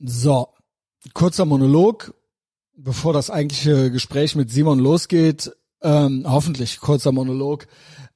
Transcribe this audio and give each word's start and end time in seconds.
So, 0.00 0.48
kurzer 1.12 1.44
Monolog, 1.44 2.14
bevor 2.76 3.12
das 3.12 3.30
eigentliche 3.30 3.90
Gespräch 3.90 4.36
mit 4.36 4.50
Simon 4.50 4.78
losgeht. 4.78 5.52
Ähm, 5.82 6.24
hoffentlich 6.26 6.78
kurzer 6.80 7.12
Monolog. 7.12 7.66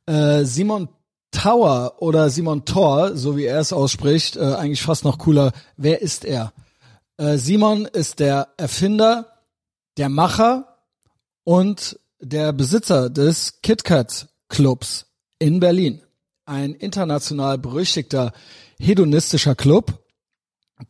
Äh, 0.07 0.45
Simon 0.45 0.89
Tower 1.33 1.97
oder 1.99 2.31
Simon 2.31 2.65
Thor, 2.65 3.17
so 3.17 3.37
wie 3.37 3.47
er 3.47 3.59
es 3.59 3.73
ausspricht, 3.73 4.37
äh, 4.37 4.55
eigentlich 4.55 4.83
fast 4.83 5.05
noch 5.05 5.19
cooler. 5.19 5.53
Wer 5.77 6.03
ist 6.03 6.25
er? 6.25 6.53
Äh, 7.17 7.37
Simon 7.39 7.87
ist 7.87 8.21
der 8.21 8.49
Erfinder, 8.57 9.27
der 9.97 10.09
Macher 10.09 10.79
und 11.45 11.99
der 12.21 12.53
Besitzer 12.53 13.11
des 13.11 13.61
KitKat 13.63 14.29
Clubs 14.49 15.07
in 15.39 15.59
Berlin. 15.59 16.01
Ein 16.45 16.75
international 16.75 17.59
berüchtigter 17.59 18.33
hedonistischer 18.79 19.55
Club, 19.55 20.02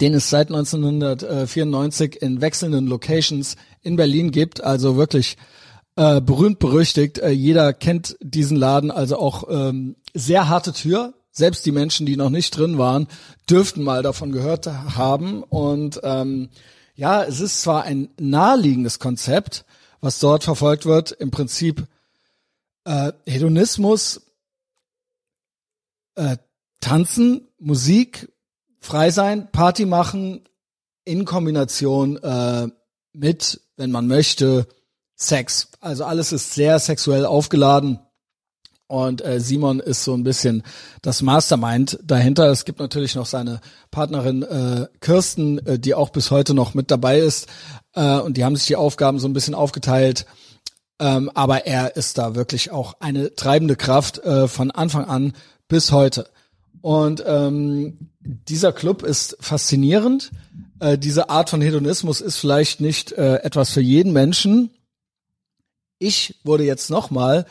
den 0.00 0.14
es 0.14 0.30
seit 0.30 0.48
1994 0.48 2.20
in 2.22 2.40
wechselnden 2.40 2.86
Locations 2.86 3.56
in 3.82 3.96
Berlin 3.96 4.30
gibt. 4.30 4.62
Also 4.62 4.96
wirklich 4.96 5.36
äh, 5.96 6.20
berühmt 6.20 6.58
berüchtigt. 6.58 7.18
Äh, 7.18 7.30
jeder 7.30 7.72
kennt 7.72 8.16
diesen 8.20 8.56
Laden, 8.56 8.90
also 8.90 9.18
auch 9.18 9.44
ähm, 9.48 9.96
sehr 10.14 10.48
harte 10.48 10.72
Tür. 10.72 11.14
Selbst 11.30 11.64
die 11.64 11.72
Menschen, 11.72 12.04
die 12.04 12.16
noch 12.16 12.30
nicht 12.30 12.56
drin 12.56 12.78
waren, 12.78 13.08
dürften 13.48 13.82
mal 13.82 14.02
davon 14.02 14.32
gehört 14.32 14.66
haben. 14.66 15.42
Und 15.42 16.00
ähm, 16.02 16.50
ja, 16.94 17.24
es 17.24 17.40
ist 17.40 17.62
zwar 17.62 17.84
ein 17.84 18.10
naheliegendes 18.18 18.98
Konzept, 18.98 19.64
was 20.00 20.18
dort 20.18 20.44
verfolgt 20.44 20.84
wird. 20.84 21.12
Im 21.12 21.30
Prinzip 21.30 21.86
äh, 22.84 23.12
Hedonismus, 23.26 24.22
äh, 26.16 26.36
Tanzen, 26.80 27.48
Musik, 27.58 28.31
frei 28.82 29.10
sein, 29.10 29.50
Party 29.50 29.86
machen 29.86 30.42
in 31.04 31.24
Kombination 31.24 32.16
äh, 32.18 32.68
mit, 33.12 33.60
wenn 33.76 33.90
man 33.90 34.06
möchte, 34.06 34.66
Sex. 35.16 35.68
Also 35.80 36.04
alles 36.04 36.32
ist 36.32 36.52
sehr 36.52 36.78
sexuell 36.78 37.24
aufgeladen. 37.24 38.00
Und 38.88 39.24
äh, 39.24 39.40
Simon 39.40 39.80
ist 39.80 40.04
so 40.04 40.12
ein 40.14 40.24
bisschen 40.24 40.62
das 41.00 41.22
Mastermind 41.22 41.98
dahinter. 42.02 42.50
Es 42.50 42.66
gibt 42.66 42.78
natürlich 42.78 43.14
noch 43.14 43.24
seine 43.24 43.60
Partnerin 43.90 44.42
äh, 44.42 44.86
Kirsten, 45.00 45.64
äh, 45.66 45.78
die 45.78 45.94
auch 45.94 46.10
bis 46.10 46.30
heute 46.30 46.52
noch 46.52 46.74
mit 46.74 46.90
dabei 46.90 47.18
ist. 47.20 47.46
Äh, 47.94 48.18
und 48.18 48.36
die 48.36 48.44
haben 48.44 48.56
sich 48.56 48.66
die 48.66 48.76
Aufgaben 48.76 49.18
so 49.18 49.28
ein 49.28 49.32
bisschen 49.32 49.54
aufgeteilt. 49.54 50.26
Ähm, 51.00 51.30
aber 51.34 51.66
er 51.66 51.96
ist 51.96 52.18
da 52.18 52.34
wirklich 52.34 52.70
auch 52.70 52.94
eine 53.00 53.34
treibende 53.34 53.76
Kraft 53.76 54.18
äh, 54.18 54.46
von 54.46 54.70
Anfang 54.70 55.06
an 55.06 55.32
bis 55.68 55.90
heute. 55.90 56.28
Und 56.82 57.22
ähm, 57.26 58.10
dieser 58.20 58.72
Club 58.72 59.02
ist 59.02 59.36
faszinierend. 59.40 60.30
Äh, 60.80 60.98
diese 60.98 61.30
Art 61.30 61.48
von 61.48 61.62
Hedonismus 61.62 62.20
ist 62.20 62.36
vielleicht 62.36 62.80
nicht 62.80 63.12
äh, 63.12 63.36
etwas 63.36 63.70
für 63.70 63.80
jeden 63.80 64.12
Menschen. 64.12 64.70
Ich 65.98 66.40
wurde 66.44 66.64
jetzt 66.64 66.90
nochmal 66.90 67.46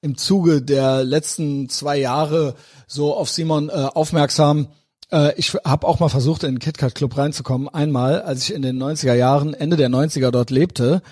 im 0.00 0.18
Zuge 0.18 0.60
der 0.60 1.04
letzten 1.04 1.68
zwei 1.68 1.96
Jahre 1.96 2.56
so 2.88 3.14
auf 3.14 3.30
Simon 3.30 3.68
äh, 3.68 3.72
aufmerksam. 3.72 4.66
Äh, 5.12 5.34
ich 5.36 5.54
habe 5.54 5.86
auch 5.86 6.00
mal 6.00 6.08
versucht, 6.08 6.42
in 6.42 6.56
den 6.56 6.58
KitKat 6.58 6.96
Club 6.96 7.16
reinzukommen. 7.16 7.68
Einmal, 7.68 8.22
als 8.22 8.42
ich 8.42 8.52
in 8.52 8.62
den 8.62 8.82
90er 8.82 9.14
Jahren, 9.14 9.54
Ende 9.54 9.76
der 9.76 9.88
90er 9.88 10.32
dort 10.32 10.50
lebte, 10.50 11.02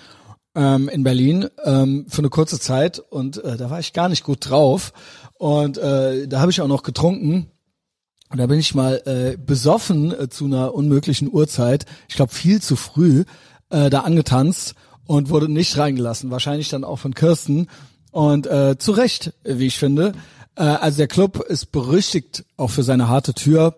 ähm, 0.55 0.89
in 0.89 1.03
Berlin, 1.03 1.47
ähm, 1.63 2.05
für 2.09 2.19
eine 2.19 2.29
kurze 2.29 2.59
Zeit. 2.59 2.99
Und 2.99 3.41
äh, 3.43 3.55
da 3.55 3.69
war 3.69 3.79
ich 3.79 3.93
gar 3.93 4.09
nicht 4.09 4.25
gut 4.25 4.49
drauf. 4.49 4.91
Und 5.35 5.77
äh, 5.77 6.27
da 6.27 6.41
habe 6.41 6.51
ich 6.51 6.59
auch 6.59 6.67
noch 6.67 6.83
getrunken. 6.83 7.49
Und 8.31 8.37
da 8.37 8.47
bin 8.47 8.59
ich 8.59 8.73
mal 8.73 9.01
äh, 9.05 9.37
besoffen 9.37 10.17
äh, 10.17 10.29
zu 10.29 10.45
einer 10.45 10.73
unmöglichen 10.73 11.31
Uhrzeit, 11.31 11.85
ich 12.07 12.15
glaube 12.15 12.33
viel 12.33 12.61
zu 12.61 12.77
früh, 12.77 13.25
äh, 13.69 13.89
da 13.89 14.01
angetanzt 14.01 14.75
und 15.05 15.29
wurde 15.29 15.49
nicht 15.49 15.77
reingelassen. 15.77 16.31
Wahrscheinlich 16.31 16.69
dann 16.69 16.85
auch 16.85 16.97
von 16.97 17.13
Kirsten. 17.13 17.67
Und 18.11 18.47
äh, 18.47 18.77
zu 18.77 18.93
Recht, 18.93 19.33
wie 19.43 19.67
ich 19.67 19.77
finde. 19.77 20.13
Äh, 20.55 20.63
also 20.63 20.97
der 20.97 21.07
Club 21.07 21.39
ist 21.39 21.73
berüchtigt 21.73 22.45
auch 22.55 22.69
für 22.69 22.83
seine 22.83 23.09
harte 23.09 23.33
Tür. 23.33 23.75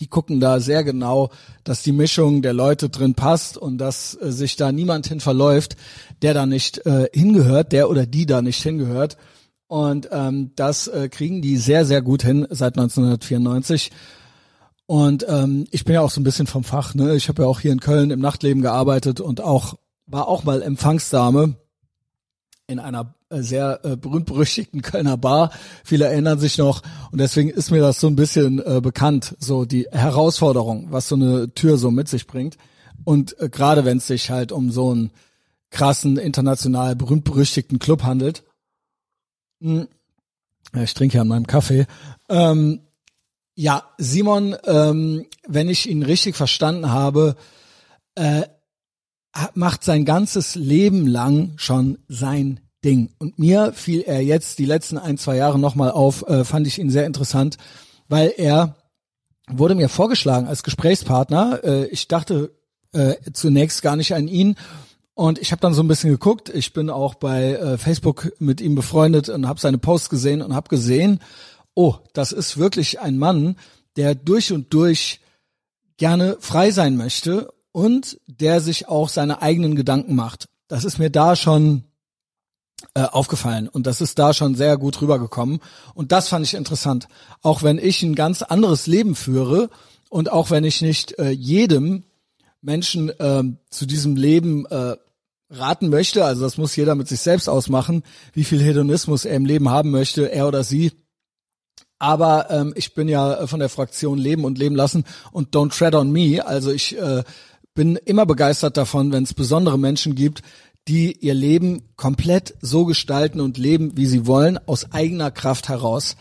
Die 0.00 0.08
gucken 0.08 0.40
da 0.40 0.60
sehr 0.60 0.84
genau, 0.84 1.30
dass 1.64 1.82
die 1.82 1.92
Mischung 1.92 2.42
der 2.42 2.52
Leute 2.52 2.90
drin 2.90 3.14
passt 3.14 3.56
und 3.56 3.78
dass 3.78 4.14
äh, 4.20 4.30
sich 4.30 4.56
da 4.56 4.72
niemand 4.72 5.06
hin 5.06 5.20
verläuft, 5.20 5.76
der 6.20 6.34
da 6.34 6.44
nicht 6.44 6.84
äh, 6.86 7.08
hingehört, 7.14 7.72
der 7.72 7.88
oder 7.88 8.04
die 8.04 8.26
da 8.26 8.42
nicht 8.42 8.62
hingehört. 8.62 9.16
Und 9.68 10.08
ähm, 10.10 10.52
das 10.56 10.88
äh, 10.88 11.08
kriegen 11.08 11.42
die 11.42 11.56
sehr, 11.58 11.84
sehr 11.84 12.02
gut 12.02 12.22
hin 12.22 12.46
seit 12.50 12.76
1994. 12.76 13.90
Und 14.86 15.26
ähm, 15.28 15.66
ich 15.70 15.84
bin 15.84 15.94
ja 15.94 16.00
auch 16.00 16.10
so 16.10 16.20
ein 16.20 16.24
bisschen 16.24 16.46
vom 16.46 16.64
Fach. 16.64 16.94
Ne? 16.94 17.14
Ich 17.14 17.28
habe 17.28 17.42
ja 17.42 17.48
auch 17.48 17.60
hier 17.60 17.72
in 17.72 17.80
Köln 17.80 18.10
im 18.10 18.20
Nachtleben 18.20 18.62
gearbeitet 18.62 19.20
und 19.20 19.42
auch 19.42 19.74
war 20.06 20.26
auch 20.26 20.44
mal 20.44 20.62
Empfangsdame 20.62 21.56
in 22.66 22.78
einer 22.78 23.14
äh, 23.28 23.42
sehr 23.42 23.80
äh, 23.84 23.96
berühmt-berüchtigten 23.96 24.80
Kölner 24.80 25.18
Bar. 25.18 25.50
Viele 25.84 26.06
erinnern 26.06 26.38
sich 26.38 26.56
noch 26.56 26.82
und 27.12 27.18
deswegen 27.20 27.50
ist 27.50 27.70
mir 27.70 27.82
das 27.82 28.00
so 28.00 28.06
ein 28.06 28.16
bisschen 28.16 28.58
äh, 28.64 28.80
bekannt, 28.80 29.36
so 29.38 29.66
die 29.66 29.86
Herausforderung, 29.92 30.86
was 30.90 31.08
so 31.08 31.16
eine 31.16 31.52
Tür 31.52 31.76
so 31.76 31.90
mit 31.90 32.08
sich 32.08 32.26
bringt. 32.26 32.56
Und 33.04 33.38
äh, 33.38 33.50
gerade 33.50 33.84
wenn 33.84 33.98
es 33.98 34.06
sich 34.06 34.30
halt 34.30 34.52
um 34.52 34.70
so 34.70 34.90
einen 34.90 35.10
krassen, 35.70 36.16
international 36.16 36.96
berühmt-berüchtigten 36.96 37.78
Club 37.78 38.02
handelt. 38.02 38.44
Ich 39.60 40.94
trinke 40.94 41.16
ja 41.16 41.22
an 41.22 41.28
meinem 41.28 41.46
Kaffee. 41.46 41.86
Ähm, 42.28 42.80
ja, 43.54 43.82
Simon, 43.98 44.56
ähm, 44.64 45.26
wenn 45.46 45.68
ich 45.68 45.88
ihn 45.88 46.02
richtig 46.02 46.36
verstanden 46.36 46.90
habe, 46.90 47.36
äh, 48.14 48.42
macht 49.54 49.84
sein 49.84 50.04
ganzes 50.04 50.54
Leben 50.54 51.06
lang 51.06 51.52
schon 51.56 51.98
sein 52.08 52.60
Ding. 52.84 53.10
Und 53.18 53.38
mir 53.38 53.72
fiel 53.72 54.02
er 54.02 54.22
jetzt 54.22 54.58
die 54.58 54.64
letzten 54.64 54.98
ein, 54.98 55.18
zwei 55.18 55.36
Jahre 55.36 55.58
nochmal 55.58 55.90
auf, 55.90 56.22
äh, 56.28 56.44
fand 56.44 56.66
ich 56.66 56.78
ihn 56.78 56.90
sehr 56.90 57.06
interessant, 57.06 57.56
weil 58.08 58.32
er 58.36 58.76
wurde 59.50 59.74
mir 59.74 59.88
vorgeschlagen 59.88 60.46
als 60.46 60.62
Gesprächspartner. 60.62 61.64
Äh, 61.64 61.86
ich 61.86 62.08
dachte 62.08 62.52
äh, 62.92 63.14
zunächst 63.32 63.82
gar 63.82 63.96
nicht 63.96 64.14
an 64.14 64.28
ihn 64.28 64.56
und 65.18 65.40
ich 65.40 65.50
habe 65.50 65.58
dann 65.60 65.74
so 65.74 65.82
ein 65.82 65.88
bisschen 65.88 66.10
geguckt. 66.10 66.48
Ich 66.48 66.72
bin 66.72 66.90
auch 66.90 67.16
bei 67.16 67.54
äh, 67.54 67.76
Facebook 67.76 68.32
mit 68.38 68.60
ihm 68.60 68.76
befreundet 68.76 69.28
und 69.28 69.48
habe 69.48 69.58
seine 69.58 69.76
Posts 69.76 70.10
gesehen 70.10 70.42
und 70.42 70.54
habe 70.54 70.68
gesehen, 70.68 71.18
oh, 71.74 71.96
das 72.12 72.30
ist 72.30 72.56
wirklich 72.56 73.00
ein 73.00 73.18
Mann, 73.18 73.56
der 73.96 74.14
durch 74.14 74.52
und 74.52 74.72
durch 74.72 75.18
gerne 75.96 76.36
frei 76.38 76.70
sein 76.70 76.96
möchte 76.96 77.52
und 77.72 78.20
der 78.28 78.60
sich 78.60 78.86
auch 78.86 79.08
seine 79.08 79.42
eigenen 79.42 79.74
Gedanken 79.74 80.14
macht. 80.14 80.46
Das 80.68 80.84
ist 80.84 81.00
mir 81.00 81.10
da 81.10 81.34
schon 81.34 81.82
äh, 82.94 83.02
aufgefallen 83.02 83.68
und 83.68 83.88
das 83.88 84.00
ist 84.00 84.20
da 84.20 84.32
schon 84.32 84.54
sehr 84.54 84.76
gut 84.76 85.02
rübergekommen 85.02 85.58
und 85.94 86.12
das 86.12 86.28
fand 86.28 86.46
ich 86.46 86.54
interessant. 86.54 87.08
Auch 87.42 87.64
wenn 87.64 87.78
ich 87.78 88.04
ein 88.04 88.14
ganz 88.14 88.42
anderes 88.42 88.86
Leben 88.86 89.16
führe 89.16 89.68
und 90.10 90.30
auch 90.30 90.52
wenn 90.52 90.62
ich 90.62 90.80
nicht 90.80 91.18
äh, 91.18 91.30
jedem 91.30 92.04
Menschen 92.60 93.08
äh, 93.08 93.42
zu 93.68 93.84
diesem 93.84 94.14
Leben 94.14 94.64
äh, 94.66 94.96
raten 95.50 95.88
möchte, 95.88 96.24
also 96.24 96.42
das 96.42 96.58
muss 96.58 96.76
jeder 96.76 96.94
mit 96.94 97.08
sich 97.08 97.20
selbst 97.20 97.48
ausmachen, 97.48 98.02
wie 98.32 98.44
viel 98.44 98.62
Hedonismus 98.62 99.24
er 99.24 99.36
im 99.36 99.46
Leben 99.46 99.70
haben 99.70 99.90
möchte, 99.90 100.30
er 100.30 100.46
oder 100.46 100.62
sie. 100.62 100.92
Aber 101.98 102.50
ähm, 102.50 102.72
ich 102.76 102.94
bin 102.94 103.08
ja 103.08 103.46
von 103.46 103.58
der 103.58 103.68
Fraktion 103.68 104.18
Leben 104.18 104.44
und 104.44 104.58
Leben 104.58 104.76
lassen 104.76 105.04
und 105.32 105.54
Don't 105.54 105.76
Tread 105.76 105.94
on 105.94 106.12
Me. 106.12 106.46
Also 106.46 106.70
ich 106.70 106.96
äh, 106.96 107.24
bin 107.74 107.96
immer 107.96 108.26
begeistert 108.26 108.76
davon, 108.76 109.10
wenn 109.12 109.24
es 109.24 109.34
besondere 109.34 109.78
Menschen 109.78 110.14
gibt, 110.14 110.42
die 110.86 111.12
ihr 111.12 111.34
Leben 111.34 111.82
komplett 111.96 112.54
so 112.60 112.86
gestalten 112.86 113.40
und 113.40 113.58
leben, 113.58 113.96
wie 113.96 114.06
sie 114.06 114.26
wollen, 114.26 114.58
aus 114.66 114.92
eigener 114.92 115.30
Kraft 115.30 115.68
heraus. 115.68 116.16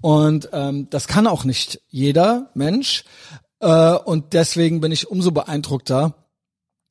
Und 0.00 0.48
ähm, 0.52 0.88
das 0.90 1.06
kann 1.06 1.26
auch 1.26 1.44
nicht 1.44 1.80
jeder 1.88 2.50
Mensch. 2.54 3.04
Äh, 3.60 3.92
und 3.94 4.32
deswegen 4.32 4.80
bin 4.80 4.92
ich 4.92 5.08
umso 5.08 5.30
beeindruckter, 5.30 6.14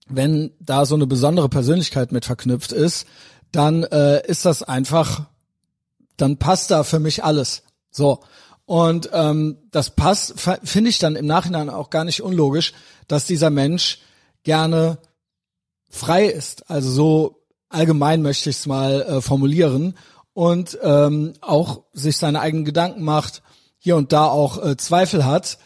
wenn 0.09 0.51
da 0.59 0.85
so 0.85 0.95
eine 0.95 1.07
besondere 1.07 1.49
Persönlichkeit 1.49 2.11
mit 2.11 2.25
verknüpft 2.25 2.71
ist, 2.71 3.07
dann 3.51 3.83
äh, 3.83 4.25
ist 4.27 4.45
das 4.45 4.63
einfach, 4.63 5.25
dann 6.17 6.37
passt 6.37 6.71
da 6.71 6.83
für 6.83 6.99
mich 6.99 7.23
alles. 7.23 7.63
So. 7.91 8.19
Und 8.65 9.09
ähm, 9.13 9.57
das 9.71 9.91
passt, 9.91 10.35
finde 10.63 10.89
ich 10.89 10.99
dann 10.99 11.15
im 11.15 11.25
Nachhinein 11.25 11.69
auch 11.69 11.89
gar 11.89 12.03
nicht 12.03 12.21
unlogisch, 12.21 12.73
dass 13.07 13.25
dieser 13.25 13.49
Mensch 13.49 13.99
gerne 14.43 14.97
frei 15.89 16.25
ist. 16.25 16.69
Also 16.69 16.91
so 16.91 17.43
allgemein 17.69 18.21
möchte 18.21 18.49
ich 18.49 18.57
es 18.57 18.65
mal 18.65 19.01
äh, 19.03 19.21
formulieren 19.21 19.97
und 20.33 20.77
ähm, 20.81 21.33
auch 21.41 21.83
sich 21.93 22.17
seine 22.17 22.41
eigenen 22.41 22.65
Gedanken 22.65 23.03
macht, 23.03 23.41
hier 23.77 23.95
und 23.95 24.11
da 24.11 24.25
auch 24.25 24.63
äh, 24.63 24.75
Zweifel 24.75 25.25
hat 25.25 25.57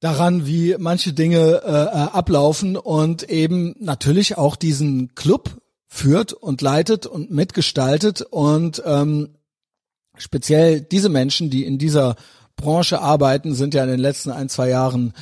daran, 0.00 0.46
wie 0.46 0.76
manche 0.78 1.12
Dinge 1.12 1.62
äh, 1.64 1.70
äh, 1.70 1.88
ablaufen 1.88 2.76
und 2.76 3.24
eben 3.24 3.74
natürlich 3.78 4.36
auch 4.36 4.56
diesen 4.56 5.14
Club 5.14 5.50
führt 5.88 6.32
und 6.32 6.60
leitet 6.60 7.06
und 7.06 7.30
mitgestaltet 7.30 8.20
und 8.22 8.82
ähm, 8.84 9.36
speziell 10.16 10.80
diese 10.80 11.08
Menschen, 11.08 11.50
die 11.50 11.64
in 11.64 11.78
dieser 11.78 12.16
Branche 12.56 13.00
arbeiten, 13.00 13.54
sind 13.54 13.74
ja 13.74 13.84
in 13.84 13.90
den 13.90 14.00
letzten 14.00 14.30
ein, 14.30 14.48
zwei 14.48 14.68
Jahren 14.68 15.12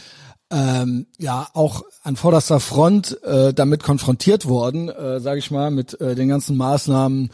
ähm, 0.50 1.06
ja 1.18 1.48
auch 1.54 1.82
an 2.02 2.16
vorderster 2.16 2.60
Front 2.60 3.22
äh, 3.22 3.52
damit 3.54 3.82
konfrontiert 3.82 4.46
worden, 4.46 4.88
äh, 4.88 5.20
sage 5.20 5.38
ich 5.38 5.50
mal, 5.50 5.70
mit 5.70 6.00
äh, 6.00 6.14
den 6.14 6.28
ganzen 6.28 6.56
Maßnahmen 6.56 7.30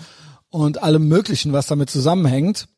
und 0.48 0.82
allem 0.82 1.08
Möglichen, 1.08 1.52
was 1.52 1.66
damit 1.66 1.90
zusammenhängt. 1.90 2.68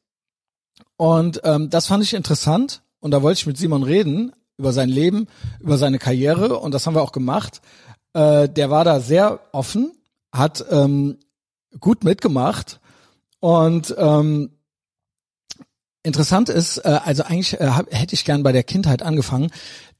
Und 0.96 1.40
ähm, 1.44 1.70
das 1.70 1.86
fand 1.86 2.02
ich 2.02 2.14
interessant 2.14 2.82
und 3.00 3.10
da 3.10 3.22
wollte 3.22 3.40
ich 3.40 3.46
mit 3.46 3.58
Simon 3.58 3.82
reden 3.82 4.32
über 4.58 4.72
sein 4.72 4.88
Leben, 4.88 5.28
über 5.60 5.78
seine 5.78 5.98
Karriere 5.98 6.58
und 6.58 6.72
das 6.72 6.86
haben 6.86 6.94
wir 6.94 7.02
auch 7.02 7.12
gemacht. 7.12 7.60
Äh, 8.14 8.48
der 8.48 8.70
war 8.70 8.84
da 8.84 9.00
sehr 9.00 9.40
offen, 9.52 9.92
hat 10.32 10.64
ähm, 10.70 11.18
gut 11.80 12.04
mitgemacht 12.04 12.80
und 13.40 13.94
ähm, 13.98 14.50
interessant 16.02 16.48
ist, 16.48 16.78
äh, 16.78 17.00
also 17.04 17.22
eigentlich 17.24 17.60
äh, 17.60 17.68
hab, 17.68 17.92
hätte 17.92 18.14
ich 18.14 18.24
gern 18.24 18.42
bei 18.42 18.52
der 18.52 18.64
Kindheit 18.64 19.02
angefangen. 19.02 19.50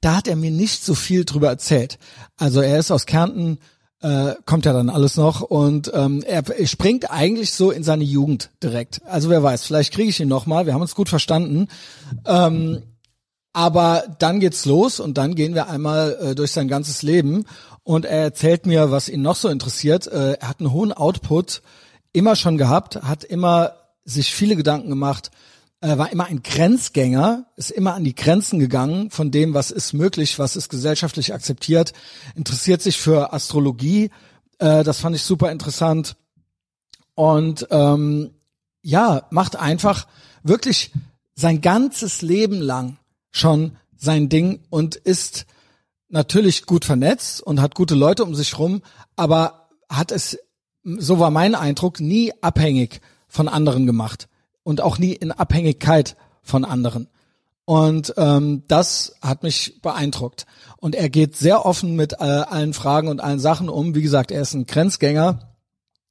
Da 0.00 0.16
hat 0.16 0.28
er 0.28 0.36
mir 0.36 0.50
nicht 0.50 0.84
so 0.84 0.94
viel 0.94 1.24
drüber 1.24 1.48
erzählt. 1.48 1.98
Also 2.36 2.60
er 2.60 2.78
ist 2.78 2.90
aus 2.90 3.06
Kärnten, 3.06 3.58
äh, 4.00 4.34
kommt 4.46 4.64
ja 4.64 4.72
dann 4.72 4.90
alles 4.90 5.16
noch 5.16 5.42
und 5.42 5.90
ähm, 5.94 6.24
er, 6.26 6.44
springt 6.66 7.10
eigentlich 7.10 7.52
so 7.52 7.70
in 7.70 7.84
seine 7.84 8.04
Jugend 8.04 8.50
direkt. 8.62 9.00
Also 9.06 9.30
wer 9.30 9.42
weiß, 9.42 9.64
vielleicht 9.64 9.92
kriege 9.92 10.10
ich 10.10 10.18
ihn 10.18 10.28
noch 10.28 10.46
mal. 10.46 10.66
Wir 10.66 10.74
haben 10.74 10.82
uns 10.82 10.96
gut 10.96 11.08
verstanden. 11.08 11.68
Ähm, 12.26 12.82
aber 13.52 14.04
dann 14.18 14.40
geht's 14.40 14.64
los 14.64 15.00
und 15.00 15.18
dann 15.18 15.34
gehen 15.34 15.54
wir 15.54 15.68
einmal 15.68 16.16
äh, 16.20 16.34
durch 16.34 16.52
sein 16.52 16.68
ganzes 16.68 17.02
Leben. 17.02 17.44
Und 17.84 18.04
er 18.04 18.22
erzählt 18.22 18.66
mir, 18.66 18.90
was 18.90 19.08
ihn 19.08 19.22
noch 19.22 19.36
so 19.36 19.48
interessiert. 19.48 20.06
Äh, 20.06 20.34
er 20.34 20.48
hat 20.48 20.60
einen 20.60 20.72
hohen 20.72 20.92
Output 20.92 21.62
immer 22.12 22.36
schon 22.36 22.58
gehabt, 22.58 22.96
hat 23.02 23.24
immer 23.24 23.74
sich 24.04 24.34
viele 24.34 24.56
Gedanken 24.56 24.88
gemacht, 24.88 25.30
äh, 25.80 25.98
war 25.98 26.10
immer 26.12 26.26
ein 26.26 26.42
Grenzgänger, 26.42 27.46
ist 27.56 27.70
immer 27.70 27.94
an 27.94 28.04
die 28.04 28.14
Grenzen 28.14 28.58
gegangen 28.58 29.10
von 29.10 29.30
dem, 29.30 29.54
was 29.54 29.70
ist 29.70 29.92
möglich, 29.92 30.38
was 30.38 30.56
ist 30.56 30.68
gesellschaftlich 30.68 31.34
akzeptiert, 31.34 31.92
interessiert 32.34 32.82
sich 32.82 32.98
für 32.98 33.32
Astrologie, 33.32 34.10
äh, 34.58 34.84
das 34.84 35.00
fand 35.00 35.16
ich 35.16 35.22
super 35.22 35.50
interessant. 35.50 36.16
Und 37.14 37.66
ähm, 37.70 38.30
ja, 38.82 39.26
macht 39.30 39.56
einfach 39.56 40.06
wirklich 40.42 40.92
sein 41.34 41.60
ganzes 41.60 42.22
Leben 42.22 42.60
lang 42.60 42.96
schon 43.32 43.76
sein 43.96 44.28
Ding 44.28 44.60
und 44.70 44.94
ist 44.94 45.46
natürlich 46.08 46.66
gut 46.66 46.84
vernetzt 46.84 47.42
und 47.42 47.60
hat 47.60 47.74
gute 47.74 47.94
Leute 47.94 48.24
um 48.24 48.34
sich 48.34 48.58
rum, 48.58 48.82
aber 49.16 49.68
hat 49.88 50.12
es, 50.12 50.38
so 50.84 51.18
war 51.18 51.30
mein 51.30 51.54
Eindruck, 51.54 52.00
nie 52.00 52.32
abhängig 52.40 53.00
von 53.26 53.48
anderen 53.48 53.86
gemacht 53.86 54.28
und 54.62 54.80
auch 54.80 54.98
nie 54.98 55.12
in 55.12 55.32
Abhängigkeit 55.32 56.16
von 56.42 56.64
anderen. 56.64 57.08
Und 57.64 58.12
ähm, 58.16 58.64
das 58.68 59.14
hat 59.22 59.42
mich 59.42 59.80
beeindruckt. 59.80 60.46
Und 60.78 60.94
er 60.94 61.08
geht 61.08 61.36
sehr 61.36 61.64
offen 61.64 61.94
mit 61.94 62.14
äh, 62.14 62.16
allen 62.24 62.74
Fragen 62.74 63.08
und 63.08 63.20
allen 63.20 63.38
Sachen 63.38 63.68
um. 63.68 63.94
Wie 63.94 64.02
gesagt, 64.02 64.30
er 64.30 64.42
ist 64.42 64.54
ein 64.54 64.66
Grenzgänger. 64.66 65.52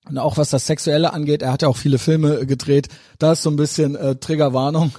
Und 0.09 0.17
auch 0.17 0.37
was 0.37 0.49
das 0.49 0.65
Sexuelle 0.65 1.13
angeht, 1.13 1.41
er 1.41 1.51
hat 1.51 1.61
ja 1.61 1.67
auch 1.67 1.77
viele 1.77 1.99
Filme 1.99 2.45
gedreht. 2.45 2.87
Da 3.19 3.33
ist 3.33 3.43
so 3.43 3.51
ein 3.51 3.57
bisschen 3.57 3.95
äh, 3.95 4.15
Triggerwarnung 4.15 4.91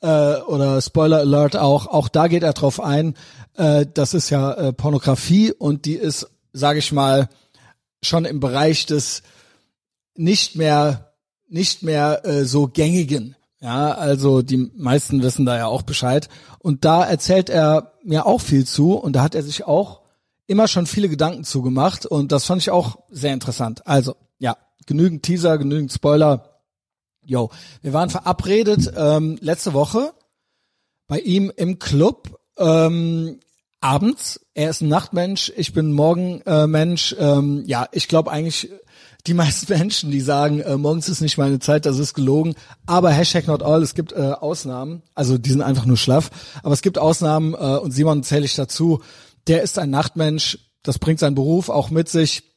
äh, 0.00 0.36
oder 0.36 0.80
Spoiler 0.80 1.18
Alert 1.18 1.56
auch. 1.56 1.86
Auch 1.86 2.08
da 2.08 2.28
geht 2.28 2.42
er 2.42 2.52
drauf 2.52 2.80
ein. 2.80 3.14
Äh, 3.56 3.86
das 3.92 4.14
ist 4.14 4.30
ja 4.30 4.52
äh, 4.52 4.72
Pornografie 4.72 5.52
und 5.52 5.84
die 5.84 5.94
ist, 5.94 6.30
sage 6.52 6.78
ich 6.78 6.92
mal, 6.92 7.28
schon 8.02 8.24
im 8.24 8.40
Bereich 8.40 8.86
des 8.86 9.22
nicht 10.14 10.56
mehr 10.56 11.08
nicht 11.48 11.82
mehr 11.82 12.24
äh, 12.24 12.44
so 12.44 12.68
gängigen. 12.68 13.34
Ja, 13.60 13.92
also 13.92 14.42
die 14.42 14.70
meisten 14.76 15.22
wissen 15.22 15.44
da 15.44 15.56
ja 15.56 15.66
auch 15.66 15.82
Bescheid. 15.82 16.28
Und 16.60 16.84
da 16.84 17.04
erzählt 17.04 17.50
er 17.50 17.92
mir 18.04 18.26
auch 18.26 18.40
viel 18.40 18.64
zu 18.66 18.92
und 18.92 19.14
da 19.14 19.22
hat 19.22 19.34
er 19.34 19.42
sich 19.42 19.64
auch 19.64 20.02
immer 20.46 20.68
schon 20.68 20.86
viele 20.86 21.08
Gedanken 21.08 21.44
zugemacht 21.44 22.06
und 22.06 22.30
das 22.30 22.44
fand 22.44 22.62
ich 22.62 22.70
auch 22.70 22.98
sehr 23.10 23.34
interessant. 23.34 23.86
Also, 23.86 24.14
ja, 24.38 24.56
genügend 24.86 25.24
Teaser, 25.24 25.58
genügend 25.58 25.92
Spoiler. 25.92 26.57
Yo, 27.28 27.50
wir 27.82 27.92
waren 27.92 28.08
verabredet 28.08 28.90
ähm, 28.96 29.36
letzte 29.42 29.74
Woche 29.74 30.14
bei 31.08 31.20
ihm 31.20 31.52
im 31.54 31.78
Club 31.78 32.40
ähm, 32.56 33.40
abends. 33.82 34.40
Er 34.54 34.70
ist 34.70 34.80
ein 34.80 34.88
Nachtmensch, 34.88 35.52
ich 35.54 35.74
bin 35.74 35.92
Morgenmensch. 35.92 37.12
Äh, 37.12 37.16
ähm, 37.16 37.64
ja, 37.66 37.86
ich 37.92 38.08
glaube 38.08 38.30
eigentlich 38.30 38.70
die 39.26 39.34
meisten 39.34 39.70
Menschen, 39.78 40.10
die 40.10 40.22
sagen, 40.22 40.60
äh, 40.60 40.78
morgens 40.78 41.10
ist 41.10 41.20
nicht 41.20 41.36
meine 41.36 41.58
Zeit, 41.58 41.84
das 41.84 41.98
ist 41.98 42.14
gelogen. 42.14 42.54
Aber 42.86 43.10
Hashtag 43.10 43.46
not 43.46 43.62
all, 43.62 43.82
es 43.82 43.94
gibt 43.94 44.12
äh, 44.12 44.32
Ausnahmen. 44.32 45.02
Also 45.14 45.36
die 45.36 45.50
sind 45.50 45.60
einfach 45.60 45.84
nur 45.84 45.98
schlaff. 45.98 46.30
Aber 46.62 46.72
es 46.72 46.80
gibt 46.80 46.96
Ausnahmen 46.96 47.52
äh, 47.52 47.76
und 47.76 47.90
Simon 47.90 48.22
zähle 48.22 48.46
ich 48.46 48.54
dazu. 48.54 49.02
Der 49.48 49.62
ist 49.62 49.78
ein 49.78 49.90
Nachtmensch. 49.90 50.60
Das 50.82 50.98
bringt 50.98 51.20
seinen 51.20 51.34
Beruf 51.34 51.68
auch 51.68 51.90
mit 51.90 52.08
sich 52.08 52.47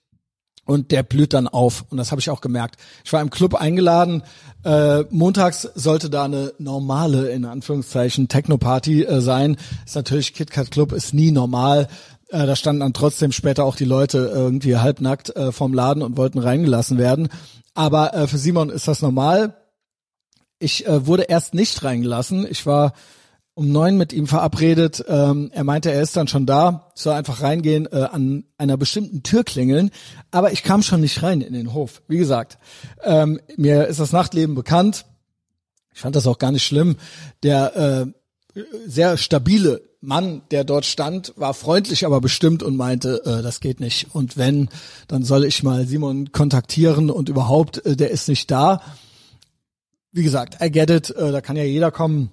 und 0.72 0.92
der 0.92 1.04
blüht 1.04 1.34
dann 1.34 1.50
auf 1.50 1.84
und 1.90 1.98
das 1.98 2.12
habe 2.12 2.22
ich 2.22 2.30
auch 2.30 2.40
gemerkt. 2.40 2.78
Ich 3.04 3.12
war 3.12 3.22
im 3.22 3.30
Club 3.30 3.56
eingeladen. 3.56 4.24
Äh, 4.64 5.04
montags 5.10 5.70
sollte 5.76 6.10
da 6.10 6.24
eine 6.24 6.54
normale 6.60 7.30
in 7.30 7.44
Anführungszeichen 7.44 8.30
Techno-Party 8.30 9.04
äh, 9.04 9.20
sein. 9.20 9.58
Ist 9.86 9.96
natürlich 9.96 10.34
KitKat 10.34 10.72
Club 10.72 10.94
ist 10.94 11.14
nie 11.14 11.32
normal. 11.32 11.90
Äh, 12.30 12.46
da 12.46 12.56
standen 12.56 12.80
dann 12.80 12.94
trotzdem 12.94 13.34
später 13.34 13.66
auch 13.66 13.76
die 13.76 13.86
Leute 13.86 14.32
irgendwie 14.34 14.78
halbnackt 14.78 15.36
äh, 15.36 15.52
vom 15.52 15.74
Laden 15.74 16.04
und 16.04 16.16
wollten 16.16 16.40
reingelassen 16.40 16.98
werden. 16.98 17.28
Aber 17.74 18.14
äh, 18.14 18.28
für 18.28 18.38
Simon 18.38 18.70
ist 18.70 18.88
das 18.88 19.02
normal. 19.02 19.56
Ich 20.58 20.88
äh, 20.88 21.06
wurde 21.06 21.24
erst 21.24 21.54
nicht 21.54 21.84
reingelassen. 21.84 22.48
Ich 22.50 22.66
war 22.66 22.94
um 23.54 23.72
neun 23.72 23.98
mit 23.98 24.14
ihm 24.14 24.28
verabredet. 24.28 25.04
Ähm, 25.08 25.52
er 25.54 25.64
meinte, 25.64 25.92
er 25.92 26.02
ist 26.02 26.16
dann 26.16 26.28
schon 26.28 26.46
da, 26.46 26.92
soll 26.96 27.14
einfach 27.14 27.42
reingehen, 27.42 27.88
äh, 27.92 28.08
an 28.12 28.46
einer 28.58 28.78
bestimmten 28.78 29.24
Tür 29.24 29.44
klingeln. 29.44 29.92
Aber 30.32 30.52
ich 30.52 30.64
kam 30.64 30.84
schon 30.84 31.02
nicht 31.02 31.22
rein 31.22 31.42
in 31.42 31.54
den 31.54 31.74
Hof. 31.74 32.02
Wie 32.08 32.18
gesagt, 32.18 32.58
ähm, 33.04 33.40
mir 33.58 33.88
ist 33.88 34.00
das 34.00 34.14
Nachtleben 34.14 34.56
bekannt. 34.56 35.06
Ich 35.94 36.00
fand 36.00 36.16
das 36.16 36.28
auch 36.28 36.38
gar 36.38 36.52
nicht 36.52 36.66
schlimm. 36.66 36.96
Der 37.44 37.76
äh, 38.56 38.62
sehr 38.88 39.18
stabile 39.18 39.82
Mann, 40.00 40.42
der 40.50 40.64
dort 40.64 40.86
stand, 40.86 41.34
war 41.36 41.54
freundlich, 41.54 42.06
aber 42.06 42.22
bestimmt 42.22 42.64
und 42.64 42.76
meinte, 42.76 43.22
äh, 43.26 43.44
das 43.44 43.60
geht 43.60 43.80
nicht. 43.80 44.16
Und 44.16 44.38
wenn, 44.38 44.70
dann 45.08 45.24
soll 45.24 45.44
ich 45.44 45.62
mal 45.62 45.86
Simon 45.86 46.32
kontaktieren 46.32 47.12
und 47.12 47.30
überhaupt, 47.30 47.86
äh, 47.86 47.96
der 47.96 48.12
ist 48.12 48.28
nicht 48.30 48.50
da. 48.50 48.82
Wie 50.14 50.24
gesagt, 50.24 50.58
I 50.62 50.72
get 50.72 50.90
it, 50.90 51.10
äh, 51.12 51.32
da 51.32 51.42
kann 51.42 51.58
ja 51.58 51.64
jeder 51.64 51.92
kommen 51.92 52.32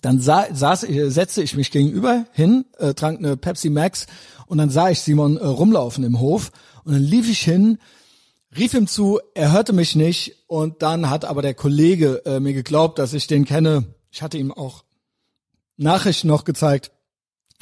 dann 0.00 0.20
sah, 0.20 0.46
saß, 0.52 0.86
setzte 1.08 1.42
ich 1.42 1.54
mich 1.54 1.70
gegenüber 1.70 2.24
hin, 2.32 2.64
äh, 2.78 2.94
trank 2.94 3.18
eine 3.18 3.36
Pepsi 3.36 3.68
Max 3.70 4.06
und 4.46 4.58
dann 4.58 4.70
sah 4.70 4.90
ich 4.90 5.00
Simon 5.00 5.36
äh, 5.36 5.44
rumlaufen 5.44 6.04
im 6.04 6.18
Hof 6.20 6.50
und 6.84 6.92
dann 6.94 7.02
lief 7.02 7.28
ich 7.28 7.40
hin, 7.40 7.78
rief 8.56 8.74
ihm 8.74 8.86
zu, 8.86 9.20
er 9.34 9.52
hörte 9.52 9.72
mich 9.72 9.94
nicht 9.94 10.36
und 10.46 10.82
dann 10.82 11.10
hat 11.10 11.24
aber 11.24 11.42
der 11.42 11.54
Kollege 11.54 12.22
äh, 12.24 12.40
mir 12.40 12.52
geglaubt, 12.52 12.98
dass 12.98 13.12
ich 13.12 13.26
den 13.26 13.44
kenne. 13.44 13.84
Ich 14.10 14.22
hatte 14.22 14.38
ihm 14.38 14.52
auch 14.52 14.84
Nachrichten 15.76 16.28
noch 16.28 16.44
gezeigt, 16.44 16.90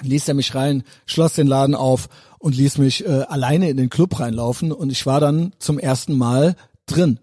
ließ 0.03 0.29
er 0.29 0.35
mich 0.35 0.55
rein, 0.55 0.85
schloss 1.07 1.35
den 1.35 1.47
Laden 1.47 1.75
auf 1.75 2.09
und 2.39 2.57
ließ 2.57 2.79
mich 2.79 3.05
äh, 3.05 3.25
alleine 3.29 3.71
in 3.71 3.77
den 3.77 3.91
Club 3.91 4.19
reinlaufen 4.19 4.73
und 4.73 4.91
ich 4.91 5.07
war 5.07 5.21
dann 5.21 5.53
zum 5.59 5.79
ersten 5.79 6.17
Mal 6.17 6.57
drin. 6.87 7.21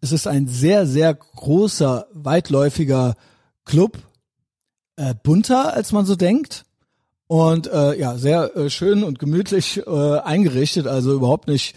Es 0.00 0.12
ist 0.12 0.26
ein 0.26 0.46
sehr, 0.46 0.86
sehr 0.86 1.14
großer, 1.14 2.06
weitläufiger 2.12 3.16
Club 3.64 3.98
äh, 4.96 5.14
bunter, 5.22 5.74
als 5.74 5.92
man 5.92 6.06
so 6.06 6.16
denkt. 6.16 6.64
Und 7.28 7.66
äh, 7.66 7.98
ja, 7.98 8.16
sehr 8.16 8.56
äh, 8.56 8.70
schön 8.70 9.02
und 9.02 9.18
gemütlich 9.18 9.82
äh, 9.86 10.18
eingerichtet, 10.18 10.86
also 10.86 11.12
überhaupt 11.12 11.48
nicht 11.48 11.74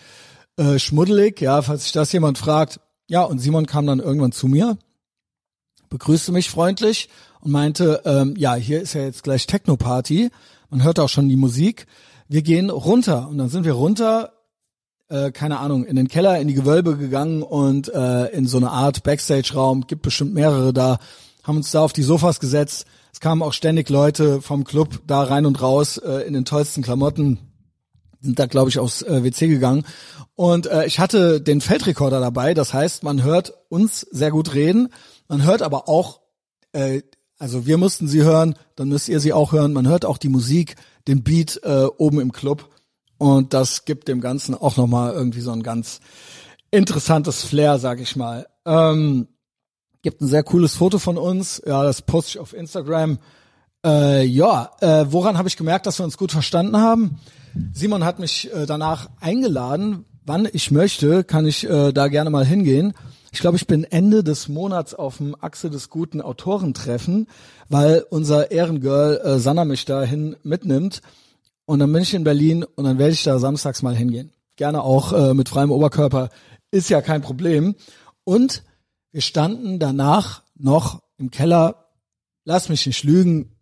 äh, 0.58 0.78
schmuddelig. 0.78 1.42
Ja, 1.42 1.62
falls 1.62 1.84
sich 1.84 1.92
das 1.92 2.12
jemand 2.12 2.38
fragt. 2.38 2.80
Ja, 3.08 3.24
und 3.24 3.40
Simon 3.40 3.66
kam 3.66 3.88
dann 3.88 4.00
irgendwann 4.00 4.32
zu 4.32 4.48
mir, 4.48 4.78
begrüßte 5.90 6.32
mich 6.32 6.50
freundlich 6.50 7.10
und 7.42 7.52
meinte, 7.52 8.02
ähm, 8.06 8.36
ja, 8.38 8.54
hier 8.54 8.82
ist 8.82 8.94
ja 8.94 9.02
jetzt 9.02 9.24
gleich 9.24 9.48
Techno-Party. 9.48 10.30
Man 10.70 10.84
hört 10.84 11.00
auch 11.00 11.10
schon 11.10 11.30
die 11.30 11.36
Musik. 11.36 11.88
Wir 12.28 12.44
gehen 12.44 12.70
runter. 12.70 13.28
Und 13.28 13.40
dann 13.40 13.50
sind 13.50 13.64
wir 13.64 13.74
runter, 13.74 14.34
äh, 15.08 15.32
keine 15.32 15.58
Ahnung, 15.58 15.84
in 15.86 15.96
den 15.96 16.08
Keller, 16.08 16.40
in 16.40 16.48
die 16.48 16.54
Gewölbe 16.54 16.98
gegangen 16.98 17.42
und 17.42 17.92
äh, 17.92 18.28
in 18.28 18.46
so 18.46 18.58
eine 18.58 18.70
Art 18.70 19.02
Backstage-Raum, 19.02 19.88
gibt 19.88 20.04
bestimmt 20.04 20.36
mehrere 20.36 20.74
da, 20.74 21.00
haben 21.42 21.58
uns 21.58 21.72
da 21.72 21.82
auf 21.82 21.94
die 21.94 22.04
Sofas 22.04 22.40
gesetzt 22.40 22.86
es 23.20 23.22
kamen 23.22 23.42
auch 23.42 23.52
ständig 23.52 23.90
Leute 23.90 24.42
vom 24.42 24.64
Club 24.64 25.02
da 25.06 25.24
rein 25.24 25.46
und 25.46 25.62
raus 25.62 25.98
äh, 25.98 26.26
in 26.26 26.32
den 26.32 26.46
tollsten 26.46 26.84
Klamotten, 26.84 27.38
sind 28.22 28.40
da 28.40 28.46
glaube 28.46 28.70
ich 28.70 28.80
aufs 28.80 29.02
äh, 29.02 29.26
WC 29.26 29.50
gegangen 29.50 29.84
und 30.36 30.68
äh, 30.68 30.86
ich 30.86 31.00
hatte 31.00 31.42
den 31.42 31.60
Feldrekorder 31.60 32.22
dabei, 32.22 32.54
das 32.54 32.74
heißt, 32.74 33.04
man 33.04 33.22
hört 33.22 33.52
uns 33.68 34.08
sehr 34.10 34.32
gut 34.32 34.54
reden, 34.54 34.88
man 35.28 35.44
hört 35.44 35.62
aber 35.64 35.90
auch 35.90 36.22
äh, 36.72 37.02
also 37.38 37.66
wir 37.66 37.78
mussten 37.78 38.08
sie 38.08 38.24
hören, 38.24 38.56
dann 38.78 38.88
müsst 38.88 39.10
ihr 39.10 39.20
sie 39.20 39.34
auch 39.34 39.52
hören, 39.52 39.74
man 39.74 39.86
hört 39.86 40.06
auch 40.06 40.18
die 40.18 40.30
Musik, 40.30 40.78
den 41.10 41.22
Beat 41.22 41.60
äh, 41.64 41.88
oben 41.98 42.22
im 42.22 42.32
Club 42.32 42.70
und 43.18 43.54
das 43.54 43.84
gibt 43.84 44.08
dem 44.08 44.22
Ganzen 44.22 44.56
auch 44.56 44.78
nochmal 44.78 45.12
irgendwie 45.12 45.42
so 45.42 45.52
ein 45.52 45.64
ganz 45.64 46.00
interessantes 46.72 47.44
Flair, 47.44 47.80
sag 47.80 48.00
ich 48.00 48.16
mal. 48.16 48.48
Ähm, 48.66 49.28
Gibt 50.02 50.22
ein 50.22 50.28
sehr 50.28 50.44
cooles 50.44 50.76
Foto 50.76 50.98
von 50.98 51.18
uns. 51.18 51.62
Ja, 51.66 51.84
das 51.84 52.02
poste 52.02 52.30
ich 52.30 52.40
auf 52.40 52.54
Instagram. 52.54 53.20
Äh, 53.86 54.24
ja, 54.26 54.72
äh, 54.80 55.06
woran 55.10 55.38
habe 55.38 55.50
ich 55.50 55.58
gemerkt, 55.58 55.86
dass 55.86 56.00
wir 56.00 56.06
uns 56.06 56.18
gut 56.18 56.32
verstanden 56.32 56.78
haben? 56.78 57.20
Simon 57.74 58.06
hat 58.06 58.20
mich 58.20 58.50
äh, 58.54 58.66
danach 58.66 59.10
eingeladen. 59.20 60.06
Wann 60.26 60.48
ich 60.54 60.72
möchte, 60.72 61.26
kann 61.26 61.46
ich 61.46 61.70
äh, 61.70 61.92
da 61.92 62.08
gerne 62.08 62.30
mal 62.30 62.46
hingehen. 62.46 62.94
Ich 63.32 63.42
glaube, 63.42 63.58
ich 63.58 63.68
bin 63.68 63.84
Ende 63.84 64.24
des 64.24 64.48
Monats 64.48 64.94
auf 64.94 65.18
dem 65.18 65.36
Achse 65.40 65.70
des 65.70 65.90
guten 65.90 66.22
Autorentreffen, 66.22 67.28
weil 67.68 68.06
unser 68.10 68.52
Ehrengirl 68.52 69.20
äh, 69.24 69.40
Sanna 69.40 69.66
mich 69.66 69.86
dahin 69.86 70.38
mitnimmt. 70.44 71.02
Und 71.66 71.80
dann 71.80 71.92
bin 71.92 72.04
ich 72.04 72.14
in 72.14 72.24
Berlin 72.24 72.64
und 72.64 72.86
dann 72.86 72.98
werde 72.98 73.14
ich 73.14 73.24
da 73.24 73.38
samstags 73.38 73.82
mal 73.82 73.96
hingehen. 73.96 74.32
Gerne 74.56 74.82
auch 74.82 75.12
äh, 75.12 75.34
mit 75.34 75.50
freiem 75.50 75.72
Oberkörper. 75.72 76.30
Ist 76.72 76.90
ja 76.90 77.02
kein 77.02 77.22
Problem. 77.22 77.76
Und 78.24 78.64
wir 79.12 79.22
standen 79.22 79.80
danach 79.80 80.44
noch 80.56 81.02
im 81.18 81.32
Keller. 81.32 81.90
Lass 82.46 82.70
mich 82.70 82.86
nicht 82.86 83.04
lügen. 83.04 83.56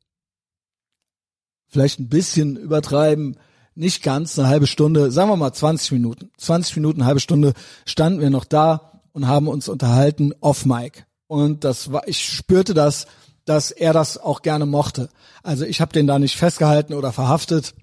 Vielleicht 1.68 2.00
ein 2.00 2.10
bisschen 2.10 2.58
übertreiben 2.58 3.38
nicht 3.78 4.02
ganz 4.02 4.38
eine 4.38 4.48
halbe 4.48 4.66
Stunde, 4.66 5.12
sagen 5.12 5.30
wir 5.30 5.36
mal 5.38 5.54
20 5.54 5.92
Minuten. 5.92 6.32
20 6.38 6.78
Minuten, 6.78 7.06
halbe 7.06 7.20
Stunde 7.20 7.54
standen 7.86 8.20
wir 8.20 8.32
noch 8.32 8.44
da 8.44 9.02
und 9.14 9.28
haben 9.28 9.48
uns 9.48 9.70
unterhalten 9.70 10.34
off 10.42 10.66
Mic. 10.66 11.06
Und 11.28 11.64
das 11.64 11.92
war, 11.92 12.08
ich 12.08 12.24
spürte 12.24 12.74
das, 12.74 13.06
dass 13.46 13.70
er 13.70 13.94
das 13.94 14.18
auch 14.18 14.42
gerne 14.42 14.66
mochte. 14.66 15.10
Also 15.44 15.64
ich 15.64 15.80
habe 15.80 15.94
den 15.94 16.08
da 16.08 16.18
nicht 16.18 16.38
festgehalten 16.38 16.94
oder 16.94 17.14
verhaftet, 17.14 17.76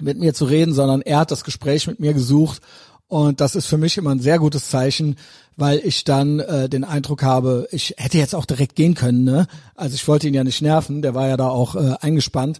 mit 0.00 0.18
mir 0.18 0.32
zu 0.32 0.44
reden, 0.44 0.74
sondern 0.74 1.02
er 1.02 1.18
hat 1.18 1.32
das 1.32 1.42
Gespräch 1.42 1.88
mit 1.88 1.98
mir 1.98 2.14
gesucht. 2.14 2.62
Und 3.08 3.40
das 3.40 3.54
ist 3.54 3.66
für 3.66 3.78
mich 3.78 3.98
immer 3.98 4.10
ein 4.10 4.20
sehr 4.20 4.38
gutes 4.38 4.68
Zeichen, 4.68 5.16
weil 5.56 5.78
ich 5.84 6.04
dann 6.04 6.40
äh, 6.40 6.68
den 6.68 6.84
Eindruck 6.84 7.22
habe, 7.22 7.68
ich 7.70 7.94
hätte 7.98 8.18
jetzt 8.18 8.34
auch 8.34 8.44
direkt 8.44 8.74
gehen 8.74 8.94
können. 8.94 9.24
Ne? 9.24 9.46
Also 9.74 9.94
ich 9.94 10.06
wollte 10.08 10.26
ihn 10.26 10.34
ja 10.34 10.44
nicht 10.44 10.60
nerven, 10.60 11.02
der 11.02 11.14
war 11.14 11.28
ja 11.28 11.36
da 11.36 11.48
auch 11.48 11.76
äh, 11.76 11.94
eingespannt. 12.00 12.58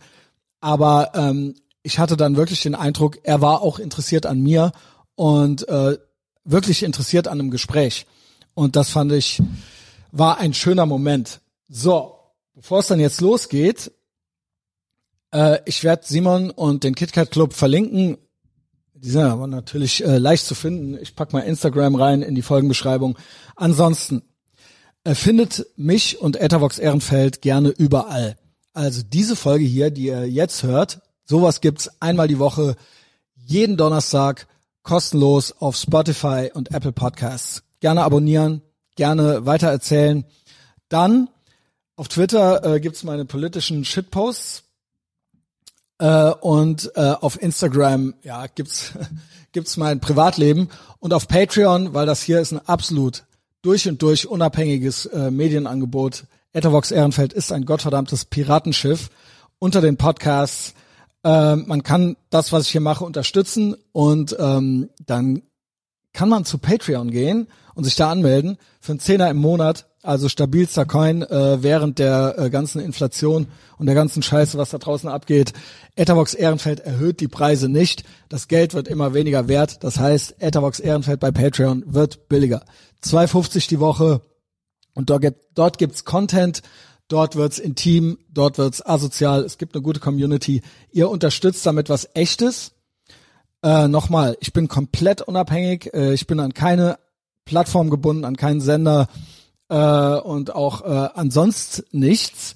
Aber 0.61 1.13
ähm, 1.15 1.55
ich 1.83 1.99
hatte 1.99 2.17
dann 2.17 2.37
wirklich 2.37 2.63
den 2.63 2.75
Eindruck, 2.75 3.19
er 3.25 3.41
war 3.41 3.61
auch 3.61 3.79
interessiert 3.79 4.25
an 4.25 4.41
mir 4.41 4.73
und 5.15 5.69
äh, 5.69 5.99
wirklich 6.45 6.83
interessiert 6.83 7.29
an 7.29 7.41
einem 7.41 7.51
Gespräch. 7.51 8.07
Und 8.55 8.77
das 8.77 8.91
fand 8.91 9.13
ich, 9.13 9.43
war 10.13 10.39
ein 10.39 10.55
schöner 10.55 10.87
Moment. 10.87 11.41
So, 11.69 12.15
bevor 12.55 12.81
es 12.81 12.87
dann 12.87 13.01
jetzt 13.01 13.21
losgeht, 13.21 13.93
äh, 15.33 15.59
ich 15.67 15.85
werde 15.85 16.07
Simon 16.07 16.51
und 16.51 16.85
den 16.85 16.95
KitKat 16.95 17.31
Club 17.31 17.53
verlinken. 17.53 18.17
Die 18.97 19.11
sind 19.11 19.23
aber 19.23 19.47
natürlich 19.47 20.05
äh, 20.05 20.19
leicht 20.19 20.45
zu 20.47 20.55
finden. 20.55 20.99
Ich 21.01 21.15
pack 21.15 21.33
mal 21.33 21.41
Instagram 21.41 21.95
rein 21.95 22.23
in 22.23 22.35
die 22.35 22.43
Folgenbeschreibung. 22.43 23.19
Ansonsten 23.55 24.23
äh, 25.05 25.15
findet 25.15 25.67
mich 25.77 26.21
und 26.21 26.37
Etavox 26.37 26.79
Ehrenfeld 26.79 27.43
gerne 27.43 27.69
überall. 27.71 28.37
Also 28.73 29.03
diese 29.03 29.37
Folge 29.37 29.65
hier, 29.65 29.91
die 29.91 30.07
ihr 30.07 30.29
jetzt 30.29 30.63
hört, 30.63 31.01
Sowas 31.29 31.61
gibt's 31.61 31.91
einmal 32.01 32.29
die 32.29 32.39
Woche, 32.39 32.77
jeden 33.35 33.77
Donnerstag, 33.77 34.47
kostenlos 34.85 35.51
auf 35.59 35.75
Spotify 35.75 36.51
und 36.55 36.73
Apple 36.73 36.93
Podcasts. 36.93 37.65
Gerne 37.81 38.05
abonnieren, 38.05 38.63
gerne 38.95 39.45
weitererzählen. 39.45 40.25
Dann 40.89 41.29
auf 41.97 42.07
Twitter 42.07 42.65
äh, 42.65 42.81
gibt's 42.81 43.03
meine 43.03 43.25
politischen 43.25 43.85
Shitposts. 43.85 44.63
Äh, 45.99 46.31
und 46.41 46.93
äh, 46.95 47.15
auf 47.21 47.41
Instagram 47.41 48.15
ja 48.23 48.47
gibt's 48.47 48.93
gibt's 49.53 49.77
mein 49.77 50.01
Privatleben. 50.01 50.69
Und 50.99 51.15
auf 51.15 51.29
Patreon, 51.29 51.95
weil 51.95 52.07
das 52.07 52.23
hier 52.23 52.41
ist 52.41 52.53
ein 52.53 52.67
absolut 52.67 53.25
durch 53.63 53.89
und 53.89 54.03
durch 54.03 54.29
unabhängiges 54.29 55.07
äh, 55.07 55.31
Medienangebot. 55.31 56.25
Ethervox 56.53 56.91
Ehrenfeld 56.91 57.33
ist 57.33 57.53
ein 57.53 57.65
gottverdammtes 57.65 58.27
Piratenschiff 58.27 59.11
unter 59.59 59.81
den 59.81 59.97
Podcasts. 59.97 60.75
Äh, 61.25 61.57
man 61.57 61.83
kann 61.83 62.17
das, 62.31 62.53
was 62.53 62.65
ich 62.67 62.71
hier 62.71 62.81
mache, 62.81 63.05
unterstützen. 63.05 63.75
Und 63.93 64.37
ähm, 64.39 64.91
dann 65.05 65.43
kann 66.13 66.29
man 66.29 66.45
zu 66.45 66.59
Patreon 66.59 67.11
gehen 67.11 67.49
und 67.75 67.85
sich 67.85 67.97
da 67.97 68.11
anmelden 68.11 68.59
für 68.81 68.93
einen 68.93 69.01
Zehner 69.01 69.31
im 69.31 69.37
Monat, 69.39 69.87
also 70.07 70.29
stabilster 70.29 70.87
Coin 70.87 71.23
äh, 71.23 71.63
während 71.63 71.99
der 71.99 72.35
äh, 72.39 72.51
ganzen 72.51 72.81
Inflation 72.81 73.47
und 73.79 73.87
der 73.87 73.95
ganzen 73.95 74.23
Scheiße, 74.23 74.59
was 74.59 74.71
da 74.71 74.79
draußen 74.79 75.09
abgeht. 75.09 75.53
Etherbox 75.95 76.35
Ehrenfeld 76.35 76.81
erhöht 76.81 77.21
die 77.21 77.29
Preise 77.29 77.69
nicht. 77.69 78.05
Das 78.29 78.49
Geld 78.49 78.75
wird 78.75 78.89
immer 78.89 79.15
weniger 79.15 79.49
wert. 79.49 79.85
Das 79.85 79.99
heißt, 79.99 80.37
Etherbox 80.39 80.81
Ehrenfeld 80.81 81.21
bei 81.21 81.31
Patreon 81.31 81.85
wird 81.87 82.29
billiger. 82.29 82.65
2,50 83.03 83.69
die 83.69 83.81
Woche 83.81 84.21
und 84.95 85.11
dort, 85.11 85.23
gibt, 85.23 85.41
dort 85.55 85.79
gibt's 85.79 86.05
Content 86.05 86.63
Dort 87.09 87.37
wird's 87.37 87.61
intim, 87.61 88.19
dort 88.33 88.59
wird's 88.59 88.85
asozial. 88.85 89.45
Es 89.45 89.59
gibt 89.59 89.75
eine 89.75 89.83
gute 89.83 90.01
Community. 90.01 90.63
Ihr 90.91 91.09
unterstützt 91.09 91.65
damit 91.65 91.89
was 91.89 92.09
Echtes. 92.15 92.73
Äh, 93.63 93.87
Nochmal, 93.87 94.37
ich 94.41 94.53
bin 94.53 94.67
komplett 94.67 95.23
unabhängig. 95.23 95.95
Äh, 95.95 96.15
ich 96.15 96.27
bin 96.27 96.41
an 96.41 96.53
keine 96.53 96.99
Plattform 97.45 97.91
gebunden, 97.91 98.25
an 98.25 98.37
keinen 98.37 98.61
Sender 98.61 99.09
äh, 99.69 100.19
und 100.19 100.55
auch 100.55 100.83
äh, 100.83 101.09
ansonsten 101.15 101.85
nichts. 101.99 102.55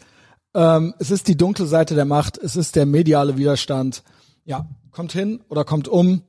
Ähm, 0.54 0.94
es 0.98 1.10
ist 1.10 1.28
die 1.28 1.36
dunkle 1.36 1.66
Seite 1.66 1.94
der 1.94 2.04
Macht. 2.04 2.38
Es 2.38 2.56
ist 2.56 2.76
der 2.76 2.86
mediale 2.86 3.36
Widerstand. 3.36 4.02
Ja, 4.44 4.66
kommt 4.90 5.12
hin 5.12 5.40
oder 5.48 5.64
kommt 5.64 5.88
um. 5.88 6.22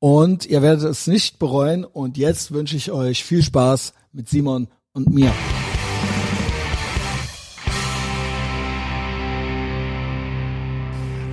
Und 0.00 0.46
ihr 0.46 0.62
werdet 0.62 0.84
es 0.84 1.06
nicht 1.06 1.38
bereuen. 1.38 1.84
Und 1.84 2.18
jetzt 2.18 2.52
wünsche 2.52 2.76
ich 2.76 2.90
euch 2.90 3.24
viel 3.24 3.42
Spaß 3.42 3.92
mit 4.12 4.28
Simon 4.28 4.68
und 4.92 5.10
mir. 5.10 5.32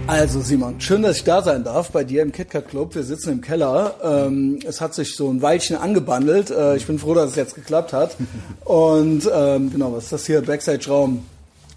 Also 0.10 0.42
Simon, 0.42 0.82
schön, 0.82 1.04
dass 1.04 1.18
ich 1.18 1.24
da 1.24 1.44
sein 1.44 1.64
darf 1.64 1.92
bei 1.92 2.04
dir 2.04 2.24
im 2.24 2.32
KitKat 2.32 2.68
Club. 2.68 2.96
Wir 2.96 3.04
sitzen 3.04 3.32
im 3.32 3.42
Keller. 3.42 3.94
Ähm, 4.04 4.58
es 4.66 4.82
hat 4.82 4.96
sich 4.96 5.16
so 5.16 5.30
ein 5.30 5.44
Weilchen 5.44 5.78
angebandelt. 5.78 6.50
Äh, 6.50 6.78
ich 6.78 6.88
bin 6.88 6.98
froh, 6.98 7.14
dass 7.14 7.30
es 7.30 7.36
jetzt 7.36 7.54
geklappt 7.54 7.94
hat. 7.94 8.18
Und 8.66 9.30
ähm, 9.32 9.72
genau, 9.72 9.94
was 9.94 10.06
ist 10.06 10.14
das 10.14 10.26
hier? 10.26 10.42
Backstage-Raum. 10.42 11.24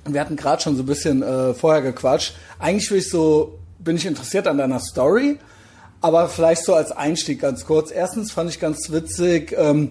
Wir 0.07 0.19
hatten 0.19 0.37
gerade 0.37 0.63
schon 0.63 0.77
so 0.77 0.83
ein 0.83 0.87
bisschen 0.87 1.23
äh, 1.23 1.53
vorher 1.53 1.83
gequatscht. 1.83 2.35
Eigentlich 2.59 2.91
will 2.91 3.01
ich 3.01 3.11
so, 3.11 3.59
bin 3.79 3.97
ich 3.97 4.07
interessiert 4.07 4.49
an 4.49 4.57
deiner 4.57 4.81
Story, 4.81 5.39
aber 6.01 6.31
vielleicht 6.31 6.65
so 6.65 6.75
als 6.75 6.91
Einstieg 6.91 7.43
ganz 7.43 7.67
kurz. 7.67 7.91
Erstens 7.91 8.33
fand 8.33 8.49
ich 8.49 8.59
ganz 8.59 8.91
witzig 8.91 9.55
ähm, 9.59 9.91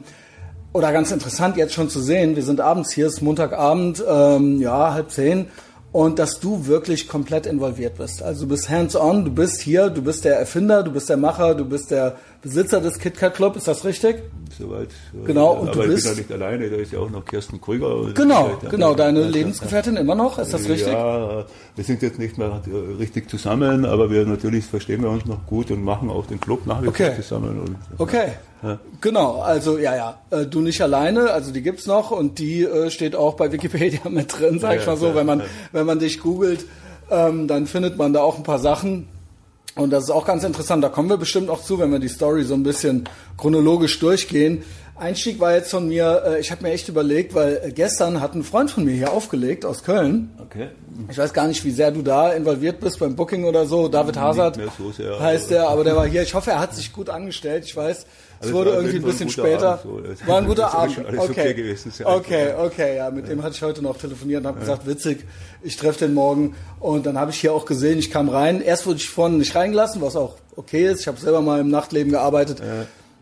oder 0.74 0.91
ganz 0.91 1.12
interessant 1.12 1.57
jetzt 1.57 1.75
schon 1.75 1.91
zu 1.91 2.01
sehen. 2.01 2.36
Wir 2.36 2.43
sind 2.43 2.60
abends 2.60 2.91
hier, 2.91 3.05
es 3.05 3.17
ist 3.17 3.21
Montagabend, 3.21 4.03
ähm, 4.10 4.60
ja 4.60 4.95
halb 4.95 5.12
zehn 5.12 5.45
und 5.91 6.19
dass 6.19 6.39
du 6.39 6.67
wirklich 6.67 7.07
komplett 7.07 7.45
involviert 7.45 7.98
bist. 7.98 8.24
Also 8.24 8.45
du 8.45 8.50
bist 8.50 8.69
hands-on, 8.69 9.25
du 9.25 9.31
bist 9.31 9.62
hier, 9.62 9.89
du 9.89 10.01
bist 10.01 10.24
der 10.24 10.39
Erfinder, 10.39 10.83
du 10.83 10.91
bist 10.91 11.10
der 11.10 11.17
Macher, 11.17 11.55
du 11.55 11.65
bist 11.65 11.91
der 11.91 12.15
Besitzer 12.41 12.81
des 12.81 12.98
KitKat 12.98 13.36
Club, 13.36 13.55
ist 13.55 13.67
das 13.67 13.86
richtig? 13.86 14.24
Soweit. 14.57 14.89
Genau, 15.25 15.53
und 15.53 15.69
aber 15.69 15.83
du 15.83 15.89
bist... 15.89 16.05
ich 16.07 16.12
bin 16.12 16.13
ja 16.13 16.21
nicht 16.21 16.31
alleine, 16.31 16.69
da 16.69 16.75
ist 16.77 16.91
ja 16.91 17.00
auch 17.00 17.10
noch 17.10 17.24
Kirsten 17.24 17.62
Krüger. 17.62 18.12
Genau, 18.15 18.57
genau, 18.69 18.95
deine 18.95 19.24
Lebensgefährtin 19.25 19.95
immer 19.95 20.15
noch, 20.15 20.39
ist 20.39 20.51
das 20.51 20.67
richtig? 20.67 20.91
Ja, 20.91 21.45
wir 21.75 21.83
sind 21.83 22.01
jetzt 22.01 22.17
nicht 22.17 22.39
mehr 22.39 22.62
richtig 23.00 23.29
zusammen, 23.29 23.86
aber 23.86 24.10
wir 24.10 24.25
natürlich 24.25 24.65
verstehen 24.65 25.03
wir 25.03 25.10
uns 25.12 25.25
noch 25.25 25.45
gut 25.45 25.69
und 25.69 25.83
machen 25.83 26.10
auch 26.10 26.25
den 26.25 26.39
Club 26.39 26.65
nach 26.65 26.81
wie 26.81 26.86
vor 26.86 26.93
Okay. 26.93 27.15
zusammen. 27.15 27.60
Und, 27.60 27.77
Okay. 28.00 28.29
Ja. 28.63 28.79
Genau, 29.01 29.41
also 29.41 29.77
ja, 29.77 29.95
ja, 29.95 30.21
äh, 30.31 30.45
du 30.45 30.62
nicht 30.62 30.81
alleine, 30.81 31.31
also 31.31 31.51
die 31.51 31.62
gibt's 31.62 31.86
noch 31.86 32.12
und 32.12 32.39
die 32.39 32.63
äh, 32.63 32.89
steht 32.89 33.15
auch 33.15 33.36
bei 33.36 33.51
Wikipedia 33.51 34.01
mit 34.10 34.39
drin, 34.39 34.60
sag 34.60 34.74
Ja, 34.75 34.81
ich 34.81 34.88
mal 34.88 34.98
so, 34.98 35.13
wenn 35.15 35.25
man 35.25 35.43
wenn 35.71 35.86
man 35.86 36.00
dich 36.00 36.19
googelt, 36.19 36.65
ähm, 37.12 37.48
dann 37.48 37.67
findet 37.67 37.98
man 37.98 38.13
da 38.13 38.21
auch 38.21 38.38
ein 38.38 38.43
paar 38.43 38.60
Sachen 38.60 39.07
und 39.75 39.92
das 39.92 40.06
ist 40.06 40.10
auch 40.10 40.25
ganz 40.25 40.44
interessant, 40.44 40.84
da 40.84 40.90
kommen 40.90 41.10
wir 41.10 41.18
bestimmt 41.18 41.50
auch 41.50 41.63
zu, 41.63 41.80
wenn 41.80 41.92
wir 41.92 42.00
die 42.00 42.10
Story 42.10 42.44
so 42.44 42.54
ein 42.54 42.63
bisschen 42.63 43.06
chronologisch 43.38 44.00
durchgehen. 44.00 44.63
Einstieg 45.01 45.39
war 45.39 45.53
jetzt 45.53 45.72
von 45.72 45.88
mir, 45.88 46.24
äh, 46.25 46.39
ich 46.39 46.51
habe 46.51 46.62
mir 46.63 46.72
echt 46.72 46.88
überlegt, 46.88 47.34
weil 47.34 47.60
äh, 47.63 47.72
gestern 47.72 48.22
hat 48.22 48.36
ein 48.36 48.43
Freund 48.43 48.70
von 48.70 48.86
mir 48.86 48.93
hier 48.93 49.12
aufgelegt 49.12 49.65
aus 49.65 49.84
Köln. 49.84 50.29
Okay. 50.39 50.67
Ich 51.10 51.17
weiß 51.17 51.34
gar 51.34 51.48
nicht, 51.48 51.65
wie 51.65 51.72
sehr 51.72 51.91
du 51.91 52.03
da 52.03 52.31
involviert 52.34 52.79
bist 52.79 53.00
beim 53.00 53.15
Booking 53.15 53.46
oder 53.46 53.65
so. 53.65 53.88
David 53.88 54.17
Hazard 54.17 54.60
so 54.77 54.91
sehr, 54.91 55.20
heißt 55.20 55.46
aber- 55.46 55.53
der, 55.53 55.70
aber 55.70 55.84
der 55.84 55.96
war 55.96 56.05
hier. 56.05 56.22
Ich 56.22 56.34
hoffe, 56.34 56.51
er 56.51 56.60
hat 56.60 56.75
sich 56.75 56.93
gut 56.93 57.10
angestellt. 57.10 57.65
Ich 57.65 57.75
weiß, 57.75 57.98
es 57.98 58.05
Also 58.39 58.53
wurde 58.53 58.70
es 58.70 58.75
war 58.75 58.81
irgendwie 58.84 59.00
ein 59.00 59.03
bisschen 59.10 59.27
ein 59.27 59.31
später. 59.31 59.79
Abend, 59.79 60.17
so. 60.20 60.27
War 60.27 60.38
ein 60.38 60.46
guter 60.46 60.74
Abend. 60.74 61.00
okay. 61.17 61.51
okay 61.51 61.75
sehr 61.75 62.08
okay, 62.08 62.53
okay, 62.60 62.98
ja. 62.98 63.10
Mit 63.10 63.27
dem 63.27 63.41
hatte 63.41 63.55
ich 63.55 63.62
heute 63.63 63.81
noch 63.81 63.98
telefoniert 63.98 64.41
und 64.41 64.48
habe 64.48 64.60
gesagt, 64.60 64.86
witzig, 64.86 65.25
ich 65.63 65.77
treffe 65.77 66.05
den 66.05 66.13
morgen. 66.13 66.55
Und 66.79 67.05
dann 67.08 67.17
habe 67.17 67.31
ich 67.31 67.39
hier 67.39 67.53
auch 67.53 67.65
gesehen, 67.65 67.98
ich 67.98 68.12
kam 68.12 68.29
rein. 68.29 68.62
Erst 68.62 68.86
wurde 68.86 68.98
ich 68.98 69.10
vorne 69.10 69.38
nicht 69.38 69.55
reingelassen, 69.55 70.01
was 70.01 70.15
auch 70.15 70.36
okay 70.55 70.86
ist. 70.86 71.01
Ich 71.01 71.08
habe 71.08 71.20
selber 71.20 71.41
mal 71.41 71.60
im 71.60 71.70
Nachtleben 71.70 72.12
gearbeitet. 72.12 72.62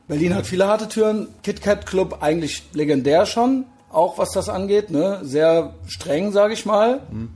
Berlin 0.10 0.36
hat 0.36 0.46
viele 0.48 0.68
harte 0.68 0.90
Türen. 0.90 1.28
KitKat 1.44 1.86
Club 1.86 2.18
eigentlich 2.22 2.64
legendär 2.74 3.26
schon, 3.26 3.64
auch 3.92 4.18
was 4.18 4.32
das 4.32 4.50
angeht. 4.50 4.90
Ne? 4.92 5.20
Sehr 5.24 5.76
streng, 5.88 6.32
sage 6.34 6.54
ich 6.54 6.66
mal. 6.66 7.00
Hm. 7.10 7.30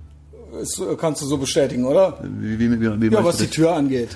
Das 0.60 0.78
äh, 0.80 0.96
kannst 0.98 1.22
du 1.22 1.26
so 1.26 1.38
bestätigen, 1.38 1.86
oder? 1.86 2.20
Wie, 2.24 2.60
wie, 2.60 2.70
wie, 2.82 3.02
wie 3.02 3.14
Ja, 3.14 3.24
was 3.24 3.38
die? 3.38 3.48
Tür 3.48 3.74
angeht. 3.74 4.10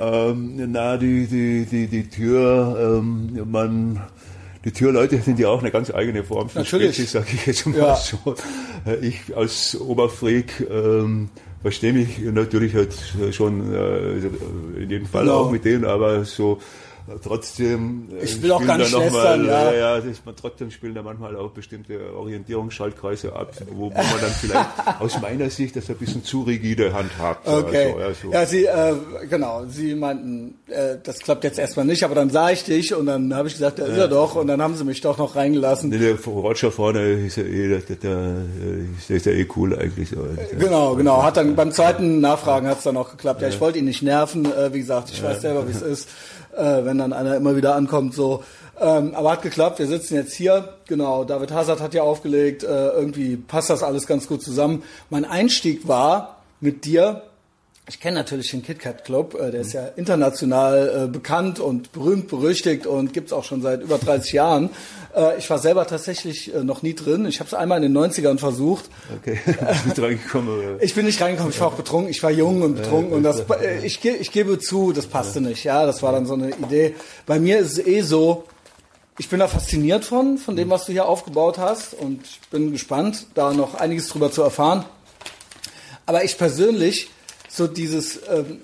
Ähm, 0.00 0.70
na, 0.72 0.96
die, 0.96 1.26
die, 1.26 1.64
die, 1.64 1.86
die 1.86 2.08
Tür, 2.10 2.98
ähm, 3.00 3.40
man, 3.50 4.00
die 4.64 4.72
Türleute 4.72 5.18
sind 5.22 5.38
ja 5.38 5.48
auch 5.48 5.60
eine 5.60 5.70
ganz 5.70 5.90
eigene 5.92 6.24
Form 6.24 6.48
von. 6.48 6.64
Spezies, 6.64 7.12
sage 7.12 7.26
ich 7.34 7.46
jetzt 7.46 7.66
mal 7.66 7.78
Ja. 7.78 7.94
so. 7.96 8.34
Äh, 8.84 8.96
Ich 9.06 9.36
als 9.36 9.78
Oberfreak 9.80 10.66
ähm, 10.70 11.28
verstehe 11.62 11.92
mich 11.92 12.18
natürlich 12.20 12.74
halt 12.74 12.94
schon 13.32 13.72
äh, 13.72 14.12
in 14.82 14.90
jedem 14.90 15.06
Fall 15.06 15.24
Genau. 15.24 15.36
auch 15.38 15.50
mit 15.52 15.64
denen, 15.64 15.84
aber 15.84 16.24
so 16.24 16.58
trotzdem 17.22 18.08
äh, 18.18 18.24
Ich 18.24 18.42
will 18.42 18.52
auch 18.52 18.64
gar 18.64 18.78
nicht 18.78 18.92
lästern, 18.92 19.42
mal, 19.42 19.46
ja. 19.46 19.72
ja, 19.72 19.98
ja, 19.98 20.04
man 20.24 20.36
trotzdem 20.36 20.70
spielen 20.70 20.94
da 20.94 21.02
manchmal 21.02 21.36
auch 21.36 21.50
bestimmte 21.50 22.14
Orientierungsschaltkreise 22.14 23.34
ab, 23.34 23.52
wo, 23.70 23.84
wo 23.84 23.88
man 23.90 24.20
dann 24.20 24.30
vielleicht 24.30 24.68
aus 25.00 25.20
meiner 25.20 25.50
Sicht 25.50 25.76
das 25.76 25.88
ein 25.88 25.96
bisschen 25.96 26.24
zu 26.24 26.42
rigide 26.42 26.92
handhabt. 26.92 27.46
Okay. 27.46 27.92
Also, 27.92 27.98
ja, 27.98 28.14
so. 28.14 28.32
Ja, 28.32 28.46
Sie, 28.46 28.64
äh, 28.64 29.26
genau, 29.28 29.64
Sie 29.68 29.94
meinten, 29.94 30.58
äh, 30.68 30.96
das 31.02 31.18
klappt 31.18 31.44
jetzt 31.44 31.58
erstmal 31.58 31.86
nicht, 31.86 32.04
aber 32.04 32.14
dann 32.14 32.30
sah 32.30 32.50
ich 32.50 32.64
dich 32.64 32.94
und 32.94 33.06
dann 33.06 33.34
habe 33.34 33.48
ich 33.48 33.54
gesagt, 33.54 33.78
da 33.78 33.86
ist 33.86 33.96
er 33.96 34.08
doch 34.08 34.34
und 34.36 34.46
dann 34.46 34.60
haben 34.60 34.76
Sie 34.76 34.84
mich 34.84 35.00
doch 35.00 35.18
noch 35.18 35.36
reingelassen. 35.36 35.90
Nee, 35.90 35.98
Der 35.98 36.16
Roger 36.24 36.70
vorne 36.70 37.00
ist 37.26 37.36
ja 37.36 37.44
eh, 37.44 37.68
der, 37.68 37.80
der, 37.80 37.96
der, 37.96 39.16
ist 39.16 39.26
ja 39.26 39.32
eh 39.32 39.46
cool 39.56 39.78
eigentlich. 39.78 40.10
so. 40.10 40.16
Genau, 40.58 40.94
genau. 40.94 41.22
Hat 41.22 41.36
dann 41.36 41.56
beim 41.56 41.72
zweiten 41.72 42.20
Nachfragen 42.20 42.68
hat 42.68 42.78
es 42.78 42.84
dann 42.84 42.96
auch 42.96 43.10
geklappt. 43.10 43.42
Ja, 43.42 43.48
ich 43.48 43.60
wollte 43.60 43.78
ihn 43.78 43.84
nicht 43.84 44.02
nerven. 44.02 44.44
Äh, 44.44 44.72
wie 44.72 44.78
gesagt, 44.78 45.10
ich 45.10 45.22
weiß 45.22 45.40
selber, 45.40 45.66
wie 45.68 45.72
es 45.72 45.82
ist, 45.82 46.08
äh, 46.56 46.84
wenn 46.84 46.98
dann 46.98 47.12
einer 47.12 47.36
immer 47.36 47.56
wieder 47.56 47.74
ankommt. 47.74 48.14
So, 48.14 48.42
ähm, 48.80 49.14
aber 49.14 49.32
hat 49.32 49.42
geklappt. 49.42 49.78
Wir 49.78 49.86
sitzen 49.86 50.14
jetzt 50.14 50.34
hier. 50.34 50.74
Genau. 50.86 51.24
David 51.24 51.52
Hazard 51.52 51.80
hat 51.80 51.94
ja 51.94 52.02
aufgelegt. 52.02 52.62
Äh, 52.64 52.88
irgendwie 52.90 53.36
passt 53.36 53.70
das 53.70 53.82
alles 53.82 54.06
ganz 54.06 54.26
gut 54.26 54.42
zusammen. 54.42 54.82
Mein 55.10 55.24
Einstieg 55.24 55.88
war 55.88 56.36
mit 56.60 56.84
dir. 56.84 57.22
Ich 57.88 58.00
kenne 58.00 58.16
natürlich 58.16 58.50
den 58.50 58.64
KitKat 58.64 59.04
Club, 59.04 59.34
äh, 59.40 59.52
der 59.52 59.60
ist 59.60 59.72
ja 59.72 59.86
international 59.94 61.04
äh, 61.04 61.06
bekannt 61.08 61.60
und 61.60 61.92
berühmt, 61.92 62.26
berüchtigt 62.26 62.84
und 62.84 63.12
gibt's 63.12 63.32
auch 63.32 63.44
schon 63.44 63.62
seit 63.62 63.80
über 63.80 63.96
30 63.98 64.32
Jahren. 64.32 64.70
Äh, 65.14 65.38
ich 65.38 65.48
war 65.48 65.60
selber 65.60 65.86
tatsächlich 65.86 66.52
äh, 66.52 66.64
noch 66.64 66.82
nie 66.82 66.94
drin. 66.94 67.26
Ich 67.26 67.38
habe 67.38 67.46
es 67.46 67.54
einmal 67.54 67.84
in 67.84 67.92
den 67.94 67.96
90ern 68.02 68.38
versucht. 68.38 68.86
Okay, 69.20 69.38
bist 69.46 69.86
nicht 69.86 69.98
reingekommen. 70.00 70.48
aber- 70.74 70.82
Ich 70.82 70.94
bin 70.96 71.06
nicht 71.06 71.20
reingekommen, 71.22 71.52
ich 71.52 71.60
war 71.60 71.68
auch 71.68 71.74
betrunken, 71.74 72.10
ich 72.10 72.20
war 72.24 72.32
jung 72.32 72.62
und 72.62 72.74
betrunken 72.74 73.12
und 73.12 73.22
das, 73.22 73.44
ich, 73.84 74.04
ich 74.04 74.32
gebe 74.32 74.58
zu, 74.58 74.92
das 74.92 75.06
passte 75.06 75.40
nicht, 75.40 75.62
ja, 75.62 75.86
das 75.86 76.02
war 76.02 76.10
dann 76.10 76.26
so 76.26 76.34
eine 76.34 76.50
Idee. 76.50 76.96
Bei 77.24 77.38
mir 77.38 77.60
ist 77.60 77.78
es 77.78 77.86
eh 77.86 78.00
so, 78.00 78.44
ich 79.16 79.28
bin 79.28 79.38
da 79.38 79.46
fasziniert 79.46 80.04
von, 80.04 80.38
von 80.38 80.56
dem, 80.56 80.70
was 80.70 80.86
du 80.86 80.92
hier 80.92 81.06
aufgebaut 81.06 81.58
hast 81.58 81.94
und 81.94 82.24
ich 82.24 82.40
bin 82.50 82.72
gespannt, 82.72 83.26
da 83.34 83.52
noch 83.52 83.74
einiges 83.76 84.08
drüber 84.08 84.32
zu 84.32 84.42
erfahren. 84.42 84.84
Aber 86.04 86.24
ich 86.24 86.36
persönlich, 86.36 87.10
so 87.56 87.66
dieses, 87.66 88.20
ähm, 88.30 88.58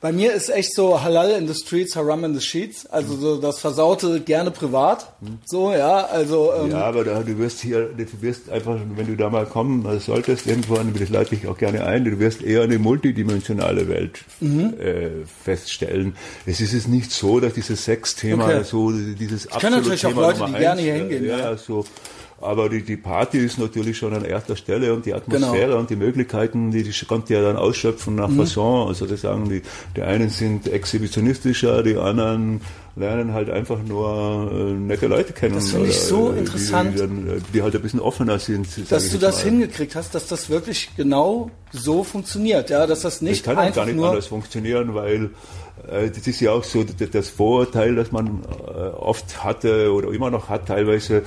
bei 0.00 0.12
mir 0.12 0.32
ist 0.32 0.48
echt 0.48 0.74
so 0.76 1.02
Halal 1.02 1.30
in 1.32 1.48
the 1.48 1.54
streets, 1.54 1.96
Haram 1.96 2.22
in 2.24 2.32
the 2.32 2.40
sheets, 2.40 2.86
also 2.86 3.16
so 3.16 3.36
das 3.40 3.58
Versaute 3.58 4.20
gerne 4.20 4.52
privat, 4.52 5.12
so, 5.44 5.72
ja, 5.72 6.06
also, 6.06 6.52
ähm, 6.56 6.70
Ja, 6.70 6.84
aber 6.84 7.02
da, 7.02 7.20
du 7.24 7.36
wirst 7.38 7.60
hier, 7.62 7.88
du 7.96 8.06
wirst 8.22 8.48
einfach, 8.48 8.76
wenn 8.94 9.08
du 9.08 9.16
da 9.16 9.28
mal 9.28 9.44
kommen 9.44 9.84
solltest, 9.98 10.46
irgendwann, 10.46 10.94
das 10.96 11.08
leite 11.08 11.34
ich 11.34 11.48
auch 11.48 11.58
gerne 11.58 11.84
ein, 11.84 12.04
du 12.04 12.16
wirst 12.20 12.42
eher 12.42 12.62
eine 12.62 12.78
multidimensionale 12.78 13.88
Welt 13.88 14.20
Mhm. 14.40 14.74
äh, 14.80 15.10
feststellen. 15.44 16.14
Es 16.46 16.60
ist 16.60 16.74
es 16.74 16.86
nicht 16.86 17.10
so, 17.10 17.40
dass 17.40 17.54
dieses 17.54 17.84
Sexthema 17.84 18.44
Okay. 18.44 18.62
so 18.62 18.92
dieses 18.92 19.46
Ich 19.46 19.58
kenne 19.58 19.78
natürlich 19.78 20.06
auch 20.06 20.10
Thema 20.10 20.22
Leute, 20.28 20.38
Nummer 20.38 20.52
die 20.58 20.60
gerne 20.62 20.80
hier 20.80 20.94
äh, 20.94 20.98
hingehen, 21.00 21.24
Ja, 21.24 21.38
ja. 21.38 21.50
ja, 21.50 21.56
so. 21.56 21.84
Aber 22.40 22.68
die, 22.68 22.82
die 22.82 22.96
Party 22.96 23.38
ist 23.38 23.58
natürlich 23.58 23.98
schon 23.98 24.14
an 24.14 24.24
erster 24.24 24.54
Stelle 24.54 24.94
und 24.94 25.04
die 25.06 25.12
Atmosphäre 25.12 25.66
Genau. 25.70 25.78
und 25.80 25.90
die 25.90 25.96
Möglichkeiten, 25.96 26.70
die, 26.70 26.84
die 26.84 26.92
kommt 27.06 27.28
ja 27.30 27.42
dann 27.42 27.56
ausschöpfen 27.56 28.14
nach 28.14 28.28
Mhm. 28.28 28.36
Fasson. 28.38 28.86
Also 28.88 29.06
sozusagen, 29.06 29.48
die, 29.48 29.62
die 29.96 30.02
einen 30.02 30.30
sind 30.30 30.68
exhibitionistischer, 30.68 31.82
die 31.82 31.96
anderen 31.96 32.60
lernen 32.94 33.32
halt 33.32 33.50
einfach 33.50 33.78
nur 33.82 34.50
äh, 34.52 34.72
nette 34.72 35.06
Leute 35.08 35.32
kennen. 35.32 35.54
Das 35.56 35.70
finde 35.70 35.88
ich 35.88 35.98
so 36.00 36.30
äh, 36.30 36.34
die- 36.34 36.38
interessant. 36.40 36.94
Die, 36.94 36.98
dann, 36.98 37.28
äh, 37.28 37.40
die 37.52 37.62
halt 37.62 37.74
ein 37.74 37.82
bisschen 37.82 38.00
offener 38.00 38.38
sind. 38.38 38.68
dass 38.90 39.10
du 39.10 39.18
das 39.18 39.36
mal. 39.44 39.50
hingekriegt 39.50 39.94
hast, 39.96 40.14
dass 40.14 40.26
das 40.28 40.48
wirklich 40.50 40.90
genau 40.96 41.50
so 41.72 42.04
funktioniert, 42.04 42.70
ja, 42.70 42.86
dass 42.86 43.00
das 43.00 43.14
Das 43.14 43.22
nicht 43.22 43.44
kann 43.44 43.56
auch 43.56 43.62
einfach 43.62 43.76
gar 43.76 43.86
nicht 43.86 43.96
nur 43.96 44.08
anders 44.10 44.26
funktionieren, 44.26 44.94
weil 44.94 45.30
äh, 45.90 46.08
das 46.10 46.26
ist 46.26 46.40
ja 46.40 46.52
auch 46.52 46.64
so 46.64 46.84
das 46.84 47.28
Vorurteil, 47.28 47.94
das 47.94 48.10
man 48.12 48.42
äh, 48.66 48.70
oft 48.96 49.42
hatte 49.44 49.92
oder 49.92 50.10
immer 50.12 50.30
noch 50.30 50.48
hat 50.48 50.66
teilweise, 50.66 51.22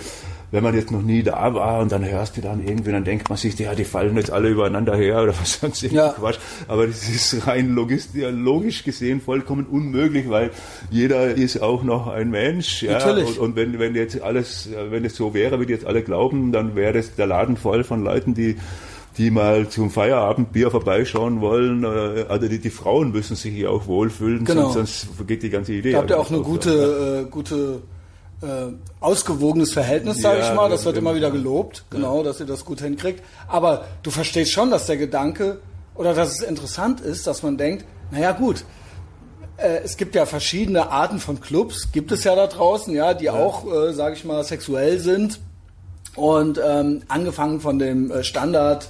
wenn 0.51 0.63
man 0.63 0.75
jetzt 0.75 0.91
noch 0.91 1.01
nie 1.01 1.23
da 1.23 1.53
war 1.53 1.79
und 1.81 1.91
dann 1.91 2.03
hörst 2.05 2.35
du 2.35 2.41
dann 2.41 2.61
irgendwie, 2.65 2.91
dann 2.91 3.05
denkt 3.05 3.29
man 3.29 3.37
sich, 3.37 3.57
ja, 3.57 3.73
die 3.73 3.85
fallen 3.85 4.17
jetzt 4.17 4.31
alle 4.31 4.49
übereinander 4.49 4.95
her 4.97 5.23
oder 5.23 5.33
was 5.39 5.59
sonst 5.61 5.81
Ja. 5.83 6.09
Quatsch. 6.09 6.39
Aber 6.67 6.87
das 6.87 7.07
ist 7.07 7.47
rein 7.47 7.73
logistisch, 7.73 8.23
logisch 8.31 8.83
gesehen 8.83 9.21
vollkommen 9.21 9.65
unmöglich, 9.65 10.29
weil 10.29 10.51
jeder 10.89 11.33
ist 11.33 11.61
auch 11.61 11.83
noch 11.83 12.07
ein 12.07 12.29
Mensch. 12.31 12.83
Ja? 12.83 12.93
Natürlich. 12.93 13.39
Und, 13.39 13.39
und 13.39 13.55
wenn, 13.55 13.79
wenn 13.79 13.95
jetzt 13.95 14.21
alles, 14.21 14.67
äh, 14.67 14.91
wenn 14.91 15.05
es 15.05 15.15
so 15.15 15.33
wäre, 15.33 15.59
wie 15.61 15.65
die 15.65 15.73
jetzt 15.73 15.85
alle 15.85 16.01
glauben, 16.03 16.51
dann 16.51 16.75
wäre 16.75 16.93
das 16.93 17.15
der 17.15 17.27
Laden 17.27 17.55
voll 17.55 17.83
von 17.83 18.03
Leuten, 18.03 18.33
die 18.33 18.57
die 19.17 19.29
mal 19.29 19.67
zum 19.67 19.89
Feierabendbier 19.91 20.71
vorbeischauen 20.71 21.41
wollen. 21.41 21.83
äh, 21.83 22.25
Also 22.29 22.47
die, 22.47 22.59
die 22.59 22.69
Frauen 22.69 23.11
müssen 23.11 23.35
sich 23.35 23.53
hier 23.53 23.69
auch 23.69 23.85
wohlfühlen, 23.87 24.45
Genau. 24.45 24.69
sonst, 24.71 25.01
sonst 25.01 25.27
geht 25.27 25.43
die 25.43 25.49
ganze 25.49 25.73
Idee. 25.73 25.95
Habt 25.95 26.09
ihr 26.11 26.17
auch 26.19 26.29
eine 26.31 26.39
gute, 26.39 27.25
äh, 27.25 27.29
gute 27.29 27.81
äh, 28.41 28.73
ausgewogenes 28.99 29.73
Verhältnis, 29.73 30.21
sage 30.21 30.39
Ja, 30.39 30.49
ich 30.49 30.55
mal. 30.55 30.69
Das 30.69 30.85
wird 30.85 30.95
ja, 30.95 31.01
immer 31.01 31.11
ja. 31.11 31.17
wieder 31.17 31.31
gelobt, 31.31 31.85
genau, 31.89 32.23
dass 32.23 32.39
ihr 32.39 32.45
das 32.45 32.65
gut 32.65 32.81
hinkriegt. 32.81 33.23
Aber 33.47 33.85
du 34.03 34.11
verstehst 34.11 34.51
schon, 34.51 34.71
dass 34.71 34.87
der 34.87 34.97
Gedanke 34.97 35.59
oder 35.95 36.13
dass 36.13 36.29
es 36.29 36.41
interessant 36.41 37.01
ist, 37.01 37.27
dass 37.27 37.43
man 37.43 37.57
denkt, 37.57 37.85
naja 38.11 38.31
gut, 38.31 38.65
äh, 39.57 39.81
es 39.83 39.97
gibt 39.97 40.15
ja 40.15 40.25
verschiedene 40.25 40.89
Arten 40.89 41.19
von 41.19 41.39
Clubs, 41.39 41.91
gibt 41.91 42.11
es 42.11 42.23
ja 42.23 42.35
da 42.35 42.47
draußen, 42.47 42.93
ja, 42.93 43.13
die 43.13 43.29
auch, 43.29 43.65
äh, 43.71 43.93
sage 43.93 44.15
ich 44.15 44.25
mal, 44.25 44.43
sexuell 44.43 44.99
sind. 44.99 45.39
Und 46.15 46.59
ähm, 46.63 47.03
angefangen 47.07 47.61
von 47.61 47.79
dem 47.79 48.11
äh, 48.11 48.23
Standard 48.23 48.89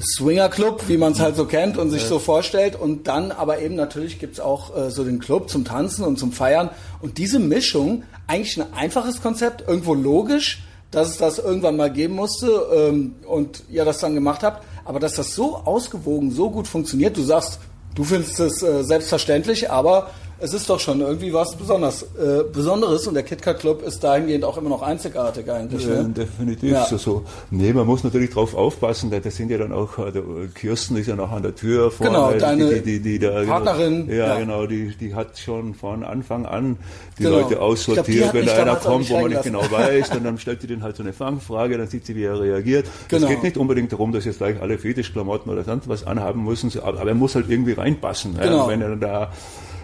Swinger 0.00 0.48
Club, 0.48 0.84
wie 0.88 0.96
man 0.96 1.12
es 1.12 1.20
halt 1.20 1.36
so 1.36 1.44
kennt 1.44 1.76
und 1.76 1.90
sich 1.90 2.04
so 2.04 2.18
vorstellt. 2.18 2.76
Und 2.76 3.08
dann 3.08 3.30
aber 3.30 3.60
eben 3.60 3.74
natürlich 3.74 4.18
gibt's 4.18 4.40
auch 4.40 4.76
äh, 4.76 4.90
so 4.90 5.04
den 5.04 5.18
Club 5.18 5.50
zum 5.50 5.64
Tanzen 5.64 6.04
und 6.04 6.18
zum 6.18 6.32
Feiern. 6.32 6.70
Und 7.00 7.18
diese 7.18 7.38
Mischung, 7.38 8.04
eigentlich 8.26 8.60
ein 8.60 8.72
einfaches 8.72 9.20
Konzept, 9.20 9.68
irgendwo 9.68 9.94
logisch, 9.94 10.62
dass 10.90 11.08
es 11.08 11.16
das 11.18 11.38
irgendwann 11.38 11.76
mal 11.76 11.90
geben 11.90 12.14
musste 12.14 12.66
ähm, 12.74 13.16
und 13.26 13.64
ihr 13.70 13.84
das 13.84 13.98
dann 13.98 14.14
gemacht 14.14 14.42
habt. 14.42 14.64
Aber 14.84 14.98
dass 14.98 15.14
das 15.14 15.34
so 15.34 15.56
ausgewogen, 15.56 16.30
so 16.30 16.50
gut 16.50 16.66
funktioniert, 16.66 17.16
du 17.16 17.22
sagst, 17.22 17.58
du 17.94 18.04
findest 18.04 18.40
es 18.40 18.62
äh, 18.62 18.82
selbstverständlich, 18.84 19.70
aber 19.70 20.10
es 20.42 20.52
ist 20.52 20.68
doch 20.68 20.80
schon 20.80 21.00
irgendwie 21.00 21.32
was 21.32 21.54
besonders, 21.56 22.02
äh, 22.02 22.42
Besonderes 22.52 23.06
und 23.06 23.14
der 23.14 23.22
KitKat 23.22 23.60
Club 23.60 23.82
ist 23.86 24.02
dahingehend 24.02 24.44
auch 24.44 24.58
immer 24.58 24.68
noch 24.70 24.82
einzigartig 24.82 25.50
eigentlich. 25.50 25.86
Ja, 25.86 26.02
Ne? 26.02 26.08
definitiv 26.10 26.70
Ja. 26.72 26.84
so, 26.84 26.96
so. 26.96 27.24
Nee, 27.50 27.72
man 27.72 27.86
muss 27.86 28.02
natürlich 28.02 28.30
drauf 28.30 28.54
aufpassen, 28.54 29.10
da- 29.10 29.20
das 29.20 29.36
sind 29.36 29.50
ja 29.50 29.58
dann 29.58 29.72
auch, 29.72 29.98
äh, 29.98 30.10
der 30.10 30.22
Kirsten 30.54 30.96
ist 30.96 31.06
ja 31.06 31.14
noch 31.14 31.30
an 31.30 31.42
der 31.42 31.54
Tür 31.54 31.90
vorne. 31.92 32.12
Genau, 32.12 32.32
deine 32.32 32.68
die, 32.74 32.80
die, 32.80 33.00
die, 33.00 33.18
da, 33.20 33.44
Partnerin, 33.44 34.08
Ja, 34.08 34.14
ja. 34.14 34.38
genau, 34.40 34.66
die, 34.66 34.94
die 34.96 35.14
hat 35.14 35.38
schon 35.38 35.74
von 35.74 36.02
Anfang 36.02 36.44
an 36.44 36.76
die 37.18 37.22
Genau. 37.22 37.36
Leute 37.36 37.48
glaub, 37.50 37.60
aussortiert, 37.62 38.26
hat 38.26 38.34
wenn 38.34 38.46
da 38.46 38.54
einer 38.54 38.76
kommt, 38.76 39.08
wo 39.10 39.20
man 39.20 39.30
nicht 39.30 39.42
genau 39.44 39.62
weiß, 39.70 40.10
dann, 40.10 40.24
dann 40.24 40.38
stellt 40.38 40.60
sie 40.60 40.66
den 40.66 40.82
halt 40.82 40.96
so 40.96 41.04
eine 41.04 41.12
Fangfrage, 41.12 41.78
dann 41.78 41.86
sieht 41.86 42.04
sie, 42.04 42.16
wie 42.16 42.24
er 42.24 42.40
reagiert. 42.40 42.86
Genau. 43.08 43.26
Es 43.26 43.30
geht 43.32 43.42
nicht 43.44 43.56
unbedingt 43.56 43.92
darum, 43.92 44.10
dass 44.12 44.24
jetzt 44.24 44.38
gleich 44.38 44.60
alle 44.60 44.76
Fetischklamotten 44.76 45.52
oder 45.52 45.62
sonst 45.62 45.88
was 45.88 46.04
anhaben 46.06 46.42
müssen, 46.44 46.72
aber, 46.82 47.06
er 47.06 47.14
muss 47.14 47.34
halt 47.36 47.48
irgendwie 47.48 47.72
reinpassen. 47.72 48.34
Genau. 48.40 48.64
Ja, 48.64 48.68
wenn 48.68 48.82
er 48.82 48.96
da 48.96 49.32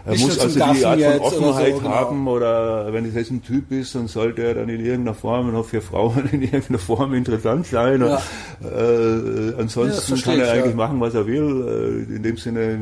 er 0.09 0.15
Nicht 0.15 0.25
muss 0.25 0.39
also 0.39 0.55
die 0.55 0.63
Art 0.63 0.79
von 0.79 0.99
jetzt 0.99 1.21
oder 1.21 1.31
so, 1.31 1.45
Offenheit 1.45 1.79
genau. 1.79 1.91
haben 1.91 2.29
oder 2.29 2.93
wenn 2.95 3.05
es 3.05 3.15
jetzt 3.15 3.31
ein 3.31 3.43
Typ 3.43 3.71
ist, 3.71 3.95
dann 3.95 4.09
sollte 4.09 4.43
er 4.43 4.55
dann 4.55 4.71
in 4.71 4.81
irgendeiner 4.81 5.15
Form 5.15 5.53
noch 5.53 5.67
für 5.67 5.83
Frauen 5.83 6.31
in 6.33 6.41
irgendeiner 6.41 6.79
Form 6.79 7.13
interessant 7.13 7.67
sein. 7.67 8.01
Ja. 8.01 8.23
Äh, 8.65 9.49
Ja, 9.49 9.51
das 9.53 9.61
ansonsten 9.61 10.07
verstehe 10.07 10.33
kann 10.33 10.41
er 10.41 10.47
ich, 10.47 10.49
ja. 10.49 10.63
eigentlich 10.63 10.75
machen, 10.77 11.01
was 11.01 11.15
er 11.15 11.27
will. 11.27 12.07
Äh, 12.09 12.17
in 12.17 12.23
dem 12.23 12.37
Sinne 12.39 12.81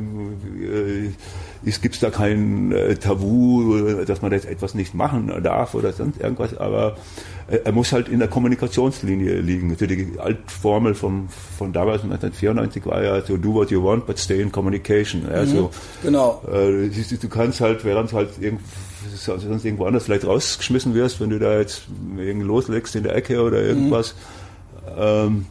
äh, 0.60 1.10
gibt 1.82 1.94
es 1.96 2.00
da 2.00 2.10
kein 2.10 2.70
äh, 2.72 2.94
Tabu, 2.94 3.76
äh, 3.76 4.04
dass 4.04 4.22
man 4.22 4.30
jetzt 4.32 4.46
etwas 4.46 4.74
nicht 4.74 4.94
machen 4.94 5.32
darf 5.42 5.74
oder 5.74 5.92
sonst 5.92 6.20
irgendwas, 6.20 6.56
aber 6.56 6.96
äh, 7.48 7.58
er 7.64 7.72
muss 7.72 7.92
halt 7.92 8.08
in 8.08 8.20
der 8.20 8.28
Kommunikationslinie 8.28 9.40
liegen. 9.40 9.68
Natürlich 9.68 10.12
die 10.12 10.18
Altformel 10.20 10.94
vom, 10.94 11.28
von 11.58 11.72
damals 11.72 12.02
1994 12.04 12.86
war 12.86 13.02
ja 13.02 13.20
so 13.22 13.36
do 13.36 13.52
what 13.54 13.70
you 13.70 13.82
want, 13.82 14.06
but 14.06 14.18
stay 14.18 14.40
in 14.40 14.52
communication. 14.52 15.26
Also, 15.28 15.70
Genau. 16.02 16.40
äh, 16.46 16.88
du- 16.88 17.16
du 17.20 17.28
kannst 17.28 17.60
halt, 17.60 17.84
während 17.84 18.12
halt 18.12 18.30
irgend, 18.40 18.60
sonst 19.14 19.64
irgendwo 19.64 19.86
anders 19.86 20.04
vielleicht 20.04 20.24
rausgeschmissen 20.26 20.94
wirst, 20.94 21.20
wenn 21.20 21.30
du 21.30 21.38
da 21.38 21.58
jetzt 21.58 21.82
irgendwie 22.16 22.46
loslegst 22.46 22.94
in 22.96 23.02
der 23.02 23.14
Ecke 23.16 23.42
oder 23.42 23.60
irgendwas, 23.62 24.14
ähm, 24.98 25.46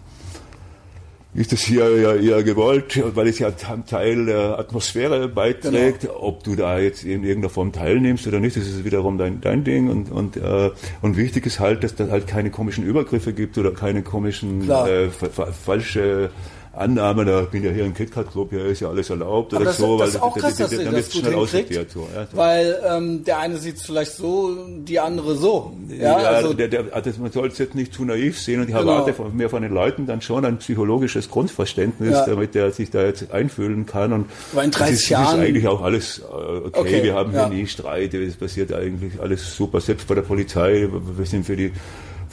ist 1.35 1.51
das 1.51 1.61
hier 1.61 1.89
ja 1.99 2.15
eher 2.15 2.43
gewollt, 2.43 3.01
weil 3.15 3.27
es 3.27 3.39
ja 3.39 3.49
ein 3.49 3.85
Teil 3.85 4.25
der 4.25 4.57
Atmosphäre 4.57 5.27
beiträgt. 5.27 6.01
Genau. 6.01 6.21
Ob 6.21 6.43
du 6.43 6.55
da 6.55 6.79
jetzt 6.79 7.03
in 7.03 7.23
irgendeiner 7.23 7.49
Form 7.49 7.73
teilnimmst 7.73 8.25
oder 8.25 8.39
nicht, 8.39 8.55
das 8.55 8.65
ist 8.65 8.85
wiederum 8.85 9.17
dein, 9.17 9.41
dein 9.41 9.65
Ding. 9.65 9.89
Und, 9.89 10.11
und, 10.11 10.37
äh, 10.37 10.71
und 11.01 11.17
wichtig 11.17 11.45
ist 11.45 11.59
halt, 11.59 11.83
dass 11.83 11.93
da 11.95 12.07
halt 12.09 12.27
keine 12.27 12.51
komischen 12.51 12.85
Übergriffe 12.85 13.33
gibt 13.33 13.57
oder 13.57 13.71
keine 13.71 14.01
komischen 14.01 14.63
Klar. 14.63 14.87
äh, 14.89 15.09
fa 15.09 15.27
fa 15.27 15.45
falsche 15.51 16.29
Annahme, 16.77 17.25
da 17.25 17.41
bin 17.41 17.63
ja 17.63 17.71
hier 17.71 17.85
im 17.85 17.93
KitKat 17.93 18.31
Club, 18.31 18.51
ja 18.53 18.65
ist 18.65 18.81
ja 18.81 18.89
alles 18.89 19.09
erlaubt 19.09 19.53
oder 19.53 19.65
das, 19.65 19.77
so, 19.77 19.97
das 19.97 20.09
ist 20.09 20.21
auch 20.21 20.35
weil 20.35 20.41
dann 20.51 20.57
wird 20.59 20.93
das 20.93 21.07
es 21.07 21.13
gut 21.13 21.21
schnell 21.21 21.35
aussortiert. 21.35 21.91
So, 21.91 22.07
ja, 22.13 22.27
so. 22.29 22.37
weil 22.37 22.77
ähm, 22.87 23.23
der 23.23 23.39
eine 23.39 23.57
sieht 23.57 23.77
es 23.77 23.83
vielleicht 23.83 24.11
so, 24.11 24.55
die 24.79 24.99
andere 24.99 25.35
so. 25.35 25.73
Ja, 25.89 26.21
Ja, 26.21 26.29
also 26.29 26.53
der, 26.53 26.67
der, 26.67 26.85
also 26.91 27.11
man 27.21 27.31
soll 27.31 27.47
es 27.47 27.57
jetzt 27.57 27.75
nicht 27.75 27.93
zu 27.93 28.03
naiv 28.05 28.39
sehen 28.39 28.61
und 28.61 28.69
ich 28.69 28.75
Genau. 28.75 28.91
erwarte 28.91 29.13
von, 29.13 29.35
mehr 29.35 29.49
von 29.49 29.61
den 29.61 29.73
Leuten 29.73 30.05
dann 30.05 30.21
schon 30.21 30.43
ein 30.45 30.57
psychologisches 30.57 31.29
Grundverständnis, 31.29 32.11
Ja. 32.11 32.25
damit 32.25 32.55
der 32.55 32.71
sich 32.71 32.89
da 32.91 33.03
jetzt 33.05 33.31
einfühlen 33.31 33.85
kann. 33.85 34.11
Und 34.13 34.25
Aber 34.51 34.63
in 34.63 34.71
30 34.71 34.93
es 34.95 35.01
ist, 35.03 35.09
Jahren- 35.09 35.39
ist 35.41 35.47
eigentlich 35.47 35.67
auch 35.67 35.81
alles 35.81 36.19
äh, 36.19 36.23
okay, 36.23 36.71
Okay, 36.73 37.03
wir 37.03 37.13
haben 37.15 37.33
ja. 37.33 37.47
hier 37.49 37.57
nie 37.57 37.67
Streit, 37.67 38.13
es 38.13 38.35
passiert 38.35 38.73
eigentlich 38.73 39.19
alles 39.21 39.55
super, 39.55 39.79
selbst 39.81 40.07
bei 40.07 40.15
der 40.15 40.21
Polizei, 40.23 40.87
wir 40.91 41.25
sind 41.25 41.45
für 41.45 41.55
die 41.55 41.71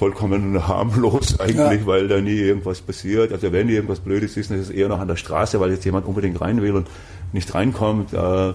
vollkommen 0.03 0.67
harmlos 0.69 1.39
eigentlich, 1.39 1.81
Ja. 1.83 1.87
weil 1.87 2.09
da 2.09 2.21
nie 2.21 2.35
irgendwas 2.35 2.81
passiert. 2.81 3.33
Also 3.33 3.53
wenn 3.53 3.69
irgendwas 3.69 4.01
Blödes 4.01 4.37
ist, 4.37 4.51
dann 4.51 4.59
ist 4.59 4.65
es 4.69 4.75
eher 4.75 4.89
noch 4.89 4.99
an 4.99 5.07
der 5.07 5.15
Straße, 5.15 5.61
weil 5.61 5.71
jetzt 5.71 5.85
jemand 5.85 6.07
unbedingt 6.07 6.41
rein 6.41 6.61
will 6.61 6.73
und 6.75 6.89
nicht 7.33 7.55
reinkommt. 7.55 8.13
Äh, 8.13 8.53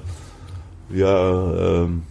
ja, 0.94 1.54
ähm, 1.84 2.04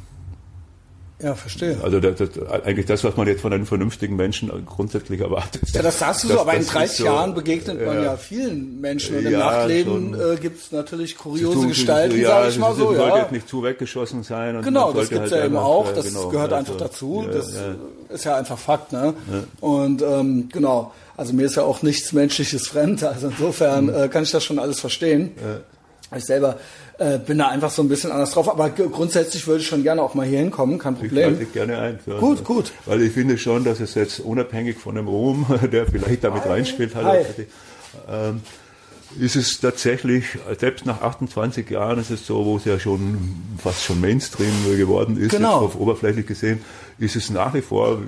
ja, 1.23 1.35
verstehe. 1.35 1.79
also 1.83 1.99
das, 1.99 2.17
das, 2.19 2.51
eigentlich 2.65 2.85
das, 2.87 3.03
was 3.03 3.17
man 3.17 3.27
jetzt 3.27 3.41
von 3.41 3.53
einem 3.53 3.65
vernünftigen 3.67 4.17
Menschen 4.17 4.51
grundsätzlich 4.67 5.21
erwartet. 5.21 5.63
Ja, 5.73 5.81
das 5.83 5.99
sagst 5.99 6.25
du 6.25 6.29
so, 6.29 6.41
aber 6.41 6.53
in 6.53 6.59
das 6.61 6.69
30 6.69 6.91
ist 6.91 6.97
so, 6.99 7.05
Jahren 7.07 7.35
begegnet 7.35 7.85
man 7.87 7.97
ja. 7.97 8.03
ja 8.03 8.17
vielen 8.17 8.81
Menschen 8.81 9.17
und 9.17 9.25
im 9.27 9.33
Ja, 9.33 9.39
Nachtleben 9.39 10.15
schon. 10.15 10.33
äh, 10.33 10.37
gibt 10.37 10.61
es 10.61 10.73
natürlich 10.73 11.17
kuriose 11.17 11.61
Zu- 11.61 11.69
Gestalten, 11.69 12.21
ja, 12.21 12.29
sag 12.43 12.51
ich 12.51 12.59
mal 12.59 12.73
es 12.73 12.77
so. 12.79 12.85
sollte 12.95 13.03
Ja. 13.03 13.19
jetzt 13.19 13.33
nicht 13.33 13.49
zu 13.49 13.63
weggeschossen 13.63 14.23
sein. 14.25 14.57
Und 14.57 14.63
Genau, 14.63 14.89
man 14.89 14.97
das 14.97 15.09
sollte 15.09 15.15
gibt's 15.15 15.33
halt 15.33 15.41
ja 15.41 15.47
eben 15.47 15.57
auch, 15.57 15.91
äh, 15.91 15.95
das 15.95 16.07
genau, 16.07 16.29
gehört 16.29 16.53
also, 16.53 16.73
einfach 16.73 16.87
dazu, 16.87 17.27
das 17.33 17.53
ist 18.11 18.25
ja 18.25 18.37
einfach 18.37 18.59
Fakt, 18.59 18.93
ne? 18.93 19.15
Und 19.61 20.03
ähm, 20.03 20.49
genau, 20.53 20.93
also 21.17 21.33
mir 21.33 21.47
ist 21.47 21.57
ja 21.57 21.63
auch 21.63 21.81
nichts 21.83 22.13
Menschliches 22.13 22.69
fremd, 22.69 23.03
also 23.03 23.29
insofern 23.29 23.87
Mhm. 23.87 23.95
äh, 23.95 24.09
kann 24.09 24.23
ich 24.23 24.31
das 24.33 24.45
schon 24.45 24.59
alles 24.59 24.81
verstehen. 24.81 25.33
Ich 26.15 26.25
selber 26.25 26.57
äh, 26.99 27.19
bin 27.19 27.39
da 27.39 27.49
einfach 27.49 27.71
so 27.71 27.83
ein 27.83 27.89
bisschen 27.89 28.11
anders 28.11 28.31
drauf, 28.33 28.49
aber 28.49 28.71
grundsätzlich 28.71 29.47
würde 29.47 29.61
ich 29.61 29.67
schon 29.67 29.83
gerne 29.83 30.01
auch 30.03 30.15
mal 30.15 30.27
hier 30.27 30.39
hinkommen, 30.39 30.79
kein 30.79 30.95
Ich 30.95 31.01
Problem. 31.01 31.33
lade 31.33 31.37
dich 31.45 31.53
gerne 31.53 31.79
ein. 31.79 31.99
Ja. 32.07 32.19
Gut, 32.19 32.43
gut. 32.45 32.73
Weil 32.87 33.03
ich 33.03 33.13
finde 33.13 33.37
schon, 33.39 33.65
dass 33.65 33.81
es 33.81 33.95
jetzt 33.95 34.21
unabhängig 34.21 34.79
von 34.79 34.95
dem 34.95 35.07
Ruhm, 35.09 35.45
der 35.73 35.87
vielleicht 35.87 36.25
damit 36.25 36.47
reinspielt, 36.47 36.95
hat, 36.95 37.05
Hi. 37.05 37.17
ähm, 38.09 38.41
ist 39.21 39.37
es 39.37 39.61
tatsächlich, 39.61 40.25
selbst 40.59 40.85
nach 40.85 41.01
28 41.01 41.71
Jahren 41.71 41.99
ist 42.01 42.11
es 42.11 42.27
so, 42.27 42.45
wo 42.45 42.57
es 42.57 42.65
ja 42.65 42.79
schon 42.79 43.17
fast 43.63 43.85
schon 43.85 44.01
Mainstream 44.01 44.53
geworden 44.77 45.17
ist, 45.17 45.31
Genau. 45.31 45.61
auf 45.61 45.79
oberflächlich 45.79 46.27
gesehen, 46.27 46.61
ist 46.99 47.15
es 47.15 47.31
nach 47.31 47.55
wie 47.55 47.63
vor 47.63 47.99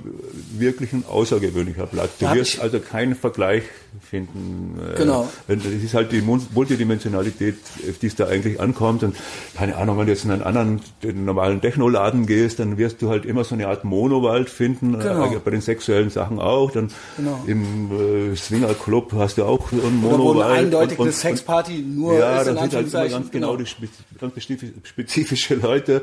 wirklich 0.57 0.91
ein 0.93 1.05
außergewöhnlicher 1.09 1.87
Platz. 1.87 2.09
Du 2.19 2.31
wirst 2.33 2.55
ich- 2.55 2.61
also 2.61 2.79
keinen 2.79 3.15
Vergleich 3.15 3.63
finden. 4.01 4.79
äh, 4.93 4.97
Genau. 4.97 5.27
Das 5.47 5.65
ist 5.65 5.93
halt 5.93 6.11
die 6.11 6.21
Multidimensionalität, 6.21 7.55
auf 7.89 7.97
die 7.99 8.07
es 8.07 8.15
da 8.15 8.27
eigentlich 8.27 8.59
ankommt. 8.59 9.03
Und 9.03 9.15
keine 9.55 9.75
Ahnung, 9.77 9.97
wenn 9.97 10.05
du 10.05 10.11
jetzt 10.11 10.25
in 10.25 10.31
einen 10.31 10.41
anderen, 10.43 10.81
den 11.03 11.25
normalen 11.25 11.61
Technoladen 11.61 12.25
gehst, 12.25 12.59
dann 12.59 12.77
wirst 12.77 13.01
du 13.01 13.09
halt 13.09 13.25
immer 13.25 13.43
so 13.43 13.55
eine 13.55 13.67
Art 13.67 13.83
Monowald 13.83 14.49
finden. 14.49 14.93
Genau. 14.99 15.25
Äh, 15.33 15.39
Bei 15.43 15.51
den 15.51 15.61
sexuellen 15.61 16.09
Sachen 16.09 16.39
auch. 16.39 16.71
Dann 16.71 16.89
Genau. 17.17 17.43
im 17.47 18.31
äh, 18.33 18.35
Swingerclub 18.35 19.13
hast 19.13 19.37
du 19.37 19.43
auch 19.45 19.71
einen 19.71 19.81
Oder 19.81 20.17
Monowald. 20.17 20.45
eine 20.49 20.59
eindeutig 20.59 20.99
Und- 20.99 21.07
eine 21.07 21.13
Sexparty 21.13 21.79
nur 21.79 22.13
ja, 22.17 22.41
ist, 22.41 22.47
in 22.47 22.55
da 22.55 22.61
sind 22.69 22.93
halt 22.93 23.11
ganz 23.11 23.31
genau 23.31 23.55
die 23.55 23.65
spe- 23.65 23.87
ganz 24.19 24.33
spezif- 24.35 24.73
spezifische 24.83 25.55
Leute. 25.55 26.01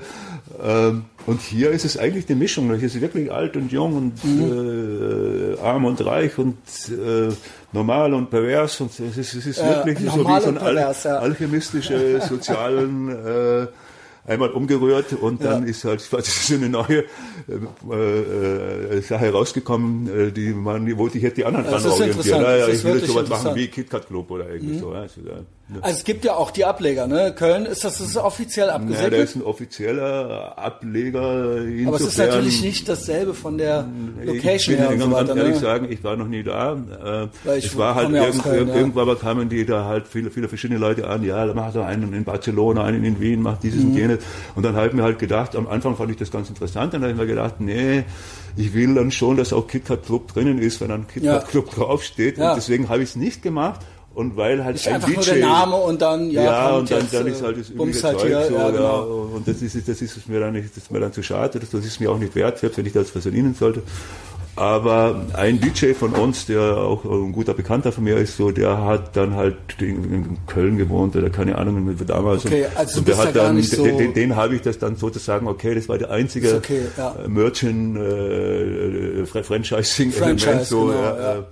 Ähm, 0.62 1.05
und 1.27 1.40
hier 1.40 1.70
ist 1.70 1.85
es 1.85 1.96
eigentlich 1.99 2.29
eine 2.29 2.37
Mischung. 2.38 2.72
Hier 2.75 2.87
ist 2.87 3.01
wirklich 3.01 3.31
alt 3.33 3.57
und 3.57 3.72
jung 3.72 3.96
und 3.96 4.25
Mhm. 4.25 5.55
äh, 5.57 5.61
arm 5.61 5.85
und 5.85 6.05
reich 6.05 6.38
und 6.38 6.57
äh, 6.88 7.33
normal 7.87 8.14
und 8.14 8.31
pervers. 8.31 8.81
Und 8.81 8.90
es 8.99 9.16
ist, 9.16 9.35
es 9.35 9.46
ist 9.46 9.59
Ja, 9.59 9.85
wirklich 9.87 10.11
so 10.11 10.16
normal 10.18 10.40
wie 10.40 10.44
so 10.44 10.51
ein 10.51 10.59
al 10.59 10.75
pervers, 10.75 11.05
ja. 11.05 11.18
alchemistische 11.18 12.20
sozialen 12.29 13.09
äh, 13.09 13.66
einmal 14.27 14.51
umgerührt 14.51 15.12
und 15.12 15.44
dann 15.44 15.64
ist 15.66 15.85
halt 15.85 16.01
quasi 16.11 16.31
so 16.33 16.55
eine 16.55 16.68
neue 16.68 17.05
äh, 17.88 18.96
äh, 18.96 19.01
Sache 19.03 19.31
rausgekommen, 19.31 20.29
äh, 20.29 20.33
die 20.33 20.53
man, 20.53 20.99
wo 20.99 21.09
sich 21.09 21.22
jetzt 21.22 21.37
die 21.37 21.44
anderen 21.44 21.66
Das 21.66 21.83
dran 21.85 21.92
orientieren. 21.92 22.42
das 22.42 22.68
ist 22.68 22.75
ich 22.79 22.85
will 22.85 22.94
jetzt 22.94 23.03
wirklich 23.03 23.11
sowas 23.11 23.29
machen. 23.29 23.53
Mhm. 23.53 23.57
wie 23.57 23.68
KitKat 23.68 24.07
Club 24.09 24.31
oder 24.31 24.49
irgendwie 24.51 24.79
so. 24.79 24.92
Ja, 24.92 25.07
also, 25.68 25.81
ja. 25.81 25.85
Also 25.85 25.98
es 25.98 26.05
gibt 26.05 26.24
ja 26.24 26.35
auch 26.35 26.50
die 26.50 26.64
Ableger, 26.64 27.07
ne? 27.07 27.35
Köln 27.37 27.66
ist 27.66 27.85
das, 27.85 27.98
das 27.98 28.09
ist 28.09 28.16
offiziell 28.16 28.68
Ja, 28.68 28.79
der 28.79 28.83
abgesegnet. 28.88 29.20
ist 29.20 29.35
ein 29.37 29.42
offizieller 29.42 30.57
Ableger. 30.59 31.57
Insofern, 31.64 31.87
aber 31.88 31.96
es 31.96 32.02
ist 32.02 32.18
natürlich 32.18 32.62
nicht 32.62 32.88
dasselbe 32.88 33.35
von 33.35 33.59
der 33.59 33.87
ich 34.22 34.26
Location 34.26 34.76
bin 34.76 34.85
her 34.85 34.92
und 34.94 35.00
so 35.00 35.09
ganz 35.11 35.29
weiter. 35.29 35.37
ehrlich 35.38 35.55
Ne? 35.55 35.61
sagen, 35.61 35.87
ich 35.90 36.05
war 36.05 36.16
noch 36.16 36.29
nie 36.29 36.42
da. 36.42 36.76
Äh, 37.44 37.59
ich 37.59 37.66
es 37.66 37.76
war 37.76 37.94
halt 37.94 38.11
ja 38.11 38.24
irgend, 38.26 38.42
Köln, 38.42 38.55
irgend, 38.57 38.68
ja. 38.70 38.76
irgendwann 38.76 39.02
aber 39.02 39.16
kamen 39.16 39.48
die 39.48 39.66
da 39.66 39.85
halt 39.85 40.07
viele, 40.07 40.31
viele 40.31 40.48
verschiedene 40.48 40.79
Leute 40.79 41.09
an. 41.09 41.24
Ja, 41.24 41.44
da 41.46 41.55
macht 41.55 41.74
er 41.74 41.87
einen 41.87 42.12
in 42.12 42.24
Barcelona, 42.24 42.85
einen 42.85 43.05
in 43.05 43.20
Wien, 43.20 43.42
macht 43.42 43.62
dieses 43.62 43.83
Mhm. 43.83 43.90
und 43.90 43.96
jenes. 43.96 44.18
Und 44.55 44.62
dann 44.64 44.76
habe 44.76 44.87
ich 44.88 44.92
mir 44.92 45.02
halt 45.02 45.18
gedacht, 45.18 45.57
am 45.57 45.66
Anfang 45.66 45.96
fand 45.96 46.11
ich 46.11 46.16
das 46.16 46.31
ganz 46.31 46.48
interessant. 46.48 46.94
Dann 46.94 47.02
habe 47.02 47.12
ich 47.12 47.18
mir 47.18 47.26
gedacht, 47.26 47.61
nee, 47.61 48.05
ich 48.57 48.72
will 48.72 48.94
dann 48.94 49.11
schon, 49.11 49.37
dass 49.37 49.52
auch 49.52 49.66
KitKat 49.66 50.05
Club 50.07 50.33
drinnen 50.33 50.59
ist, 50.59 50.81
wenn 50.81 50.90
ein 50.90 51.07
KitKat 51.07 51.42
Ja. 51.42 51.48
Club 51.48 51.70
draufsteht. 51.74 52.38
Ja. 52.38 52.50
Und 52.50 52.57
deswegen 52.57 52.88
habe 52.88 53.02
ich 53.02 53.11
es 53.11 53.16
nicht 53.16 53.42
gemacht. 53.42 53.81
Und 54.16 54.35
weil 54.35 54.64
halt 54.64 54.76
Nicht 54.76 54.88
ein 54.88 54.94
einfach 54.94 55.09
DJ, 55.09 55.14
nur 55.14 55.24
der 55.24 55.37
Name 55.37 55.76
und 55.76 56.00
dann, 56.00 56.31
ja, 56.31 56.42
ja, 56.42 56.76
und 56.79 56.90
dann, 56.90 57.02
jetzt, 57.02 57.12
dann 57.12 57.26
äh, 57.26 57.31
ist 57.33 57.42
halt 57.42 57.61
das 57.61 57.68
übliche 57.68 58.02
halt 58.02 58.18
Zeug 58.18 58.29
hier, 58.29 58.44
so, 58.48 58.55
ja, 58.55 58.70
genau. 58.70 59.29
und 59.35 59.46
das 59.46 59.61
ist, 59.61 59.87
das 59.87 60.00
ist 60.00 60.26
mir 60.26 60.40
dann 60.40 60.55
nicht, 60.55 60.70
das 60.70 60.85
ist 60.85 60.90
mir 60.90 61.00
dann 61.00 61.12
zu 61.12 61.22
schade, 61.22 61.61
das, 61.61 61.68
das 61.68 61.85
ist 61.85 62.00
mir 62.00 62.11
auch 62.11 62.16
nicht 62.16 62.35
wert, 62.35 62.59
selbst 62.59 62.79
wenn 62.79 62.87
ich 62.87 62.94
das 62.94 63.11
verdienen 63.11 63.55
sollte. 63.55 63.83
Aber 64.57 65.20
ein 65.35 65.61
DJ 65.61 65.92
von 65.92 66.14
uns, 66.14 66.46
der 66.46 66.62
auch 66.79 67.05
ein 67.05 67.33
guter 67.33 67.52
Bekannter 67.52 67.92
von 67.92 68.05
mir 68.05 68.16
ist, 68.16 68.38
so, 68.38 68.52
der 68.52 68.83
hat 68.83 69.14
dann 69.18 69.35
halt 69.35 69.57
in, 69.81 70.38
Köln 70.46 70.79
gewohnt 70.79 71.14
oder 71.14 71.29
keine 71.29 71.59
Ahnung, 71.59 71.94
damals. 72.07 72.46
Okay, 72.46 72.64
also 72.74 73.00
und 73.00 73.09
der 73.09 73.18
hat 73.18 73.37
dann, 73.37 73.62
so- 73.62 73.85
den, 73.85 73.98
den, 73.98 74.14
den 74.14 74.35
habe 74.35 74.55
ich 74.55 74.62
das 74.62 74.79
dann 74.79 74.96
sozusagen, 74.96 75.46
okay, 75.46 75.74
das 75.74 75.90
war 75.90 75.98
der 75.98 76.11
einzige 76.11 76.55
okay, 76.55 76.87
ja. 76.96 77.16
äh, 77.22 77.29
Merchant, 77.29 77.98
äh, 77.98 79.20
äh, 79.20 79.26
Franchising-Element, 79.26 80.40
Franchise, 80.40 80.64
so, 80.64 80.87
genau, 80.87 81.02
ja, 81.02 81.35
ja. 81.35 81.44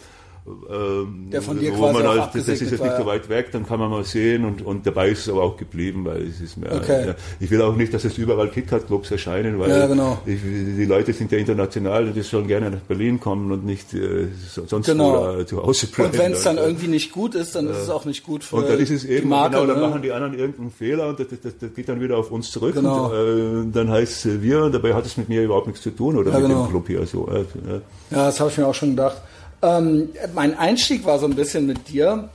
Äh, 0.47 0.75
ähm, 0.75 1.31
Der 1.33 1.41
von 1.41 1.59
dir 1.59 1.73
wo 1.73 1.79
quasi 1.79 1.93
man 2.03 2.07
auch 2.07 2.21
halt, 2.23 2.35
das, 2.35 2.49
ist 2.49 2.61
jetzt 2.61 2.79
war, 2.79 2.87
nicht 2.89 2.99
so 2.99 3.07
weit 3.07 3.29
weg, 3.31 3.49
dann 3.53 3.67
kann 3.67 3.79
man 3.81 3.91
mal 3.91 4.05
sehen 4.05 4.45
und, 4.45 4.61
und 4.65 4.87
dabei 4.87 5.09
ist 5.09 5.21
es 5.21 5.29
aber 5.31 5.43
auch 5.43 5.57
geblieben, 5.57 6.05
weil 6.05 6.23
es 6.27 6.41
ist 6.41 6.59
mehr, 6.59 6.73
Okay. 6.75 7.07
ja, 7.09 7.15
ich 7.41 7.51
will 7.51 7.63
auch 7.63 7.75
nicht, 7.75 7.95
dass 7.95 8.05
es 8.05 8.19
überall 8.19 8.49
KitKat-Clubs 8.51 9.11
erscheinen, 9.11 9.59
weil 9.59 9.71
Ja, 9.71 9.87
genau. 9.87 10.19
ich, 10.27 10.41
die 10.43 10.85
Leute 10.85 11.13
sind 11.15 11.33
ja 11.33 11.39
international 11.39 12.09
und 12.09 12.15
die 12.15 12.21
sollen 12.23 12.47
gerne 12.47 12.71
nach 12.71 12.81
Berlin 12.81 13.19
kommen 13.21 13.51
und 13.53 13.65
nicht 13.65 13.95
äh, 13.95 14.27
so- 14.49 14.67
sonst 14.67 14.87
Genau. 14.87 15.43
zu 15.45 15.63
Hause 15.63 15.87
bleiben. 15.87 16.11
Und 16.13 16.19
wenn 16.19 16.33
es 16.33 16.43
dann 16.43 16.59
Also. 16.59 16.69
irgendwie 16.71 16.89
nicht 16.89 17.11
gut 17.13 17.35
ist, 17.35 17.55
dann 17.55 17.67
ist 17.69 17.79
es 17.79 17.89
auch 17.89 18.05
nicht 18.05 18.23
gut 18.25 18.45
für 18.45 18.57
Und 18.57 18.69
dann 18.69 18.79
ist 18.79 18.91
es 18.91 19.03
die 19.03 19.09
eben, 19.09 19.31
Marke. 19.31 19.57
genau, 19.57 19.67
dann 19.67 19.81
ne? 19.81 19.89
machen 19.89 20.03
die 20.03 20.13
anderen 20.13 20.39
irgendeinen 20.39 20.71
Fehler 20.71 21.09
und 21.09 21.21
das, 21.21 21.29
das, 21.43 21.57
das 21.59 21.75
geht 21.75 21.89
dann 21.89 22.01
wieder 22.03 22.19
auf 22.19 22.31
uns 22.31 22.51
zurück. 22.51 22.75
Genau. 22.75 23.07
Und, 23.07 23.71
äh, 23.71 23.73
dann 23.73 23.89
heißt 23.91 24.27
es 24.27 24.43
wir 24.43 24.65
und 24.65 24.73
dabei 24.75 24.93
hat 24.93 25.07
es 25.07 25.17
mit 25.17 25.29
mir 25.31 25.43
überhaupt 25.43 25.67
nichts 25.69 25.83
zu 25.83 25.91
tun 25.91 26.17
oder 26.19 26.33
Ja, 26.33 26.39
mit 26.39 26.49
genau. 26.49 26.65
dem 26.65 26.71
Club 26.71 26.87
hier. 26.87 27.07
So, 27.07 27.29
äh, 27.29 27.39
ja. 27.39 27.81
Ja, 28.11 28.27
das 28.27 28.39
habe 28.41 28.51
ich 28.51 28.59
mir 28.59 28.67
auch 28.67 28.75
schon 28.75 28.91
gedacht. 28.91 29.17
Ähm, 29.65 30.11
mein 30.35 30.57
Einstieg 30.59 31.05
war 31.05 31.19
so 31.19 31.27
ein 31.27 31.35
bisschen 31.35 31.67
mit 31.67 31.89
dir. 31.89 32.29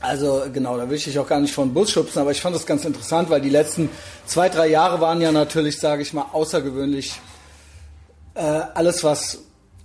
Also 0.00 0.44
genau, 0.52 0.76
da 0.76 0.88
will 0.88 0.96
ich 0.96 1.04
dich 1.04 1.18
auch 1.18 1.26
gar 1.26 1.40
nicht 1.40 1.54
von 1.54 1.74
Bus 1.74 1.90
schubsen, 1.90 2.20
aber 2.20 2.30
ich 2.30 2.40
fand 2.40 2.54
das 2.54 2.64
ganz 2.64 2.84
interessant, 2.84 3.28
weil 3.28 3.40
die 3.40 3.50
letzten 3.50 3.90
zwei, 4.26 4.48
drei 4.48 4.68
Jahre 4.68 5.00
waren 5.00 5.20
ja 5.20 5.30
natürlich, 5.30 5.78
sage 5.78 6.02
ich 6.02 6.12
mal, 6.14 6.26
außergewöhnlich 6.32 7.20
äh, 8.34 8.40
alles, 8.40 9.04
was 9.04 9.40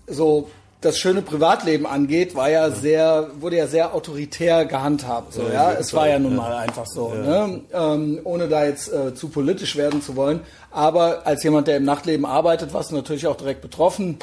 so 0.08 0.50
das 0.82 1.00
schöne 1.00 1.22
Privatleben 1.22 1.86
angeht, 1.86 2.36
war 2.36 2.50
ja 2.50 2.70
sehr, 2.70 3.30
wurde 3.40 3.58
ja 3.58 3.68
sehr 3.68 3.96
autoritär 3.96 4.66
gehandhabt. 4.66 5.34
So, 5.34 5.44
Ja, 5.44 5.72
ja, 5.72 5.74
es 5.74 5.94
war 5.94 6.08
ja 6.08 6.20
nun 6.20 6.34
ja. 6.34 6.38
mal 6.38 6.54
einfach 6.54 6.86
so, 6.86 7.14
ne? 7.14 7.62
ähm, 7.74 8.20
ohne 8.24 8.48
da 8.48 8.66
jetzt 8.66 8.94
äh, 8.94 9.16
zu 9.16 9.30
politisch 9.30 9.76
werden 9.76 10.02
zu 10.02 10.16
wollen. 10.16 10.42
Aber 10.72 11.26
als 11.26 11.44
jemand, 11.44 11.68
der 11.68 11.78
im 11.78 11.86
Nachtleben 11.86 12.26
arbeitet, 12.26 12.74
warst 12.74 12.92
du 12.92 12.96
natürlich 12.96 13.26
auch 13.26 13.36
direkt 13.36 13.62
betroffen. 13.62 14.20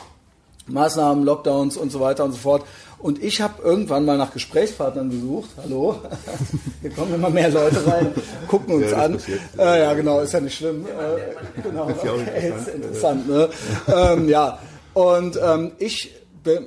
Maßnahmen, 0.66 1.24
Lockdowns 1.24 1.76
und 1.76 1.90
so 1.90 2.00
weiter 2.00 2.24
und 2.24 2.32
so 2.32 2.38
fort. 2.38 2.64
Und 2.98 3.22
ich 3.22 3.40
habe 3.40 3.60
irgendwann 3.62 4.04
mal 4.04 4.16
nach 4.16 4.32
Gesprächspartnern 4.32 5.10
gesucht. 5.10 5.50
Hallo, 5.60 5.96
hier 6.80 6.90
kommen 6.90 7.14
immer 7.14 7.30
mehr 7.30 7.50
Leute 7.50 7.84
rein, 7.86 8.14
gucken 8.46 8.76
uns 8.76 8.92
Ja, 8.92 8.98
an. 8.98 9.18
Äh, 9.58 9.80
ja, 9.82 9.94
genau, 9.94 10.20
ist 10.20 10.32
ja 10.32 10.40
nicht 10.40 10.56
schlimm. 10.56 10.86
Äh, 10.86 11.62
genau, 11.62 11.88
Ist 11.88 12.04
ja 12.04 12.12
auch 12.12 12.14
okay, 12.16 12.52
ist 12.56 12.68
interessant. 12.68 13.28
Ne? 13.28 13.48
ähm, 13.92 14.28
ja, 14.28 14.58
und 14.94 15.38
ähm, 15.42 15.72
ich 15.78 16.14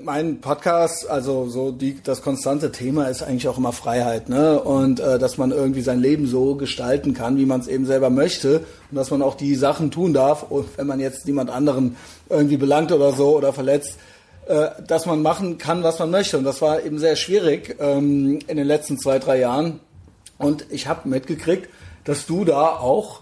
mein 0.03 0.39
Podcast, 0.39 1.09
also 1.09 1.47
so 1.47 1.71
die, 1.71 2.01
das 2.01 2.21
konstante 2.21 2.71
Thema 2.71 3.07
ist 3.07 3.23
eigentlich 3.23 3.47
auch 3.47 3.57
immer 3.57 3.73
Freiheit, 3.73 4.29
ne? 4.29 4.59
Und 4.59 4.99
äh, 4.99 5.19
dass 5.19 5.37
man 5.37 5.51
irgendwie 5.51 5.81
sein 5.81 5.99
Leben 5.99 6.27
so 6.27 6.55
gestalten 6.55 7.13
kann, 7.13 7.37
wie 7.37 7.45
man 7.45 7.59
es 7.59 7.67
eben 7.67 7.85
selber 7.85 8.09
möchte 8.09 8.61
und 8.89 8.95
dass 8.95 9.11
man 9.11 9.21
auch 9.21 9.35
die 9.35 9.55
Sachen 9.55 9.91
tun 9.91 10.13
darf, 10.13 10.43
und 10.49 10.65
wenn 10.77 10.87
man 10.87 10.99
jetzt 10.99 11.25
niemand 11.25 11.49
anderen 11.49 11.97
irgendwie 12.29 12.57
belangt 12.57 12.91
oder 12.91 13.11
so 13.11 13.35
oder 13.35 13.53
verletzt, 13.53 13.97
äh, 14.47 14.67
dass 14.87 15.05
man 15.05 15.21
machen 15.21 15.57
kann, 15.57 15.83
was 15.83 15.99
man 15.99 16.11
möchte. 16.11 16.37
Und 16.37 16.43
das 16.43 16.61
war 16.61 16.83
eben 16.83 16.99
sehr 16.99 17.15
schwierig 17.15 17.75
ähm, 17.79 18.39
in 18.47 18.57
den 18.57 18.67
letzten 18.67 18.97
zwei, 18.97 19.19
drei 19.19 19.39
Jahren. 19.39 19.79
Und 20.37 20.65
ich 20.69 20.87
habe 20.87 21.09
mitgekriegt, 21.09 21.69
dass 22.03 22.25
du 22.25 22.45
da 22.45 22.67
auch 22.67 23.21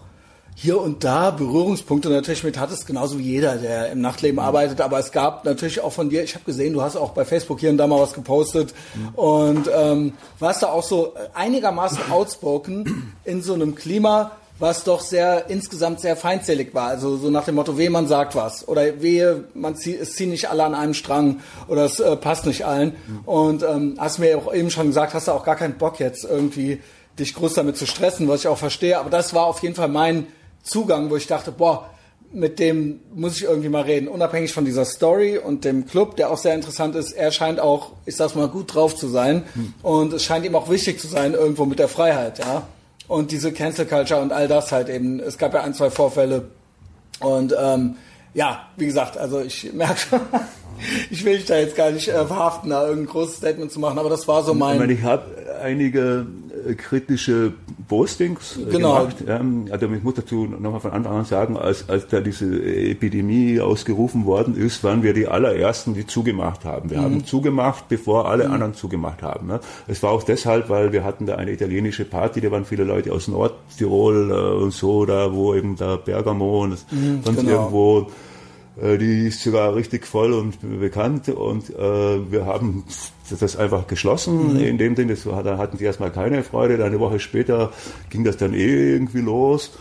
hier 0.56 0.80
und 0.80 1.02
da 1.02 1.30
Berührungspunkte 1.30 2.08
natürlich 2.08 2.44
mit 2.44 2.58
hattest, 2.58 2.86
genauso 2.86 3.18
wie 3.18 3.24
jeder, 3.24 3.56
der 3.56 3.90
im 3.90 4.00
Nachtleben 4.00 4.36
mhm. 4.36 4.46
arbeitet. 4.46 4.80
Aber 4.80 4.98
es 4.98 5.10
gab 5.10 5.44
natürlich 5.44 5.80
auch 5.80 5.92
von 5.92 6.10
dir, 6.10 6.22
ich 6.22 6.34
habe 6.34 6.44
gesehen, 6.44 6.72
du 6.72 6.82
hast 6.82 6.96
auch 6.96 7.10
bei 7.10 7.24
Facebook 7.24 7.60
hier 7.60 7.70
und 7.70 7.76
da 7.76 7.86
mal 7.86 8.00
was 8.00 8.12
gepostet 8.12 8.72
mhm. 8.94 9.08
und 9.14 9.70
ähm, 9.74 10.12
warst 10.38 10.62
da 10.62 10.68
auch 10.68 10.84
so 10.84 11.14
einigermaßen 11.34 11.98
outspoken 12.10 13.14
in 13.24 13.42
so 13.42 13.54
einem 13.54 13.74
Klima, 13.74 14.32
was 14.60 14.84
doch 14.84 15.00
sehr 15.00 15.50
insgesamt 15.50 15.98
sehr 15.98 16.16
feindselig 16.16 16.72
war. 16.72 16.86
Also 16.86 17.16
so 17.16 17.30
nach 17.30 17.44
dem 17.44 17.56
Motto, 17.56 17.76
weh, 17.76 17.88
man 17.88 18.06
sagt 18.06 18.36
was 18.36 18.68
oder 18.68 19.02
wehe, 19.02 19.44
man 19.54 19.74
zieht, 19.74 20.00
es 20.00 20.14
ziehen 20.14 20.30
nicht 20.30 20.48
alle 20.48 20.62
an 20.62 20.76
einem 20.76 20.94
Strang 20.94 21.40
oder 21.66 21.84
es 21.84 21.98
äh, 21.98 22.14
passt 22.16 22.46
nicht 22.46 22.64
allen. 22.64 22.94
Mhm. 23.06 23.20
Und 23.24 23.62
ähm, 23.64 23.96
hast 23.98 24.20
mir 24.20 24.38
auch 24.38 24.54
eben 24.54 24.70
schon 24.70 24.86
gesagt, 24.86 25.14
hast 25.14 25.26
du 25.26 25.32
auch 25.32 25.44
gar 25.44 25.56
keinen 25.56 25.78
Bock 25.78 25.98
jetzt 25.98 26.24
irgendwie 26.24 26.80
dich 27.18 27.34
groß 27.34 27.54
damit 27.54 27.76
zu 27.76 27.86
stressen, 27.86 28.28
was 28.28 28.40
ich 28.40 28.48
auch 28.48 28.58
verstehe. 28.58 28.98
Aber 28.98 29.10
das 29.10 29.34
war 29.34 29.46
auf 29.46 29.60
jeden 29.62 29.74
Fall 29.74 29.88
mein 29.88 30.28
Zugang, 30.64 31.10
wo 31.10 31.16
ich 31.16 31.26
dachte, 31.26 31.52
boah, 31.52 31.90
mit 32.32 32.58
dem 32.58 33.00
muss 33.14 33.36
ich 33.36 33.44
irgendwie 33.44 33.68
mal 33.68 33.82
reden. 33.82 34.08
Unabhängig 34.08 34.52
von 34.52 34.64
dieser 34.64 34.84
Story 34.84 35.38
und 35.38 35.64
dem 35.64 35.86
Club, 35.86 36.16
der 36.16 36.30
auch 36.30 36.38
sehr 36.38 36.54
interessant 36.54 36.96
ist, 36.96 37.12
er 37.12 37.30
scheint 37.30 37.60
auch, 37.60 37.92
ich 38.06 38.16
sag's 38.16 38.34
mal, 38.34 38.48
gut 38.48 38.74
drauf 38.74 38.96
zu 38.96 39.06
sein. 39.06 39.44
Hm. 39.54 39.74
Und 39.82 40.12
es 40.12 40.24
scheint 40.24 40.44
ihm 40.44 40.56
auch 40.56 40.68
wichtig 40.68 40.98
zu 40.98 41.06
sein, 41.06 41.34
irgendwo 41.34 41.64
mit 41.64 41.78
der 41.78 41.88
Freiheit, 41.88 42.40
ja. 42.40 42.66
Und 43.06 43.30
diese 43.30 43.52
Cancel 43.52 43.86
Culture 43.86 44.20
und 44.20 44.32
all 44.32 44.48
das 44.48 44.72
halt 44.72 44.88
eben. 44.88 45.20
Es 45.20 45.38
gab 45.38 45.54
ja 45.54 45.62
ein, 45.62 45.74
zwei 45.74 45.90
Vorfälle. 45.90 46.48
Und 47.20 47.54
ähm, 47.56 47.96
ja, 48.32 48.66
wie 48.76 48.86
gesagt, 48.86 49.16
also 49.16 49.40
ich 49.40 49.72
merke 49.72 49.98
schon, 49.98 50.20
ich 51.10 51.24
will 51.24 51.36
dich 51.36 51.46
da 51.46 51.56
jetzt 51.56 51.76
gar 51.76 51.90
nicht 51.90 52.08
äh, 52.08 52.26
verhaften, 52.26 52.70
da 52.70 52.86
irgendein 52.86 53.12
großes 53.12 53.36
Statement 53.36 53.70
zu 53.70 53.78
machen, 53.78 53.98
aber 53.98 54.08
das 54.08 54.26
war 54.26 54.42
so 54.42 54.54
mein. 54.54 54.74
Ich, 54.74 54.80
meine, 54.80 54.92
ich 54.94 55.02
habe 55.02 55.24
einige 55.62 56.26
kritische 56.74 57.52
Postings 57.88 58.56
äh, 58.56 58.70
genau. 58.70 59.00
gemacht. 59.00 59.16
Ähm, 59.26 59.66
also 59.70 59.86
ich 59.92 60.02
muss 60.02 60.14
dazu 60.14 60.46
nochmal 60.46 60.80
von 60.80 60.92
Anfang 60.92 61.18
an 61.18 61.24
sagen, 61.24 61.56
als, 61.56 61.88
als 61.88 62.08
da 62.08 62.20
diese 62.20 62.46
Epidemie 62.46 63.60
ausgerufen 63.60 64.24
worden 64.24 64.56
ist, 64.56 64.82
waren 64.82 65.02
wir 65.02 65.12
die 65.12 65.28
allerersten, 65.28 65.94
die 65.94 66.06
zugemacht 66.06 66.64
haben. 66.64 66.90
Wir 66.90 66.98
mhm. 66.98 67.02
haben 67.02 67.24
zugemacht, 67.24 67.88
bevor 67.88 68.28
alle 68.28 68.46
mhm. 68.46 68.54
anderen 68.54 68.74
zugemacht 68.74 69.22
haben. 69.22 69.46
Ne? 69.48 69.60
Es 69.86 70.02
war 70.02 70.10
auch 70.10 70.22
deshalb, 70.22 70.68
weil 70.68 70.92
wir 70.92 71.04
hatten 71.04 71.26
da 71.26 71.36
eine 71.36 71.52
italienische 71.52 72.04
Party, 72.04 72.40
da 72.40 72.50
waren 72.50 72.64
viele 72.64 72.84
Leute 72.84 73.12
aus 73.12 73.28
Nordtirol 73.28 74.30
äh, 74.30 74.62
und 74.62 74.72
so, 74.72 75.04
da 75.04 75.32
wo 75.34 75.54
eben 75.54 75.76
da 75.76 75.96
Bergamo 75.96 76.62
und 76.62 76.70
mhm, 76.92 77.20
sonst 77.22 77.40
genau. 77.40 77.52
irgendwo 77.52 78.00
äh, 78.00 78.04
die 78.76 79.28
ist 79.28 79.42
sogar 79.42 79.74
richtig 79.74 80.06
voll 80.06 80.32
und 80.32 80.58
bekannt 80.80 81.28
und 81.28 81.70
äh, 81.70 82.30
wir 82.30 82.44
haben 82.44 82.84
das 83.30 83.56
einfach 83.56 83.86
geschlossen. 83.86 84.54
Mhm. 84.54 84.60
In 84.60 84.78
dem 84.78 84.96
Sinne, 84.96 85.14
das 85.14 85.24
da 85.24 85.58
hatten 85.58 85.78
sie 85.78 85.84
erstmal 85.84 86.10
keine 86.10 86.42
Freude. 86.42 86.84
Eine 86.84 86.98
Woche 86.98 87.20
später 87.20 87.72
ging 88.10 88.24
das 88.24 88.36
dann 88.36 88.52
eh 88.52 88.94
irgendwie 88.94 89.20
los. 89.20 89.72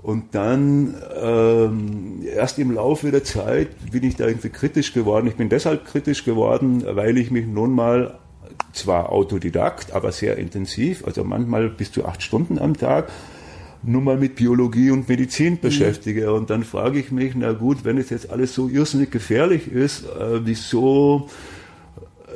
Und 0.00 0.36
dann 0.36 0.94
ähm, 1.20 2.22
erst 2.22 2.60
im 2.60 2.70
Laufe 2.70 3.10
der 3.10 3.24
Zeit 3.24 3.70
bin 3.90 4.04
ich 4.04 4.14
da 4.14 4.28
irgendwie 4.28 4.50
kritisch 4.50 4.94
geworden. 4.94 5.26
Ich 5.26 5.34
bin 5.34 5.48
deshalb 5.48 5.84
kritisch 5.86 6.24
geworden, 6.24 6.84
weil 6.88 7.18
ich 7.18 7.32
mich 7.32 7.46
nun 7.46 7.72
mal 7.72 8.18
zwar 8.72 9.10
Autodidakt, 9.10 9.92
aber 9.92 10.12
sehr 10.12 10.38
intensiv, 10.38 11.04
also 11.04 11.24
manchmal 11.24 11.68
bis 11.68 11.90
zu 11.90 12.04
acht 12.04 12.22
Stunden 12.22 12.58
am 12.58 12.76
Tag, 12.76 13.10
nur 13.82 14.02
mal 14.02 14.16
mit 14.16 14.36
Biologie 14.36 14.90
und 14.90 15.08
Medizin 15.08 15.54
mhm. 15.54 15.60
beschäftige. 15.60 16.32
Und 16.32 16.50
dann 16.50 16.64
frage 16.64 16.98
ich 16.98 17.10
mich, 17.10 17.34
na 17.34 17.52
gut, 17.52 17.84
wenn 17.84 17.98
es 17.98 18.10
jetzt 18.10 18.30
alles 18.30 18.54
so 18.54 18.68
irrsinnig 18.68 19.10
gefährlich 19.10 19.70
ist, 19.70 20.04
äh, 20.04 20.44
wieso 20.44 21.28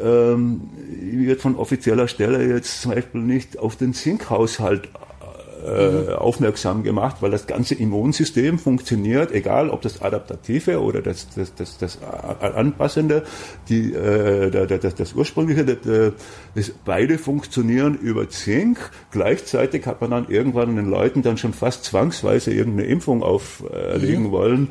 ähm, 0.01 0.63
wird 1.01 1.41
von 1.41 1.57
offizieller 1.57 2.09
Stelle 2.09 2.47
jetzt 2.47 2.83
zum 2.83 2.93
Beispiel 2.93 3.21
nicht 3.21 3.59
auf 3.59 3.77
den 3.77 3.95
Zinkhaushalt 3.95 4.89
äh, 5.65 6.13
aufmerksam 6.13 6.83
gemacht, 6.83 7.17
weil 7.21 7.31
das 7.31 7.47
ganze 7.47 7.75
Immunsystem 7.75 8.59
funktioniert, 8.59 9.33
egal 9.33 9.71
ob 9.71 9.83
das 9.83 10.03
Adaptative 10.03 10.81
oder 10.81 11.03
das, 11.03 11.29
das, 11.35 11.55
das, 11.55 11.79
das 11.79 11.99
Anpassende, 12.41 13.23
die, 13.69 13.93
äh, 13.93 14.51
das, 14.51 14.95
das 14.95 15.13
Ursprüngliche, 15.13 15.65
das, 15.65 16.13
das, 16.55 16.73
beide 16.85 17.19
funktionieren 17.19 17.95
über 17.95 18.29
Zink. 18.29 18.91
Gleichzeitig 19.11 19.87
hat 19.87 20.01
man 20.01 20.11
dann 20.11 20.29
irgendwann 20.29 20.77
den 20.77 20.89
Leuten 20.89 21.23
dann 21.23 21.39
schon 21.39 21.53
fast 21.53 21.85
zwangsweise 21.85 22.53
irgendeine 22.53 22.89
Impfung 22.89 23.23
auferlegen 23.23 24.25
mhm. 24.25 24.31
wollen. 24.31 24.69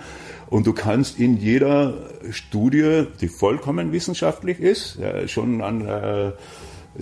Und 0.49 0.67
du 0.67 0.73
kannst 0.73 1.17
in 1.17 1.37
jeder 1.37 1.93
Studie, 2.29 3.07
die 3.21 3.29
vollkommen 3.29 3.93
wissenschaftlich 3.93 4.59
ist, 4.59 4.97
ja, 4.99 5.25
schon 5.29 5.61
an 5.61 5.87
äh, 5.87 6.31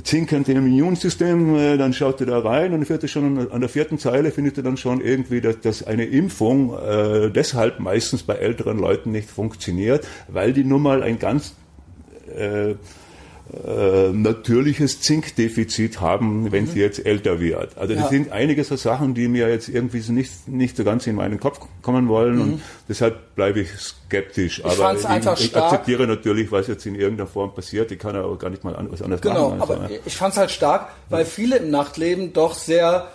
zinkend 0.03 0.47
im 0.49 0.67
Immunsystem, 0.67 1.55
äh, 1.55 1.77
dann 1.77 1.93
schaut 1.93 2.19
ihr 2.21 2.27
da 2.27 2.39
rein 2.39 2.73
und 2.73 2.85
findet 2.85 3.09
schon 3.09 3.51
an 3.51 3.59
der 3.59 3.69
vierten 3.69 3.97
Zeile 3.97 4.31
findet 4.31 4.57
ihr 4.57 4.63
dann 4.63 4.77
schon 4.77 5.01
irgendwie, 5.01 5.41
dass, 5.41 5.59
dass 5.61 5.83
eine 5.83 6.05
Impfung 6.05 6.77
äh, 6.77 7.31
deshalb 7.31 7.79
meistens 7.79 8.23
bei 8.23 8.35
älteren 8.35 8.77
Leuten 8.77 9.11
nicht 9.11 9.29
funktioniert, 9.29 10.07
weil 10.27 10.53
die 10.53 10.63
nun 10.63 10.81
mal 10.81 11.01
ein 11.01 11.17
ganz 11.17 11.55
äh, 12.35 12.75
äh, 13.65 14.09
natürliches 14.09 15.01
Zinkdefizit 15.01 15.99
haben, 16.01 16.51
wenn 16.51 16.65
mhm. 16.65 16.71
sie 16.71 16.79
jetzt 16.79 17.05
älter 17.05 17.39
wird. 17.39 17.77
Also 17.77 17.93
das 17.93 18.03
ja. 18.03 18.09
sind 18.09 18.31
einige 18.31 18.63
so 18.63 18.75
Sachen, 18.75 19.15
die 19.15 19.27
mir 19.27 19.49
jetzt 19.49 19.69
irgendwie 19.69 19.99
so 20.01 20.13
nicht, 20.13 20.47
nicht 20.47 20.77
so 20.77 20.83
ganz 20.83 21.07
in 21.07 21.15
meinen 21.15 21.39
Kopf 21.39 21.59
kommen 21.81 22.07
wollen 22.07 22.35
mhm. 22.35 22.41
und 22.41 22.61
deshalb 22.87 23.35
bleibe 23.35 23.61
ich 23.61 23.69
skeptisch. 23.71 24.59
Ich 24.59 24.65
Aber 24.65 24.93
ich, 24.93 25.45
ich, 25.45 25.55
akzeptiere 25.55 26.05
natürlich, 26.05 26.51
was 26.51 26.67
jetzt 26.67 26.85
in 26.85 26.95
irgendeiner 26.95 27.27
Form 27.27 27.53
passiert. 27.53 27.91
Ich 27.91 27.99
kann 27.99 28.15
aber 28.15 28.37
gar 28.37 28.49
nicht 28.49 28.63
mal 28.63 28.75
was 28.89 29.01
anderes 29.01 29.21
genau, 29.21 29.49
machen. 29.49 29.61
Genau, 29.61 29.81
aber 29.81 29.89
ich 30.05 30.15
fand 30.15 30.33
es 30.33 30.37
halt 30.37 30.51
stark, 30.51 30.89
weil 31.09 31.25
viele 31.25 31.57
im 31.57 31.71
Nachtleben 31.71 32.33
doch 32.33 32.53
sehr 32.53 33.07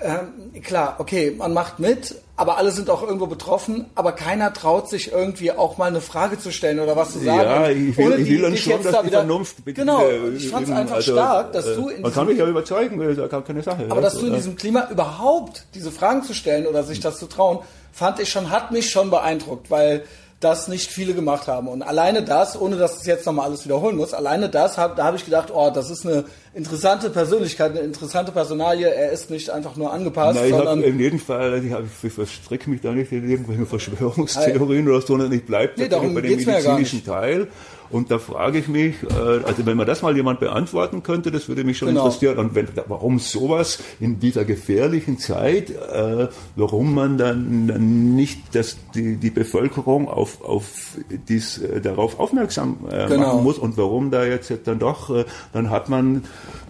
ähm, 0.00 0.62
klar, 0.62 0.96
okay, 0.98 1.34
man 1.36 1.52
macht 1.52 1.78
mit, 1.78 2.14
aber 2.38 2.56
alle 2.56 2.70
sind 2.70 2.88
auch 2.88 3.02
irgendwo 3.02 3.26
betroffen, 3.26 3.86
aber 3.96 4.12
keiner 4.12 4.52
traut 4.52 4.88
sich 4.88 5.10
irgendwie 5.10 5.50
auch 5.50 5.76
mal 5.76 5.86
eine 5.86 6.00
Frage 6.00 6.38
zu 6.38 6.52
stellen 6.52 6.78
oder 6.78 6.94
was 6.94 7.12
zu 7.12 7.18
sagen. 7.18 7.50
Ja, 7.50 7.68
ich 7.68 7.98
will, 7.98 8.20
ich 8.20 8.30
will 8.30 8.42
dann 8.42 8.56
schon, 8.56 8.80
dass 8.80 8.92
da 8.92 9.02
die 9.02 9.10
Vernunft... 9.10 9.56
Genau, 9.66 10.04
ich 10.36 10.48
fand 10.48 10.68
es 10.68 10.72
einfach 10.72 10.94
also, 10.94 11.12
stark, 11.12 11.52
dass 11.52 11.64
du... 11.74 11.88
In 11.88 12.02
man 12.02 12.14
kann 12.14 12.28
mich 12.28 12.38
ja 12.38 12.46
überzeugen, 12.46 12.96
das 13.00 13.18
ist 13.18 13.28
gar 13.28 13.42
keine 13.42 13.60
Sache. 13.64 13.86
Aber 13.86 13.96
ja, 13.96 14.02
dass 14.02 14.20
du 14.20 14.26
in 14.26 14.34
diesem 14.34 14.54
Klima 14.54 14.88
überhaupt 14.88 15.64
diese 15.74 15.90
Fragen 15.90 16.22
zu 16.22 16.32
stellen 16.32 16.68
oder 16.68 16.84
sich 16.84 17.00
das 17.00 17.18
zu 17.18 17.26
trauen, 17.26 17.58
fand 17.92 18.20
ich 18.20 18.30
schon, 18.30 18.50
hat 18.50 18.70
mich 18.70 18.88
schon 18.88 19.10
beeindruckt, 19.10 19.68
weil 19.68 20.04
das 20.40 20.68
nicht 20.68 20.90
viele 20.90 21.14
gemacht 21.14 21.48
haben. 21.48 21.66
Und 21.66 21.82
alleine 21.82 22.22
das, 22.22 22.60
ohne 22.60 22.76
dass 22.76 23.00
ich 23.00 23.06
jetzt 23.06 23.26
nochmal 23.26 23.46
alles 23.46 23.64
wiederholen 23.64 23.96
muss, 23.96 24.14
alleine 24.14 24.48
das, 24.48 24.78
hab, 24.78 24.94
da 24.94 25.04
habe 25.04 25.16
ich 25.16 25.24
gedacht, 25.24 25.50
oh, 25.52 25.70
das 25.74 25.90
ist 25.90 26.06
eine 26.06 26.24
interessante 26.54 27.10
Persönlichkeit, 27.10 27.72
eine 27.72 27.80
interessante 27.80 28.30
Personalie. 28.30 28.86
Er 28.86 29.10
ist 29.10 29.30
nicht 29.30 29.50
einfach 29.50 29.74
nur 29.74 29.92
angepasst, 29.92 30.38
Nein, 30.40 30.50
sondern... 30.50 30.82
in 30.82 31.00
jedem 31.00 31.18
Fall, 31.18 31.64
ich, 31.64 31.72
hab, 31.72 31.82
ich 32.02 32.12
verstricke 32.12 32.70
mich 32.70 32.80
da 32.80 32.92
nicht 32.92 33.10
in 33.10 33.28
irgendwelche 33.28 33.66
Verschwörungstheorien 33.66 34.88
oder 34.88 35.00
so, 35.00 35.08
sondern 35.08 35.32
ich 35.32 35.44
bleibe 35.44 35.72
nee, 35.76 35.88
bei 35.88 35.98
dem 35.98 36.14
medizinischen 36.14 37.04
Teil. 37.04 37.48
Und 37.90 38.10
da 38.10 38.18
frage 38.18 38.58
ich 38.58 38.68
mich, 38.68 38.96
äh, 39.02 39.44
also 39.44 39.64
wenn 39.66 39.76
man 39.76 39.86
das 39.86 40.02
mal 40.02 40.14
jemand 40.16 40.40
beantworten 40.40 41.02
könnte, 41.02 41.30
das 41.30 41.48
würde 41.48 41.64
mich 41.64 41.78
schon 41.78 41.88
genau. 41.88 42.04
interessieren. 42.04 42.38
Und 42.38 42.54
wenn, 42.54 42.68
warum 42.86 43.18
sowas 43.18 43.78
in 44.00 44.20
dieser 44.20 44.44
gefährlichen 44.44 45.18
Zeit, 45.18 45.70
äh, 45.70 46.28
warum 46.56 46.94
man 46.94 47.18
dann 47.18 48.14
nicht 48.14 48.54
das, 48.54 48.76
die, 48.94 49.16
die 49.16 49.30
Bevölkerung 49.30 50.08
auf, 50.08 50.42
auf 50.42 50.98
dies, 51.28 51.58
äh, 51.58 51.80
darauf 51.80 52.18
aufmerksam 52.20 52.78
äh, 52.90 53.06
genau. 53.08 53.34
machen 53.34 53.44
muss 53.44 53.58
und 53.58 53.76
warum 53.76 54.10
da 54.10 54.24
jetzt 54.24 54.52
dann 54.64 54.78
doch, 54.78 55.10
äh, 55.10 55.24
dann 55.52 55.70
hat 55.70 55.88
man 55.88 56.24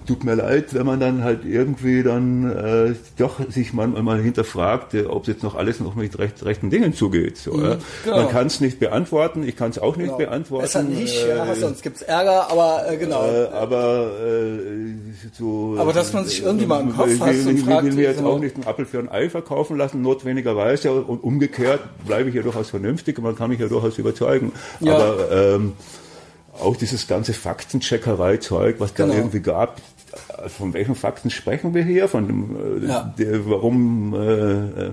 tut 0.09 0.25
mir 0.25 0.37
leid, 0.37 0.73
wenn 0.73 0.87
man 0.87 0.99
dann 1.01 1.23
halt 1.23 1.45
irgendwie 1.45 2.03
dann 2.03 2.51
äh, 2.51 2.95
doch 3.19 3.41
sich 3.51 3.75
manchmal 3.75 4.03
mal 4.03 4.19
hinterfragt, 4.19 4.95
äh, 4.95 5.05
ob 5.05 5.23
es 5.23 5.29
jetzt 5.29 5.43
noch 5.43 5.55
alles 5.55 5.81
noch 5.81 5.97
mit 5.97 6.19
recht, 6.19 6.43
rechten 6.47 6.71
Dingen 6.71 6.95
zugeht. 6.95 7.37
So, 7.37 7.53
mhm, 7.53 7.77
genau. 8.05 8.17
Man 8.17 8.31
kann 8.31 8.47
es 8.47 8.61
nicht 8.61 8.81
beantworten, 8.81 9.47
ich 9.47 9.55
kann 9.55 9.71
es 9.71 9.79
auch 9.79 9.97
nicht 9.97 10.07
genau. 10.07 10.17
beantworten. 10.17 10.65
Es 10.65 10.75
hat 10.75 10.89
nicht, 10.89 11.15
äh, 11.15 11.37
ja, 11.37 11.55
sonst 11.55 11.83
gibt's 11.83 12.01
Ärger, 12.01 12.51
aber 12.51 12.91
äh, 12.91 12.97
genau. 12.97 13.23
Äh, 13.23 13.49
aber 13.49 14.11
äh, 14.19 15.35
so. 15.37 15.77
Aber 15.79 15.93
dass 15.93 16.15
man 16.15 16.25
sich 16.25 16.43
irgendwie 16.43 16.65
mal 16.65 16.81
im 16.81 16.97
Kopf 16.97 17.11
ich, 17.11 17.19
fasst 17.19 17.47
und 17.47 17.59
ich, 17.59 17.65
fragt, 17.65 17.85
will 17.85 17.93
mir 17.93 18.05
jetzt 18.05 18.23
auch 18.23 18.39
nicht 18.39 18.57
einen 18.57 18.67
Apfel 18.67 18.87
für 18.87 19.01
ein 19.01 19.11
Ei 19.11 19.29
verkaufen 19.29 19.77
lassen, 19.77 20.01
notwendigerweise 20.01 20.91
und 20.91 21.23
umgekehrt 21.23 21.81
bleibe 22.07 22.31
ich 22.31 22.35
ja 22.35 22.41
durchaus 22.41 22.71
vernünftig 22.71 23.19
und 23.19 23.25
man 23.25 23.37
kann 23.37 23.51
mich 23.51 23.61
ja 23.61 23.69
durchaus 23.69 23.99
überzeugen. 23.99 24.53
Ja. 24.81 24.95
Aber 24.95 25.31
ähm, 25.31 25.75
auch 26.61 26.77
dieses 26.77 27.07
ganze 27.07 27.35
Faktencheckerei-Zeug, 27.35 28.77
was 28.79 28.95
genau. 28.95 29.13
da 29.13 29.19
irgendwie 29.19 29.41
gab, 29.41 29.81
von 30.49 30.73
welchen 30.73 30.95
Fakten 30.95 31.31
sprechen 31.31 31.75
wir 31.75 31.85
hier? 31.85 32.09
Von 32.09 32.27
dem, 32.27 32.83
äh, 32.83 32.87
ja. 32.87 33.15
der, 33.19 33.49
warum, 33.49 34.15
äh, 34.15 34.87
äh, 34.89 34.93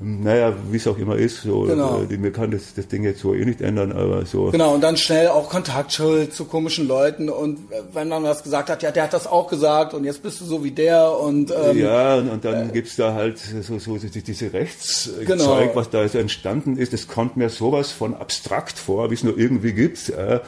naja, 0.00 0.54
wie 0.70 0.76
es 0.76 0.86
auch 0.86 0.96
immer 0.96 1.16
ist, 1.16 1.42
so, 1.42 1.62
genau. 1.62 2.02
äh, 2.08 2.16
mir 2.16 2.30
kann 2.30 2.52
das, 2.52 2.74
das 2.74 2.86
Ding 2.86 3.02
jetzt 3.02 3.20
so 3.20 3.34
eh 3.34 3.44
nicht 3.44 3.60
ändern, 3.60 3.90
aber 3.90 4.24
so. 4.26 4.50
Genau, 4.52 4.74
und 4.74 4.80
dann 4.80 4.96
schnell 4.96 5.28
auch 5.28 5.48
Kontaktschuld 5.48 6.32
zu 6.32 6.44
komischen 6.44 6.86
Leuten 6.86 7.28
und 7.28 7.58
äh, 7.72 7.82
wenn 7.92 8.08
man 8.08 8.22
was 8.22 8.44
gesagt 8.44 8.70
hat, 8.70 8.84
ja, 8.84 8.92
der 8.92 9.04
hat 9.04 9.12
das 9.12 9.26
auch 9.26 9.48
gesagt 9.48 9.94
und 9.94 10.04
jetzt 10.04 10.22
bist 10.22 10.40
du 10.40 10.44
so 10.44 10.62
wie 10.62 10.70
der 10.70 11.18
und 11.18 11.50
ähm, 11.50 11.78
Ja, 11.78 12.16
und 12.16 12.44
dann 12.44 12.68
äh, 12.68 12.72
gibt's 12.72 12.94
da 12.94 13.14
halt 13.14 13.38
so, 13.38 13.78
so 13.80 13.96
diese 13.96 14.52
Rechtszeug, 14.52 15.26
genau. 15.26 15.70
was 15.74 15.90
da 15.90 16.06
so 16.06 16.18
entstanden 16.18 16.76
ist, 16.76 16.92
das 16.92 17.08
kommt 17.08 17.36
mir 17.36 17.48
sowas 17.48 17.90
von 17.90 18.14
abstrakt 18.14 18.78
vor, 18.78 19.10
wie 19.10 19.14
es 19.14 19.24
nur 19.24 19.36
irgendwie 19.36 19.72
gibt. 19.72 20.10
Äh, 20.10 20.40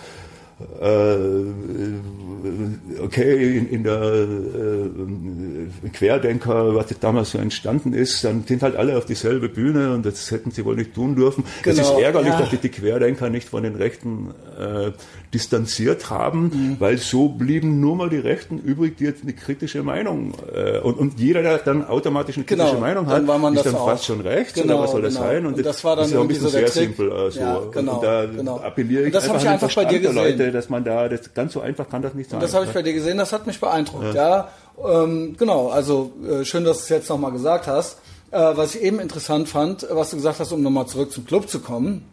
okay, 3.02 3.58
in, 3.58 3.68
in 3.68 3.84
der 3.84 4.02
äh, 4.02 5.88
Querdenker, 5.92 6.74
was 6.74 6.86
damals 7.00 7.30
so 7.32 7.38
entstanden 7.38 7.92
ist, 7.92 8.24
dann 8.24 8.44
sind 8.46 8.62
halt 8.62 8.76
alle 8.76 8.96
auf 8.96 9.04
dieselbe 9.04 9.48
Bühne 9.48 9.94
und 9.94 10.06
das 10.06 10.30
hätten 10.30 10.50
sie 10.50 10.64
wohl 10.64 10.76
nicht 10.76 10.94
tun 10.94 11.16
dürfen. 11.16 11.44
Genau, 11.62 11.80
es 11.80 11.88
ist 11.88 11.98
ärgerlich, 11.98 12.32
ja. 12.32 12.40
dass 12.40 12.50
sich 12.50 12.60
die 12.60 12.68
Querdenker 12.68 13.30
nicht 13.30 13.48
von 13.48 13.62
den 13.62 13.74
Rechten 13.74 14.30
äh, 14.58 14.92
distanziert 15.32 16.10
haben, 16.10 16.42
mhm. 16.42 16.76
weil 16.78 16.98
so 16.98 17.28
blieben 17.28 17.80
nur 17.80 17.96
mal 17.96 18.10
die 18.10 18.18
Rechten 18.18 18.58
übrig, 18.58 18.96
die 18.96 19.04
jetzt 19.04 19.22
eine 19.22 19.32
kritische 19.32 19.82
Meinung 19.82 20.34
äh, 20.52 20.78
und, 20.78 20.98
und 20.98 21.20
jeder, 21.20 21.42
der 21.42 21.58
dann 21.58 21.86
automatisch 21.86 22.36
eine 22.36 22.44
kritische 22.44 22.68
genau, 22.70 22.80
Meinung 22.80 23.06
hat, 23.06 23.28
dann 23.28 23.54
ist 23.54 23.66
dann 23.66 23.74
auch. 23.76 23.88
fast 23.88 24.06
schon 24.06 24.20
rechts 24.20 24.54
genau, 24.54 24.74
oder 24.74 24.82
was 24.84 24.90
soll 24.92 25.02
das 25.02 25.14
genau. 25.14 25.26
sein? 25.26 25.46
Und, 25.46 25.54
und 25.54 25.66
das 25.66 25.84
war 25.84 25.96
dann 25.96 26.06
ist 26.06 26.12
ja 26.12 26.20
ein 26.20 26.28
bisschen 26.28 26.44
so 26.44 26.48
sehr 26.48 26.66
Trick. 26.66 26.72
simpel. 26.72 27.12
Also. 27.12 27.40
Ja, 27.40 27.60
genau, 27.70 27.94
und 27.94 28.02
da 28.02 28.26
genau. 28.26 28.58
appelliere 28.58 29.04
ich 29.04 29.12
das 29.12 29.24
einfach, 29.24 29.42
ich 29.42 29.48
einfach 29.48 29.74
bei 29.74 29.84
dir 29.84 30.00
gesehen. 30.00 30.14
Leute, 30.16 30.49
dass 30.52 30.68
man 30.68 30.84
da, 30.84 31.08
das 31.08 31.34
ganz 31.34 31.52
so 31.52 31.60
einfach 31.60 31.88
kann 31.88 32.02
das 32.02 32.14
nicht 32.14 32.30
sein. 32.30 32.38
Und 32.38 32.42
das 32.42 32.54
habe 32.54 32.66
ich 32.66 32.72
bei 32.72 32.82
dir 32.82 32.92
gesehen, 32.92 33.18
das 33.18 33.32
hat 33.32 33.46
mich 33.46 33.60
beeindruckt. 33.60 34.14
Ja, 34.14 34.48
ja 34.78 35.02
ähm, 35.02 35.36
genau, 35.38 35.68
also 35.68 36.12
äh, 36.28 36.44
schön, 36.44 36.64
dass 36.64 36.78
du 36.78 36.82
es 36.84 36.88
jetzt 36.88 37.08
nochmal 37.08 37.32
gesagt 37.32 37.66
hast. 37.66 37.98
Äh, 38.30 38.38
was 38.38 38.74
ich 38.74 38.82
eben 38.82 39.00
interessant 39.00 39.48
fand, 39.48 39.86
was 39.90 40.10
du 40.10 40.16
gesagt 40.16 40.38
hast, 40.38 40.52
um 40.52 40.62
nochmal 40.62 40.86
zurück 40.86 41.12
zum 41.12 41.26
Club 41.26 41.48
zu 41.48 41.60
kommen 41.60 42.04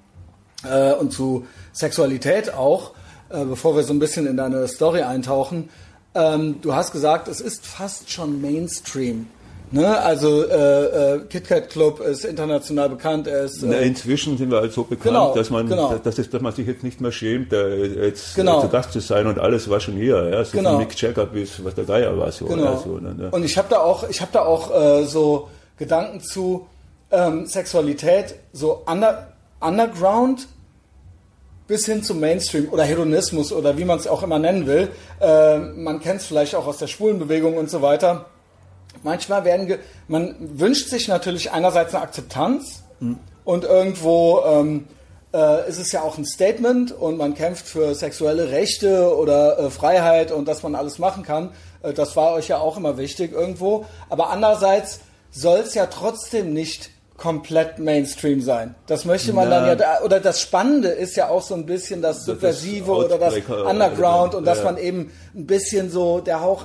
äh, 0.64 0.94
und 0.94 1.14
zu 1.14 1.46
Sexualität 1.74 2.54
auch, 2.54 2.92
äh, 3.30 3.46
bevor 3.46 3.76
wir 3.76 3.84
so 3.84 3.94
ein 3.94 4.00
bisschen 4.00 4.26
in 4.26 4.38
deine 4.38 4.68
Story 4.68 5.04
eintauchen. 5.04 5.70
Ähm, 6.16 6.60
du 6.62 6.74
hast 6.74 6.92
gesagt, 6.92 7.28
es 7.28 7.42
ist 7.42 7.66
fast 7.66 8.10
schon 8.10 8.42
Mainstream. 8.42 9.28
Ne? 9.72 10.00
Also 10.00 10.44
äh, 10.44 11.16
äh, 11.16 11.20
KitKat 11.30 11.70
Club 11.70 12.00
ist 12.00 12.24
international 12.24 12.90
bekannt. 12.90 13.28
Er 13.28 13.44
ist, 13.44 13.64
äh, 13.64 13.68
Na, 13.68 13.78
inzwischen 13.78 14.38
sind 14.38 14.50
wir 14.50 14.62
halt 14.62 14.72
so 14.72 14.84
bekannt, 14.84 15.04
genau, 15.04 15.36
dass 15.36 15.50
man 15.50 15.68
genau. 15.68 15.94
dass, 16.02 16.16
dass, 16.16 16.42
man 16.42 16.54
sich 16.54 16.68
jetzt 16.68 16.84
nicht 16.84 17.02
mehr 17.02 17.12
schämt, 17.12 17.52
äh, 17.52 18.06
jetzt 18.06 18.36
genau. 18.36 18.62
zu 18.62 18.70
Gast 18.70 18.94
zu 18.94 19.02
sein 19.02 19.28
und 19.28 19.40
alles 19.40 19.70
war 19.70 19.80
schon 19.80 19.96
hier. 19.96 20.30
Ja? 20.30 20.46
So 20.46 20.58
genau. 20.58 20.78
Nick 20.78 21.00
Jagger 21.00 21.26
bis 21.26 21.64
was 21.64 21.76
der 21.76 21.84
Geier 21.84 22.18
war. 22.18 22.32
So, 22.32 22.46
genau. 22.46 22.78
so, 22.78 22.98
ne, 22.98 23.14
ne? 23.14 23.30
Und 23.32 23.44
ich 23.44 23.58
habe 23.58 23.68
da 23.70 23.80
auch, 23.80 24.08
ich 24.08 24.22
habe 24.22 24.32
da 24.32 24.44
auch 24.44 24.74
äh, 24.74 25.04
so 25.06 25.50
Gedanken 25.78 26.22
zu 26.22 26.68
ähm, 27.12 27.46
Sexualität, 27.46 28.36
so 28.54 28.84
under, 28.86 29.34
Underground 29.60 30.48
bis 31.68 31.86
hin 31.86 32.04
zum 32.04 32.22
Mainstream 32.22 32.70
oder 32.72 32.84
Hedonismus 32.84 33.52
oder 33.52 33.78
wie 33.78 33.84
man 33.84 34.00
es 34.00 34.08
auch 34.08 34.24
immer 34.24 34.40
nennen 34.40 34.66
will. 34.66 34.90
Äh, 35.20 35.58
man 35.58 36.00
kennt 36.00 36.22
es 36.22 36.26
vielleicht 36.26 36.56
auch 36.56 36.66
aus 36.68 36.78
der 36.78 36.88
Schwulenbewegung 36.88 37.58
und 37.58 37.70
so 37.70 37.82
weiter. 37.82 38.28
Manchmal 39.08 39.46
werden, 39.46 39.80
man 40.10 40.36
wünscht 40.38 40.90
sich 40.90 41.08
natürlich 41.08 41.54
einerseits 41.54 41.96
eine 41.96 42.04
Akzeptanz 42.04 42.84
mhm. 43.00 43.18
und 43.46 43.64
irgendwo 43.64 44.42
ähm, 44.46 44.86
äh, 45.34 45.70
ist 45.70 45.80
es 45.80 45.94
ja 45.94 46.02
auch 46.02 46.18
ein 46.18 46.26
Statement 46.26 46.92
und 46.92 47.16
man 47.16 47.34
kämpft 47.34 47.68
für 47.68 47.96
sexuelle 47.96 48.52
Rechte 48.52 49.16
oder 49.16 49.60
äh, 49.60 49.70
Freiheit 49.70 50.34
und 50.34 50.46
dass 50.46 50.62
man 50.62 50.76
alles 50.76 51.00
machen 51.00 51.24
kann. 51.24 51.52
Äh, 51.84 51.94
das 51.94 52.18
war 52.18 52.34
euch 52.34 52.50
ja 52.50 52.58
auch 52.58 52.76
immer 52.76 52.98
wichtig 52.98 53.32
irgendwo. 53.32 53.86
Aber 54.10 54.30
andererseits 54.30 55.00
soll 55.32 55.60
es 55.60 55.74
ja 55.74 55.86
trotzdem 55.86 56.52
nicht 56.52 56.90
komplett 57.18 57.80
Mainstream 57.80 58.42
sein. 58.42 58.76
Das 58.86 59.04
möchte 59.04 59.34
man 59.34 59.50
Na. 59.50 59.66
dann 59.66 59.80
ja, 59.80 60.02
oder 60.04 60.20
das 60.20 60.40
Spannende 60.40 60.90
ist 60.90 61.16
ja 61.16 61.30
auch 61.30 61.42
so 61.42 61.56
ein 61.56 61.66
bisschen 61.66 62.04
das 62.04 62.26
Subversive 62.26 62.86
das 62.86 63.06
oder 63.06 63.18
das 63.18 63.36
Underground 63.36 64.36
und 64.36 64.46
dass 64.46 64.60
ja. 64.60 64.66
man 64.66 64.78
eben 64.78 65.12
ein 65.36 65.48
bisschen 65.48 65.90
so 65.90 66.20
der 66.20 66.42
Hauch 66.42 66.64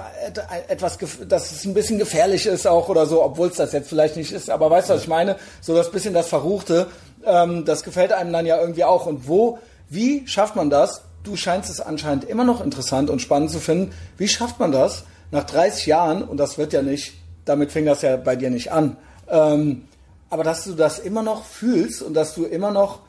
etwas, 0.68 0.98
dass 1.26 1.52
es 1.52 1.64
ein 1.64 1.72
bisschen 1.72 1.98
gefährlich 1.98 2.46
ist 2.46 2.66
auch 2.66 2.90
oder 2.90 3.06
so, 3.06 3.24
obwohl 3.24 3.48
es 3.48 3.56
das 3.56 3.72
jetzt 3.72 3.88
vielleicht 3.88 4.16
nicht 4.16 4.30
ist, 4.30 4.50
aber 4.50 4.70
weißt 4.70 4.90
du, 4.90 4.94
was 4.94 5.02
ich 5.02 5.08
meine? 5.08 5.36
So 5.62 5.74
das 5.74 5.90
bisschen 5.90 6.12
das 6.12 6.28
Verruchte, 6.28 6.86
ähm, 7.24 7.64
das 7.64 7.82
gefällt 7.82 8.12
einem 8.12 8.32
dann 8.32 8.44
ja 8.44 8.60
irgendwie 8.60 8.84
auch. 8.84 9.06
Und 9.06 9.26
wo, 9.28 9.58
wie 9.88 10.26
schafft 10.26 10.54
man 10.54 10.68
das? 10.68 11.02
Du 11.22 11.36
scheinst 11.36 11.70
es 11.70 11.80
anscheinend 11.80 12.24
immer 12.24 12.44
noch 12.44 12.62
interessant 12.62 13.08
und 13.08 13.22
spannend 13.22 13.50
zu 13.50 13.58
finden. 13.58 13.92
Wie 14.18 14.28
schafft 14.28 14.60
man 14.60 14.70
das 14.70 15.04
nach 15.30 15.44
30 15.44 15.86
Jahren? 15.86 16.22
Und 16.22 16.36
das 16.36 16.58
wird 16.58 16.74
ja 16.74 16.82
nicht, 16.82 17.14
damit 17.46 17.72
fing 17.72 17.86
das 17.86 18.02
ja 18.02 18.16
bei 18.16 18.36
dir 18.36 18.50
nicht 18.50 18.70
an. 18.70 18.96
Ähm, 19.30 19.84
aber 20.32 20.44
dass 20.44 20.64
du 20.64 20.72
das 20.72 20.98
immer 20.98 21.22
noch 21.22 21.44
fühlst 21.44 22.00
und 22.00 22.14
dass 22.14 22.34
du 22.34 22.46
immer 22.46 22.70
noch 22.70 23.00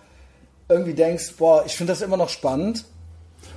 irgendwie 0.68 0.94
denkst, 0.94 1.36
boah, 1.38 1.64
ich 1.66 1.78
finde 1.78 1.94
das 1.94 2.02
immer 2.02 2.18
noch 2.18 2.28
spannend 2.28 2.84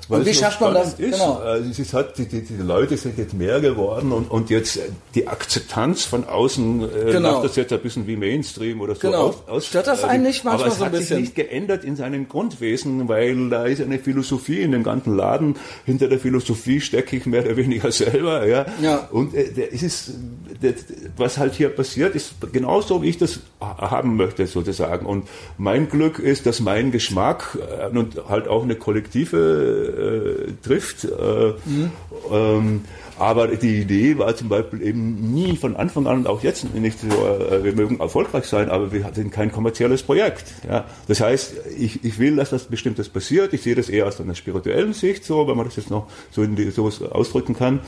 weil 0.08 0.20
und 0.20 0.26
wie 0.26 0.34
schafft 0.34 0.60
man 0.60 0.74
das? 0.74 0.94
Ist. 0.94 0.98
Genau. 0.98 1.34
Also 1.38 1.68
es 1.68 1.78
ist 1.78 1.92
halt, 1.92 2.16
die, 2.16 2.26
die, 2.26 2.42
die, 2.42 2.62
Leute 2.62 2.96
sind 2.96 3.18
jetzt 3.18 3.34
mehr 3.34 3.60
geworden 3.60 4.12
und, 4.12 4.30
und 4.30 4.50
jetzt 4.50 4.78
die 5.14 5.26
Akzeptanz 5.26 6.04
von 6.04 6.24
außen 6.24 6.82
äh, 6.82 7.12
genau. 7.12 7.32
macht 7.32 7.44
das 7.44 7.56
jetzt 7.56 7.72
ein 7.72 7.80
bisschen 7.80 8.06
wie 8.06 8.16
Mainstream 8.16 8.80
oder 8.80 8.94
so 8.94 9.00
genau. 9.00 9.28
aus. 9.28 9.34
aus 9.48 9.66
Stört 9.66 9.88
das 9.88 10.04
einen 10.04 10.22
nicht 10.22 10.44
manchmal 10.44 10.70
so 10.70 10.84
ein 10.84 10.92
bisschen? 10.92 10.92
Aber 10.92 10.96
es 10.96 11.02
hat 11.02 11.08
sich 11.08 11.18
nicht 11.18 11.34
geändert 11.34 11.84
in 11.84 11.96
seinem 11.96 12.28
Grundwesen, 12.28 13.08
weil 13.08 13.50
da 13.50 13.66
ist 13.66 13.82
eine 13.82 13.98
Philosophie 13.98 14.60
in 14.60 14.72
dem 14.72 14.84
ganzen 14.84 15.16
Laden. 15.16 15.56
Hinter 15.84 16.08
der 16.08 16.20
Philosophie 16.20 16.80
stecke 16.80 17.16
ich 17.16 17.26
mehr 17.26 17.44
oder 17.44 17.56
weniger 17.56 17.90
selber. 17.92 18.46
Ja. 18.46 18.66
ja. 18.80 19.08
Und 19.10 19.34
äh, 19.34 19.68
es 19.72 19.82
ist, 19.82 20.14
der, 20.62 20.74
was 21.16 21.38
halt 21.38 21.54
hier 21.54 21.70
passiert, 21.70 22.14
ist 22.14 22.34
genauso, 22.52 23.02
wie 23.02 23.08
ich 23.08 23.18
das 23.18 23.40
haben 23.60 24.16
möchte 24.16 24.46
sozusagen. 24.46 25.06
Und 25.06 25.26
mein 25.58 25.88
Glück 25.88 26.18
ist, 26.18 26.46
dass 26.46 26.60
mein 26.60 26.92
Geschmack 26.92 27.58
äh, 27.80 27.88
und 27.96 28.28
halt 28.28 28.46
auch 28.46 28.62
eine 28.62 28.76
kollektive 28.76 29.95
äh, 29.96 30.52
trifft. 30.62 31.04
Äh, 31.04 31.52
mhm. 31.64 31.90
ähm, 32.30 32.80
aber 33.18 33.48
die 33.48 33.80
Idee 33.80 34.18
war 34.18 34.37
zum 34.37 34.48
Beispiel 34.48 34.82
eben 34.82 35.32
nie 35.32 35.56
von 35.56 35.74
Anfang 35.74 36.06
an 36.06 36.18
und 36.18 36.26
auch 36.26 36.42
jetzt 36.42 36.74
nicht 36.74 37.00
so, 37.00 37.06
äh, 37.09 37.64
wir 37.64 37.72
mögen 37.72 37.98
erfolgreich 37.98 38.44
sein, 38.44 38.68
aber 38.68 38.92
wir 38.92 39.11
sind 39.14 39.32
kein 39.32 39.50
kommerzielles 39.50 40.02
Projekt. 40.02 40.44
Ja. 40.68 40.85
Das 41.09 41.20
heißt, 41.20 41.54
ich, 41.78 42.04
ich 42.04 42.18
will, 42.18 42.37
dass 42.37 42.50
das 42.50 42.64
Bestimmtes 42.64 43.09
passiert. 43.09 43.54
Ich 43.54 43.62
sehe 43.62 43.74
das 43.74 43.88
eher 43.88 44.06
aus 44.06 44.20
einer 44.20 44.35
spirituellen 44.35 44.92
Sicht 44.92 45.24
so, 45.24 45.48
wenn 45.48 45.56
man 45.56 45.66
das 45.66 45.76
jetzt 45.76 45.90
noch 45.90 46.09
so 46.30 46.44
die, 46.44 46.70
sowas 46.70 47.02
ausdrücken 47.02 47.56
kann. 47.56 47.80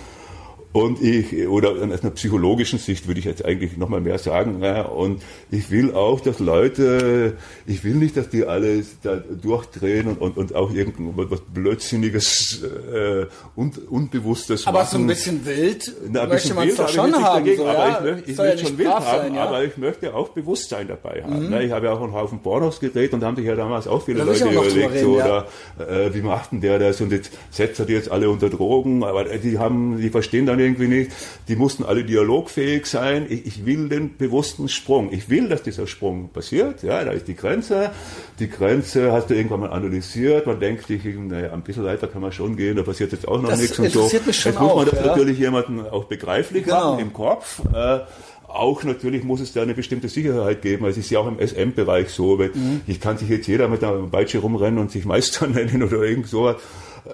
Und 0.72 1.02
ich, 1.02 1.48
oder 1.48 1.70
aus 1.70 1.80
einer 1.80 2.10
psychologischen 2.10 2.78
Sicht 2.78 3.06
würde 3.08 3.20
ich 3.20 3.24
jetzt 3.26 3.42
eigentlich 3.44 3.78
nochmal 3.78 4.02
mehr 4.02 4.18
sagen. 4.18 4.62
Ja, 4.62 4.82
und 4.82 5.22
ich 5.50 5.70
will 5.70 5.94
auch, 5.94 6.20
dass 6.20 6.40
Leute, 6.40 7.36
ich 7.66 7.84
will 7.84 7.94
nicht, 7.94 8.16
dass 8.18 8.28
die 8.28 8.44
alle 8.44 8.84
da 9.02 9.16
durchdrehen 9.16 10.08
und, 10.08 10.20
und, 10.20 10.36
und 10.36 10.54
auch 10.54 10.72
irgendwas 10.72 11.40
Blödsinniges, 11.52 12.62
äh, 12.62 13.26
und 13.56 13.88
Unbewusstes 13.88 14.66
aber 14.66 14.80
machen. 14.80 14.88
Aber 14.88 14.98
so 14.98 14.98
ein 14.98 15.06
bisschen 15.06 15.46
wild 15.46 15.92
Na, 16.10 16.22
ein 16.22 16.28
möchte 16.28 16.54
man 16.54 16.68
es 16.68 16.76
doch 16.76 16.88
schon 16.88 17.14
haben. 17.14 17.44
Dagegen, 17.44 17.56
so, 17.56 17.66
aber 17.66 17.78
ja, 17.78 17.98
ich, 17.98 18.04
möchte, 18.04 18.30
ich 18.30 18.38
will 18.38 18.46
ja 18.46 18.58
schon 18.58 18.78
wild 18.78 18.88
haben, 18.88 19.04
sein, 19.04 19.34
ja? 19.34 19.44
aber 19.44 19.64
ich 19.64 19.76
möchte 19.78 20.14
auch 20.14 20.28
Bewusstsein 20.28 20.88
dabei 20.88 21.22
haben. 21.22 21.44
Mhm. 21.44 21.50
Ne? 21.50 21.64
Ich 21.64 21.72
habe 21.72 21.86
ja 21.86 21.92
auch 21.92 22.02
einen 22.02 22.12
Haufen 22.12 22.40
Pornos 22.40 22.78
gedreht 22.78 23.14
und 23.14 23.20
da 23.20 23.28
haben 23.28 23.36
sich 23.36 23.46
ja 23.46 23.56
damals 23.56 23.86
auch 23.86 24.04
viele 24.04 24.18
da 24.18 24.24
Leute 24.24 24.44
überlegt, 24.48 24.92
reden, 24.92 25.00
so, 25.00 25.16
oder 25.16 25.46
äh, 25.78 26.12
wie 26.12 26.20
macht 26.20 26.52
denn 26.52 26.60
der 26.60 26.78
das 26.78 27.00
und 27.00 27.10
jetzt 27.10 27.32
setzt 27.50 27.80
er 27.80 27.86
die 27.86 27.94
jetzt 27.94 28.10
alle 28.10 28.28
unter 28.28 28.50
Drogen, 28.50 29.02
aber 29.02 29.24
die 29.24 29.58
haben, 29.58 29.98
die 29.98 30.10
verstehen 30.10 30.46
dann 30.46 30.57
irgendwie 30.58 30.88
nicht. 30.88 31.10
Die 31.48 31.56
mussten 31.56 31.84
alle 31.84 32.04
dialogfähig 32.04 32.86
sein. 32.86 33.26
Ich, 33.28 33.46
ich, 33.46 33.66
will 33.66 33.88
den 33.88 34.16
bewussten 34.16 34.68
Sprung. 34.68 35.12
Ich 35.12 35.28
will, 35.28 35.48
dass 35.48 35.62
dieser 35.62 35.86
Sprung 35.86 36.28
passiert. 36.28 36.82
Ja, 36.82 37.04
da 37.04 37.12
ist 37.12 37.28
die 37.28 37.36
Grenze. 37.36 37.90
Die 38.38 38.48
Grenze 38.48 39.12
hast 39.12 39.30
du 39.30 39.34
irgendwann 39.34 39.60
mal 39.60 39.70
analysiert. 39.70 40.46
Man 40.46 40.60
denkt 40.60 40.86
sich, 40.86 41.02
naja, 41.04 41.52
ein 41.52 41.62
bisschen 41.62 41.84
weiter 41.84 42.06
kann 42.06 42.22
man 42.22 42.32
schon 42.32 42.56
gehen. 42.56 42.76
Da 42.76 42.82
passiert 42.82 43.12
jetzt 43.12 43.26
auch 43.26 43.40
noch 43.40 43.50
das 43.50 43.60
nichts 43.60 43.78
und 43.78 43.90
so. 43.90 44.02
Mich 44.04 44.36
schon 44.36 44.52
jetzt 44.52 44.60
muss 44.60 44.74
man 44.74 44.86
das 44.86 45.00
ja? 45.00 45.06
natürlich 45.06 45.38
jemandem 45.38 45.86
auch 45.86 46.04
begreiflich 46.04 46.64
genau. 46.64 46.92
machen 46.92 47.00
im 47.00 47.12
Kopf. 47.12 47.60
Äh, 47.72 48.00
auch 48.48 48.82
natürlich 48.82 49.24
muss 49.24 49.40
es 49.40 49.52
da 49.52 49.62
eine 49.62 49.74
bestimmte 49.74 50.08
Sicherheit 50.08 50.62
geben. 50.62 50.84
Also 50.86 50.98
es 50.98 51.06
ist 51.06 51.10
ja 51.10 51.20
auch 51.20 51.28
im 51.28 51.38
SM-Bereich 51.38 52.08
so, 52.08 52.38
weil 52.38 52.48
mhm. 52.48 52.80
ich 52.86 53.00
kann 53.00 53.18
sich 53.18 53.28
jetzt 53.28 53.46
jeder 53.46 53.68
mit 53.68 53.84
einer 53.84 53.98
Peitsche 54.10 54.38
rumrennen 54.38 54.80
und 54.80 54.90
sich 54.90 55.04
Meister 55.04 55.46
nennen 55.46 55.82
oder 55.82 56.02
irgend 56.02 56.28
sowas. 56.28 56.56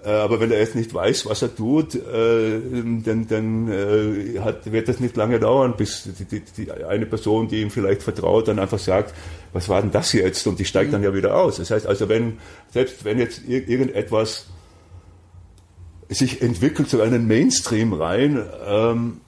Äh, 0.03 0.11
aber 0.11 0.41
wenn 0.41 0.51
er 0.51 0.59
jetzt 0.59 0.75
nicht 0.75 0.93
weiß, 0.93 1.27
was 1.27 1.43
er 1.43 1.55
tut, 1.55 1.95
äh, 1.95 2.61
dann, 3.05 3.27
dann 3.29 3.71
äh, 3.71 4.41
hat, 4.41 4.71
wird 4.71 4.89
das 4.89 4.99
nicht 4.99 5.17
lange 5.17 5.39
dauern, 5.39 5.75
bis 5.77 6.09
die, 6.19 6.25
die, 6.25 6.43
die 6.57 6.73
eine 6.73 7.07
Person, 7.07 7.49
die 7.49 7.61
ihm 7.61 7.71
vielleicht 7.71 8.03
vertraut, 8.03 8.49
dann 8.49 8.59
einfach 8.59 8.79
sagt, 8.79 9.15
was 9.53 9.69
war 9.69 9.81
denn 9.81 9.93
das 9.93 10.13
jetzt? 10.13 10.47
Und 10.47 10.59
die 10.59 10.65
steigt 10.65 10.93
dann 10.93 11.03
ja 11.03 11.15
wieder 11.15 11.37
aus. 11.37 11.57
Das 11.57 11.71
heißt 11.71 11.87
also, 11.87 12.09
wenn, 12.09 12.39
selbst 12.73 13.05
wenn 13.05 13.19
jetzt 13.19 13.43
irgendetwas 13.47 14.47
sich 16.09 16.43
entwickelt 16.43 16.89
zu 16.89 17.01
einem 17.01 17.27
Mainstream 17.27 17.93
rein, 17.93 18.43
ähm, 18.67 19.21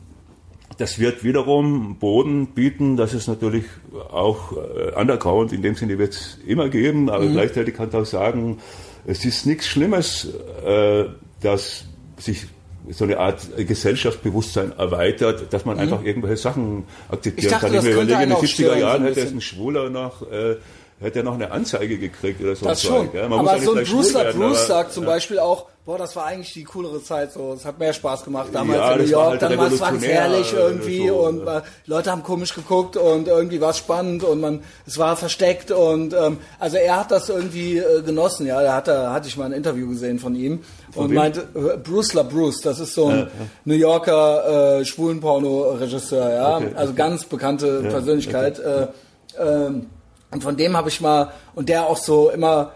das 0.79 0.99
wird 0.99 1.25
wiederum 1.25 1.97
Boden 1.99 2.49
bieten, 2.49 2.99
dass 2.99 3.15
es 3.15 3.29
natürlich 3.29 3.65
auch 4.11 4.53
Underground 4.95 5.55
in 5.55 5.63
dem 5.63 5.75
Sinne 5.75 5.99
wird 5.99 6.13
es 6.13 6.39
immer 6.47 6.69
geben, 6.69 7.09
aber 7.09 7.25
mhm. 7.25 7.33
gleichzeitig 7.33 7.75
kann 7.75 7.89
man 7.91 8.03
auch 8.03 8.07
sagen, 8.07 8.59
es 9.07 9.25
ist 9.25 9.47
nichts 9.47 9.67
Schlimmes, 9.67 10.29
äh, 10.65 11.05
dass 11.41 11.85
sich 12.19 12.47
so 12.91 13.05
eine 13.05 13.19
Art 13.19 13.41
Gesellschaftsbewusstsein 13.57 14.73
erweitert, 14.79 15.53
dass 15.53 15.65
man 15.65 15.77
mhm. 15.77 15.83
einfach 15.83 16.05
irgendwelche 16.05 16.37
Sachen 16.37 16.85
akzeptieren 17.09 17.51
dachte, 17.51 17.67
kann. 17.67 17.75
Ich 17.77 17.83
mir 17.83 17.93
überlege, 17.93 18.23
in 18.23 18.29
den 18.31 18.39
70er 18.39 18.77
Jahren 18.77 19.05
hätte 19.05 19.21
es 19.21 19.33
ein 19.33 19.41
Schwuler 19.41 19.91
nach 19.91 20.23
äh, 20.23 20.57
hätte 21.01 21.21
er 21.21 21.25
noch 21.25 21.35
eine 21.35 21.51
Anzeige 21.51 21.99
gekriegt 21.99 22.41
oder 22.41 22.57
so. 22.57 22.67
Das 22.67 22.83
schon. 22.83 23.11
Ja, 23.13 23.25
aber 23.25 23.61
so 23.61 23.75
ein 23.75 23.85
Brewster 23.85 24.33
Bruce 24.33 24.67
sagt 24.67 24.93
zum 24.93 25.05
Beispiel 25.05 25.39
auch, 25.39 25.67
boah, 25.87 25.99
das 25.99 26.17
war 26.17 26.27
eigentlich 26.27 26.53
die 26.53 26.65
coolere 26.65 27.01
Zeit, 27.01 27.33
so, 27.33 27.53
es 27.53 27.65
hat 27.65 27.79
mehr 27.79 27.93
Spaß 27.93 28.25
gemacht 28.25 28.49
damals 28.53 28.79
ja, 28.79 28.93
in 28.93 29.03
New 29.05 29.09
York, 29.09 29.39
dann 29.39 29.57
war 29.57 29.71
es 29.71 29.81
herrlich 29.81 30.53
irgendwie 30.53 31.07
so, 31.07 31.15
und 31.15 31.47
äh, 31.47 31.63
Leute 31.87 32.11
haben 32.11 32.25
komisch 32.25 32.55
geguckt 32.55 32.97
und 32.97 33.29
irgendwie 33.29 33.61
war 33.61 33.71
es 33.71 33.79
spannend 33.79 34.25
und 34.25 34.41
man, 34.41 34.65
es 34.85 34.99
war 34.99 35.17
versteckt 35.17 35.71
und 35.71 36.13
ähm, 36.13 36.39
also 36.59 36.77
er 36.77 36.99
hat 36.99 37.13
das 37.13 37.29
irgendwie 37.29 37.79
äh, 37.79 38.03
genossen, 38.03 38.47
ja, 38.47 38.61
da 38.63 38.75
hat 38.75 38.89
er, 38.89 39.13
hatte 39.13 39.29
ich 39.29 39.37
mal 39.37 39.45
ein 39.45 39.53
Interview 39.53 39.89
gesehen 39.89 40.19
von 40.19 40.35
ihm 40.35 40.65
von 40.91 41.05
und 41.05 41.11
wem? 41.11 41.17
meinte, 41.19 41.49
äh, 41.55 41.77
Bruce 41.77 42.15
LaBruce, 42.15 42.63
das 42.63 42.81
ist 42.81 42.95
so 42.95 43.07
ein 43.07 43.19
ja, 43.19 43.27
New 43.65 43.75
Yorker 43.75 44.81
äh, 44.81 44.85
Schwulenporno-Regisseur, 44.85 46.35
ja, 46.35 46.57
okay, 46.57 46.73
also 46.75 46.95
ganz 46.95 47.25
bekannte 47.27 47.83
Persönlichkeit, 47.83 48.59
okay. 48.59 48.89
äh, 49.39 49.67
ähm, 49.67 49.87
und 50.37 50.43
von 50.43 50.59
dem 50.59 50.77
habe 50.77 50.91
ich 50.91 51.01
mal, 51.01 51.33
und 51.55 51.71
der 51.71 51.87
auch 51.87 51.97
so 51.97 52.29
immer, 52.29 52.73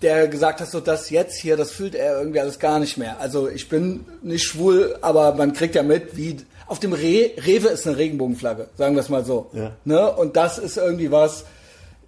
der 0.00 0.28
gesagt 0.28 0.62
hat, 0.62 0.70
so 0.70 0.80
das 0.80 1.10
jetzt 1.10 1.36
hier, 1.36 1.54
das 1.58 1.70
fühlt 1.70 1.94
er 1.94 2.18
irgendwie 2.18 2.40
alles 2.40 2.58
gar 2.58 2.78
nicht 2.78 2.96
mehr. 2.96 3.20
Also 3.20 3.50
ich 3.50 3.68
bin 3.68 4.06
nicht 4.22 4.44
schwul, 4.44 4.96
aber 5.02 5.34
man 5.34 5.52
kriegt 5.52 5.74
ja 5.74 5.82
mit, 5.82 6.16
wie 6.16 6.38
auf 6.66 6.78
dem 6.78 6.94
Re 6.94 7.32
Rewe 7.36 7.68
ist 7.68 7.86
eine 7.86 7.98
Regenbogenflagge, 7.98 8.68
sagen 8.78 8.94
wir 8.94 9.02
es 9.02 9.10
mal 9.10 9.26
so. 9.26 9.50
Ja. 9.52 9.72
Ne? 9.84 10.10
Und 10.10 10.36
das 10.36 10.56
ist 10.56 10.78
irgendwie 10.78 11.10
was, 11.10 11.44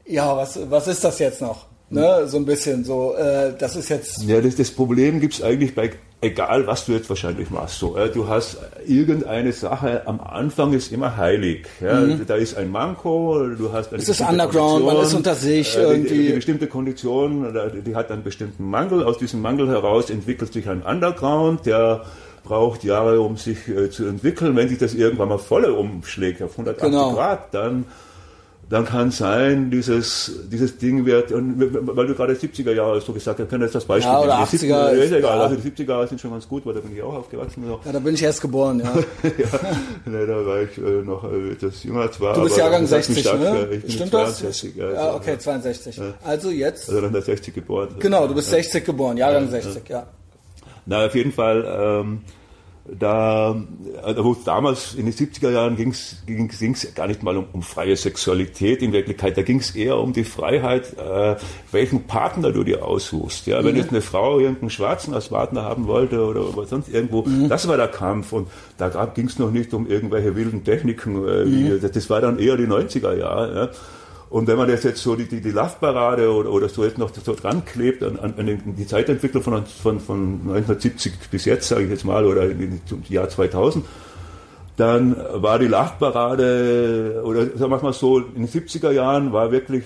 ja, 0.07 0.35
was, 0.35 0.59
was 0.71 0.89
ist 0.89 1.05
das 1.05 1.19
jetzt 1.19 1.43
noch? 1.43 1.67
Ne? 1.91 2.27
So 2.29 2.39
ein 2.39 2.47
bisschen 2.47 2.83
so, 2.83 3.15
äh, 3.15 3.53
das 3.59 3.77
ist 3.77 3.91
jetzt. 3.91 4.23
Ja, 4.23 4.41
das, 4.41 4.57
das 4.57 4.71
Problem 4.71 5.21
gibt's 5.21 5.43
eigentlich 5.43 5.75
bei 5.75 5.93
egal 6.21 6.67
was 6.67 6.87
du 6.87 6.93
jetzt 6.93 7.09
wahrscheinlich 7.09 7.51
machst, 7.51 7.79
so, 7.79 7.97
äh, 7.97 8.11
du 8.11 8.29
hast 8.29 8.59
irgendeine 8.87 9.53
Sache, 9.53 10.03
am 10.07 10.21
Anfang 10.21 10.73
ist 10.73 10.93
immer 10.93 11.17
heilig. 11.17 11.67
Ja? 11.81 12.01
Mhm. 12.01 12.27
Da 12.27 12.35
ist 12.35 12.57
ein 12.57 12.71
Manko, 12.71 13.47
du 13.57 13.73
hast 13.73 13.93
eine 13.93 14.03
Es 14.03 14.09
ist 14.09 14.21
Underground, 14.21 14.85
man 14.85 14.97
ist 14.99 15.15
unter 15.15 15.35
sich 15.35 15.77
äh, 15.77 15.83
irgendwie. 15.83 16.09
Die, 16.09 16.27
die, 16.29 16.33
bestimmte 16.33 16.67
Kondition, 16.67 17.55
die 17.85 17.95
hat 17.95 18.11
einen 18.11 18.25
bestimmten 18.25 18.69
Mangel. 18.69 19.05
Aus 19.05 19.19
diesem 19.19 19.41
Mangel 19.41 19.69
heraus 19.69 20.11
entwickelt 20.11 20.53
sich 20.53 20.69
ein 20.69 20.83
Underground, 20.83 21.67
der 21.67 22.05
braucht 22.43 22.83
Jahre, 22.83 23.21
um 23.21 23.37
sich 23.37 23.69
äh, 23.69 23.91
zu 23.91 24.07
entwickeln. 24.07 24.57
Wenn 24.57 24.69
sich 24.69 24.79
das 24.79 24.95
irgendwann 24.95 25.29
mal 25.29 25.39
volle 25.39 25.75
umschlägt 25.75 26.43
auf 26.43 26.53
180 26.53 26.91
genau. 26.91 27.13
Grad, 27.13 27.53
dann 27.55 27.85
dann 28.71 28.85
kann 28.85 29.11
sein, 29.11 29.71
dieses, 29.71 30.31
dieses 30.53 30.77
Ding 30.77 31.07
wird, 31.07 31.33
und 31.33 31.59
weil 31.59 32.07
du 32.07 32.15
gerade 32.15 32.35
70er 32.35 32.73
Jahre 32.73 33.01
so 33.01 33.15
gesagt 33.15 33.41
hast, 33.41 33.49
kann 33.49 33.63
jetzt 33.63 33.75
das 33.75 33.87
Beispiel 33.87 34.13
ja, 34.13 34.21
oder 34.21 34.39
80er. 34.41 34.45
70er, 34.45 34.91
ist 34.91 35.13
egal, 35.13 35.39
ja. 35.39 35.43
also 35.45 35.57
die 35.57 35.71
70er 35.71 35.89
Jahre 35.89 36.07
sind 36.07 36.21
schon 36.21 36.33
ganz 36.33 36.47
gut, 36.47 36.67
weil 36.67 36.75
da 36.75 36.81
bin 36.81 36.95
ich 36.95 37.03
auch 37.03 37.15
aufgewachsen. 37.15 37.65
So. 37.67 37.81
Ja, 37.83 37.93
da 37.93 37.99
bin 37.99 38.15
ich 38.15 38.23
erst 38.23 38.43
geboren, 38.43 38.81
ja. 38.81 38.93
ja, 39.23 39.61
nee, 40.05 40.27
da 40.27 40.47
war 40.47 40.61
ich 40.61 40.77
äh, 40.77 41.03
noch 41.03 41.25
äh, 41.25 41.53
etwas 41.53 41.83
jünger 41.83 42.13
zwar. 42.13 42.35
Du 42.35 42.43
bist 42.43 42.59
Jahrgang 42.59 42.87
60, 42.87 43.19
stark, 43.21 43.41
ne? 43.41 43.69
Ich 43.73 43.83
bin 43.83 43.91
Stimmt 43.91 44.11
62, 44.11 44.75
das? 44.77 44.95
Ja, 44.95 45.15
okay, 45.15 45.39
62. 45.39 45.97
Ja. 45.97 46.15
Also 46.23 46.51
jetzt. 46.51 46.91
Also 46.91 47.01
dann 47.01 47.13
der 47.13 47.23
60 47.23 47.55
geboren. 47.55 47.89
Genau, 47.99 48.27
du 48.27 48.35
bist 48.35 48.51
60 48.51 48.85
geboren, 48.85 49.17
Jahrgang 49.17 49.49
60, 49.49 49.89
ja. 49.89 50.07
Na, 50.85 51.07
auf 51.07 51.15
jeden 51.15 51.33
Fall, 51.33 51.65
ähm, 51.67 52.21
da, 52.97 53.57
also 54.03 54.37
damals 54.45 54.95
in 54.95 55.05
den 55.05 55.15
70er 55.15 55.51
Jahren 55.51 55.77
ging 55.77 55.91
es 55.91 56.95
gar 56.95 57.07
nicht 57.07 57.23
mal 57.23 57.37
um, 57.37 57.47
um, 57.53 57.63
freie 57.63 57.97
Sexualität 57.97 58.83
in 58.83 58.93
Wirklichkeit, 58.93 59.37
da 59.37 59.43
ging 59.43 59.59
es 59.59 59.75
eher 59.75 59.99
um 59.99 60.13
die 60.13 60.25
Freiheit, 60.25 60.97
äh, 60.99 61.37
welchen 61.71 62.05
Partner 62.05 62.53
du 62.53 62.65
dir 62.65 62.85
aussuchst. 62.85 63.47
Ja, 63.47 63.61
mhm. 63.61 63.67
wenn 63.67 63.77
jetzt 63.77 63.91
eine 63.91 64.01
Frau 64.01 64.39
irgendeinen 64.39 64.71
Schwarzen 64.71 65.13
als 65.15 65.29
Partner 65.29 65.65
haben 65.65 65.87
wollte 65.87 66.25
oder, 66.25 66.49
oder 66.57 66.67
sonst 66.67 66.89
irgendwo, 66.89 67.23
mhm. 67.23 67.49
das 67.49 67.69
war 67.69 67.77
der 67.77 67.89
Kampf 67.89 68.33
und 68.33 68.49
da 68.79 68.89
ging 69.07 69.27
es 69.27 69.39
noch 69.39 69.51
nicht 69.51 69.75
um 69.75 69.87
irgendwelche 69.87 70.35
wilden 70.35 70.65
Techniken. 70.65 71.17
Äh, 71.29 71.45
mhm. 71.45 71.83
wie, 71.83 71.89
das 71.89 72.11
war 72.11 72.21
dann 72.21 72.39
eher 72.39 72.57
die 72.57 72.67
90er 72.67 73.17
Jahre. 73.17 73.55
Ja. 73.55 73.71
Und 74.31 74.47
wenn 74.47 74.59
man 74.59 74.69
das 74.69 74.83
jetzt 74.85 75.03
so 75.03 75.17
die, 75.17 75.27
die, 75.27 75.41
die 75.41 75.51
Love-Parade 75.51 76.31
oder, 76.31 76.51
oder 76.51 76.69
so 76.69 76.85
jetzt 76.85 76.99
noch 76.99 77.11
so 77.15 77.35
dran 77.35 77.65
klebt 77.65 78.03
an, 78.03 78.19
an, 78.19 78.35
an 78.37 78.75
die 78.77 78.87
Zeitentwicklung 78.87 79.43
von, 79.43 79.65
von, 79.65 80.01
von 80.01 80.33
1970 80.41 81.15
bis 81.31 81.47
jetzt, 81.47 81.69
sage 81.69 81.85
ich 81.85 81.91
jetzt 81.91 82.05
mal, 82.05 82.27
oder 82.27 82.45
im 82.45 82.81
Jahr 83.09 83.29
2000, 83.29 83.85
dann 84.77 85.17
war 85.35 85.59
die 85.59 85.67
Love-Parade, 85.67 87.23
oder 87.25 87.47
sagen 87.57 87.71
wir 87.71 87.83
mal 87.83 87.93
so, 87.93 88.19
in 88.19 88.47
den 88.47 88.49
70er 88.49 88.91
Jahren 88.91 89.33
war 89.33 89.51
wirklich 89.51 89.85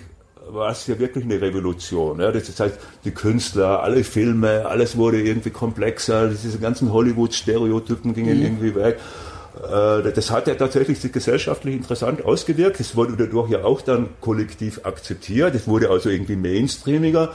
war 0.51 0.71
es 0.71 0.87
ja 0.87 0.99
wirklich 0.99 1.25
eine 1.25 1.41
Revolution. 1.41 2.21
Ja. 2.21 2.31
Das 2.31 2.59
heißt, 2.59 2.79
die 3.05 3.11
Künstler, 3.13 3.83
alle 3.83 4.05
Filme, 4.05 4.67
alles 4.67 4.97
wurde 4.97 5.21
irgendwie 5.21 5.51
komplexer, 5.51 6.29
diese 6.29 6.59
ganzen 6.59 6.93
Hollywood-Stereotypen 6.93 8.15
gingen 8.15 8.39
mhm. 8.39 8.45
irgendwie 8.45 8.75
weg. 8.75 8.99
Äh, 9.57 10.13
das 10.13 10.31
hat 10.31 10.47
ja 10.47 10.55
tatsächlich 10.55 11.01
sich 11.01 11.13
gesellschaftlich 11.13 11.75
interessant 11.75 12.25
ausgewirkt. 12.25 12.81
Es 12.81 12.97
wurde 12.97 13.15
dadurch 13.17 13.51
ja 13.51 13.65
auch 13.65 13.83
dann 13.83 14.09
kollektiv 14.21 14.81
akzeptiert. 14.85 15.55
Es 15.55 15.69
wurde 15.69 15.91
also 15.91 16.09
irgendwie 16.09 16.37
mainstreamiger. 16.37 17.33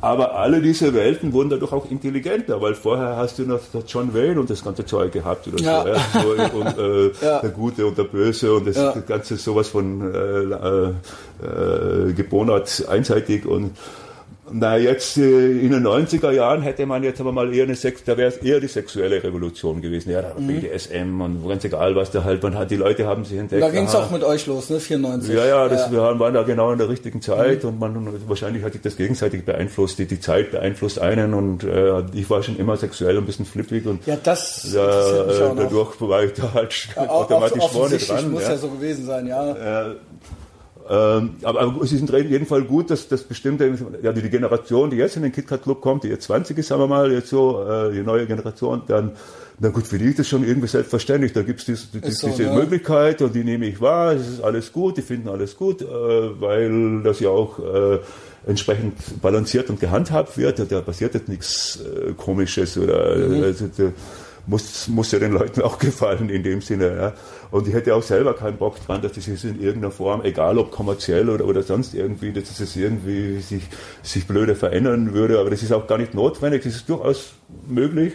Aber 0.00 0.34
alle 0.34 0.60
diese 0.60 0.92
Welten 0.92 1.32
wurden 1.32 1.48
dadurch 1.48 1.72
auch 1.72 1.90
intelligenter, 1.90 2.60
weil 2.60 2.74
vorher 2.74 3.16
hast 3.16 3.38
du 3.38 3.44
noch 3.44 3.60
John 3.86 4.12
Wayne 4.12 4.38
und 4.38 4.50
das 4.50 4.62
ganze 4.62 4.84
Zeug 4.84 5.12
gehabt 5.12 5.46
oder 5.46 5.62
ja. 5.62 5.82
so. 5.82 6.34
Ja, 6.34 6.50
so 6.50 6.58
und 6.58 6.78
äh, 6.78 7.10
ja. 7.24 7.40
der 7.40 7.50
Gute 7.50 7.86
und 7.86 7.96
der 7.96 8.04
Böse 8.04 8.52
und 8.52 8.66
das, 8.66 8.76
ganze 9.06 9.36
sowas 9.36 9.68
von 9.68 10.12
äh, 10.12 10.18
äh, 10.18 12.08
äh 12.08 12.12
gebonert 12.12 12.84
einseitig 12.86 13.46
und 13.46 13.70
na, 14.56 14.76
jetzt 14.76 15.16
äh, 15.16 15.50
in 15.50 15.72
den 15.72 15.84
90er 15.84 16.30
Jahren 16.30 16.62
hätte 16.62 16.86
man 16.86 17.02
jetzt 17.02 17.20
aber 17.20 17.32
mal 17.32 17.52
eher 17.52 17.64
eine 17.64 17.74
Sex, 17.74 18.04
da 18.04 18.16
wäre 18.16 18.28
es 18.28 18.36
eher 18.36 18.60
die 18.60 18.68
sexuelle 18.68 19.20
Revolution 19.20 19.82
gewesen. 19.82 20.12
Ja, 20.12 20.22
da 20.22 20.34
mhm. 20.38 20.46
BDSM 20.46 21.20
und 21.20 21.48
ganz 21.48 21.64
egal, 21.64 21.96
was 21.96 22.12
da 22.12 22.22
halt 22.22 22.40
man 22.44 22.56
hat. 22.56 22.70
Die 22.70 22.76
Leute 22.76 23.04
haben 23.04 23.24
sich 23.24 23.36
entdeckt. 23.36 23.60
Da 23.60 23.70
ging 23.70 23.86
es 23.86 23.94
auch 23.96 24.12
mit 24.12 24.22
euch 24.22 24.46
los, 24.46 24.70
ne? 24.70 24.78
94. 24.78 25.34
Ja, 25.34 25.44
ja, 25.44 25.68
das, 25.68 25.86
ja. 25.86 25.92
wir 25.92 26.20
waren 26.20 26.34
da 26.34 26.44
genau 26.44 26.70
in 26.70 26.78
der 26.78 26.88
richtigen 26.88 27.20
Zeit 27.20 27.64
mhm. 27.64 27.70
und 27.70 27.78
man 27.80 28.28
wahrscheinlich 28.28 28.62
hat 28.62 28.74
sich 28.74 28.82
das 28.82 28.96
gegenseitig 28.96 29.44
beeinflusst. 29.44 29.98
Die, 29.98 30.06
die 30.06 30.20
Zeit 30.20 30.52
beeinflusst 30.52 31.00
einen 31.00 31.34
und 31.34 31.64
äh, 31.64 32.04
ich 32.12 32.30
war 32.30 32.44
schon 32.44 32.56
immer 32.56 32.78
ähm, 32.80 33.18
ein 33.18 33.26
bisschen 33.26 33.46
flippig 33.46 33.86
und 33.86 34.06
ja, 34.06 34.16
das 34.22 34.70
da, 34.72 35.50
äh, 35.50 35.54
dadurch 35.56 36.00
war 36.00 36.22
ich 36.22 36.32
da 36.34 36.52
halt 36.54 36.88
ja, 36.94 37.08
automatisch 37.08 37.64
vorne 37.72 37.96
dran. 37.96 38.30
muss 38.30 38.42
ja. 38.42 38.50
ja 38.50 38.56
so 38.56 38.68
gewesen 38.68 39.04
sein, 39.04 39.26
ja. 39.26 39.90
Äh, 39.90 39.94
ähm, 40.88 41.36
aber, 41.42 41.60
aber, 41.60 41.82
es 41.82 41.92
ist 41.92 42.08
in 42.08 42.28
jedem 42.28 42.46
Fall 42.46 42.62
gut, 42.62 42.90
dass, 42.90 43.08
dass 43.08 43.22
bestimmte, 43.22 43.72
ja, 44.02 44.12
die 44.12 44.28
Generation, 44.28 44.90
die 44.90 44.96
jetzt 44.96 45.16
in 45.16 45.22
den 45.22 45.32
KitKat 45.32 45.62
Club 45.62 45.80
kommt, 45.80 46.04
die 46.04 46.08
jetzt 46.08 46.24
20 46.24 46.58
ist, 46.58 46.68
sagen 46.68 46.82
wir 46.82 46.86
mal, 46.86 47.10
jetzt 47.10 47.28
so, 47.28 47.64
äh, 47.64 47.92
die 47.92 48.02
neue 48.02 48.26
Generation, 48.26 48.82
dann, 48.86 49.12
na 49.58 49.70
gut, 49.70 49.86
für 49.86 49.96
die 49.98 50.06
ist 50.06 50.18
das 50.18 50.28
schon 50.28 50.44
irgendwie 50.46 50.66
selbstverständlich. 50.66 51.32
Da 51.32 51.42
gibt's 51.42 51.64
dies, 51.64 51.88
dies, 51.90 52.18
so, 52.18 52.28
diese 52.28 52.44
ja. 52.44 52.54
Möglichkeit 52.54 53.22
und 53.22 53.34
die 53.34 53.44
nehme 53.44 53.66
ich 53.66 53.80
wahr, 53.80 54.12
es 54.12 54.28
ist 54.28 54.40
alles 54.42 54.72
gut, 54.72 54.98
die 54.98 55.02
finden 55.02 55.28
alles 55.28 55.56
gut, 55.56 55.80
äh, 55.80 55.86
weil 55.86 57.02
das 57.02 57.20
ja 57.20 57.30
auch 57.30 57.58
äh, 57.60 58.00
entsprechend 58.46 59.22
balanciert 59.22 59.70
und 59.70 59.80
gehandhabt 59.80 60.36
wird. 60.36 60.70
Da 60.70 60.80
passiert 60.82 61.14
jetzt 61.14 61.28
nichts 61.28 61.80
äh, 61.80 62.12
Komisches 62.12 62.76
oder 62.76 63.16
mhm. 63.16 63.42
also, 63.42 63.66
muss, 64.46 64.88
muss 64.88 65.12
ja 65.12 65.18
den 65.18 65.32
Leuten 65.32 65.62
auch 65.62 65.78
gefallen 65.78 66.28
in 66.28 66.42
dem 66.42 66.60
Sinne. 66.60 66.96
Ja. 66.96 67.12
Und 67.50 67.68
ich 67.68 67.74
hätte 67.74 67.94
auch 67.94 68.02
selber 68.02 68.34
keinen 68.34 68.56
Bock 68.56 68.76
dran, 68.84 69.02
dass 69.02 69.12
das 69.12 69.26
in 69.26 69.60
irgendeiner 69.60 69.90
Form, 69.90 70.22
egal 70.22 70.58
ob 70.58 70.70
kommerziell 70.70 71.28
oder, 71.28 71.46
oder 71.46 71.62
sonst 71.62 71.94
irgendwie, 71.94 72.32
dass 72.32 72.58
es 72.60 72.76
irgendwie 72.76 73.40
sich, 73.40 73.64
sich 74.02 74.26
blöde 74.26 74.54
verändern 74.54 75.14
würde. 75.14 75.38
Aber 75.38 75.50
das 75.50 75.62
ist 75.62 75.72
auch 75.72 75.86
gar 75.86 75.98
nicht 75.98 76.14
notwendig. 76.14 76.62
Das 76.64 76.74
ist 76.74 76.88
durchaus 76.88 77.34
möglich 77.66 78.14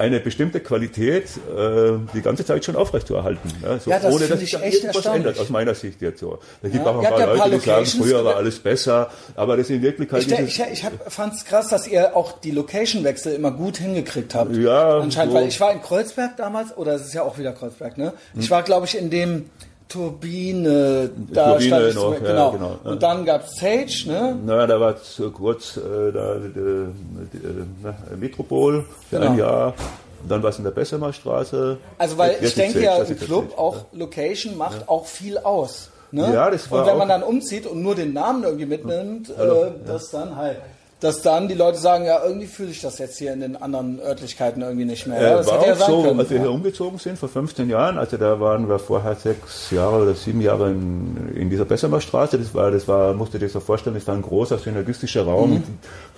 eine 0.00 0.18
bestimmte 0.18 0.60
Qualität 0.60 1.24
äh, 1.26 1.92
die 2.14 2.22
ganze 2.22 2.44
Zeit 2.44 2.64
schon 2.64 2.74
aufrechtzuerhalten. 2.74 3.52
Ja, 3.62 3.78
so, 3.78 3.90
ja, 3.90 3.98
das 3.98 4.14
ohne 4.14 4.26
dass 4.26 4.40
sich 4.40 4.54
irgendwas 4.54 5.04
ändert, 5.04 5.38
aus 5.38 5.50
meiner 5.50 5.74
Sicht 5.74 6.00
jetzt 6.00 6.20
so. 6.20 6.38
Da 6.62 6.68
gibt 6.68 6.84
ja, 6.84 6.90
auch 6.90 6.98
ein 6.98 7.08
paar 7.08 7.26
Leute, 7.26 7.38
paar 7.38 7.50
die 7.50 7.58
sagen, 7.58 7.86
früher 7.86 8.24
war 8.24 8.36
alles 8.36 8.58
besser, 8.58 9.10
aber 9.36 9.58
das 9.58 9.68
in 9.68 9.82
Wirklichkeit 9.82 10.26
Ich, 10.26 10.58
ich, 10.58 10.72
ich 10.72 10.86
fand 11.08 11.34
es 11.34 11.44
krass, 11.44 11.68
dass 11.68 11.86
ihr 11.86 12.16
auch 12.16 12.40
die 12.40 12.50
Location-Wechsel 12.50 13.34
immer 13.34 13.50
gut 13.50 13.76
hingekriegt 13.76 14.34
habt. 14.34 14.56
Ja. 14.56 14.98
Anscheinend, 14.98 15.32
so. 15.32 15.38
weil 15.38 15.48
ich 15.48 15.60
war 15.60 15.72
in 15.72 15.82
Kreuzberg 15.82 16.36
damals, 16.38 16.76
oder 16.76 16.94
es 16.94 17.02
ist 17.02 17.14
ja 17.14 17.22
auch 17.22 17.38
wieder 17.38 17.52
Kreuzberg, 17.52 17.98
ne? 17.98 18.14
Ich 18.36 18.50
war, 18.50 18.62
glaube 18.62 18.86
ich, 18.86 18.96
in 18.96 19.10
dem 19.10 19.50
Turbine, 19.90 21.10
da 21.32 21.50
Turbine 21.50 21.66
stand 21.66 21.88
ich 21.88 21.94
noch, 21.96 22.14
zum, 22.14 22.24
genau. 22.24 22.52
Ja, 22.52 22.56
genau. 22.56 22.78
Und 22.84 23.02
dann 23.02 23.24
gab 23.24 23.44
es 23.44 23.56
Sage, 23.56 24.08
ne? 24.08 24.38
Naja, 24.46 24.66
da 24.66 24.80
war 24.80 24.94
es 24.94 25.20
kurz 25.34 25.76
äh, 25.76 26.12
da, 26.12 26.36
die, 26.36 26.52
die, 26.52 27.38
die, 27.42 28.16
Metropol 28.16 28.86
für 29.08 29.18
genau. 29.18 29.32
ein 29.32 29.38
Jahr. 29.38 29.74
Und 30.22 30.30
dann 30.30 30.42
war 30.42 30.50
es 30.50 30.58
in 30.58 30.64
der 30.64 30.70
Bessemer 30.70 31.12
Straße. 31.12 31.78
Also 31.98 32.18
weil 32.18 32.36
ich 32.40 32.54
denke 32.54 32.82
ja, 32.82 32.96
ein 32.96 33.18
Club, 33.18 33.58
auch 33.58 33.86
Location 33.92 34.56
macht 34.56 34.80
ja. 34.80 34.88
auch 34.88 35.06
viel 35.06 35.38
aus. 35.38 35.90
Ne? 36.12 36.32
Ja, 36.32 36.50
das 36.50 36.70
war 36.70 36.80
Und 36.80 36.86
wenn 36.86 36.98
man 36.98 37.08
dann 37.08 37.22
umzieht 37.22 37.66
und 37.66 37.82
nur 37.82 37.94
den 37.94 38.12
Namen 38.12 38.44
irgendwie 38.44 38.66
mitnimmt, 38.66 39.30
äh, 39.30 39.34
das 39.86 40.10
dann 40.10 40.36
halt 40.36 40.58
dass 41.00 41.22
dann 41.22 41.48
die 41.48 41.54
Leute 41.54 41.78
sagen, 41.78 42.04
ja, 42.04 42.22
irgendwie 42.22 42.46
fühle 42.46 42.70
ich 42.70 42.82
das 42.82 42.98
jetzt 42.98 43.18
hier 43.18 43.32
in 43.32 43.40
den 43.40 43.56
anderen 43.56 44.00
Örtlichkeiten 44.00 44.60
irgendwie 44.60 44.84
nicht 44.84 45.06
mehr. 45.06 45.20
Ja, 45.20 45.36
das 45.38 45.46
war 45.46 45.58
auch 45.58 45.74
so, 45.74 46.02
können. 46.02 46.20
als 46.20 46.28
wir 46.28 46.40
hier 46.40 46.50
umgezogen 46.50 46.98
sind 46.98 47.18
vor 47.18 47.30
15 47.30 47.70
Jahren, 47.70 47.96
also 47.96 48.18
da 48.18 48.38
waren 48.38 48.68
wir 48.68 48.78
vorher 48.78 49.16
sechs 49.16 49.70
Jahre 49.70 50.02
oder 50.02 50.14
sieben 50.14 50.42
Jahre 50.42 50.70
in, 50.70 51.32
in 51.34 51.48
dieser 51.48 51.64
Bessemer 51.64 52.02
Straße. 52.02 52.38
Das 52.38 52.54
war, 52.54 52.70
das 52.70 52.86
war, 52.86 53.14
musst 53.14 53.32
du 53.32 53.38
dir 53.38 53.48
so 53.48 53.60
vorstellen, 53.60 53.94
das 53.94 54.06
war 54.06 54.14
ein 54.14 54.22
großer 54.22 54.58
synergistischer 54.58 55.24
Raum, 55.24 55.52
mhm. 55.52 55.64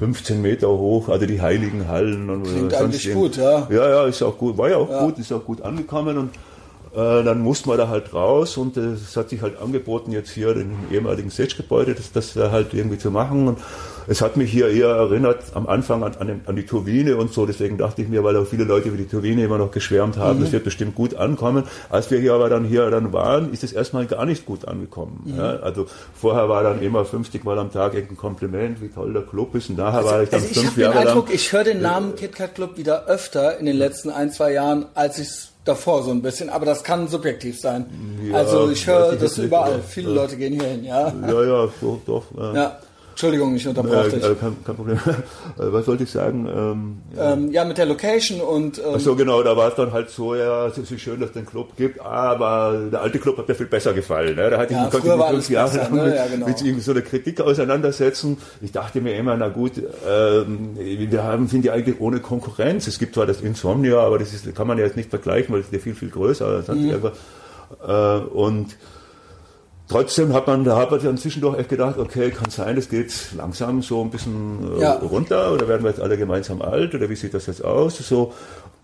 15 0.00 0.42
Meter 0.42 0.68
hoch, 0.68 1.08
also 1.08 1.26
die 1.26 1.40
heiligen 1.40 1.86
Hallen 1.86 2.28
und 2.28 2.42
Klingt 2.42 2.74
eigentlich 2.74 3.12
gut, 3.14 3.36
ja. 3.36 3.68
Ja, 3.70 3.88
ja, 3.88 4.06
ist 4.06 4.20
auch 4.22 4.36
gut, 4.36 4.58
war 4.58 4.68
ja 4.68 4.78
auch 4.78 4.90
ja. 4.90 5.04
gut, 5.04 5.18
ist 5.18 5.32
auch 5.32 5.44
gut 5.44 5.62
angekommen 5.62 6.18
und 6.18 6.30
äh, 6.94 7.22
dann 7.22 7.40
musste 7.40 7.68
man 7.68 7.78
da 7.78 7.88
halt 7.88 8.12
raus 8.12 8.56
und 8.56 8.76
es 8.76 9.16
hat 9.16 9.30
sich 9.30 9.40
halt 9.40 9.60
angeboten, 9.62 10.12
jetzt 10.12 10.30
hier 10.30 10.48
in 10.56 10.70
dem 10.70 10.92
ehemaligen 10.92 11.30
Stage-Gebäude, 11.30 11.94
das, 11.94 12.12
das 12.12 12.34
da 12.34 12.50
halt 12.50 12.74
irgendwie 12.74 12.98
zu 12.98 13.10
machen. 13.10 13.48
Und 13.48 13.58
es 14.06 14.20
hat 14.20 14.36
mich 14.36 14.50
hier 14.50 14.68
eher 14.68 14.88
erinnert 14.88 15.42
am 15.54 15.66
Anfang 15.66 16.02
an, 16.02 16.14
an, 16.18 16.40
an 16.46 16.56
die 16.56 16.66
Turbine 16.66 17.16
und 17.16 17.32
so, 17.32 17.46
deswegen 17.46 17.78
dachte 17.78 18.02
ich 18.02 18.08
mir, 18.08 18.24
weil 18.24 18.36
auch 18.36 18.46
viele 18.46 18.64
Leute 18.64 18.88
über 18.88 18.96
die 18.96 19.06
Turbine 19.06 19.44
immer 19.44 19.58
noch 19.58 19.70
geschwärmt 19.70 20.16
haben, 20.16 20.38
mhm. 20.38 20.44
das 20.44 20.52
wird 20.52 20.64
bestimmt 20.64 20.94
gut 20.94 21.14
ankommen. 21.14 21.64
Als 21.90 22.10
wir 22.10 22.18
hier 22.18 22.34
aber 22.34 22.48
dann 22.48 22.64
hier 22.64 22.90
dann 22.90 23.12
waren, 23.12 23.52
ist 23.52 23.64
es 23.64 23.72
erstmal 23.72 24.06
gar 24.06 24.26
nicht 24.26 24.46
gut 24.46 24.66
angekommen. 24.66 25.22
Mhm. 25.24 25.36
Ja, 25.36 25.56
also 25.60 25.86
vorher 26.14 26.48
war 26.48 26.62
dann 26.62 26.82
immer 26.82 27.04
50 27.04 27.44
Mal 27.44 27.58
am 27.58 27.72
Tag 27.72 27.94
irgendein 27.94 28.16
Kompliment, 28.16 28.82
wie 28.82 28.88
toll 28.88 29.12
der 29.12 29.22
Club 29.22 29.54
ist 29.54 29.70
und 29.70 29.78
nachher 29.78 29.98
also, 29.98 30.10
war 30.10 30.22
ich 30.22 30.28
dann 30.30 30.42
also 30.42 30.60
fünf 30.60 30.76
Jahre 30.76 30.94
lang. 30.94 31.02
Ich 31.02 31.06
habe 31.06 31.06
den 31.06 31.08
Eindruck, 31.08 31.34
ich 31.34 31.52
höre 31.52 31.64
den 31.64 31.80
Namen 31.80 32.16
KitKat 32.16 32.54
Club 32.54 32.76
wieder 32.76 33.06
öfter 33.06 33.58
in 33.58 33.66
den 33.66 33.76
letzten 33.76 34.10
ein, 34.10 34.30
zwei 34.30 34.52
Jahren, 34.52 34.86
als 34.94 35.18
ich 35.18 35.28
es 35.28 35.52
davor 35.64 36.02
so 36.02 36.10
ein 36.10 36.22
bisschen, 36.22 36.50
aber 36.50 36.66
das 36.66 36.82
kann 36.82 37.08
subjektiv 37.08 37.60
sein. 37.60 37.86
Ja, 38.28 38.38
also 38.38 38.70
ich 38.70 38.86
höre 38.86 39.16
das 39.16 39.38
überall. 39.38 39.76
Nicht, 39.76 39.88
Viele 39.88 40.10
ja. 40.10 40.14
Leute 40.14 40.36
gehen 40.36 40.54
hier 40.54 40.68
hin, 40.68 40.84
ja. 40.84 41.12
Ja, 41.26 41.44
ja, 41.44 41.68
so, 41.80 42.00
doch. 42.06 42.24
Ja. 42.36 42.54
ja. 42.54 42.78
Entschuldigung, 43.12 43.54
ich 43.54 43.68
unterbrach 43.68 44.08
dich. 44.08 44.24
Äh, 44.24 44.34
kein, 44.34 44.56
kein, 44.64 44.74
Problem. 44.74 44.98
Was 45.56 45.86
wollte 45.86 46.04
ich 46.04 46.10
sagen? 46.10 46.46
Ähm, 46.46 47.02
ja. 47.16 47.32
Ähm, 47.32 47.52
ja. 47.52 47.64
mit 47.64 47.78
der 47.78 47.86
Location 47.86 48.40
und. 48.40 48.78
Ähm, 48.78 48.84
Ach 48.96 49.00
so 49.00 49.14
genau, 49.14 49.42
da 49.42 49.56
war 49.56 49.68
es 49.68 49.74
dann 49.74 49.92
halt 49.92 50.10
so, 50.10 50.34
ja, 50.34 50.66
es 50.66 50.78
ist 50.78 51.00
schön, 51.00 51.20
dass 51.20 51.28
es 51.30 51.34
den 51.34 51.46
Club 51.46 51.76
gibt, 51.76 52.00
aber 52.00 52.88
der 52.90 53.02
alte 53.02 53.18
Club 53.18 53.38
hat 53.38 53.48
mir 53.48 53.54
viel 53.54 53.66
besser 53.66 53.92
gefallen. 53.92 54.36
Ne? 54.36 54.50
Da 54.50 54.58
hatte 54.58 54.72
ja, 54.72 54.88
ich 54.88 54.92
mich 54.92 55.02
fünf 55.02 55.50
Jahre 55.50 55.76
lang 55.76 55.94
ne? 55.94 56.04
mit, 56.04 56.14
ja, 56.14 56.26
genau. 56.26 56.46
mit 56.46 56.82
so 56.82 56.90
einer 56.90 57.02
Kritik 57.02 57.40
auseinandersetzen. 57.40 58.38
Ich 58.60 58.72
dachte 58.72 59.00
mir 59.00 59.14
immer, 59.16 59.36
na 59.36 59.48
gut, 59.48 59.72
ähm, 60.08 60.70
wir 60.76 61.22
haben, 61.22 61.48
sind 61.48 61.64
ja 61.64 61.74
eigentlich 61.74 62.00
ohne 62.00 62.20
Konkurrenz. 62.20 62.86
Es 62.86 62.98
gibt 62.98 63.14
zwar 63.14 63.26
das 63.26 63.40
Insomnia, 63.40 63.98
aber 63.98 64.18
das 64.18 64.32
ist, 64.32 64.54
kann 64.54 64.66
man 64.66 64.78
ja 64.78 64.84
jetzt 64.84 64.96
nicht 64.96 65.10
vergleichen, 65.10 65.52
weil 65.52 65.60
es 65.60 65.66
ist 65.66 65.72
ja 65.72 65.78
viel, 65.78 65.94
viel 65.94 66.10
größer. 66.10 66.64
Mhm. 66.68 67.10
Äh, 67.86 68.16
und 68.34 68.76
Trotzdem 69.92 70.32
hat 70.32 70.46
man, 70.46 70.64
da 70.64 70.76
hat 70.76 70.90
man 70.90 71.02
dann 71.02 71.18
zwischendurch 71.18 71.58
echt 71.58 71.68
gedacht, 71.68 71.98
okay, 71.98 72.30
kann 72.30 72.50
sein, 72.50 72.76
es 72.78 72.88
geht 72.88 73.12
langsam 73.36 73.82
so 73.82 74.00
ein 74.00 74.10
bisschen 74.10 74.76
äh, 74.78 74.80
ja. 74.80 74.92
runter 74.94 75.52
oder 75.52 75.68
werden 75.68 75.82
wir 75.82 75.90
jetzt 75.90 76.00
alle 76.00 76.16
gemeinsam 76.16 76.62
alt 76.62 76.94
oder 76.94 77.08
wie 77.10 77.16
sieht 77.16 77.34
das 77.34 77.46
jetzt 77.46 77.64
aus? 77.64 77.98
So. 77.98 78.32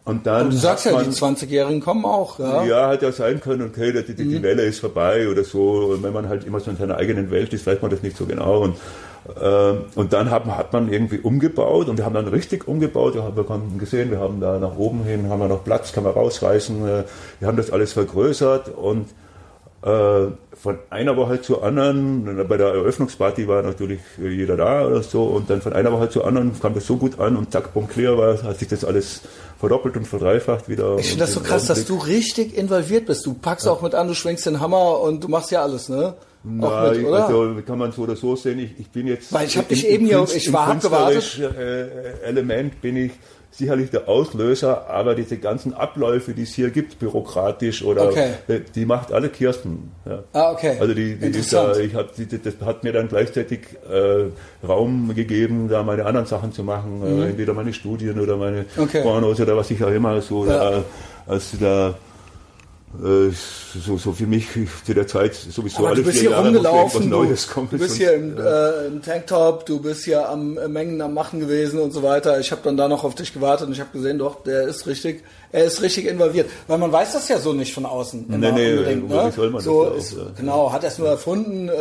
Und 0.09 0.27
dann 0.27 0.47
Und 0.47 0.55
du 0.55 0.57
sagst 0.57 0.87
ja, 0.87 0.93
man, 0.93 1.05
die 1.05 1.11
20-Jährigen 1.11 1.81
kommen 1.81 2.07
auch. 2.07 2.39
Ja, 2.39 2.65
ja 2.65 2.89
hat 2.89 3.03
ja 3.03 3.13
sein 3.13 3.41
können, 3.41 3.69
okay, 3.69 3.93
die, 3.93 4.15
die, 4.15 4.27
die 4.27 4.39
mhm. 4.39 4.43
Welle 4.43 4.63
ist 4.63 4.81
vorbei 4.81 5.29
oder 5.29 5.45
so. 5.45 5.93
Und 5.93 6.03
wenn 6.03 6.15
man 6.15 6.31
halt 6.31 6.45
immer 6.45 6.61
so 6.61 6.71
in 6.71 6.79
seiner 6.79 6.97
eigenen 6.97 7.31
Welt 7.31 7.53
ist, 7.53 7.67
weiß 7.67 7.83
man 7.83 7.91
das 7.91 8.03
nicht 8.03 8.17
so 8.17 8.25
genau. 8.25 8.63
Und, 8.63 8.77
äh, 9.39 9.99
und 9.99 10.15
dann 10.15 10.31
hat, 10.31 10.47
hat 10.47 10.73
man 10.73 10.91
irgendwie 10.91 11.19
umgebaut 11.19 11.89
und 11.89 11.99
wir 11.99 12.07
haben 12.07 12.15
dann 12.15 12.29
richtig 12.29 12.67
umgebaut. 12.67 13.17
Wir 13.17 13.23
haben, 13.23 13.37
wir 13.37 13.49
haben 13.51 13.79
gesehen, 13.79 14.11
wir 14.11 14.19
haben 14.19 14.41
da 14.41 14.59
nach 14.59 14.79
oben 14.79 15.05
hin, 15.05 15.29
haben 15.29 15.41
wir 15.41 15.49
noch 15.49 15.63
Platz, 15.63 15.93
kann 15.93 16.05
man 16.05 16.15
rausreißen. 16.15 16.89
Äh, 16.89 17.05
wir 17.41 17.49
haben 17.49 17.59
das 17.59 17.71
alles 17.71 17.93
vergrößert 17.93 18.71
und 18.75 19.11
äh, 19.83 20.29
von 20.61 20.79
einer 20.91 21.17
Woche 21.17 21.41
zur 21.41 21.63
anderen, 21.63 22.47
bei 22.49 22.57
der 22.57 22.69
Eröffnungsparty 22.69 23.47
war 23.47 23.63
natürlich 23.63 24.01
jeder 24.19 24.57
da 24.57 24.87
oder 24.87 25.03
so, 25.03 25.25
und 25.25 25.49
dann 25.49 25.63
von 25.63 25.73
einer 25.73 25.93
Woche 25.93 26.11
zur 26.11 26.27
anderen 26.27 26.59
kam 26.61 26.75
das 26.75 26.87
so 26.87 26.97
gut 26.97 27.21
an 27.21 27.37
und 27.37 27.53
zack, 27.53 27.73
bumm, 27.75 27.89
clear 27.89 28.19
war, 28.19 28.43
hat 28.43 28.59
sich 28.59 28.69
das 28.69 28.85
alles 28.85 29.23
verdoppelt 29.59 29.97
und 29.97 30.07
verdreifacht 30.07 30.69
wieder. 30.69 30.99
Ich 30.99 31.09
finde 31.09 31.25
das 31.25 31.35
so 31.35 31.41
krass, 31.41 31.67
dass 31.67 31.85
du 31.85 31.97
richtig 31.97 32.57
involviert 32.57 33.07
bist. 33.07 33.25
Du 33.27 33.35
packst 33.35 33.67
ja. 33.67 33.73
auch 33.73 33.83
mit 33.83 33.95
an, 33.95 34.09
du 34.09 34.15
schwenkst 34.15 34.47
den 34.47 34.61
Hammer 34.61 35.01
und 35.01 35.23
du 35.23 35.29
machst 35.29 35.51
ja 35.51 35.63
alles, 35.63 35.89
ne? 35.89 36.15
Na, 36.45 36.93
mit? 36.93 37.05
Also 37.05 37.57
kann 37.67 37.79
man 37.79 37.93
so 37.93 38.03
oder 38.03 38.17
so 38.17 38.37
sehen. 38.37 38.61
Ich, 38.61 38.79
ich 38.79 38.89
bin 38.91 39.07
jetzt. 39.07 39.33
Weil 39.33 39.47
ich 39.47 39.57
habe 39.57 39.69
dich 39.69 39.87
eben 39.87 40.07
hier, 40.07 40.25
ich 40.35 40.53
war 40.53 40.75
gewartet. 40.77 41.39
Äh, 41.39 42.25
Element 42.25 42.81
bin 42.81 42.97
ich 42.97 43.13
sicherlich 43.59 43.91
der 43.91 44.09
Auslöser, 44.09 44.89
aber 44.89 45.17
diese 45.17 45.37
ganzen 45.37 45.75
Abläufe, 45.75 46.33
die 46.33 46.43
es 46.43 46.55
hier 46.55 46.71
gibt, 46.71 47.01
bürokratisch 47.01 47.83
oder 47.83 48.09
okay. 48.09 48.31
Äh, 48.47 48.61
die 48.75 48.87
macht 48.87 49.13
alle 49.13 49.29
Kirsten. 49.29 49.91
Ja. 50.07 50.23
Ah, 50.33 50.53
okay. 50.53 50.77
Also 50.81 50.95
die, 50.95 51.17
die, 51.17 51.33
die 51.33 51.51
da, 51.51 51.77
ich 51.77 51.95
hab, 51.95 52.15
die, 52.15 52.27
das 52.27 52.55
hat 52.65 52.85
mir 52.85 52.93
dann 52.93 53.09
gleichzeitig 53.09 53.61
äh, 53.91 54.67
Raum 54.67 55.13
gegeben, 55.15 55.69
da 55.69 55.83
meine 55.83 56.07
anderen 56.07 56.27
Sachen 56.27 56.53
zu 56.53 56.63
machen, 56.63 57.03
äh, 57.05 57.11
mhm. 57.11 57.23
äh, 57.23 57.27
entweder 57.31 57.53
meine 57.53 57.73
Studien 57.73 58.21
oder 58.21 58.37
meine 58.37 58.65
okay. 58.77 59.03
Pornos 59.03 59.41
oder 59.41 59.57
was 59.57 59.71
ich 59.73 59.83
auch 59.83 59.91
immer 59.91 60.21
so 60.21 60.47
ja. 60.47 60.71
da, 60.71 60.85
als 61.27 61.53
da 61.59 61.95
so, 62.95 63.99
so 63.99 64.13
für 64.13 64.27
mich 64.27 64.47
zu 64.85 64.95
der 64.95 65.07
Zeit 65.07 65.35
sowieso 65.35 65.79
Aber 65.79 65.89
alle 65.89 65.97
du 65.97 66.05
bist 66.05 66.21
hier 66.21 66.31
Jahre 66.31 66.47
rumgelaufen, 66.47 67.09
Neues 67.09 67.47
kommt. 67.47 67.73
Du 67.73 67.79
bist 67.79 67.97
hier 67.97 68.15
im, 68.15 68.37
äh, 68.39 68.87
im 68.87 69.03
Tanktop, 69.03 69.67
du 69.67 69.81
bist 69.81 70.05
hier 70.05 70.29
am 70.29 70.57
äh, 70.57 70.69
Mengen 70.69 71.01
am 71.03 71.13
Machen 71.13 71.39
gewesen 71.39 71.81
und 71.81 71.93
so 71.93 72.03
weiter. 72.03 72.41
Ich 72.41 72.51
habe 72.51 72.63
dann 72.65 72.77
da 72.77 72.89
noch 72.89 73.05
auf 73.05 73.15
dich 73.15 73.35
gewartet 73.35 73.67
und 73.67 73.75
ich 73.75 73.81
habe 73.81 73.91
gesehen, 73.93 74.19
doch, 74.19 74.43
der 74.43 74.63
ist 74.63 74.87
richtig 74.87 75.23
er 75.51 75.65
ist 75.65 75.83
richtig 75.83 76.07
involviert. 76.07 76.51
Weil 76.67 76.79
man 76.79 76.93
weiß 76.93 77.15
das 77.15 77.29
ja 77.29 77.39
so 77.39 77.53
nicht 77.53 77.73
von 77.73 77.87
außen. 77.87 78.27
Immer 78.29 78.39
nee, 78.39 78.53
nee, 78.53 78.73
unbedingt, 78.73 79.09
ne? 79.09 79.33
soll 79.35 79.51
man 79.51 79.63
so 79.63 79.85
das 79.85 80.13
ist, 80.13 80.19
auch, 80.19 80.27
ja. 80.27 80.31
Genau, 80.37 80.73
hat 80.73 80.85
er 80.85 80.89
es 80.89 80.99
nur 80.99 81.09
erfunden? 81.09 81.69
Äh, 81.69 81.73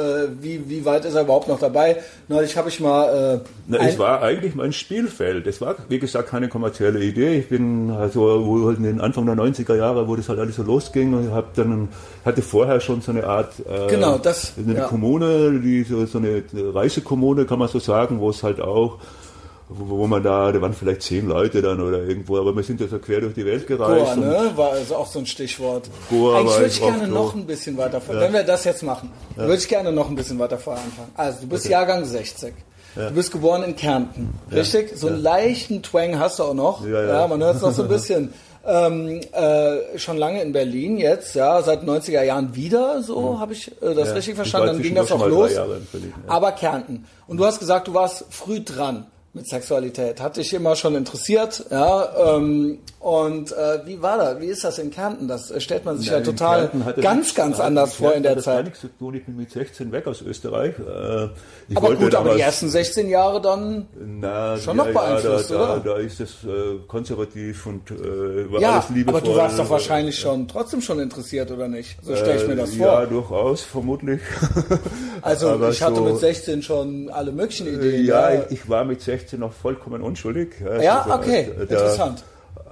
wie, 0.42 0.70
wie 0.70 0.86
weit 0.86 1.06
ist 1.06 1.16
er 1.16 1.24
überhaupt 1.24 1.48
noch 1.48 1.60
dabei? 1.60 1.98
Neulich 2.28 2.56
habe 2.56 2.70
ich 2.70 2.80
mal... 2.80 3.42
Äh, 3.44 3.50
Na, 3.68 3.78
es 3.80 4.00
war 4.00 4.22
eigentlich 4.22 4.56
mein 4.56 4.72
Spielfeld. 4.72 5.48
Es 5.48 5.60
war, 5.60 5.76
wie 5.90 6.00
gesagt, 6.00 6.30
keine 6.30 6.48
kommerzielle 6.48 7.04
Idee. 7.04 7.40
Ich 7.40 7.50
bin 7.50 7.92
also 7.92 8.46
wo 8.46 8.68
halt 8.68 8.78
in 8.78 8.84
den 8.84 9.02
Anfang 9.02 9.26
der 9.26 9.36
90er 9.36 9.76
Jahre, 9.76 10.08
wo 10.08 10.16
das 10.16 10.30
halt 10.30 10.40
alles 10.40 10.56
so 10.56 10.64
losging 10.64 11.14
und 11.14 11.34
hab 11.34 11.54
dann 11.56 11.90
hatte 12.24 12.42
vorher 12.42 12.80
schon 12.80 13.02
so 13.02 13.12
eine 13.12 13.26
Art... 13.26 13.54
Äh, 13.60 13.88
genau, 13.90 14.18
das... 14.18 14.54
Eine 14.58 14.78
ja. 14.78 14.88
Kommune, 14.88 15.60
die, 15.60 15.84
so, 15.84 16.06
so 16.06 16.20
eine 16.20 16.44
Reisekommune, 16.54 17.46
kann 17.46 17.60
man 17.60 17.68
so 17.68 17.80
sagen, 17.80 18.20
wo 18.20 18.30
es 18.30 18.44
halt 18.44 18.62
auch 18.62 19.00
wo, 19.70 19.98
wo 19.98 20.08
man 20.08 20.24
da, 20.24 20.52
da 20.52 20.62
waren 20.62 20.74
vielleicht 20.74 21.02
zehn 21.02 21.28
Leute 21.28 21.62
dann 21.62 21.82
oder 21.82 22.04
irgendwo, 22.04 22.38
aber 22.38 22.56
wir 22.56 22.64
sind 22.64 22.80
ja 22.80 22.88
so 22.88 23.00
quer 23.00 23.22
durch 23.22 23.34
die 23.34 23.46
Welt 23.46 23.68
gereist. 23.68 24.16
Goa, 24.16 24.16
ne? 24.16 24.52
War 24.56 24.72
also 24.72 24.96
auch 24.96 25.08
so 25.08 25.20
ein 25.20 25.26
Stichwort. 25.26 25.90
Goa 26.10 26.40
Eigentlich 26.40 26.56
würde 26.56 26.68
ich 26.68 26.80
gerne 26.80 27.08
noch 27.08 27.36
ein 27.36 27.46
bisschen 27.46 27.78
weiter 27.78 28.02
ja. 28.08 28.20
wenn 28.20 28.34
wir 28.34 28.44
das 28.44 28.64
jetzt 28.64 28.84
machen, 28.84 29.12
ja. 29.36 29.44
würde 29.44 29.56
ich 29.56 29.68
gerne 29.68 29.92
noch 29.92 30.10
ein 30.10 30.16
bisschen 30.16 30.40
weiter 30.40 30.58
vorher 30.58 30.84
anfangen. 30.84 31.12
Also 31.16 31.42
du 31.42 31.48
bist 31.48 31.66
okay. 31.66 31.74
Jahrgang 31.74 32.06
60. 32.06 32.54
Ja. 32.96 33.10
Du 33.10 33.16
bist 33.16 33.32
geboren 33.32 33.64
in 33.64 33.76
Kärnten, 33.76 34.34
richtig? 34.52 34.98
So 34.98 35.08
einen 35.08 35.22
leichten 35.22 35.84
Twang 35.84 36.18
hast 36.18 36.40
du 36.40 36.44
auch 36.44 36.54
noch. 36.54 36.86
Ja, 36.86 37.04
ja. 37.04 37.22
ja 37.22 37.28
man 37.28 37.44
hört 37.44 37.58
es 37.58 37.62
noch 37.62 37.74
so 37.74 37.84
ein 37.84 37.90
bisschen. 37.90 38.34
Ähm, 38.70 39.22
äh, 39.32 39.98
schon 39.98 40.18
lange 40.18 40.42
in 40.42 40.52
Berlin 40.52 40.98
jetzt, 40.98 41.36
ja, 41.36 41.62
seit 41.62 41.84
90er 41.84 42.24
Jahren 42.24 42.54
wieder, 42.54 43.02
so 43.02 43.22
mhm. 43.22 43.40
habe 43.40 43.54
ich 43.54 43.72
äh, 43.82 43.94
das 43.94 44.14
richtig 44.14 44.36
verstanden. 44.36 44.68
Dann 44.68 44.82
ging 44.82 44.94
das 44.94 45.10
auch 45.10 45.26
los. 45.26 45.54
Berlin, 45.54 46.14
Aber 46.28 46.52
Kärnten. 46.52 47.06
Und 47.28 47.38
du 47.38 47.46
hast 47.46 47.60
gesagt, 47.60 47.88
du 47.88 47.94
warst 47.94 48.26
früh 48.30 48.60
dran 48.60 49.06
mit 49.34 49.48
Sexualität. 49.48 50.20
Hat 50.22 50.38
dich 50.38 50.54
immer 50.54 50.76
schon 50.76 50.96
interessiert, 50.96 51.66
ja. 51.70 52.36
Ähm, 52.36 52.80
und 53.00 53.52
äh, 53.52 53.86
wie 53.86 54.02
war 54.02 54.18
das? 54.18 54.42
Wie 54.42 54.48
ist 54.48 54.64
das 54.64 54.80
in 54.80 54.90
Kärnten? 54.90 55.28
Das 55.28 55.52
äh, 55.52 55.62
stellt 55.62 55.86
man 55.86 55.98
sich 55.98 56.08
ja, 56.08 56.18
ja 56.18 56.24
total 56.24 56.72
ganz, 57.00 57.36
ganz 57.36 57.60
anders 57.60 57.94
vor 57.94 58.14
in 58.14 58.24
der 58.24 58.36
das 58.36 58.46
Zeit. 58.46 58.66
nichts 58.66 58.82
zu 58.82 58.88
tun. 58.88 59.14
Ich 59.14 59.26
bin 59.26 59.38
mit 59.38 59.52
16 59.52 59.92
weg 59.92 60.08
aus 60.08 60.22
Österreich. 60.22 60.74
Äh, 60.80 61.76
aber 61.76 61.96
gut, 61.96 62.16
aber 62.16 62.36
die 62.36 62.42
ersten 62.42 62.70
16 62.70 63.08
Jahre 63.08 63.40
dann 63.40 63.88
na, 63.96 64.58
schon 64.58 64.78
ja, 64.78 64.84
noch 64.84 64.94
beeinflusst, 64.94 65.52
ja, 65.52 65.58
da, 65.58 65.64
oder? 65.64 65.80
Da, 65.80 65.90
da 65.94 65.98
ist 66.00 66.20
es 66.20 66.44
äh, 66.44 66.80
konservativ 66.88 67.66
und 67.68 67.92
äh, 67.92 68.52
war 68.52 68.60
ja, 68.60 68.74
alles 68.74 68.90
liebevoll. 68.90 69.22
aber 69.22 69.30
du 69.30 69.36
warst 69.38 69.60
doch 69.60 69.70
wahrscheinlich 69.70 70.20
schon 70.20 70.48
trotzdem 70.48 70.82
schon 70.82 71.00
interessiert, 71.00 71.52
oder 71.52 71.68
nicht? 71.68 71.98
So 72.02 72.16
stelle 72.16 72.42
ich 72.42 72.48
mir 72.48 72.56
das 72.56 72.74
vor. 72.74 72.88
Ja, 72.88 73.06
durchaus, 73.06 73.62
vermutlich. 73.62 74.22
also 75.22 75.64
ich 75.70 75.82
hatte 75.82 75.96
so, 75.96 76.04
mit 76.04 76.18
16 76.18 76.64
schon 76.64 77.10
alle 77.12 77.32
möglichen 77.32 77.68
Ideen. 77.68 78.06
Ja, 78.06 78.34
ich, 78.34 78.52
ich 78.52 78.70
war 78.70 78.84
mit 78.84 79.02
16 79.02 79.17
noch 79.38 79.54
vollkommen 79.54 80.02
unschuldig. 80.02 80.56
Ja, 80.82 81.02
also, 81.02 81.16
okay, 81.16 81.52
der, 81.56 81.64
interessant 81.64 82.24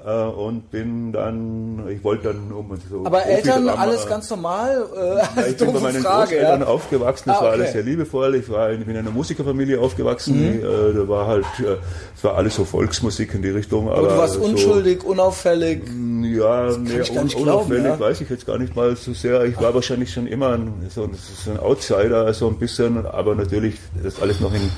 äh, 0.05 0.11
und 0.11 0.69
bin 0.71 1.11
dann, 1.11 1.87
ich 1.89 2.03
wollte 2.03 2.25
dann 2.29 2.51
um 2.51 2.77
so. 2.89 3.05
Aber 3.05 3.25
Eltern 3.25 3.67
alles 3.69 4.05
ganz 4.07 4.29
normal? 4.29 4.85
Äh, 4.95 5.17
ja, 5.17 5.47
ich 5.47 5.57
bin 5.57 5.73
bei 5.73 5.79
meinen 5.79 6.03
Frage, 6.03 6.35
Großeltern 6.35 6.61
ja? 6.61 6.67
aufgewachsen, 6.67 7.23
das 7.27 7.35
ah, 7.35 7.39
okay. 7.39 7.45
war 7.45 7.53
alles 7.53 7.71
sehr 7.71 7.83
liebevoll. 7.83 8.35
Ich 8.35 8.49
war 8.49 8.69
in, 8.69 8.83
in 8.83 8.97
einer 8.97 9.11
Musikerfamilie 9.11 9.79
aufgewachsen, 9.79 10.57
mhm. 10.57 10.59
äh, 10.59 10.93
da 10.93 11.07
war 11.07 11.27
halt, 11.27 11.45
äh, 11.59 11.77
es 12.15 12.23
war 12.23 12.35
alles 12.35 12.55
so 12.55 12.65
Volksmusik 12.65 13.33
in 13.33 13.41
die 13.41 13.49
Richtung. 13.49 13.89
Aber, 13.89 13.97
aber 13.97 14.07
du 14.09 14.17
warst 14.17 14.33
so, 14.35 14.41
unschuldig, 14.41 15.03
unauffällig? 15.03 15.83
Ja, 15.87 16.69
nee, 16.77 17.01
un 17.01 17.17
unauffällig 17.17 17.35
glauben, 17.35 17.85
ja? 17.85 17.99
weiß 17.99 18.21
ich 18.21 18.29
jetzt 18.29 18.45
gar 18.45 18.57
nicht 18.57 18.75
mal 18.75 18.95
so 18.95 19.13
sehr. 19.13 19.43
Ich 19.45 19.59
war 19.59 19.73
wahrscheinlich 19.73 20.13
schon 20.13 20.27
immer 20.27 20.53
ein, 20.53 20.87
so, 20.89 21.09
so 21.13 21.51
ein 21.51 21.59
Outsider, 21.59 22.31
so 22.33 22.47
ein 22.47 22.57
bisschen, 22.57 23.05
aber 23.05 23.35
natürlich 23.35 23.75
das 24.03 24.21
alles 24.21 24.39
noch 24.39 24.53
in 24.53 24.69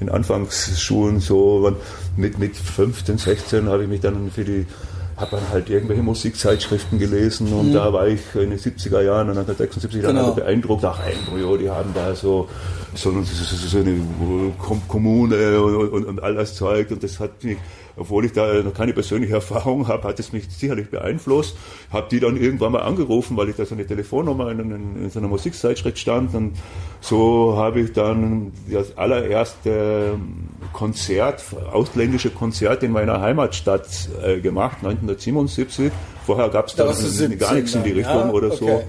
in 0.00 0.08
Anfangsschulen 0.08 1.20
so 1.20 1.74
mit, 2.16 2.38
mit 2.38 2.56
15, 2.56 3.18
16 3.18 3.68
habe 3.68 3.84
ich 3.84 3.88
mich 3.88 4.00
dann 4.00 4.30
für 4.30 4.44
die 4.44 4.66
habe 5.16 5.36
dann 5.36 5.48
halt 5.50 5.70
irgendwelche 5.70 6.02
Musikzeitschriften 6.02 6.98
gelesen 6.98 7.50
und 7.52 7.70
mhm. 7.70 7.72
da 7.72 7.92
war 7.92 8.06
ich 8.06 8.20
in 8.34 8.50
den 8.50 8.58
70er 8.58 9.00
Jahren 9.00 9.30
und 9.30 9.38
1976 9.38 10.02
genau. 10.02 10.26
dann 10.26 10.34
beeindruckt, 10.34 10.84
ach 10.84 11.00
Embryo, 11.06 11.56
die 11.56 11.70
haben 11.70 11.90
da 11.94 12.14
so, 12.14 12.48
so, 12.94 13.10
so, 13.22 13.56
so 13.56 13.78
eine 13.78 13.98
Kommune 14.88 15.60
und, 15.60 15.88
und, 15.88 16.04
und 16.04 16.22
all 16.22 16.34
das 16.34 16.54
Zeug 16.54 16.90
und 16.90 17.02
das 17.02 17.18
hat 17.18 17.42
mich 17.42 17.56
obwohl 17.96 18.24
ich 18.24 18.32
da 18.32 18.62
noch 18.62 18.74
keine 18.74 18.92
persönliche 18.92 19.34
Erfahrung 19.34 19.88
habe, 19.88 20.06
hat 20.08 20.20
es 20.20 20.32
mich 20.32 20.48
sicherlich 20.50 20.90
beeinflusst. 20.90 21.56
Habe 21.90 22.08
die 22.10 22.20
dann 22.20 22.36
irgendwann 22.36 22.72
mal 22.72 22.82
angerufen, 22.82 23.36
weil 23.36 23.48
ich 23.48 23.56
da 23.56 23.64
so 23.64 23.74
eine 23.74 23.86
Telefonnummer 23.86 24.50
in, 24.50 24.60
in, 24.60 25.04
in 25.04 25.10
so 25.10 25.18
einer 25.18 25.28
Musikzeitschrift 25.28 25.98
stand. 25.98 26.34
Und 26.34 26.56
so 27.00 27.56
habe 27.56 27.80
ich 27.80 27.92
dann 27.92 28.52
das 28.70 28.96
allererste 28.98 30.18
Konzert, 30.72 31.42
ausländische 31.72 32.30
Konzert 32.30 32.82
in 32.82 32.92
meiner 32.92 33.20
Heimatstadt 33.20 33.88
äh, 34.22 34.40
gemacht, 34.40 34.78
1977. 34.78 35.90
Vorher 36.24 36.48
gab 36.48 36.66
es 36.66 36.74
da, 36.74 36.92
da 36.92 37.26
gar 37.36 37.54
nichts 37.54 37.74
in 37.74 37.84
die 37.84 37.92
Richtung 37.92 38.28
ja? 38.28 38.30
oder 38.30 38.48
okay. 38.48 38.56
so. 38.56 38.82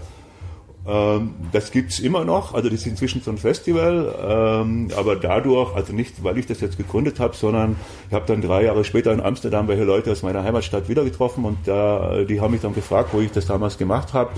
Ähm, 0.88 1.36
das 1.52 1.72
gibt's 1.72 2.00
immer 2.00 2.24
noch, 2.24 2.54
also 2.54 2.70
das 2.70 2.80
ist 2.80 2.88
inzwischen 2.88 3.22
so 3.22 3.32
ein 3.32 3.38
Festival, 3.38 4.16
ähm, 4.22 4.90
aber 4.96 5.18
dadurch, 5.18 5.76
also 5.76 5.92
nicht, 5.92 6.24
weil 6.24 6.38
ich 6.38 6.46
das 6.46 6.62
jetzt 6.62 6.78
gegründet 6.78 7.20
habe, 7.20 7.36
sondern 7.36 7.76
ich 8.08 8.14
habe 8.14 8.26
dann 8.26 8.42
drei 8.42 8.64
Jahre 8.64 8.86
später 8.86 9.12
in 9.12 9.20
Amsterdam 9.20 9.68
welche 9.68 9.84
Leute 9.84 10.12
aus 10.12 10.24
meiner 10.24 10.44
Heimatstadt 10.44 10.88
wieder 10.88 11.04
getroffen 11.04 11.44
und 11.44 11.58
da, 11.66 12.24
die 12.24 12.40
haben 12.40 12.52
mich 12.52 12.62
dann 12.62 12.74
gefragt, 12.74 13.10
wo 13.12 13.20
ich 13.20 13.32
das 13.32 13.48
damals 13.48 13.78
gemacht 13.78 14.14
habe 14.14 14.32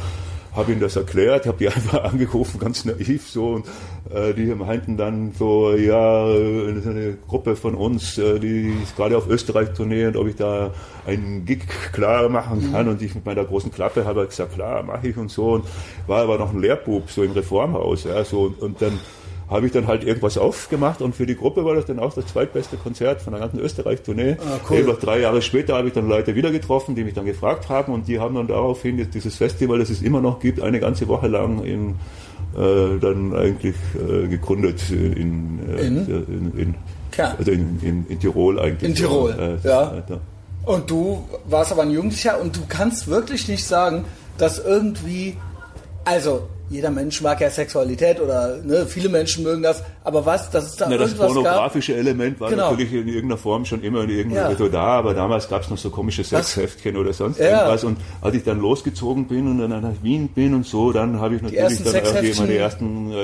habe 0.60 0.72
ihnen 0.72 0.82
das 0.82 0.95
erklärt, 0.95 1.45
habe 1.45 1.57
die 1.57 1.68
einfach 1.76 2.03
angerufen, 2.03 2.60
ganz 2.60 2.86
naiv 2.86 3.30
so 3.30 3.49
und 3.55 3.66
äh, 4.14 4.34
die 4.34 4.45
meinten 4.53 4.97
dann 4.97 5.34
so, 5.38 5.74
ja, 5.76 6.26
eine 6.26 7.18
Gruppe 7.28 7.55
von 7.55 7.76
uns, 7.76 8.18
äh, 8.18 8.39
die 8.39 8.74
ist 8.84 8.95
gerade 8.95 9.18
auf 9.18 9.28
Österreich 9.28 9.74
Tournee 9.74 10.07
und 10.07 10.18
ob 10.18 10.28
ich 10.28 10.36
da 10.36 10.74
einen 11.07 11.45
Gig 11.45 11.68
klar 11.91 12.30
machen 12.30 12.72
kann 12.72 12.86
mhm. 12.86 12.91
und 12.91 13.01
ich 13.01 13.16
mit 13.16 13.26
meiner 13.26 13.45
großen 13.45 13.72
Klappe 13.72 14.05
habe 14.05 14.28
gesagt, 14.28 14.53
klar, 14.53 14.84
mache 14.84 15.07
ich 15.07 15.18
und 15.18 15.32
so 15.32 15.53
und 15.53 15.66
war 16.07 16.22
aber 16.24 16.38
noch 16.38 16.53
ein 16.53 16.62
Lehrbub 16.62 17.10
so 17.10 17.24
im 17.24 17.32
Reformhaus, 17.32 18.03
ja, 18.03 18.24
so 18.24 18.41
und, 18.41 18.62
und 18.62 18.82
dann 18.82 18.99
habe 19.50 19.66
ich 19.66 19.72
dann 19.72 19.88
halt 19.88 20.04
irgendwas 20.04 20.38
aufgemacht 20.38 21.02
und 21.02 21.16
für 21.16 21.26
die 21.26 21.36
Gruppe 21.36 21.66
war 21.66 21.74
das 21.74 21.86
dann 21.86 22.00
auch 22.00 22.14
das 22.14 22.28
zweitbeste 22.28 22.78
Konzert 22.78 23.22
von 23.22 23.34
der 23.34 23.41
ganzen 23.41 23.60
Österreich-Tournee. 23.60 24.38
Ah, 24.39 24.60
cool. 24.70 24.78
Eben 24.78 24.88
noch 24.88 25.00
drei 25.00 25.20
Jahre 25.20 25.41
später 25.41 25.76
habe 25.76 25.88
ich 25.88 25.93
dann 25.93 26.08
Leute 26.08 26.36
wieder 26.36 26.52
getroffen, 26.52 26.95
die 26.95 27.04
mich 27.04 27.16
dann 27.16 27.26
gefragt 27.26 27.68
haben 27.68 27.91
und 27.91 28.08
die 28.08 28.20
haben 28.20 28.36
dann 28.36 28.47
daraufhin 28.47 29.10
dieses 29.12 29.36
Festival, 29.38 29.80
das 29.80 29.89
es 29.89 30.02
immer 30.02 30.22
noch 30.22 30.39
gibt, 30.39 30.62
eine 30.62 30.80
ganze 30.80 31.08
Woche 31.08 31.28
lang 31.28 31.64
in 31.64 31.95
äh, 32.56 33.00
dann 33.00 33.36
eigentlich 33.36 33.76
äh, 33.95 34.28
gegründet 34.28 34.89
in, 34.89 35.60
äh, 35.68 35.82
in? 35.82 35.97
in, 36.08 36.58
in, 36.58 36.76
also 37.38 37.52
in, 37.52 38.06
in, 38.08 38.20
Tirol 38.20 38.60
eigentlich. 38.60 38.89
In 38.89 38.95
Tirol, 38.95 39.32
äh, 39.32 39.68
ja. 39.68 40.04
ja. 40.10 40.20
Und 40.66 40.89
du 40.89 41.28
warst 41.47 41.72
aber 41.72 41.84
ein 41.84 41.91
Jugendlicher 41.91 42.39
und 42.39 42.56
du 42.56 42.62
kannst 42.68 43.08
wirklich 43.08 43.47
nicht 43.47 43.66
sagen, 43.66 44.06
dass 44.38 44.60
irgendwie, 44.60 45.36
also 46.06 46.47
jeder 46.70 46.90
Mensch 46.92 47.22
mag 47.22 47.42
ja 47.42 47.50
Sexualität 47.50 48.20
oder 48.20 48.58
ne, 48.64 48.86
viele 48.88 49.10
Menschen 49.10 49.44
mögen 49.44 49.64
das, 49.64 49.84
aber 50.04 50.26
was, 50.26 50.50
dass 50.50 50.66
es 50.66 50.76
da 50.76 50.88
Na, 50.90 50.98
das 50.98 51.14
pornografische 51.14 51.94
gab, 51.94 52.02
Element 52.02 52.40
war 52.40 52.50
genau. 52.50 52.72
natürlich 52.72 52.94
in 52.94 53.08
irgendeiner 53.08 53.38
Form 53.38 53.66
schon 53.66 53.84
immer 53.84 54.08
irgendwie 54.08 54.36
ja. 54.36 54.54
da, 54.54 54.84
aber 54.84 55.14
damals 55.14 55.50
gab 55.50 55.64
es 55.64 55.70
noch 55.70 55.78
so 55.78 55.90
komische 55.90 56.24
Sexheftchen 56.24 56.96
oder 56.98 57.14
sonst 57.14 57.40
ja. 57.40 57.46
irgendwas 57.46 57.84
und 57.84 57.98
als 58.22 58.36
ich 58.36 58.44
dann 58.44 58.60
losgezogen 58.60 59.28
bin 59.28 59.48
und 59.48 59.60
dann 59.60 59.82
nach 59.82 60.04
Wien 60.04 60.28
bin 60.28 60.54
und 60.54 60.66
so, 60.66 60.92
dann 60.92 61.20
habe 61.20 61.36
ich 61.36 61.42
natürlich 61.42 61.84
dann 61.84 61.96
irgendwie 61.96 62.40
meine 62.40 62.56
ersten 62.56 63.12
äh, 63.12 63.16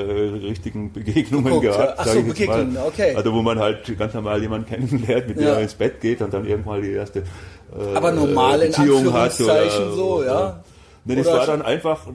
richtigen 0.46 0.92
Begegnungen 0.92 1.44
Geguckt, 1.44 1.66
gehabt. 1.66 1.94
Ach 1.98 2.06
so, 2.06 2.22
Begegnungen, 2.22 2.76
okay. 2.86 3.14
Also 3.14 3.32
wo 3.32 3.42
man 3.42 3.58
halt 3.58 3.96
ganz 3.98 4.14
normal 4.14 4.40
jemanden 4.42 4.66
kennenlernt, 4.68 5.28
mit 5.28 5.36
ja. 5.38 5.44
dem 5.44 5.54
man 5.54 5.62
ins 5.62 5.74
Bett 5.74 6.00
geht 6.00 6.20
und 6.20 6.34
dann 6.34 6.46
irgendwann 6.46 6.82
die 6.82 6.92
erste 6.92 7.20
äh, 7.20 7.94
aber 7.94 8.12
normal 8.12 8.62
in 8.62 8.72
Beziehung 8.72 8.98
Anführungszeichen 8.98 9.84
hat 9.84 9.86
oder, 9.86 9.92
so, 9.92 10.24
ja. 10.24 10.60
Nein, 11.08 11.18
das 11.18 11.26
war 11.28 11.46
dann 11.46 11.62
einfach, 11.62 12.06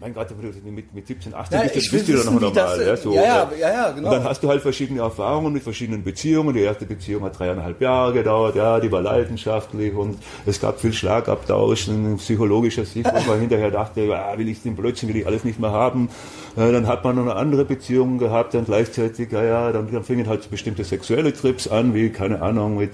mein 0.00 0.12
Gott, 0.12 0.26
mit, 0.64 0.92
mit 0.92 1.06
17, 1.06 1.32
18 1.32 1.58
ja, 1.58 1.64
bist, 1.72 1.92
bist 1.92 2.08
du 2.08 2.12
dann 2.14 2.34
noch 2.34 2.40
normal. 2.40 2.82
ja, 2.84 2.96
so, 2.96 3.14
ja, 3.14 3.22
ja, 3.22 3.50
ja, 3.58 3.68
ja, 3.70 3.90
genau. 3.92 4.08
Und 4.08 4.16
dann 4.16 4.24
hast 4.24 4.42
du 4.42 4.48
halt 4.48 4.62
verschiedene 4.62 5.00
Erfahrungen 5.00 5.52
mit 5.52 5.62
verschiedenen 5.62 6.02
Beziehungen. 6.02 6.52
Die 6.52 6.60
erste 6.60 6.86
Beziehung 6.86 7.22
hat 7.22 7.38
dreieinhalb 7.38 7.80
Jahre 7.80 8.12
gedauert, 8.12 8.56
ja, 8.56 8.80
die 8.80 8.90
war 8.90 9.00
leidenschaftlich 9.00 9.94
und 9.94 10.18
es 10.44 10.60
gab 10.60 10.80
viel 10.80 10.92
Schlagabtausch, 10.92 11.86
ein 11.86 12.16
psychologischer 12.16 12.84
Sieg, 12.84 13.06
wo 13.06 13.30
man 13.30 13.38
hinterher 13.40 13.70
dachte, 13.70 14.00
ja, 14.00 14.36
will 14.36 14.48
ich 14.48 14.60
den 14.60 14.74
Blödsinn, 14.74 15.08
will 15.08 15.16
ich 15.18 15.26
alles 15.26 15.44
nicht 15.44 15.60
mehr 15.60 15.70
haben. 15.70 16.08
Dann 16.56 16.88
hat 16.88 17.04
man 17.04 17.14
noch 17.14 17.22
eine 17.22 17.36
andere 17.36 17.64
Beziehung 17.64 18.18
gehabt, 18.18 18.54
dann 18.54 18.64
gleichzeitig, 18.64 19.30
ja, 19.30 19.44
ja, 19.44 19.72
dann, 19.72 19.92
dann 19.92 20.02
fingen 20.02 20.26
halt 20.26 20.50
bestimmte 20.50 20.82
sexuelle 20.82 21.32
Trips 21.32 21.68
an, 21.68 21.94
wie, 21.94 22.10
keine 22.10 22.42
Ahnung, 22.42 22.76
mit, 22.76 22.90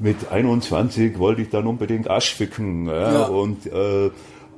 mit 0.00 0.32
21 0.32 1.18
wollte 1.18 1.42
ich 1.42 1.50
dann 1.50 1.66
unbedingt 1.66 2.08
Asch 2.08 2.34
ficken, 2.34 2.86
ja, 2.86 3.12
ja. 3.12 3.22
und, 3.24 3.66
äh, 3.66 4.10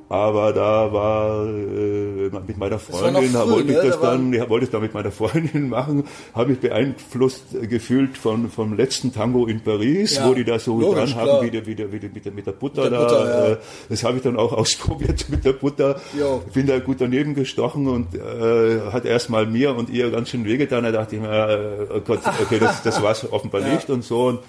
aber 0.07 0.53
da 0.53 0.93
war 0.93 1.47
äh, 1.47 2.29
mit 2.47 2.57
meiner 2.57 2.77
Freundin, 2.77 3.31
früh, 3.31 3.49
wollte 3.49 3.71
ich 3.71 3.77
ne? 3.77 3.83
das 3.89 3.99
dann, 3.99 4.33
ich 4.33 4.49
wollte 4.49 4.65
es 4.65 4.71
dann 4.71 4.81
mit 4.81 4.93
meiner 4.93 5.11
Freundin 5.11 5.69
machen, 5.69 6.03
habe 6.33 6.53
ich 6.53 6.59
beeinflusst 6.59 7.55
äh, 7.55 7.65
gefühlt 7.65 8.17
von 8.17 8.49
vom 8.51 8.75
letzten 8.75 9.11
Tango 9.11 9.47
in 9.47 9.61
Paris, 9.61 10.17
ja, 10.17 10.27
wo 10.27 10.35
die 10.35 10.43
da 10.43 10.59
so 10.59 10.79
logisch, 10.79 11.13
dran 11.13 11.27
haben, 11.27 11.45
wie, 11.45 11.49
der, 11.49 11.65
wie, 11.65 11.73
der, 11.73 11.91
wie 11.91 11.99
der, 11.99 12.11
mit, 12.11 12.25
der, 12.25 12.31
mit 12.31 12.45
der 12.45 12.51
Butter 12.51 12.83
mit 12.83 12.91
der 12.91 12.99
da. 12.99 13.05
Butter, 13.05 13.29
ja. 13.29 13.53
äh, 13.53 13.57
das 13.89 14.03
habe 14.03 14.17
ich 14.17 14.23
dann 14.23 14.37
auch 14.37 14.53
ausprobiert 14.57 15.25
mit 15.29 15.43
der 15.43 15.53
Butter. 15.53 15.99
Jo. 16.17 16.43
Bin 16.53 16.67
da 16.67 16.77
gut 16.77 17.01
daneben 17.01 17.33
gestochen 17.33 17.87
und 17.87 18.13
äh, 18.13 18.91
hat 18.91 19.05
erstmal 19.05 19.47
mir 19.47 19.75
und 19.75 19.89
ihr 19.89 20.11
ganz 20.11 20.29
schön 20.29 20.45
wehgetan. 20.45 20.83
Da 20.83 20.91
dachte 20.91 21.15
ich 21.15 21.21
mir, 21.21 21.29
äh, 21.29 21.93
oh 21.95 22.01
Gott, 22.01 22.19
okay, 22.41 22.59
das, 22.59 22.83
das 22.83 23.01
war's 23.01 23.31
offenbar 23.31 23.61
ja. 23.61 23.73
nicht 23.73 23.89
und 23.89 24.03
so. 24.03 24.27
Und 24.27 24.39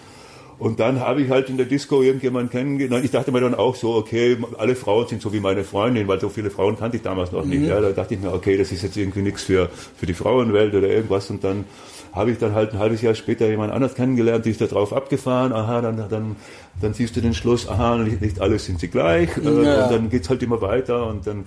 und 0.58 0.80
dann 0.80 1.00
habe 1.00 1.20
ich 1.20 1.30
halt 1.30 1.50
in 1.50 1.58
der 1.58 1.66
Disco 1.66 2.00
irgendjemanden 2.00 2.50
kennengelernt. 2.50 3.04
Ich 3.04 3.10
dachte 3.10 3.30
mir 3.30 3.40
dann 3.40 3.54
auch 3.54 3.74
so, 3.74 3.94
okay, 3.94 4.38
alle 4.56 4.74
Frauen 4.74 5.06
sind 5.06 5.20
so 5.20 5.32
wie 5.32 5.40
meine 5.40 5.64
Freundin, 5.64 6.08
weil 6.08 6.18
so 6.18 6.30
viele 6.30 6.50
Frauen 6.50 6.78
kannte 6.78 6.96
ich 6.96 7.02
damals 7.02 7.30
noch 7.32 7.44
nicht. 7.44 7.60
Mhm. 7.60 7.68
Ja, 7.68 7.80
da 7.80 7.90
dachte 7.90 8.14
ich 8.14 8.20
mir, 8.20 8.32
okay, 8.32 8.56
das 8.56 8.72
ist 8.72 8.82
jetzt 8.82 8.96
irgendwie 8.96 9.20
nichts 9.20 9.42
für, 9.42 9.68
für 9.96 10.06
die 10.06 10.14
Frauenwelt 10.14 10.74
oder 10.74 10.88
irgendwas. 10.88 11.28
Und 11.28 11.44
dann 11.44 11.66
habe 12.14 12.30
ich 12.30 12.38
dann 12.38 12.54
halt 12.54 12.72
ein 12.72 12.78
halbes 12.78 13.02
Jahr 13.02 13.14
später 13.14 13.46
jemand 13.46 13.70
anders 13.70 13.94
kennengelernt, 13.94 14.46
die 14.46 14.50
ist 14.50 14.62
da 14.62 14.66
drauf 14.66 14.94
abgefahren, 14.94 15.52
aha, 15.52 15.82
dann, 15.82 16.08
dann, 16.08 16.36
dann 16.80 16.94
siehst 16.94 17.14
du 17.16 17.20
den 17.20 17.34
Schluss, 17.34 17.68
aha, 17.68 17.98
nicht, 17.98 18.22
nicht 18.22 18.40
alle 18.40 18.58
sind 18.58 18.80
sie 18.80 18.88
gleich. 18.88 19.28
Äh, 19.36 19.42
ja. 19.42 19.84
Und 19.84 19.92
dann 19.92 20.08
geht's 20.08 20.30
halt 20.30 20.42
immer 20.42 20.62
weiter 20.62 21.06
und 21.06 21.26
dann. 21.26 21.44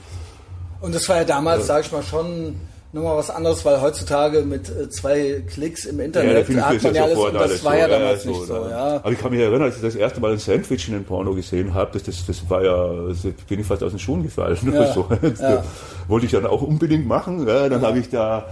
Und 0.81 0.93
das 0.93 1.09
war 1.09 1.17
ja 1.17 1.23
damals, 1.23 1.63
äh, 1.63 1.65
sag 1.65 1.85
ich 1.85 1.91
mal, 1.91 2.03
schon 2.03 2.55
nochmal 2.91 3.17
was 3.17 3.29
anderes, 3.29 3.63
weil 3.65 3.81
heutzutage 3.81 4.41
mit 4.41 4.69
äh, 4.69 4.89
zwei 4.89 5.43
Klicks 5.47 5.85
im 5.85 5.99
Internet 5.99 6.49
ja, 6.49 6.69
hat 6.69 6.83
man 6.83 6.95
ja 6.95 7.03
alles 7.03 7.17
und 7.17 7.33
das 7.35 7.63
war 7.63 7.73
so, 7.73 7.77
ja 7.77 7.87
damals 7.87 8.23
ja, 8.23 8.29
nicht 8.31 8.39
so. 8.41 8.45
so 8.45 8.69
ja. 8.69 8.95
Aber 8.95 9.11
ich 9.11 9.19
kann 9.19 9.31
mich 9.31 9.39
erinnern, 9.41 9.63
als 9.63 9.75
ich 9.75 9.81
das 9.81 9.95
erste 9.95 10.19
Mal 10.19 10.33
ein 10.33 10.39
Sandwich 10.39 10.87
in 10.87 10.95
den 10.95 11.05
Porno 11.05 11.33
gesehen 11.33 11.73
habe, 11.73 11.91
das, 11.93 12.03
das, 12.03 12.25
das 12.25 12.49
war 12.49 12.63
ja, 12.63 13.07
das 13.07 13.21
bin 13.47 13.59
ich 13.59 13.65
fast 13.65 13.83
aus 13.83 13.91
den 13.91 13.99
Schuhen 13.99 14.23
gefallen. 14.23 14.57
Ja. 14.69 14.93
so. 14.93 15.07
ja. 15.39 15.63
Wollte 16.07 16.25
ich 16.25 16.31
dann 16.31 16.45
auch 16.45 16.61
unbedingt 16.61 17.07
machen. 17.07 17.47
Ja, 17.47 17.67
dann 17.69 17.81
habe 17.81 17.99
ich 17.99 18.09
da 18.09 18.45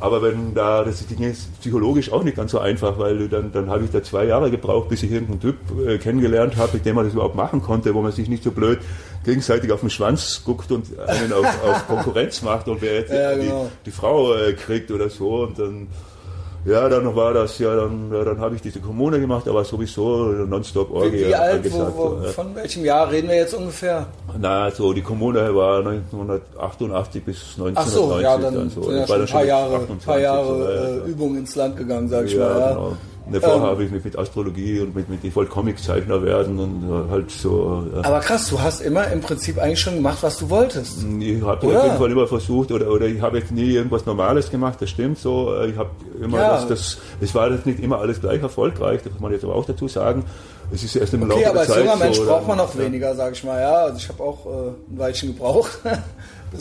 aber 0.00 0.22
wenn 0.22 0.54
da, 0.54 0.84
das 0.84 1.06
Ding 1.06 1.22
ist 1.22 1.60
psychologisch 1.60 2.12
auch 2.12 2.22
nicht 2.22 2.36
ganz 2.36 2.52
so 2.52 2.58
einfach, 2.58 2.98
weil 2.98 3.28
dann, 3.28 3.52
dann 3.52 3.68
habe 3.70 3.84
ich 3.84 3.90
da 3.90 4.02
zwei 4.02 4.24
Jahre 4.24 4.50
gebraucht, 4.50 4.88
bis 4.88 5.02
ich 5.02 5.10
irgendeinen 5.10 5.40
Typ 5.40 5.56
äh, 5.86 5.98
kennengelernt 5.98 6.56
habe, 6.56 6.74
mit 6.74 6.86
dem 6.86 6.96
man 6.96 7.04
das 7.04 7.14
überhaupt 7.14 7.34
machen 7.34 7.62
konnte, 7.62 7.94
wo 7.94 8.02
man 8.02 8.12
sich 8.12 8.28
nicht 8.28 8.44
so 8.44 8.50
blöd 8.50 8.78
gegenseitig 9.24 9.72
auf 9.72 9.80
den 9.80 9.90
Schwanz 9.90 10.42
guckt 10.44 10.70
und 10.72 10.98
einen 10.98 11.32
auf, 11.32 11.46
auf 11.64 11.86
Konkurrenz 11.86 12.42
macht 12.42 12.68
und 12.68 12.80
wer 12.80 12.94
jetzt 12.94 13.12
ja, 13.12 13.34
genau. 13.34 13.70
die, 13.84 13.90
die, 13.90 13.90
Frau 13.90 14.34
äh, 14.34 14.52
kriegt 14.52 14.90
oder 14.90 15.10
so 15.10 15.42
und 15.42 15.58
dann 15.58 15.88
ja, 16.64 16.88
dann 16.88 17.14
war 17.14 17.32
das 17.32 17.58
ja, 17.58 17.74
dann, 17.74 18.12
ja, 18.12 18.24
dann 18.24 18.40
habe 18.40 18.54
ich 18.56 18.62
diese 18.62 18.80
Kommune 18.80 19.20
gemacht, 19.20 19.46
aber 19.48 19.64
sowieso 19.64 20.26
nonstop 20.26 20.90
Orgie. 20.90 21.12
Wie, 21.12 21.26
wie 21.28 21.34
alt, 21.34 21.72
wo, 21.72 21.78
wo, 21.78 22.22
von 22.28 22.54
welchem 22.54 22.84
Jahr 22.84 23.10
reden 23.10 23.28
wir 23.28 23.36
jetzt 23.36 23.54
ungefähr? 23.54 24.06
Na, 24.38 24.70
so 24.70 24.92
die 24.92 25.02
Kommune 25.02 25.54
war 25.54 25.78
1988 25.78 27.24
bis 27.24 27.36
1990. 27.58 27.76
Ach 27.76 27.86
so, 27.86 28.20
ja, 28.20 28.36
dann, 28.36 28.54
dann 28.54 28.70
so. 28.70 28.82
sind 28.82 28.98
ja 28.98 29.06
schon 29.06 29.20
ein 29.20 29.26
paar 29.26 29.44
Jahre, 29.44 29.80
paar 30.04 30.20
Jahre 30.20 30.46
so, 30.46 31.06
äh, 31.06 31.10
Übung 31.10 31.36
ins 31.38 31.54
Land 31.54 31.76
gegangen, 31.76 32.08
sag 32.08 32.26
ich 32.26 32.32
ja, 32.32 32.40
mal. 32.40 32.58
Ja. 32.58 32.68
Genau. 32.68 32.96
Ne, 33.30 33.40
vorher 33.40 33.58
ähm, 33.58 33.62
habe 33.64 33.84
ich 33.84 33.90
mich 33.90 34.04
mit 34.04 34.18
Astrologie 34.18 34.80
und 34.80 34.96
mit, 34.96 35.08
mit 35.08 35.22
ich 35.22 35.36
wollte 35.36 35.50
Comiczeichner 35.50 36.22
werden 36.22 36.58
und 36.58 36.84
äh, 36.84 37.10
halt 37.10 37.30
so. 37.30 37.84
Ja. 37.94 38.04
Aber 38.04 38.20
krass, 38.20 38.48
du 38.48 38.60
hast 38.60 38.80
immer 38.80 39.06
im 39.08 39.20
Prinzip 39.20 39.58
eigentlich 39.58 39.80
schon 39.80 39.96
gemacht, 39.96 40.18
was 40.22 40.38
du 40.38 40.48
wolltest. 40.48 41.04
Ich 41.20 41.42
habe 41.42 41.66
auf 41.66 41.84
jeden 41.84 41.98
Fall 41.98 42.10
immer 42.10 42.26
versucht, 42.26 42.72
oder, 42.72 42.90
oder 42.90 43.06
ich 43.06 43.20
habe 43.20 43.38
jetzt 43.38 43.52
nie 43.52 43.72
irgendwas 43.72 44.06
Normales 44.06 44.50
gemacht, 44.50 44.78
das 44.80 44.90
stimmt 44.90 45.18
so. 45.18 45.54
Ich 45.62 45.76
habe 45.76 45.90
immer 46.22 46.38
ja. 46.38 46.52
das, 46.52 46.68
das, 46.68 46.98
es 47.20 47.34
war 47.34 47.50
jetzt 47.50 47.66
nicht 47.66 47.80
immer 47.80 47.98
alles 47.98 48.20
gleich 48.20 48.40
erfolgreich, 48.40 49.02
das 49.02 49.12
muss 49.12 49.20
man 49.20 49.32
jetzt 49.32 49.44
aber 49.44 49.54
auch 49.54 49.66
dazu 49.66 49.88
sagen. 49.88 50.24
Es 50.70 50.82
ist 50.82 50.96
erst 50.96 51.14
im 51.14 51.22
okay, 51.22 51.30
Laufe 51.30 51.42
der 51.42 51.54
Zeit. 51.54 51.70
Okay, 51.70 51.70
aber 51.70 51.80
als 51.80 51.86
junger 51.86 52.04
Mensch 52.04 52.16
so, 52.18 52.24
braucht 52.26 52.48
man 52.48 52.58
noch 52.58 52.74
ja. 52.74 52.80
weniger, 52.80 53.14
sage 53.14 53.32
ich 53.34 53.44
mal. 53.44 53.60
Ja, 53.60 53.74
also 53.84 53.96
ich 53.96 54.08
habe 54.08 54.22
auch 54.22 54.46
äh, 54.46 54.68
ein 54.68 54.98
Weilchen 54.98 55.34
gebraucht. 55.34 55.78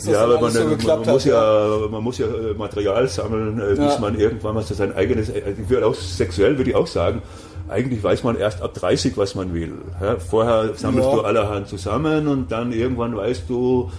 ja, 0.05 0.23
aber 0.23 0.41
man, 0.41 0.51
so 0.51 0.63
man, 0.65 1.05
muss 1.05 1.25
ja, 1.25 1.77
man 1.89 2.03
muss 2.03 2.17
ja 2.17 2.27
äh, 2.27 2.53
Material 2.53 3.07
sammeln, 3.07 3.59
äh, 3.59 3.69
bis 3.69 3.79
ja. 3.79 3.97
man 3.99 4.19
irgendwann 4.19 4.55
mal 4.55 4.63
so 4.63 4.73
sein 4.73 4.95
eigenes, 4.95 5.29
äh, 5.29 5.53
ich 5.61 5.69
würde 5.69 5.88
auch 5.88 5.95
sexuell 5.95 6.57
würde 6.57 6.71
ich 6.71 6.75
auch 6.75 6.88
sagen, 6.88 7.21
eigentlich 7.69 8.03
weiß 8.03 8.23
man 8.23 8.38
erst 8.38 8.61
ab 8.61 8.73
30, 8.73 9.17
was 9.17 9.35
man 9.35 9.53
will. 9.53 9.73
Ja, 10.01 10.17
vorher 10.17 10.73
sammelst 10.75 11.09
ja. 11.09 11.15
du 11.15 11.21
allerhand 11.21 11.67
zusammen 11.67 12.27
und 12.27 12.51
dann 12.51 12.71
irgendwann 12.71 13.15
weißt 13.15 13.43
du, 13.49 13.91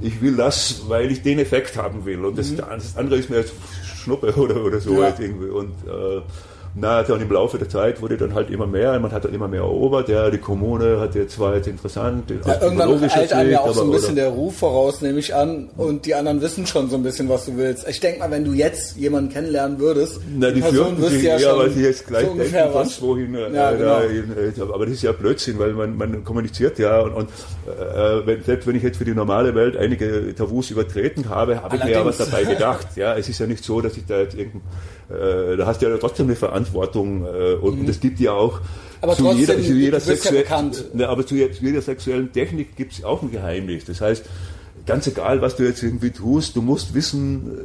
ich 0.00 0.20
will 0.20 0.36
das, 0.36 0.82
weil 0.88 1.10
ich 1.10 1.22
den 1.22 1.38
Effekt 1.38 1.76
haben 1.76 2.04
will. 2.04 2.24
Und 2.24 2.38
das, 2.38 2.50
mhm. 2.50 2.62
das 2.68 2.96
andere 2.96 3.16
ist 3.16 3.30
mir 3.30 3.36
jetzt 3.36 3.54
Schnuppe 3.96 4.34
oder, 4.36 4.64
oder 4.64 4.80
so. 4.80 5.00
Ja. 5.00 5.14
Irgendwie. 5.18 5.48
Und 5.48 5.72
äh, 5.86 6.20
na, 6.76 7.02
dann 7.02 7.20
im 7.20 7.30
Laufe 7.30 7.58
der 7.58 7.68
Zeit 7.68 8.02
wurde 8.02 8.16
dann 8.16 8.34
halt 8.34 8.50
immer 8.50 8.66
mehr, 8.66 8.98
man 8.98 9.12
hat 9.12 9.24
dann 9.24 9.32
immer 9.32 9.46
mehr 9.46 9.60
erobert, 9.60 10.08
ja, 10.08 10.28
die 10.30 10.38
Kommune 10.38 10.98
hat 10.98 11.14
jetzt 11.14 11.34
zwar 11.34 11.54
jetzt 11.54 11.68
interessant, 11.68 12.30
ja, 12.30 12.60
irgendwann 12.60 13.10
eilt 13.10 13.32
einem 13.32 13.50
ja 13.50 13.60
auch 13.60 13.72
so 13.72 13.84
ein 13.84 13.90
bisschen 13.90 14.16
der 14.16 14.28
Ruf 14.28 14.58
voraus, 14.58 15.00
nehme 15.00 15.20
ich 15.20 15.34
an, 15.34 15.70
und 15.76 16.04
die 16.06 16.14
anderen 16.14 16.40
wissen 16.40 16.66
schon 16.66 16.90
so 16.90 16.96
ein 16.96 17.02
bisschen, 17.02 17.28
was 17.28 17.46
du 17.46 17.56
willst. 17.56 17.88
Ich 17.88 18.00
denke 18.00 18.20
mal, 18.20 18.30
wenn 18.30 18.44
du 18.44 18.52
jetzt 18.52 18.96
jemanden 18.96 19.30
kennenlernen 19.30 19.78
würdest, 19.78 20.20
na, 20.36 20.48
die, 20.48 20.54
die 20.54 20.60
Person 20.62 20.98
wirst 20.98 21.22
ja, 21.22 21.36
ja 21.36 21.50
schon 21.50 21.58
weil 21.58 21.70
sie 21.70 21.82
jetzt 21.82 22.06
gleich 22.06 22.26
so 22.26 22.34
denken, 22.34 22.56
was 22.72 23.02
wohin, 23.02 23.34
äh, 23.34 23.52
ja, 23.52 23.70
genau. 23.72 24.00
äh, 24.00 24.72
aber 24.72 24.86
das 24.86 24.94
ist 24.94 25.02
ja 25.02 25.12
Blödsinn, 25.12 25.58
weil 25.58 25.72
man, 25.74 25.96
man 25.96 26.24
kommuniziert 26.24 26.78
ja 26.78 27.00
und, 27.00 27.12
und 27.12 27.28
äh, 27.66 28.26
wenn, 28.26 28.42
selbst 28.42 28.66
wenn 28.66 28.76
ich 28.76 28.82
jetzt 28.82 28.98
für 28.98 29.04
die 29.04 29.14
normale 29.14 29.54
Welt 29.54 29.76
einige 29.76 30.34
Tabus 30.34 30.70
übertreten 30.70 31.28
habe, 31.28 31.62
habe 31.62 31.76
ich 31.76 31.84
mir 31.84 31.92
ja 31.92 32.04
was 32.04 32.18
dabei 32.18 32.44
gedacht. 32.54 32.88
Ja, 32.96 33.16
es 33.16 33.28
ist 33.28 33.38
ja 33.38 33.46
nicht 33.46 33.64
so, 33.64 33.80
dass 33.80 33.96
ich 33.96 34.06
da 34.06 34.18
jetzt 34.18 34.34
irgendein 34.34 34.62
äh, 35.10 35.56
da 35.56 35.66
hast 35.66 35.82
du 35.82 35.86
ja 35.88 35.96
trotzdem 35.98 36.26
eine 36.26 36.36
Verantwortung 36.36 37.24
äh, 37.24 37.54
und, 37.54 37.74
mhm. 37.74 37.80
und 37.80 37.88
es 37.88 38.00
gibt 38.00 38.20
ja 38.20 38.32
auch 38.32 38.60
aber 39.00 39.16
zu 39.16 39.30
jeder, 39.32 39.54
zu 39.56 39.72
jeder, 39.74 40.00
sexuell, 40.00 40.44
ja 40.48 40.70
ne, 40.94 41.08
aber 41.08 41.26
zu, 41.26 41.34
zu 41.34 41.64
jeder 41.64 41.82
sexuellen 41.82 42.32
Technik 42.32 42.74
gibt 42.74 42.92
es 42.92 43.04
auch 43.04 43.22
ein 43.22 43.30
Geheimnis. 43.30 43.84
Das 43.84 44.00
heißt, 44.00 44.24
ganz 44.86 45.06
egal, 45.06 45.40
was 45.40 45.56
du 45.56 45.62
jetzt 45.62 45.82
irgendwie 45.82 46.10
tust, 46.10 46.56
du 46.56 46.62
musst 46.62 46.94
wissen, 46.94 47.58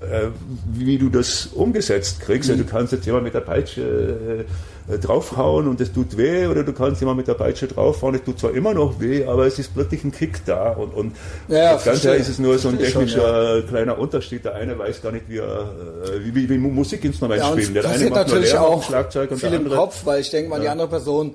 äh, 0.00 0.28
wie 0.72 0.98
du 0.98 1.10
das 1.10 1.46
umgesetzt 1.46 2.20
kriegst. 2.20 2.48
Mhm. 2.48 2.56
Ja, 2.56 2.62
du 2.62 2.70
kannst 2.70 2.92
jetzt 2.92 3.04
jemand 3.06 3.24
mit 3.24 3.34
der 3.34 3.40
Peitsche 3.40 4.46
äh, 4.88 4.98
draufhauen 4.98 5.68
und 5.68 5.80
es 5.80 5.92
tut 5.92 6.16
weh, 6.16 6.46
oder 6.46 6.64
du 6.64 6.72
kannst 6.72 7.00
jemand 7.00 7.18
mit 7.18 7.28
der 7.28 7.34
Peitsche 7.34 7.66
draufhauen, 7.66 8.14
es 8.14 8.24
tut 8.24 8.38
zwar 8.38 8.52
immer 8.52 8.74
noch 8.74 9.00
weh, 9.00 9.24
aber 9.26 9.46
es 9.46 9.58
ist 9.58 9.74
plötzlich 9.74 10.02
ein 10.02 10.12
Kick 10.12 10.44
da 10.44 10.70
und, 10.72 10.94
und 10.94 11.16
ja, 11.48 11.74
das 11.74 11.84
Ganze 11.84 12.14
ist 12.14 12.28
es 12.28 12.38
nur 12.38 12.58
so 12.58 12.68
ein 12.68 12.78
technischer 12.78 13.54
schon, 13.54 13.62
ja. 13.62 13.68
kleiner 13.68 13.98
Unterschied. 13.98 14.44
Der 14.44 14.54
eine 14.54 14.78
weiß 14.78 15.02
gar 15.02 15.12
nicht, 15.12 15.28
wie 15.28 15.38
er 15.38 15.70
äh, 16.04 16.24
wie, 16.24 16.34
wie, 16.34 16.48
wie 16.48 16.58
Musikinstrument 16.58 17.40
ja, 17.40 17.52
spielen. 17.52 17.74
Der 17.74 17.88
eine 17.88 18.10
macht 18.10 18.28
natürlich 18.28 18.52
nur 18.52 18.62
auch 18.62 18.82
Schlagzeug 18.82 19.30
und 19.30 19.38
viel 19.38 19.50
der 19.50 19.58
andere, 19.58 19.74
im 19.74 19.80
Kopf, 19.80 20.06
weil 20.06 20.20
ich 20.20 20.30
denke 20.30 20.48
mal, 20.48 20.60
die 20.60 20.68
andere 20.68 20.88
Person, 20.88 21.34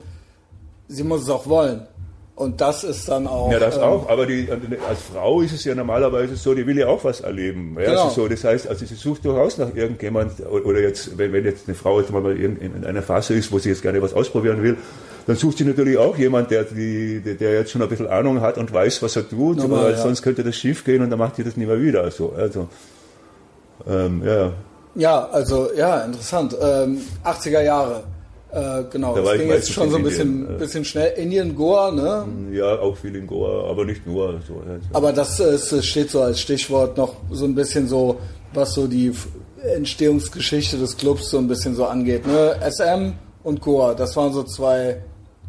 sie 0.88 1.04
muss 1.04 1.22
es 1.22 1.30
auch 1.30 1.48
wollen. 1.48 1.88
Und 2.38 2.62
das 2.62 2.84
ist 2.84 3.10
dann 3.10 3.26
auch. 3.26 3.52
Ja, 3.52 3.58
das 3.58 3.78
ähm, 3.78 3.82
auch. 3.82 4.10
Aber 4.10 4.28
die, 4.28 4.48
als 4.88 5.02
Frau 5.12 5.42
ist 5.42 5.54
es 5.54 5.64
ja 5.64 5.74
normalerweise 5.74 6.36
so, 6.36 6.54
die 6.54 6.68
will 6.68 6.78
ja 6.78 6.86
auch 6.86 7.04
was 7.04 7.22
erleben. 7.22 7.76
Ja, 7.80 7.86
genau. 7.86 8.04
also 8.04 8.22
so, 8.22 8.28
das 8.28 8.44
heißt, 8.44 8.68
also 8.68 8.86
sie 8.86 8.94
sucht 8.94 9.26
durchaus 9.26 9.58
nach 9.58 9.74
irgendjemand, 9.74 10.34
oder 10.46 10.80
jetzt, 10.80 11.18
wenn, 11.18 11.34
wenn 11.34 11.46
jetzt 11.46 11.68
eine 11.68 11.74
Frau 11.74 12.00
jetzt 12.00 12.12
mal 12.12 12.38
in, 12.38 12.58
in 12.62 12.86
einer 12.86 13.02
Phase 13.02 13.34
ist, 13.34 13.52
wo 13.52 13.58
sie 13.58 13.70
jetzt 13.70 13.82
gerne 13.82 14.04
was 14.04 14.14
ausprobieren 14.14 14.62
will, 14.62 14.78
dann 15.26 15.36
sucht 15.36 15.58
sie 15.58 15.64
natürlich 15.64 15.98
auch 15.98 16.16
jemand, 16.16 16.52
der, 16.52 16.66
die, 16.66 17.22
der 17.22 17.54
jetzt 17.54 17.72
schon 17.72 17.82
ein 17.82 17.90
bisschen 17.90 18.06
Ahnung 18.06 18.40
hat 18.40 18.60
und 18.60 18.72
weiß, 18.72 19.02
was 19.02 19.16
er 19.16 19.28
tut, 19.28 19.58
Normal, 19.58 19.86
weil 19.86 19.92
ja. 19.94 19.98
sonst 19.98 20.22
könnte 20.22 20.44
das 20.44 20.56
schief 20.56 20.86
gehen 20.86 21.02
und 21.02 21.10
dann 21.10 21.18
macht 21.18 21.38
sie 21.38 21.44
das 21.44 21.58
nie 21.58 21.66
mehr 21.66 21.82
wieder. 21.82 22.04
Also, 22.04 22.34
also 22.38 22.70
ähm, 23.90 24.22
ja. 24.24 24.52
Ja, 24.94 25.28
also 25.32 25.70
ja, 25.76 26.02
interessant. 26.02 26.56
Ähm, 26.62 27.02
80er 27.26 27.62
Jahre. 27.62 28.04
Äh, 28.52 28.84
genau, 28.90 29.16
da 29.16 29.22
das 29.22 29.38
ging 29.38 29.50
jetzt 29.50 29.72
schon 29.72 29.90
so 29.90 29.98
ein 29.98 30.04
bisschen, 30.04 30.56
äh. 30.56 30.58
bisschen 30.58 30.86
schnell. 30.86 31.14
Indien, 31.18 31.56
Goa, 31.56 31.92
ne? 31.92 32.26
Ja, 32.52 32.80
auch 32.80 32.96
viel 32.96 33.16
in 33.16 33.28
Goa, 33.28 33.70
aber 33.70 33.84
nicht 33.84 34.08
nur. 34.08 34.40
So, 34.48 34.62
Aber 34.94 35.12
das, 35.12 35.38
das 35.38 35.86
steht 35.86 36.12
so 36.12 36.22
als 36.22 36.40
Stichwort 36.40 36.96
noch 36.98 37.16
so 37.32 37.46
ein 37.46 37.56
bisschen 37.56 37.88
so, 37.88 38.18
was 38.54 38.74
so 38.74 38.88
die 38.88 39.12
Entstehungsgeschichte 39.76 40.78
des 40.78 40.96
Clubs 40.96 41.30
so 41.30 41.38
ein 41.38 41.48
bisschen 41.48 41.76
so 41.76 41.86
angeht. 41.86 42.26
Ne? 42.26 42.56
SM 42.70 43.14
und 43.44 43.62
Goa, 43.62 43.94
das 43.94 44.16
waren 44.16 44.32
so 44.32 44.44
zwei 44.44 45.02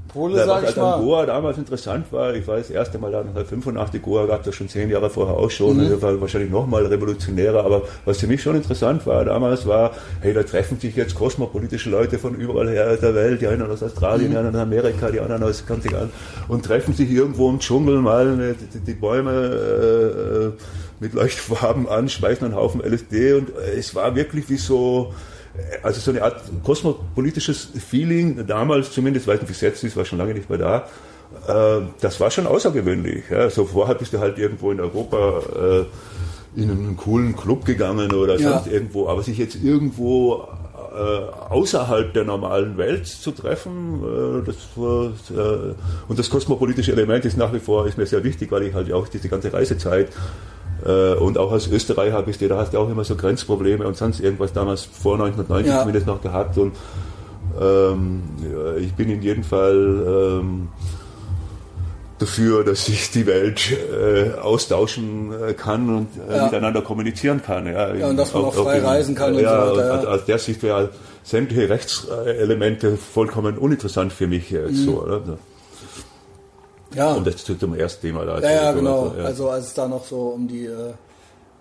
Pole, 0.08 0.36
da, 0.36 0.46
sag 0.46 0.62
was 0.62 0.70
ich 0.70 0.76
halt 0.76 0.76
mal. 0.78 1.00
Goa 1.00 1.26
damals 1.26 1.58
interessant 1.58 2.06
war, 2.12 2.34
ich 2.34 2.46
war 2.46 2.56
das 2.56 2.70
erste 2.70 2.98
Mal 2.98 3.12
da 3.12 3.20
1985, 3.20 4.02
Goa 4.02 4.26
gab 4.26 4.46
es 4.46 4.54
schon 4.54 4.68
zehn 4.68 4.90
Jahre 4.90 5.10
vorher 5.10 5.36
auch 5.36 5.50
schon, 5.50 5.76
mhm. 5.76 6.02
war 6.02 6.20
wahrscheinlich 6.20 6.50
nochmal 6.50 6.86
revolutionärer, 6.86 7.64
aber 7.64 7.82
was 8.04 8.18
für 8.18 8.26
mich 8.26 8.42
schon 8.42 8.56
interessant 8.56 9.06
war 9.06 9.24
damals 9.24 9.66
war, 9.66 9.92
hey, 10.20 10.32
da 10.32 10.42
treffen 10.42 10.80
sich 10.80 10.96
jetzt 10.96 11.14
kosmopolitische 11.14 11.90
Leute 11.90 12.18
von 12.18 12.34
überall 12.34 12.68
her 12.68 12.96
der 12.96 13.14
Welt, 13.14 13.40
die 13.40 13.46
einen 13.46 13.70
aus 13.70 13.82
Australien, 13.82 14.28
mhm. 14.28 14.32
die 14.32 14.36
anderen 14.38 14.56
aus 14.56 14.62
Amerika, 14.62 15.10
die 15.10 15.20
anderen 15.20 15.42
aus 15.42 15.66
Kantigan 15.66 16.10
und 16.48 16.64
treffen 16.64 16.94
sich 16.94 17.10
irgendwo 17.10 17.50
im 17.50 17.58
Dschungel 17.58 17.98
mal 17.98 18.56
die, 18.74 18.80
die 18.80 18.94
Bäume 18.94 20.54
äh, 20.56 20.62
mit 21.00 21.12
Leuchtfarben 21.12 21.88
an, 21.88 22.08
schmeißen 22.08 22.46
einen 22.46 22.56
Haufen 22.56 22.80
LSD 22.80 23.34
und 23.34 23.52
es 23.76 23.94
war 23.94 24.14
wirklich 24.16 24.48
wie 24.48 24.56
so, 24.56 25.12
also 25.82 26.00
so 26.00 26.10
eine 26.10 26.22
Art 26.22 26.42
kosmopolitisches 26.62 27.70
Feeling, 27.88 28.46
damals 28.46 28.92
zumindest, 28.92 29.26
weiß 29.26 29.40
nicht, 29.40 29.48
wie 29.48 29.52
es 29.52 29.60
jetzt 29.60 29.84
ist, 29.84 29.96
war 29.96 30.04
schon 30.04 30.18
lange 30.18 30.34
nicht 30.34 30.48
mehr 30.48 30.58
da, 30.58 30.88
äh, 31.46 31.82
das 32.00 32.20
war 32.20 32.30
schon 32.30 32.46
außergewöhnlich. 32.46 33.24
Ja. 33.30 33.50
So 33.50 33.64
vorher 33.64 33.94
bist 33.94 34.12
du 34.12 34.18
halt 34.18 34.38
irgendwo 34.38 34.70
in 34.70 34.80
Europa 34.80 35.42
äh, 35.56 36.60
in 36.60 36.70
einen 36.70 36.96
coolen 36.96 37.36
Club 37.36 37.64
gegangen 37.64 38.12
oder 38.12 38.38
ja. 38.38 38.52
sonst 38.52 38.72
irgendwo, 38.72 39.08
aber 39.08 39.22
sich 39.22 39.38
jetzt 39.38 39.56
irgendwo 39.62 40.48
äh, 40.94 41.50
außerhalb 41.50 42.12
der 42.14 42.24
normalen 42.24 42.76
Welt 42.78 43.06
zu 43.06 43.30
treffen, 43.30 44.02
äh, 44.02 44.44
das 44.44 44.56
und 44.76 46.18
das 46.18 46.30
kosmopolitische 46.30 46.92
Element 46.92 47.24
ist 47.24 47.36
nach 47.36 47.52
wie 47.52 47.60
vor 47.60 47.86
ist 47.86 47.98
mir 47.98 48.06
sehr 48.06 48.24
wichtig, 48.24 48.50
weil 48.50 48.62
ich 48.64 48.74
halt 48.74 48.90
auch 48.92 49.06
diese 49.08 49.28
ganze 49.28 49.52
Reisezeit 49.52 50.08
und 50.84 51.38
auch 51.38 51.50
als 51.50 51.66
Österreicher 51.66 52.22
bist 52.22 52.40
du, 52.40 52.48
da 52.48 52.58
hast 52.58 52.72
du 52.72 52.78
auch 52.78 52.88
immer 52.88 53.02
so 53.02 53.16
Grenzprobleme 53.16 53.86
und 53.86 53.96
sonst 53.96 54.20
irgendwas 54.20 54.52
damals 54.52 54.84
vor 54.84 55.14
1990 55.14 55.72
ja. 55.72 55.80
zumindest 55.80 56.06
noch 56.06 56.22
gehabt. 56.22 56.56
Und 56.56 56.72
ähm, 57.60 58.22
ich 58.80 58.94
bin 58.94 59.10
in 59.10 59.20
jedem 59.20 59.42
Fall 59.42 60.40
ähm, 60.40 60.68
dafür, 62.18 62.64
dass 62.64 62.86
sich 62.86 63.10
die 63.10 63.26
Welt 63.26 63.72
äh, 63.72 64.38
austauschen 64.38 65.32
äh, 65.32 65.54
kann 65.54 65.94
und 65.94 66.08
äh, 66.28 66.36
ja. 66.36 66.44
miteinander 66.44 66.82
kommunizieren 66.82 67.42
kann. 67.42 67.66
Ja, 67.66 67.94
ja 67.94 68.08
und 68.08 68.16
dass 68.16 68.34
man 68.34 68.44
auch, 68.44 68.56
auch 68.56 68.64
frei 68.64 68.78
in, 68.78 68.84
reisen 68.84 69.14
kann 69.14 69.34
und 69.34 69.40
ja, 69.40 69.66
so 69.66 69.76
weiter. 69.76 70.02
Ja. 70.04 70.08
Aus 70.10 70.24
der 70.24 70.38
Sicht 70.38 70.62
wäre 70.62 70.90
sämtliche 71.22 71.68
Rechtselemente 71.68 72.96
vollkommen 72.96 73.58
uninteressant 73.58 74.12
für 74.12 74.26
mich 74.26 74.50
jetzt 74.50 74.72
mhm. 74.72 74.84
so. 74.84 75.02
Oder? 75.02 75.22
Ja. 76.94 77.12
Und 77.12 77.26
das 77.26 77.44
zum 77.44 77.74
ersten 77.74 78.02
Thema 78.02 78.24
da. 78.24 78.40
Ja, 78.40 78.50
ja, 78.50 78.72
genau. 78.72 79.14
Also 79.24 79.50
als 79.50 79.66
es 79.68 79.74
da 79.74 79.88
noch 79.88 80.04
so 80.04 80.28
um 80.28 80.48
die 80.48 80.66
äh, 80.66 80.94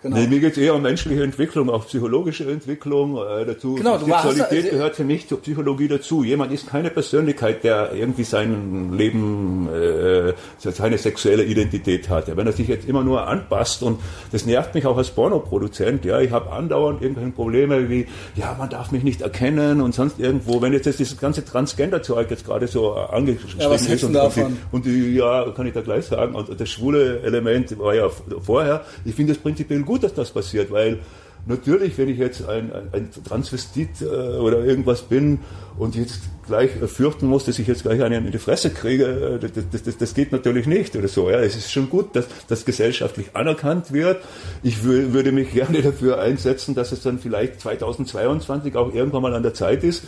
Genau. 0.04 0.16
Nee, 0.16 0.28
mir 0.28 0.40
geht 0.40 0.52
es 0.52 0.58
eher 0.60 0.76
um 0.76 0.84
menschliche 0.84 1.24
Entwicklung, 1.24 1.72
auch 1.72 1.88
psychologische 1.88 2.50
Entwicklung 2.50 3.18
äh, 3.18 3.46
dazu. 3.46 3.76
Genau, 3.76 3.98
Sexualität 3.98 4.66
hast, 4.66 4.70
gehört 4.70 4.96
für 4.96 5.04
mich 5.04 5.28
zur 5.28 5.42
Psychologie 5.42 5.88
dazu. 5.88 6.24
Jemand 6.24 6.52
ist 6.52 6.68
keine 6.68 6.92
Persönlichkeit, 6.92 7.64
der 7.64 7.94
irgendwie 7.94 8.24
sein 8.24 8.94
Leben, 8.94 9.68
äh, 9.74 10.34
seine 10.60 11.00
sexuelle 11.00 11.44
Identität 11.44 12.10
hat. 12.10 12.36
Wenn 12.36 12.46
er 12.46 12.54
sich 12.54 12.68
jetzt 12.68 12.88
immer 12.88 13.04
nur 13.04 13.28
anpasst 13.28 13.82
und 13.82 14.00
das 14.32 14.46
nervt 14.46 14.76
mich 14.76 14.86
auch 14.86 14.98
als 14.98 15.10
Pornoproduzent. 15.10 16.06
Ja, 16.06 16.20
ich 16.20 16.30
habe 16.30 16.52
andauernd 16.52 17.02
irgendwelche 17.02 17.32
Probleme 17.32 17.90
wie, 17.90 18.06
ja, 18.36 18.56
man 18.58 18.70
darf 18.70 18.92
mich 18.92 19.04
nicht 19.04 19.22
erkennen 19.22 19.82
und 19.82 19.96
sonst 19.96 20.20
irgendwo. 20.20 20.62
Wenn 20.62 20.74
jetzt, 20.74 20.86
dieses 20.86 21.18
ganze 21.18 21.44
Transgender-Zeug 21.44 22.30
jetzt 22.30 22.46
gerade 22.46 22.68
so 22.68 22.94
angeschrieben 22.94 23.60
ja, 23.60 23.74
ist 23.74 24.04
und, 24.04 24.16
und, 24.16 24.36
die, 24.36 24.46
und 24.72 24.86
die, 24.86 25.16
ja, 25.16 25.50
kann 25.56 25.66
ich 25.66 25.74
da 25.74 25.82
gleich 25.82 26.06
sagen. 26.06 26.36
Und 26.36 26.60
das 26.60 26.70
schwule 26.70 27.22
Element 27.22 27.78
war 27.80 27.96
ja 27.96 28.10
vorher. 28.42 28.86
Ich 29.04 29.16
finde 29.16 29.34
das 29.34 29.42
prinzipiell 29.42 29.87
gut, 29.88 30.04
dass 30.04 30.14
das 30.14 30.30
passiert, 30.30 30.70
weil 30.72 31.00
natürlich, 31.48 31.98
wenn 31.98 32.10
ich 32.10 32.18
jetzt 32.18 32.48
ein, 32.48 32.72
ein, 32.92 33.10
Transvestit 33.28 34.02
äh, 34.02 34.06
oder 34.06 34.64
irgendwas 34.64 35.02
bin 35.04 35.40
und 35.78 35.96
jetzt 35.96 36.20
gleich 36.46 36.72
fürchten 36.72 37.28
muss, 37.28 37.46
dass 37.46 37.58
ich 37.60 37.68
jetzt 37.68 37.84
gleich 37.84 38.02
einen 38.04 38.26
in 38.26 38.32
die 38.32 38.38
Fresse 38.38 38.70
kriege, 38.70 39.40
äh, 39.42 39.50
das, 39.72 39.84
das, 39.84 39.98
das 39.98 40.14
geht 40.14 40.32
natürlich 40.32 40.68
nicht 40.68 40.96
oder 40.96 41.08
so. 41.08 41.30
Ja, 41.30 41.40
es 41.40 41.56
ist 41.56 41.72
schon 41.72 41.90
gut, 41.90 42.16
dass 42.16 42.26
das 42.48 42.66
gesellschaftlich 42.66 43.30
anerkannt 43.34 43.92
wird. 43.92 44.22
Ich 44.62 44.84
würde 44.84 45.32
mich 45.32 45.54
gerne 45.54 45.82
dafür 45.82 46.20
einsetzen, 46.20 46.76
dass 46.76 46.92
es 46.92 47.02
dann 47.02 47.20
vielleicht 47.20 47.62
2022 47.62 48.76
auch 48.76 48.94
irgendwann 48.94 49.22
mal 49.22 49.34
an 49.34 49.44
der 49.44 49.54
Zeit 49.54 49.84
ist, 49.84 50.04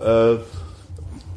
äh, 0.00 0.36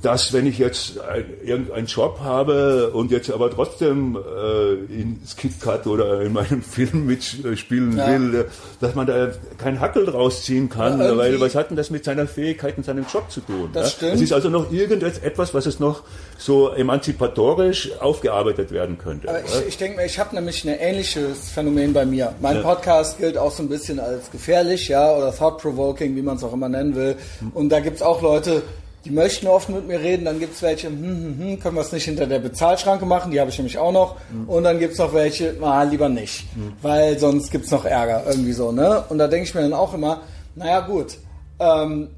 dass 0.04 0.34
wenn 0.34 0.46
ich 0.46 0.58
jetzt 0.58 1.00
ein, 1.00 1.26
irgendeinen 1.44 1.88
Job 1.88 2.20
habe 2.20 2.92
und 2.92 3.10
jetzt 3.10 3.32
aber 3.32 3.50
trotzdem 3.50 4.18
äh, 4.18 4.74
ins 4.94 5.38
KitKat 5.38 5.88
oder 5.88 6.22
in 6.22 6.34
meinem 6.34 6.62
Film 6.62 7.06
mitspielen 7.06 7.98
ja. 7.98 8.08
will, 8.08 8.46
dass 8.82 8.96
man 8.96 9.08
da 9.08 9.32
keinen 9.58 9.80
Hackel 9.80 10.06
draus 10.06 10.44
ziehen 10.44 10.70
kann, 10.70 11.00
ja, 11.00 11.18
weil 11.18 11.40
was 11.40 11.56
hat 11.56 11.70
denn 11.70 11.78
das 11.78 11.90
mit 11.90 12.04
seiner 12.04 12.28
Fähigkeit 12.28 12.78
in 12.78 12.84
seinem 12.84 13.06
Job 13.12 13.32
zu 13.32 13.40
tun? 13.40 13.70
Das 13.72 13.92
ja? 13.92 13.98
stimmt. 13.98 14.16
Es 14.16 14.22
ist 14.22 14.34
also 14.34 14.50
noch 14.50 14.72
irgendetwas, 14.74 15.54
was 15.54 15.66
es 15.66 15.80
noch 15.80 16.04
so 16.38 16.72
emanzipatorisch 16.72 17.98
aufgearbeitet 18.02 18.72
werden 18.72 18.98
könnte. 18.98 19.30
Aber 19.30 19.40
ich, 19.40 19.68
ich 19.70 19.78
denke 19.78 19.98
mir, 19.98 20.06
ich 20.06 20.20
habe 20.20 20.36
nämlich 20.36 20.66
ein 20.66 20.78
ähnliches 20.78 21.50
Phänomen 21.50 21.94
bei 21.94 22.06
mir. 22.06 22.36
Mein 22.42 22.62
Podcast 22.62 23.20
gilt 23.20 23.38
auch 23.38 23.52
so 23.52 23.64
ein 23.64 23.70
bisschen 23.70 24.02
als 24.02 24.30
gefährlich, 24.32 24.90
ja, 24.90 25.16
oder 25.16 25.34
thought-provoking, 25.34 26.14
wie 26.18 26.22
man 26.22 26.36
es 26.36 26.44
auch 26.44 26.52
immer 26.52 26.68
nennen 26.68 26.94
will. 26.94 27.16
Hm. 27.40 27.52
Und 27.54 27.70
da 27.70 27.80
gibt's 27.80 28.02
auch 28.02 28.22
Leute, 28.22 28.64
die 29.06 29.12
möchten 29.12 29.48
oft 29.48 29.70
mit 29.70 29.88
mir 29.88 30.00
reden, 30.00 30.26
dann 30.26 30.40
gibt's 30.40 30.62
welche, 30.62 30.88
hm, 30.88 30.98
hm, 30.98 31.40
hm, 31.40 31.60
können 31.60 31.76
wir 31.76 31.82
es 31.82 31.92
nicht 31.92 32.06
hinter 32.06 32.26
der 32.26 32.40
Bezahlschranke 32.40 33.06
machen, 33.06 33.32
die 33.32 33.40
habe 33.40 33.50
ich 33.50 33.58
nämlich 33.58 33.78
auch 33.78 33.92
noch. 33.92 34.16
Mhm. 34.32 34.48
Und 34.48 34.64
dann 34.64 34.80
gibt's 34.80 34.98
noch 34.98 35.14
welche, 35.14 35.56
na, 35.60 35.84
lieber 35.84 36.10
nicht, 36.10 36.46
mhm. 36.56 36.74
weil 36.82 37.20
sonst 37.20 37.52
gibt's 37.52 37.72
noch 37.72 37.86
Ärger, 37.86 38.24
irgendwie 38.28 38.54
so, 38.54 38.72
ne? 38.72 39.04
Und 39.10 39.18
da 39.18 39.28
denke 39.28 39.48
ich 39.48 39.54
mir 39.54 39.62
dann 39.62 39.74
auch 39.74 39.94
immer, 39.94 40.22
naja 40.56 40.82
gut, 40.82 41.18
ähm, 41.60 42.10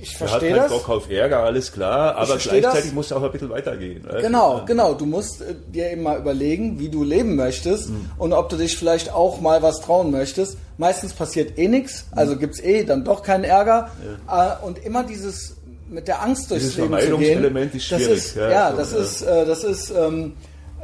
ich 0.00 0.16
verstehe 0.16 0.54
das. 0.54 0.72
Bock 0.72 0.88
auf 0.88 1.10
Ärger, 1.10 1.44
alles 1.44 1.70
klar, 1.70 2.16
aber 2.16 2.36
gleichzeitig 2.36 2.86
das. 2.86 2.92
musst 2.92 3.12
du 3.12 3.16
auch 3.16 3.22
ein 3.22 3.30
bisschen 3.30 3.50
weitergehen. 3.50 4.02
Ne? 4.02 4.20
Genau, 4.20 4.62
genau. 4.66 4.94
Du 4.94 5.06
musst 5.06 5.42
äh, 5.42 5.54
dir 5.72 5.92
eben 5.92 6.02
mal 6.02 6.18
überlegen, 6.18 6.80
wie 6.80 6.88
du 6.88 7.04
leben 7.04 7.36
möchtest 7.36 7.90
mhm. 7.90 8.10
und 8.18 8.32
ob 8.32 8.48
du 8.48 8.56
dich 8.56 8.76
vielleicht 8.76 9.12
auch 9.12 9.40
mal 9.40 9.62
was 9.62 9.80
trauen 9.80 10.10
möchtest. 10.10 10.58
Meistens 10.76 11.12
passiert 11.12 11.56
eh 11.56 11.68
nichts, 11.68 12.06
also 12.10 12.36
gibt's 12.36 12.58
eh 12.58 12.82
dann 12.82 13.04
doch 13.04 13.22
keinen 13.22 13.44
Ärger. 13.44 13.90
Ja. 14.26 14.58
Äh, 14.60 14.66
und 14.66 14.84
immer 14.84 15.04
dieses 15.04 15.56
mit 15.92 16.08
der 16.08 16.22
Angst 16.22 16.50
durchs 16.50 16.64
Dieses 16.64 16.78
Leben 16.78 16.98
zu 16.98 17.18
gehen. 17.18 17.44
Ist 17.44 17.84
schwierig. 17.84 18.08
Das 18.08 18.18
ist, 18.18 18.36
ja, 18.36 18.50
ja 18.50 18.70
so, 18.70 18.76
das 18.76 18.92
ja. 18.92 18.98
ist, 18.98 19.22
äh, 19.22 19.46
das 19.46 19.64
ist, 19.64 19.90
ähm, 19.90 20.32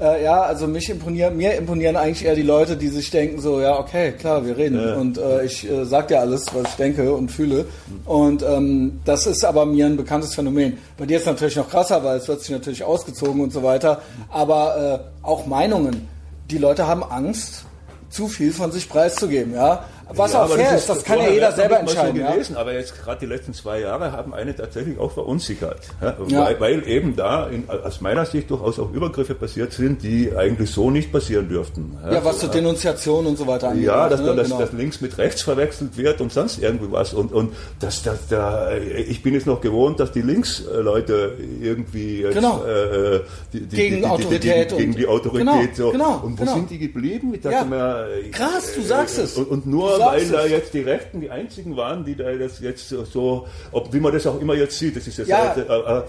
äh, 0.01 0.23
ja, 0.23 0.43
also 0.43 0.67
mich 0.67 0.89
imponieren, 0.91 1.37
mir 1.37 1.57
imponieren 1.57 1.97
eigentlich 1.97 2.25
eher 2.25 2.37
die 2.37 2.43
Leute, 2.43 2.77
die 2.77 2.89
sich 2.89 3.11
denken 3.11 3.41
so, 3.41 3.61
ja, 3.61 3.79
okay, 3.79 4.13
klar, 4.13 4.47
wir 4.47 4.57
reden 4.57 4.81
ja. 4.81 4.95
und 4.95 5.19
äh, 5.19 5.45
ich 5.45 5.69
äh, 5.69 5.85
sag 5.85 6.09
dir 6.09 6.21
alles, 6.21 6.47
was 6.55 6.71
ich 6.71 6.77
denke 6.77 7.13
und 7.13 7.31
fühle. 7.31 7.67
Und 8.05 8.43
ähm, 8.43 9.01
das 9.05 9.27
ist 9.27 9.45
aber 9.45 9.67
mir 9.67 9.87
ein 9.87 9.97
bekanntes 9.97 10.35
Phänomen. 10.35 10.79
Bei 10.97 11.07
dir 11.07 11.17
ist 11.17 11.23
es 11.23 11.27
natürlich 11.27 11.57
noch 11.57 11.69
krasser, 11.69 12.05
weil 12.05 12.19
es 12.19 12.29
wird 12.29 12.41
sich 12.41 12.51
natürlich 12.51 12.85
ausgezogen 12.85 13.41
und 13.41 13.53
so 13.53 13.63
weiter. 13.63 14.03
Aber 14.31 15.03
äh, 15.23 15.27
auch 15.27 15.47
Meinungen. 15.47 16.07
Die 16.51 16.59
Leute 16.59 16.87
haben 16.87 17.03
Angst, 17.03 17.65
zu 18.11 18.29
viel 18.29 18.53
von 18.53 18.73
sich 18.73 18.89
preiszugeben, 18.89 19.55
ja. 19.55 19.85
Was 20.15 20.33
ja, 20.33 20.45
auch 20.45 20.49
fair 20.49 20.77
ist, 20.77 20.89
das 20.89 21.05
kann 21.05 21.19
ja 21.19 21.29
jeder 21.29 21.53
selber 21.53 21.81
entscheiden. 21.81 22.25
So 22.25 22.33
gewesen, 22.33 22.55
ja? 22.55 22.61
Aber 22.61 22.73
jetzt 22.73 23.03
gerade 23.03 23.21
die 23.21 23.27
letzten 23.27 23.53
zwei 23.53 23.81
Jahre 23.81 24.13
haben 24.13 24.33
eine 24.33 24.57
tatsächlich 24.57 24.99
auch 24.99 25.13
verunsichert. 25.13 25.81
Ja? 26.01 26.17
Weil, 26.19 26.61
weil, 26.61 26.89
eben 26.89 27.15
da 27.15 27.47
in, 27.47 27.69
aus 27.69 28.01
meiner 28.01 28.25
Sicht 28.25 28.51
durchaus 28.51 28.79
auch 28.79 28.91
Übergriffe 28.93 29.35
passiert 29.35 29.73
sind, 29.73 30.03
die 30.03 30.33
eigentlich 30.35 30.71
so 30.71 30.91
nicht 30.91 31.13
passieren 31.13 31.49
dürften. 31.49 31.99
Ja, 32.11 32.25
was 32.25 32.39
zur 32.39 32.49
Denunziation 32.49 33.27
und 33.27 33.37
so 33.37 33.47
weiter 33.47 33.69
angeht. 33.69 33.85
Ja, 33.85 34.09
dass 34.09 34.21
ne? 34.21 34.29
dann 34.29 34.37
das, 34.39 34.47
genau. 34.49 34.61
das, 34.61 34.73
links 34.73 35.01
mit 35.03 35.19
rechts 35.19 35.43
verwechselt 35.43 35.97
wird 35.99 36.21
und 36.23 36.33
sonst 36.33 36.63
irgendwie 36.63 36.91
was. 36.91 37.13
Und, 37.13 37.33
und 37.33 37.55
das, 37.81 38.03
das, 38.03 38.29
da, 38.29 38.75
ich 38.77 39.23
bin 39.23 39.35
jetzt 39.35 39.47
noch 39.47 39.61
gewohnt, 39.61 40.01
dass 40.01 40.13
die 40.13 40.23
Linksleute 40.23 41.37
irgendwie 41.61 42.23
jetzt, 42.23 42.35
genau. 42.35 42.65
äh, 42.65 43.21
die, 43.53 43.61
die, 43.61 43.77
gegen 43.77 43.97
die, 43.99 44.07
Autorität 44.07 44.69
gegen, 44.71 44.79
gegen 44.79 44.97
die 44.97 45.07
Autorität 45.07 45.45
genau, 45.45 45.69
so. 45.75 45.91
Genau, 45.91 46.21
und 46.25 46.39
wo 46.39 46.45
genau. 46.45 46.55
sind 46.55 46.71
die 46.71 46.79
geblieben? 46.79 47.35
Ich 47.35 47.43
dachte 47.43 47.57
ja. 47.57 47.65
mir, 47.65 48.09
Krass, 48.33 48.73
du 48.75 48.83
sagst 48.83 49.19
es. 49.19 49.37
Und, 49.37 49.51
und 49.51 49.67
nur 49.67 49.98
weil 49.99 50.29
da 50.29 50.47
jetzt 50.47 50.75
die 50.75 50.81
Rechten 50.81 51.21
die 51.21 51.31
einzigen 51.31 51.77
waren, 51.77 52.05
die 52.05 52.15
da 52.15 52.33
das 52.33 52.61
jetzt 52.61 52.89
so, 52.89 53.47
ob, 53.73 53.93
wie 53.93 54.01
man 54.01 54.13
das 54.13 54.27
auch 54.27 54.41
immer 54.41 54.55
jetzt 54.55 54.79
sieht, 54.79 54.97
das 54.97 55.07
ist 55.07 55.19
jetzt 55.19 55.29
ja. 55.29 55.55
Äh, 55.55 55.61
äh, 55.61 56.03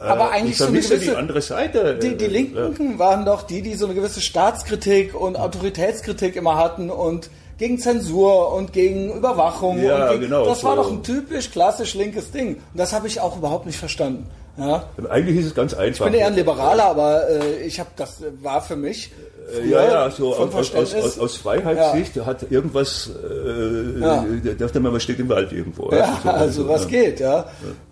aber 0.00 0.30
eigentlich 0.30 0.56
so 0.56 0.64
eine 0.64 0.78
gewisse, 0.78 0.98
die 0.98 1.10
andere 1.10 1.40
Seite. 1.40 1.98
Die, 1.98 2.16
die 2.16 2.26
Linken 2.26 2.92
ja. 2.92 2.98
waren 2.98 3.24
doch 3.24 3.42
die, 3.42 3.62
die 3.62 3.74
so 3.74 3.86
eine 3.86 3.94
gewisse 3.94 4.20
Staatskritik 4.20 5.14
und 5.14 5.36
Autoritätskritik 5.36 6.36
immer 6.36 6.56
hatten 6.56 6.90
und 6.90 7.30
gegen 7.58 7.78
Zensur 7.78 8.52
und 8.52 8.72
gegen 8.72 9.12
Überwachung. 9.12 9.82
Ja, 9.82 10.10
gegen, 10.12 10.22
genau. 10.22 10.44
Das 10.46 10.60
so. 10.60 10.68
war 10.68 10.76
doch 10.76 10.90
ein 10.90 11.02
typisch 11.02 11.50
klassisch 11.50 11.94
linkes 11.94 12.32
Ding. 12.32 12.56
Und 12.56 12.76
das 12.76 12.92
habe 12.92 13.06
ich 13.06 13.20
auch 13.20 13.36
überhaupt 13.36 13.66
nicht 13.66 13.78
verstanden. 13.78 14.26
Ja. 14.56 14.84
Eigentlich 15.10 15.38
ist 15.38 15.46
es 15.46 15.54
ganz 15.54 15.74
einfach. 15.74 16.06
Ich 16.06 16.12
bin 16.12 16.20
eher 16.20 16.28
ein 16.28 16.34
Liberaler, 16.34 16.84
aber 16.84 17.28
äh, 17.28 17.62
ich 17.62 17.80
habe 17.80 17.90
das 17.96 18.22
war 18.40 18.60
für 18.62 18.76
mich 18.76 19.10
äh, 19.52 19.68
ja, 19.68 19.84
ja, 19.84 20.10
so 20.10 20.34
aus, 20.34 20.74
aus, 20.74 20.94
aus, 20.94 21.18
aus 21.18 21.36
Freiheitssicht 21.36 22.16
ja. 22.16 22.26
hat 22.26 22.50
irgendwas, 22.50 23.10
äh, 23.10 24.00
ja. 24.00 24.24
dachte 24.58 24.80
man, 24.80 24.92
man 24.92 25.00
steht 25.00 25.18
im 25.18 25.28
Wald 25.28 25.52
irgendwo. 25.52 25.90
Ja, 25.92 26.18
so, 26.22 26.28
also, 26.28 26.30
also 26.30 26.68
was 26.68 26.88
geht, 26.88 27.20
ja. 27.20 27.36
ja. 27.36 27.46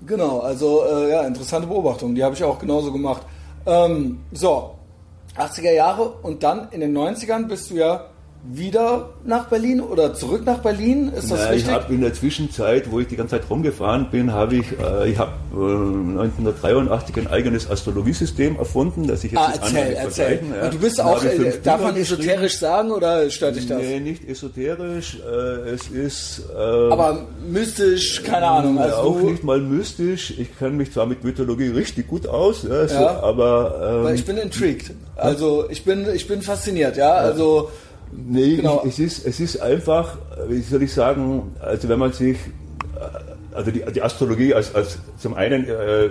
Genau, 0.06 0.40
also 0.40 0.84
äh, 0.86 1.10
ja, 1.10 1.22
interessante 1.22 1.66
Beobachtung, 1.66 2.14
die 2.14 2.24
habe 2.24 2.34
ich 2.34 2.42
auch 2.42 2.58
genauso 2.58 2.92
gemacht. 2.92 3.22
Ähm, 3.66 4.20
so, 4.32 4.74
80er 5.36 5.72
Jahre 5.72 6.10
und 6.22 6.42
dann 6.42 6.68
in 6.70 6.80
den 6.80 6.96
90ern 6.96 7.48
bist 7.48 7.70
du 7.70 7.74
ja 7.74 8.06
wieder 8.44 9.10
nach 9.24 9.46
Berlin 9.46 9.80
oder 9.80 10.14
zurück 10.14 10.44
nach 10.44 10.58
Berlin? 10.58 11.12
Ist 11.16 11.30
das 11.30 11.38
Na, 11.38 11.46
richtig? 11.50 11.68
Ich 11.68 11.74
habe 11.74 11.94
in 11.94 12.00
der 12.00 12.12
Zwischenzeit, 12.12 12.90
wo 12.90 12.98
ich 12.98 13.06
die 13.06 13.14
ganze 13.14 13.38
Zeit 13.38 13.48
rumgefahren 13.48 14.08
bin, 14.10 14.32
habe 14.32 14.56
ich, 14.56 14.66
äh, 14.80 15.10
ich 15.10 15.18
habe 15.18 15.32
äh, 15.52 16.22
1983 16.22 17.18
ein 17.18 17.26
eigenes 17.28 17.70
Astrologiesystem 17.70 18.56
erfunden, 18.56 19.06
das 19.06 19.22
ich 19.22 19.32
jetzt 19.32 19.40
ah, 19.40 19.52
erzähl, 19.54 19.92
erzähl. 19.94 20.40
Ja. 20.60 20.68
Du 20.70 20.78
bist 20.78 21.00
auch, 21.00 21.22
äh, 21.22 21.52
darf 21.62 21.82
man 21.82 21.94
esoterisch 21.94 22.58
sagen 22.58 22.90
oder 22.90 23.30
stört 23.30 23.54
dich 23.54 23.68
das? 23.68 23.78
Nee, 23.78 24.00
nicht 24.00 24.28
esoterisch, 24.28 25.18
äh, 25.24 25.70
es 25.70 25.88
ist... 25.88 26.42
Äh, 26.52 26.58
Aber 26.58 27.24
mystisch, 27.48 28.24
keine 28.24 28.46
Ahnung. 28.46 28.78
Also 28.80 28.96
auch 28.96 29.20
nicht 29.20 29.44
mal 29.44 29.60
mystisch, 29.60 30.34
ich 30.36 30.58
kenne 30.58 30.72
mich 30.72 30.92
zwar 30.92 31.06
mit 31.06 31.22
Mythologie 31.22 31.68
richtig 31.68 32.08
gut 32.08 32.26
aus, 32.26 32.64
ja, 32.64 32.88
so, 32.88 32.94
ja. 32.94 33.20
aber... 33.20 34.04
Ähm, 34.08 34.14
ich 34.16 34.24
bin 34.24 34.36
intrigued, 34.36 34.90
also 35.14 35.70
ich 35.70 35.84
bin, 35.84 36.06
ich 36.12 36.26
bin 36.26 36.42
fasziniert, 36.42 36.96
ja, 36.96 37.12
also... 37.12 37.70
Nee, 38.12 38.56
genau. 38.56 38.84
es, 38.86 38.98
ist, 38.98 39.26
es 39.26 39.40
ist 39.40 39.60
einfach, 39.60 40.18
wie 40.48 40.60
soll 40.60 40.82
ich 40.82 40.92
sagen, 40.92 41.54
also 41.60 41.88
wenn 41.88 41.98
man 41.98 42.12
sich, 42.12 42.36
äh, 42.36 43.54
also 43.54 43.70
die, 43.70 43.82
die 43.92 44.02
Astrologie 44.02 44.54
als, 44.54 44.74
als 44.74 44.98
zum 45.18 45.34
einen, 45.34 45.66
äh, 45.66 46.10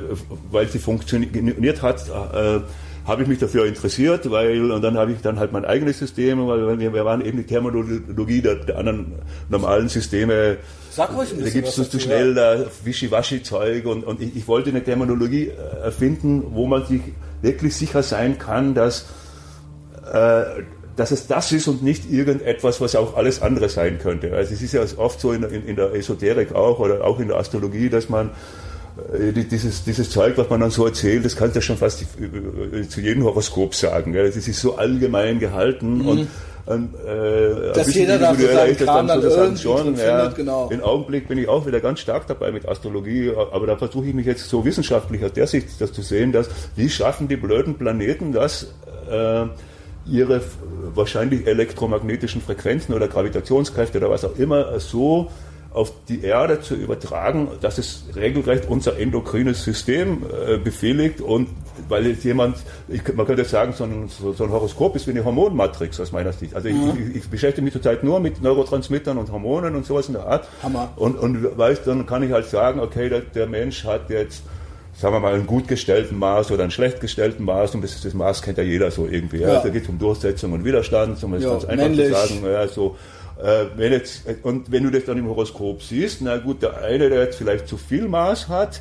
weil 0.49 0.67
sie 0.67 0.79
funktioniert 0.79 1.81
hat, 1.81 2.09
äh, 2.09 2.61
habe 3.05 3.23
ich 3.23 3.27
mich 3.27 3.39
dafür 3.39 3.65
interessiert, 3.65 4.29
weil 4.29 4.71
und 4.71 4.81
dann 4.83 4.97
habe 4.97 5.11
ich 5.11 5.21
dann 5.21 5.39
halt 5.39 5.51
mein 5.51 5.65
eigenes 5.65 5.99
System, 5.99 6.47
weil 6.47 6.79
wir, 6.79 6.93
wir 6.93 7.05
waren 7.05 7.25
eben 7.25 7.37
die 7.39 7.45
Terminologie 7.45 8.41
der, 8.41 8.55
der 8.55 8.77
anderen 8.77 9.13
normalen 9.49 9.89
Systeme. 9.89 10.57
Sag 10.91 11.15
ruhig 11.15 11.33
ein 11.33 11.43
Da 11.43 11.49
gibt 11.49 11.67
es 11.67 11.89
zu 11.89 11.99
schnell 11.99 12.35
da 12.35 12.65
Wischiwaschi-Zeug 12.83 13.85
und, 13.85 14.03
und 14.03 14.21
ich, 14.21 14.35
ich, 14.35 14.47
wollte 14.47 14.69
eine 14.69 14.83
Terminologie 14.83 15.47
äh, 15.47 15.83
erfinden, 15.83 16.43
wo 16.51 16.67
man 16.67 16.85
sich 16.85 17.01
wirklich 17.41 17.75
sicher 17.75 18.03
sein 18.03 18.37
kann, 18.37 18.75
dass 18.75 19.07
äh, 20.11 20.43
dass 20.95 21.11
es 21.11 21.27
das 21.27 21.51
ist 21.51 21.67
und 21.67 21.83
nicht 21.83 22.11
irgendetwas, 22.11 22.81
was 22.81 22.95
auch 22.95 23.15
alles 23.15 23.41
andere 23.41 23.69
sein 23.69 23.99
könnte. 23.99 24.33
Also 24.33 24.53
es 24.53 24.61
ist 24.61 24.73
ja 24.73 24.81
oft 24.97 25.19
so 25.19 25.31
in, 25.31 25.43
in, 25.43 25.65
in 25.65 25.75
der 25.75 25.93
Esoterik 25.93 26.53
auch 26.53 26.79
oder 26.79 27.03
auch 27.03 27.19
in 27.19 27.29
der 27.29 27.37
Astrologie, 27.37 27.89
dass 27.89 28.09
man 28.09 28.31
äh, 29.13 29.31
dieses, 29.31 29.83
dieses 29.83 30.09
Zeug, 30.09 30.37
was 30.37 30.49
man 30.49 30.59
dann 30.59 30.71
so 30.71 30.85
erzählt, 30.85 31.23
das 31.23 31.35
kannst 31.35 31.55
du 31.55 31.59
ja 31.59 31.61
schon 31.61 31.77
fast 31.77 32.01
äh, 32.01 32.87
zu 32.87 33.01
jedem 33.01 33.23
Horoskop 33.23 33.73
sagen. 33.73 34.13
Das 34.13 34.35
ist 34.35 34.59
so 34.59 34.75
allgemein 34.75 35.39
gehalten 35.39 35.99
mhm. 35.99 36.07
und 36.07 36.27
äh, 36.67 37.73
dass 37.73 37.93
jeder 37.93 38.19
da 38.19 38.35
so 38.35 38.45
seinen 38.47 38.77
Kram 38.77 39.07
dann, 39.07 39.21
dann 39.21 39.31
irgendwie 39.31 39.61
schon, 39.61 39.95
ja, 39.95 40.19
findet, 40.19 40.35
genau. 40.35 40.69
Im 40.69 40.81
Augenblick 40.83 41.27
bin 41.27 41.37
ich 41.37 41.47
auch 41.47 41.65
wieder 41.65 41.79
ganz 41.79 41.99
stark 41.99 42.27
dabei 42.27 42.51
mit 42.51 42.67
Astrologie, 42.67 43.31
aber 43.51 43.65
da 43.65 43.77
versuche 43.77 44.07
ich 44.07 44.13
mich 44.13 44.25
jetzt 44.25 44.47
so 44.47 44.63
wissenschaftlich 44.63 45.23
aus 45.23 45.33
der 45.33 45.47
Sicht 45.47 45.69
das 45.79 45.91
zu 45.91 46.01
sehen, 46.01 46.31
dass 46.31 46.49
wie 46.75 46.89
schaffen 46.89 47.27
die 47.27 47.35
blöden 47.35 47.75
Planeten 47.77 48.31
das, 48.31 48.73
äh, 49.09 49.45
ihre 50.11 50.41
wahrscheinlich 50.93 51.47
elektromagnetischen 51.47 52.41
Frequenzen 52.41 52.93
oder 52.93 53.07
Gravitationskräfte 53.07 53.97
oder 53.97 54.09
was 54.09 54.25
auch 54.25 54.37
immer 54.37 54.79
so 54.79 55.29
auf 55.73 55.93
die 56.09 56.21
Erde 56.23 56.59
zu 56.59 56.75
übertragen, 56.75 57.47
dass 57.61 57.77
es 57.77 58.03
regelrecht 58.15 58.67
unser 58.67 58.99
endokrines 58.99 59.63
System 59.63 60.23
äh, 60.23 60.57
befehligt 60.57 61.21
und 61.21 61.47
weil 61.87 62.07
jetzt 62.07 62.25
jemand, 62.25 62.57
ich, 62.89 63.01
man 63.15 63.25
könnte 63.25 63.45
sagen, 63.45 63.71
so 63.71 63.85
ein, 63.85 64.09
so, 64.09 64.43
ein, 64.43 64.51
Horoskop 64.51 64.97
ist 64.97 65.07
wie 65.07 65.11
eine 65.11 65.23
Hormonmatrix 65.23 65.99
aus 66.01 66.11
meiner 66.11 66.33
Sicht. 66.33 66.55
Also 66.55 66.67
mhm. 66.67 66.89
ich, 66.89 67.09
ich, 67.09 67.15
ich, 67.15 67.29
beschäftige 67.29 67.63
mich 67.63 67.71
zurzeit 67.71 68.03
nur 68.03 68.19
mit 68.19 68.41
Neurotransmittern 68.41 69.17
und 69.17 69.31
Hormonen 69.31 69.75
und 69.75 69.85
sowas 69.85 70.07
in 70.07 70.13
der 70.13 70.25
Art. 70.25 70.47
Hammer. 70.61 70.91
Und, 70.97 71.17
und 71.17 71.57
weiß, 71.57 71.83
dann 71.85 72.05
kann 72.05 72.21
ich 72.23 72.33
halt 72.33 72.47
sagen, 72.47 72.81
okay, 72.81 73.07
der, 73.07 73.21
der 73.21 73.47
Mensch 73.47 73.85
hat 73.85 74.09
jetzt 74.09 74.43
sagen 75.01 75.15
wir 75.15 75.19
mal, 75.19 75.33
einen 75.33 75.47
gut 75.47 75.67
gestellten 75.67 76.19
Maß 76.19 76.51
oder 76.51 76.61
einen 76.61 76.71
schlecht 76.71 77.01
gestellten 77.01 77.43
Maß. 77.43 77.73
Und 77.73 77.83
das, 77.83 77.99
das 77.99 78.13
Maß 78.13 78.43
kennt 78.43 78.59
ja 78.59 78.63
jeder 78.63 78.91
so 78.91 79.07
irgendwie. 79.07 79.39
Ja. 79.39 79.59
Da 79.59 79.69
geht 79.69 79.83
es 79.83 79.89
um 79.89 79.97
Durchsetzung 79.97 80.53
und 80.53 80.63
Widerstand, 80.63 81.21
um 81.23 81.33
es 81.33 81.43
ganz 81.43 81.65
einfach 81.65 81.83
männlich. 81.87 82.07
zu 82.07 82.13
sagen. 82.13 82.45
Ja, 82.45 82.67
so, 82.67 82.95
äh, 83.41 83.65
wenn 83.75 83.91
jetzt, 83.91 84.23
und 84.43 84.71
wenn 84.71 84.83
du 84.83 84.91
das 84.91 85.05
dann 85.05 85.17
im 85.17 85.27
Horoskop 85.27 85.81
siehst, 85.81 86.21
na 86.21 86.37
gut, 86.37 86.61
der 86.61 86.77
eine, 86.83 87.09
der 87.09 87.23
jetzt 87.23 87.37
vielleicht 87.37 87.67
zu 87.67 87.77
viel 87.77 88.07
Maß 88.07 88.47
hat, 88.47 88.79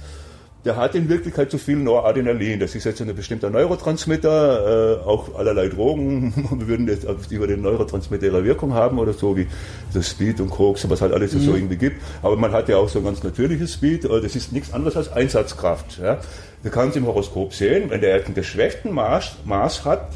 der 0.64 0.76
hat 0.76 0.94
in 0.94 1.08
Wirklichkeit 1.08 1.50
zu 1.50 1.58
viel 1.58 1.76
Noradrenalin. 1.76 2.60
Das 2.60 2.74
ist 2.74 2.84
jetzt 2.84 3.00
ein 3.00 3.14
bestimmter 3.14 3.48
Neurotransmitter, 3.48 5.00
äh, 5.02 5.08
auch 5.08 5.34
allerlei 5.36 5.68
Drogen 5.68 6.34
wir 6.50 6.68
würden 6.68 6.86
jetzt 6.88 7.06
über 7.30 7.46
den 7.46 7.62
Neurotransmitter 7.62 8.26
ihre 8.26 8.44
Wirkung 8.44 8.74
haben 8.74 8.98
oder 8.98 9.12
so, 9.12 9.36
wie 9.36 9.46
das 9.94 10.10
Speed 10.10 10.40
und 10.40 10.50
Koks 10.50 10.84
und 10.84 10.90
was 10.90 11.00
halt 11.00 11.12
alles 11.12 11.32
mhm. 11.32 11.40
so 11.40 11.54
irgendwie 11.54 11.76
gibt. 11.76 12.02
Aber 12.22 12.36
man 12.36 12.52
hat 12.52 12.68
ja 12.68 12.76
auch 12.76 12.88
so 12.88 12.98
ein 12.98 13.04
ganz 13.04 13.22
natürliches 13.22 13.74
Speed. 13.74 14.04
Äh, 14.04 14.20
das 14.20 14.36
ist 14.36 14.52
nichts 14.52 14.72
anderes 14.72 14.96
als 14.96 15.10
Einsatzkraft. 15.10 15.98
Ja. 15.98 16.18
Du 16.62 16.68
kannst 16.68 16.96
im 16.96 17.06
Horoskop 17.06 17.54
sehen, 17.54 17.88
wenn 17.88 18.02
der 18.02 18.14
einen 18.14 18.34
geschwächten 18.34 18.92
Maß, 18.92 19.36
Maß 19.46 19.86
hat, 19.86 20.08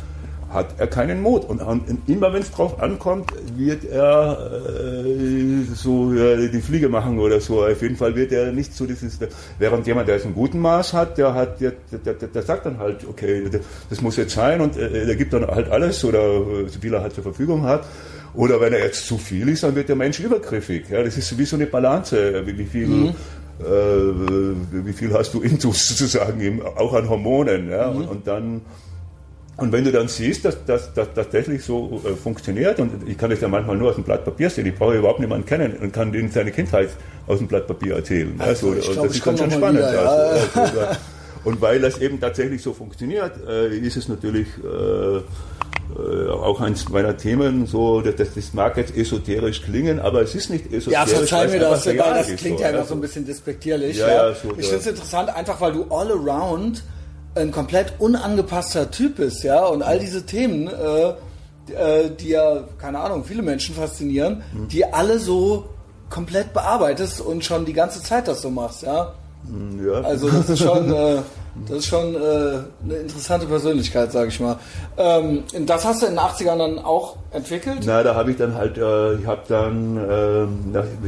hat 0.55 0.75
er 0.79 0.87
keinen 0.87 1.21
Mut. 1.21 1.45
Und, 1.45 1.61
immer 2.07 2.33
wenn 2.33 2.43
es 2.43 2.51
drauf 2.51 2.81
ankommt, 2.81 3.31
wird 3.57 3.85
er 3.85 4.51
äh, 5.05 5.65
so 5.75 6.13
äh, 6.15 6.49
die 6.49 6.61
Fliege 6.61 6.89
machen 6.89 7.19
oder 7.19 7.41
so. 7.41 7.65
Auf 7.65 7.83
jeden 7.83 7.97
Fall 7.97 8.15
wird 8.15 8.33
er 8.33 8.53
nicht 8.53 8.75
so 8.75 8.87
dieses, 8.87 9.19
während 9.59 9.87
jemand, 9.87 10.09
der 10.09 10.15
jetzt 10.17 10.25
einen 10.25 10.35
guten 10.35 10.61
Maß 10.61 10.93
hat, 10.93 11.19
der 11.19 11.35
hat, 11.35 11.61
der, 11.61 11.73
der, 11.91 12.15
der, 12.15 12.29
der 12.29 12.43
sagt 12.43 12.67
dann 12.67 12.79
halt, 12.79 13.07
okay, 13.07 13.43
das 13.91 14.01
muss 14.01 14.17
jetzt 14.17 14.35
sein 14.35 14.61
und 14.61 14.77
äh, 14.77 15.05
der 15.05 15.17
gibt 15.17 15.33
dann 15.33 15.47
halt 15.47 15.69
alles 15.71 16.05
oder 16.05 16.23
äh, 16.23 16.69
so 16.69 16.81
viel 16.81 16.95
er 16.95 17.03
halt 17.03 17.15
zur 17.15 17.25
Verfügung 17.25 17.65
hat. 17.65 17.85
Oder 18.35 18.61
wenn 18.61 18.73
er 18.73 18.85
jetzt 18.85 19.07
zu 19.07 19.19
viel 19.19 19.49
ist, 19.49 19.63
dann 19.63 19.77
wird 19.77 19.89
der 19.89 19.97
Mensch 19.97 20.19
übergriffig. 20.19 20.89
Ja, 20.91 21.03
das 21.03 21.17
ist 21.17 21.37
wie 21.39 21.45
so 21.45 21.57
eine 21.57 21.67
Balance, 21.67 22.43
wie, 22.47 22.59
wie 22.59 22.65
viel 22.65 22.87
mhm. 22.87 23.15
Äh, 23.61 24.85
wie 24.85 24.93
viel 24.93 25.13
hast 25.13 25.33
du 25.33 25.41
intus 25.41 25.89
sozusagen, 25.89 26.61
auch 26.77 26.93
an 26.93 27.09
Hormonen. 27.09 27.71
Ja? 27.71 27.91
Mhm. 27.91 27.97
Und, 27.97 28.09
und, 28.09 28.27
dann 28.27 28.61
und 29.57 29.71
wenn 29.71 29.85
du 29.85 29.93
dann 29.93 30.09
siehst, 30.09 30.45
dass 30.45 30.57
das 30.67 30.91
tatsächlich 30.95 31.63
so 31.65 32.01
äh, 32.05 32.17
funktioniert, 32.17 32.81
und 32.81 33.09
ich 33.09 33.17
kann 33.17 33.31
das 33.31 33.41
ja 33.41 33.49
manchmal 33.49 33.77
nur 33.77 33.91
aus 33.91 33.95
dem 33.95 34.05
Blatt 34.05 34.25
Papier 34.25 34.51
sehen, 34.51 34.67
ich 34.67 34.75
brauche 34.75 34.97
überhaupt 34.97 35.21
niemanden 35.21 35.47
kennen 35.47 35.77
und 35.81 35.93
kann 35.93 36.13
denen 36.13 36.31
seine 36.31 36.51
Kindheit 36.51 36.91
aus 37.27 37.39
dem 37.39 37.47
Blatt 37.47 37.67
Papier 37.67 37.95
erzählen. 37.95 38.35
Also, 38.39 38.71
also 38.71 38.93
glaub, 38.93 39.07
das 39.07 39.17
ist 39.17 39.27
dann 39.27 39.39
schon 39.39 39.51
spannend. 39.51 39.79
Wieder, 39.79 39.95
ja. 39.95 40.01
also, 40.01 40.61
also, 40.61 40.81
und 41.45 41.61
weil 41.61 41.81
das 41.81 41.99
eben 41.99 42.21
tatsächlich 42.21 42.63
so 42.63 42.73
funktioniert, 42.73 43.33
äh, 43.47 43.77
ist 43.77 43.97
es 43.97 44.09
natürlich 44.09 44.49
äh, 44.65 45.19
äh, 45.19 46.31
auch 46.31 46.61
eins 46.61 46.89
meiner 46.89 47.17
Themen, 47.17 47.67
so, 47.67 48.01
das, 48.01 48.35
das 48.35 48.55
mag 48.55 48.77
jetzt 48.77 48.97
esoterisch 48.97 49.63
klingen, 49.63 50.01
aber 50.01 50.23
es 50.23 50.35
ist 50.35 50.51
nicht 50.51 50.73
esoterisch. 50.73 50.93
Ja, 50.93 51.07
verzeih 51.07 51.49
mir 51.49 51.61
das, 51.61 51.87
weil 51.87 51.97
das 51.97 52.35
klingt 52.37 52.59
so, 52.59 52.65
ja 52.65 52.71
immer 52.71 52.85
so 52.85 52.95
ein 52.95 53.01
bisschen 53.01 53.25
despektierlich. 53.27 53.99
Ja, 53.99 54.09
ja. 54.09 54.15
ja 54.31 54.35
so, 54.35 54.49
ich 54.59 54.67
finde 54.67 54.81
es 54.81 54.87
interessant, 54.87 55.29
einfach 55.37 55.61
weil 55.61 55.73
du 55.75 55.85
all 55.91 56.11
around 56.11 56.83
ein 57.35 57.51
komplett 57.51 57.95
unangepasster 57.99 58.91
Typ 58.91 59.19
ist, 59.19 59.43
ja, 59.43 59.65
und 59.67 59.83
all 59.83 59.99
diese 59.99 60.25
Themen, 60.25 60.69
äh, 60.69 61.09
äh, 61.73 62.11
die 62.11 62.29
ja, 62.29 62.65
keine 62.79 63.01
Ahnung, 63.01 63.25
viele 63.25 63.43
Menschen 63.43 63.75
faszinieren, 63.75 64.43
mhm. 64.53 64.69
die 64.69 64.85
alle 64.85 65.19
so 65.19 65.67
komplett 66.11 66.53
bearbeitest 66.53 67.21
und 67.21 67.45
schon 67.45 67.65
die 67.65 67.73
ganze 67.73 68.03
Zeit 68.03 68.29
das 68.29 68.43
so 68.43 68.51
machst, 68.51 68.83
ja. 68.83 69.15
Mhm, 69.45 69.87
ja. 69.87 70.01
Also 70.03 70.29
das 70.29 70.49
ist 70.51 70.61
schon, 70.61 70.93
äh, 70.93 71.23
Das 71.69 71.79
ist 71.79 71.87
schon 71.87 72.15
äh, 72.15 72.19
eine 72.19 72.95
interessante 73.01 73.47
Persönlichkeit, 73.47 74.13
sag 74.13 74.29
ich 74.29 74.41
mal. 74.41 74.59
Ähm, 74.97 75.45
das 75.67 75.85
hast 75.85 76.03
du 76.03 76.07
in 76.07 76.13
den 76.13 76.21
80ern 76.21 76.59
dann 76.59 76.79
auch 76.79 77.17
entwickelt? 77.35 77.81
Na, 77.85 78.03
da 78.03 78.15
habe 78.15 78.31
ich 78.31 78.37
dann 78.37 78.55
halt, 78.55 78.79
äh, 78.79 79.15
ich 79.15 79.27
habe 79.27 79.41
dann, 79.49 79.97
äh, 79.97 80.45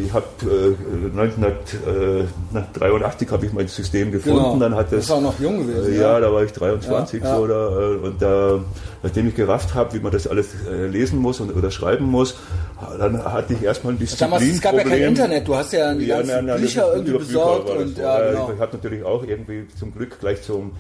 ich 0.00 0.12
habe 0.12 0.26
äh, 0.42 0.74
1983 1.18 3.30
habe 3.30 3.46
ich 3.46 3.52
mein 3.52 3.68
System 3.68 4.10
gefunden. 4.12 4.38
Genau. 4.38 4.58
Dann 4.58 4.74
hat 4.74 4.90
das, 4.92 5.06
das 5.06 5.10
war 5.10 5.20
noch 5.20 5.38
jung 5.38 5.66
gewesen. 5.66 5.94
Ja, 5.94 6.14
ja, 6.14 6.20
da 6.20 6.32
war 6.32 6.42
ich 6.42 6.52
23 6.52 7.22
ja, 7.22 7.36
so, 7.36 7.46
da, 7.46 7.68
äh, 7.68 7.96
und 7.96 8.20
da, 8.20 8.58
nachdem 9.02 9.28
ich 9.28 9.36
gerafft 9.36 9.74
habe, 9.74 9.92
wie 9.94 10.00
man 10.00 10.12
das 10.12 10.26
alles 10.26 10.48
äh, 10.70 10.86
lesen 10.86 11.18
muss 11.18 11.40
und, 11.40 11.54
oder 11.54 11.70
schreiben 11.70 12.06
muss, 12.06 12.36
dann 12.98 13.24
hatte 13.24 13.54
ich 13.54 13.62
erstmal 13.62 13.94
ein 13.94 13.98
Disziplin. 13.98 14.30
Damals, 14.30 14.50
es 14.50 14.60
gab 14.60 14.74
ja 14.74 14.84
kein 14.84 15.00
Internet, 15.02 15.48
du 15.48 15.54
hast 15.54 15.72
ja 15.72 15.94
die 15.94 16.04
ja, 16.06 16.16
ganzen 16.16 16.46
na, 16.46 16.54
na, 16.54 16.56
Bücher 16.56 16.92
irgendwie 16.92 17.18
besorgt. 17.18 17.70
Und, 17.70 17.96
ja, 17.98 18.30
genau. 18.30 18.50
Ich 18.54 18.60
habe 18.60 18.76
natürlich 18.76 19.04
auch 19.04 19.24
irgendwie 19.24 19.66
zum 19.78 19.94
Glück 19.94 20.20
gleich 20.20 20.35
zum 20.42 20.72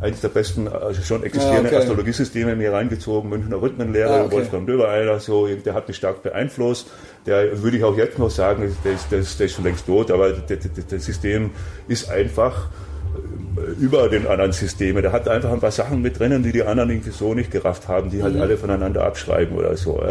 eines 0.00 0.20
der 0.20 0.28
besten 0.28 0.66
also 0.66 1.02
schon 1.02 1.22
existierenden 1.22 1.66
ja, 1.66 1.70
okay. 1.70 1.82
Astrologiesysteme 1.82 2.56
mir 2.56 2.72
reingezogen, 2.72 3.30
Münchner 3.30 3.62
Rhythmenlehre, 3.62 4.10
ja, 4.10 4.24
okay. 4.24 4.36
Wolfgang 4.36 4.66
Döbereiner, 4.66 5.20
so, 5.20 5.46
der 5.46 5.74
hat 5.74 5.86
mich 5.86 5.96
stark 5.96 6.22
beeinflusst. 6.22 6.90
Der 7.26 7.62
würde 7.62 7.76
ich 7.76 7.84
auch 7.84 7.96
jetzt 7.96 8.18
noch 8.18 8.30
sagen, 8.30 8.76
der 8.84 8.92
ist, 8.92 9.12
der 9.12 9.20
ist, 9.20 9.38
der 9.38 9.46
ist 9.46 9.52
schon 9.52 9.64
längst 9.64 9.86
tot, 9.86 10.10
aber 10.10 10.32
das 10.32 11.04
System 11.04 11.50
ist 11.86 12.10
einfach 12.10 12.68
über 13.78 14.08
den 14.08 14.26
anderen 14.26 14.52
Systemen. 14.52 15.02
Der 15.02 15.12
hat 15.12 15.28
einfach 15.28 15.52
ein 15.52 15.60
paar 15.60 15.70
Sachen 15.70 16.02
mit 16.02 16.18
drinnen, 16.18 16.42
die 16.42 16.52
die 16.52 16.62
anderen 16.62 16.90
irgendwie 16.90 17.10
so 17.10 17.34
nicht 17.34 17.50
gerafft 17.50 17.88
haben, 17.88 18.10
die 18.10 18.22
halt 18.22 18.34
mhm. 18.34 18.42
alle 18.42 18.56
voneinander 18.56 19.04
abschreiben 19.04 19.56
oder 19.56 19.76
so. 19.76 20.02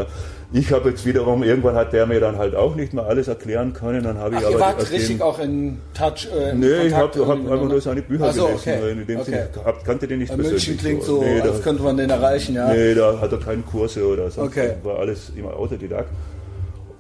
Ich 0.55 0.71
habe 0.71 0.91
jetzt 0.91 1.03
wiederum, 1.03 1.41
irgendwann 1.41 1.73
hat 1.73 1.93
der 1.93 2.05
mir 2.05 2.19
dann 2.19 2.37
halt 2.37 2.53
auch 2.55 2.75
nicht 2.75 2.93
mehr 2.93 3.07
alles 3.07 3.27
erklären 3.27 3.73
können. 3.73 4.03
Dann 4.03 4.19
habe 4.19 4.35
ich 4.35 4.41
Ach, 4.41 4.45
aber. 4.45 4.53
Ihr 4.53 4.59
wart 4.59 4.91
richtig 4.91 5.19
auch 5.19 5.39
in 5.39 5.79
Touch? 5.95 6.27
Äh, 6.31 6.53
nee, 6.53 6.67
Kontakt 6.67 6.85
ich 6.85 6.93
habe 6.93 7.27
hab 7.27 7.51
einfach 7.51 7.69
nur 7.69 7.81
seine 7.81 8.01
Bücher 8.03 8.31
so, 8.31 8.45
gelesen. 8.45 8.61
Okay. 8.61 8.91
In 8.91 9.07
dem 9.07 9.19
okay. 9.19 9.31
Sinne, 9.31 9.49
hab, 9.65 9.83
kannte 9.83 10.07
den 10.07 10.19
nicht 10.19 10.29
Bei 10.29 10.35
persönlich. 10.35 10.67
München 10.67 10.85
klingt 10.85 11.03
so, 11.03 11.23
nee, 11.23 11.41
als 11.41 11.63
könnte 11.63 11.81
man 11.81 11.97
den 11.97 12.11
erreichen, 12.11 12.53
ja. 12.53 12.71
Nee, 12.71 12.93
da 12.93 13.19
hat 13.19 13.31
er 13.31 13.39
keine 13.39 13.63
Kurse 13.63 14.05
oder 14.05 14.29
so. 14.29 14.43
Okay. 14.43 14.75
War 14.83 14.99
alles 14.99 15.31
immer 15.35 15.55
Autodidakt. 15.57 16.09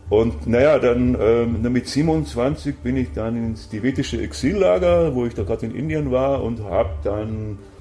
Und 0.09 0.47
naja, 0.47 0.79
dann 0.79 1.15
ähm, 1.21 1.71
mit 1.71 1.87
27 1.87 2.77
bin 2.77 2.97
ich 2.97 3.13
dann 3.13 3.37
ins 3.37 3.69
tibetische 3.69 4.19
Exillager, 4.19 5.13
wo 5.13 5.27
ich 5.27 5.35
da 5.35 5.43
gerade 5.43 5.67
in 5.67 5.75
Indien 5.75 6.11
war 6.11 6.43
und 6.43 6.63
habe 6.63 6.89
dann 7.03 7.59
äh, 7.59 7.72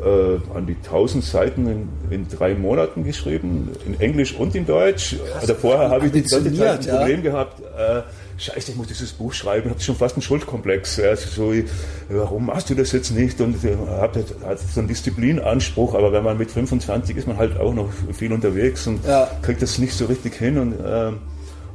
an 0.00 0.66
die 0.66 0.76
1000 0.76 1.24
Seiten 1.24 1.66
in, 1.66 1.88
in, 2.10 2.28
drei 2.28 2.54
Monaten 2.54 3.02
geschrieben, 3.02 3.70
in 3.84 3.98
Englisch 3.98 4.32
und 4.32 4.54
in 4.54 4.64
Deutsch. 4.64 5.16
Also 5.40 5.54
vorher 5.54 5.90
habe 5.90 6.06
ich 6.06 6.12
die 6.12 6.22
ganze 6.22 6.54
Zeit 6.54 6.88
ein 6.88 6.96
Problem 6.96 7.24
ja. 7.24 7.30
gehabt. 7.30 7.60
Äh, 7.60 8.02
Scheiße, 8.38 8.70
ich 8.70 8.76
muss 8.76 8.86
dieses 8.86 9.12
Buch 9.12 9.32
schreiben, 9.32 9.68
hatte 9.68 9.82
schon 9.82 9.96
fast 9.96 10.14
einen 10.14 10.22
Schuldkomplex. 10.22 11.00
Also 11.00 11.52
so, 11.52 11.62
warum 12.08 12.46
machst 12.46 12.70
du 12.70 12.76
das 12.76 12.92
jetzt 12.92 13.10
nicht? 13.10 13.40
Und 13.40 13.64
äh, 13.64 13.76
habe 14.00 14.24
halt 14.44 14.60
so 14.60 14.78
einen 14.78 14.88
Disziplinanspruch, 14.88 15.96
aber 15.96 16.12
wenn 16.12 16.22
man 16.22 16.38
mit 16.38 16.52
25 16.52 17.16
ist 17.16 17.26
man 17.26 17.36
halt 17.36 17.58
auch 17.58 17.74
noch 17.74 17.88
viel 18.12 18.32
unterwegs 18.32 18.86
und 18.86 19.04
ja. 19.04 19.28
kriegt 19.42 19.60
das 19.60 19.78
nicht 19.78 19.94
so 19.94 20.06
richtig 20.06 20.36
hin. 20.36 20.58
Und 20.58 20.72
äh, 20.74 21.12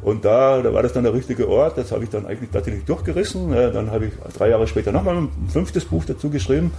und 0.01 0.25
da, 0.25 0.61
da 0.61 0.73
war 0.73 0.83
das 0.83 0.91
dann 0.91 1.03
der 1.03 1.13
richtige 1.13 1.47
Ort, 1.47 1.77
das 1.77 1.93
habe 1.93 2.03
ich 2.03 2.09
dann 2.09 2.25
eigentlich 2.25 2.49
tatsächlich 2.51 2.83
durchgerissen. 2.83 3.51
Dann 3.51 3.89
habe 3.89 4.07
ich 4.07 4.13
drei 4.37 4.49
Jahre 4.49 4.67
später 4.67 4.91
nochmal 4.91 5.15
ein 5.15 5.29
fünftes 5.47 5.85
Buch 5.85 6.03
dazu 6.05 6.29
geschrieben. 6.29 6.71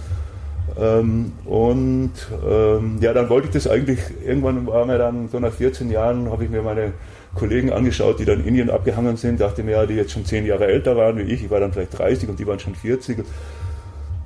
Ähm, 0.77 1.31
und 1.45 2.11
ähm, 2.45 2.97
ja, 2.99 3.13
dann 3.13 3.29
wollte 3.29 3.47
ich 3.47 3.53
das 3.53 3.67
eigentlich, 3.67 3.99
irgendwann 4.25 4.67
war 4.67 4.85
mir 4.85 4.97
dann 4.97 5.29
so 5.29 5.39
nach 5.39 5.53
14 5.53 5.89
Jahren, 5.89 6.29
habe 6.29 6.43
ich 6.43 6.49
mir 6.49 6.61
meine 6.61 6.93
Kollegen 7.33 7.71
angeschaut, 7.71 8.19
die 8.19 8.25
dann 8.25 8.41
in 8.41 8.47
Indien 8.47 8.69
abgehangen 8.69 9.17
sind, 9.17 9.39
dachte 9.39 9.63
mir, 9.63 9.71
ja, 9.71 9.85
die 9.85 9.95
jetzt 9.95 10.11
schon 10.11 10.25
zehn 10.25 10.45
Jahre 10.45 10.67
älter 10.67 10.95
waren 10.95 11.17
wie 11.17 11.23
ich, 11.23 11.43
ich 11.43 11.49
war 11.49 11.59
dann 11.59 11.73
vielleicht 11.73 11.97
30 11.97 12.29
und 12.29 12.39
die 12.39 12.47
waren 12.47 12.59
schon 12.59 12.75
40 12.75 13.23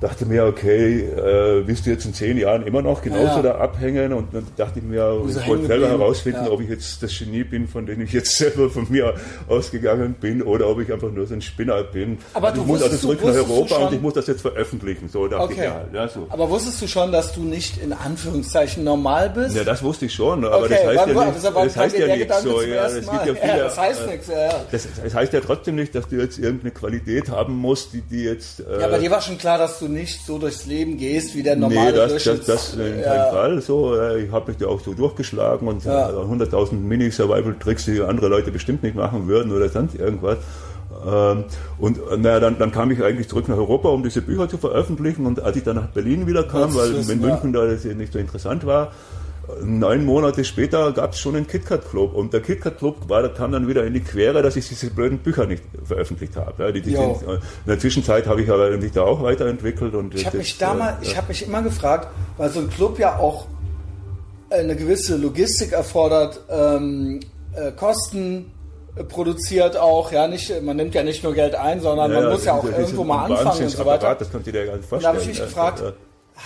dachte 0.00 0.24
mir, 0.24 0.46
okay, 0.46 1.00
äh, 1.00 1.66
willst 1.66 1.84
du 1.84 1.90
jetzt 1.90 2.06
in 2.06 2.14
zehn 2.14 2.38
Jahren 2.38 2.66
immer 2.66 2.80
noch 2.80 3.02
genauso 3.02 3.36
ja. 3.36 3.42
da 3.42 3.54
abhängen? 3.56 4.12
Und 4.14 4.34
dann 4.34 4.46
dachte 4.56 4.78
ich 4.78 4.84
mir, 4.84 5.22
ich 5.28 5.46
wollte 5.46 5.66
selber 5.66 5.88
herausfinden, 5.88 6.46
ja. 6.46 6.50
ob 6.50 6.60
ich 6.62 6.70
jetzt 6.70 7.02
das 7.02 7.16
Genie 7.18 7.44
bin, 7.44 7.68
von 7.68 7.84
dem 7.84 8.00
ich 8.00 8.12
jetzt 8.12 8.36
selber 8.38 8.70
von 8.70 8.86
mir 8.88 9.14
ausgegangen 9.48 10.14
bin, 10.14 10.42
oder 10.42 10.68
ob 10.68 10.80
ich 10.80 10.90
einfach 10.92 11.10
nur 11.10 11.26
so 11.26 11.34
ein 11.34 11.42
Spinner 11.42 11.82
bin. 11.82 12.18
Aber 12.32 12.48
also 12.48 12.62
ich 12.62 12.66
muss 12.66 12.82
also 12.82 12.96
zurück 12.96 13.20
nach 13.22 13.34
Europa 13.34 13.76
und 13.76 13.92
ich 13.92 14.00
muss 14.00 14.14
das 14.14 14.26
jetzt 14.26 14.40
veröffentlichen. 14.40 15.08
So 15.08 15.28
dachte 15.28 15.44
okay. 15.44 15.54
ich 15.54 15.60
ja, 15.60 15.84
ja 15.92 16.08
so. 16.08 16.26
Aber 16.30 16.48
wusstest 16.48 16.80
du 16.80 16.88
schon, 16.88 17.12
dass 17.12 17.34
du 17.34 17.42
nicht 17.42 17.76
in 17.76 17.92
Anführungszeichen 17.92 18.82
normal 18.82 19.28
bist? 19.28 19.54
Ja, 19.54 19.64
das 19.64 19.82
wusste 19.82 20.06
ich 20.06 20.14
schon, 20.14 20.44
aber 20.46 20.64
okay. 20.64 20.68
das 20.70 20.86
heißt 20.86 20.98
Wann, 20.98 21.16
ja 21.16 21.24
nicht, 21.26 21.44
das, 21.44 21.54
das 21.54 21.76
heißt 21.76 21.98
ja 21.98 22.16
nichts 22.16 22.42
so. 22.42 22.62
Ja, 22.62 22.82
das, 22.82 22.94
gibt 22.94 23.10
ja 23.10 23.34
viele, 23.34 23.58
das 23.58 23.78
heißt 23.78 24.00
äh, 24.00 24.10
nichts, 24.10 24.28
ja, 24.28 24.40
ja. 24.40 24.64
Das, 24.70 24.88
das, 25.02 25.14
heißt 25.14 25.32
ja 25.34 25.40
trotzdem 25.40 25.74
nicht, 25.74 25.94
dass 25.94 26.08
du 26.08 26.16
jetzt 26.16 26.38
irgendeine 26.38 26.70
Qualität 26.70 27.28
haben 27.28 27.56
musst, 27.56 27.92
die, 27.92 28.00
die 28.00 28.24
jetzt... 28.24 28.60
Äh, 28.60 28.80
ja, 28.80 28.86
aber 28.86 28.98
dir 28.98 29.10
war 29.10 29.20
schon 29.20 29.36
klar, 29.36 29.58
dass 29.58 29.78
du 29.78 29.89
nicht 29.90 30.24
so 30.24 30.38
durchs 30.38 30.66
Leben 30.66 30.96
gehst 30.96 31.34
wie 31.34 31.42
der 31.42 31.56
normale 31.56 31.90
Nee, 31.90 31.96
das, 31.96 32.24
das, 32.24 32.46
das 32.46 32.74
in 32.74 33.00
ja. 33.00 33.26
Fall. 33.26 33.60
So, 33.60 33.94
äh, 33.94 34.24
ich 34.24 34.32
habe 34.32 34.50
mich 34.50 34.58
da 34.58 34.66
auch 34.66 34.80
so 34.80 34.94
durchgeschlagen 34.94 35.68
und 35.68 35.84
ja. 35.84 36.08
100.000 36.08 36.74
Mini-Survival-Tricks, 36.74 37.84
die 37.84 38.00
andere 38.00 38.28
Leute 38.28 38.50
bestimmt 38.50 38.82
nicht 38.82 38.96
machen 38.96 39.26
würden 39.28 39.52
oder 39.52 39.68
sonst 39.68 39.94
irgendwas. 39.94 40.38
Ähm, 41.06 41.44
und 41.78 41.98
naja, 42.20 42.40
dann, 42.40 42.58
dann 42.58 42.72
kam 42.72 42.90
ich 42.90 43.02
eigentlich 43.02 43.28
zurück 43.28 43.48
nach 43.48 43.56
Europa, 43.56 43.88
um 43.88 44.02
diese 44.02 44.22
Bücher 44.22 44.48
zu 44.48 44.58
veröffentlichen. 44.58 45.26
Und 45.26 45.40
als 45.40 45.56
ich 45.56 45.62
dann 45.62 45.76
nach 45.76 45.88
Berlin 45.88 46.26
wieder 46.26 46.44
kam, 46.44 46.74
weil 46.74 46.94
in 46.94 47.20
München 47.20 47.54
ja. 47.54 47.60
da 47.60 47.66
das 47.66 47.84
nicht 47.84 48.12
so 48.12 48.18
interessant 48.18 48.66
war, 48.66 48.92
neun 49.62 50.04
Monate 50.04 50.44
später 50.44 50.92
gab 50.92 51.12
es 51.12 51.20
schon 51.20 51.36
einen 51.36 51.46
KitKat 51.46 51.88
Club 51.88 52.14
und 52.14 52.32
der 52.32 52.40
KitKat 52.40 52.78
Club 52.78 53.08
war, 53.08 53.28
kam 53.28 53.52
dann 53.52 53.68
wieder 53.68 53.84
in 53.84 53.94
die 53.94 54.00
Quere, 54.00 54.42
dass 54.42 54.56
ich 54.56 54.68
diese 54.68 54.90
blöden 54.90 55.18
Bücher 55.18 55.46
nicht 55.46 55.62
veröffentlicht 55.84 56.36
habe. 56.36 56.62
Ja, 56.62 56.72
die, 56.72 56.80
die 56.80 56.96
sind, 56.96 57.22
in 57.22 57.38
der 57.66 57.78
Zwischenzeit 57.78 58.26
habe 58.26 58.42
ich 58.42 58.50
aber 58.50 58.70
mich 58.76 58.92
da 58.92 59.02
auch 59.02 59.22
weiterentwickelt 59.22 59.94
und 59.94 60.14
ich 60.14 60.26
habe 60.26 60.38
mich 60.38 60.58
damals, 60.58 61.00
äh, 61.00 61.10
ich 61.10 61.16
habe 61.16 61.28
mich 61.28 61.46
immer 61.46 61.62
gefragt, 61.62 62.08
weil 62.36 62.50
so 62.50 62.60
ein 62.60 62.70
Club 62.70 62.98
ja 62.98 63.18
auch 63.18 63.46
eine 64.50 64.74
gewisse 64.74 65.16
Logistik 65.16 65.72
erfordert, 65.72 66.40
ähm, 66.50 67.20
äh, 67.54 67.72
Kosten 67.72 68.52
produziert 69.08 69.76
auch, 69.76 70.10
ja 70.12 70.26
nicht, 70.26 70.62
man 70.62 70.76
nimmt 70.76 70.94
ja 70.94 71.02
nicht 71.02 71.22
nur 71.22 71.32
Geld 71.32 71.54
ein, 71.54 71.80
sondern 71.80 72.10
ja, 72.10 72.20
man 72.20 72.32
muss 72.32 72.44
ja 72.44 72.54
auch 72.54 72.64
irgendwo 72.64 73.04
mal 73.04 73.26
anfangen 73.26 73.64
und 73.64 73.70
so 73.70 73.86
weiter. 73.86 74.14
Das 74.14 74.30
könnt 74.30 74.46
ihr 74.46 74.52
dir 74.52 74.66
gar 74.66 74.76
nicht 74.76 74.88
vorstellen. 74.88 75.14
Da 75.14 75.20
habe 75.20 75.30
ich 75.30 75.38
mich 75.38 75.40
gefragt, 75.40 75.82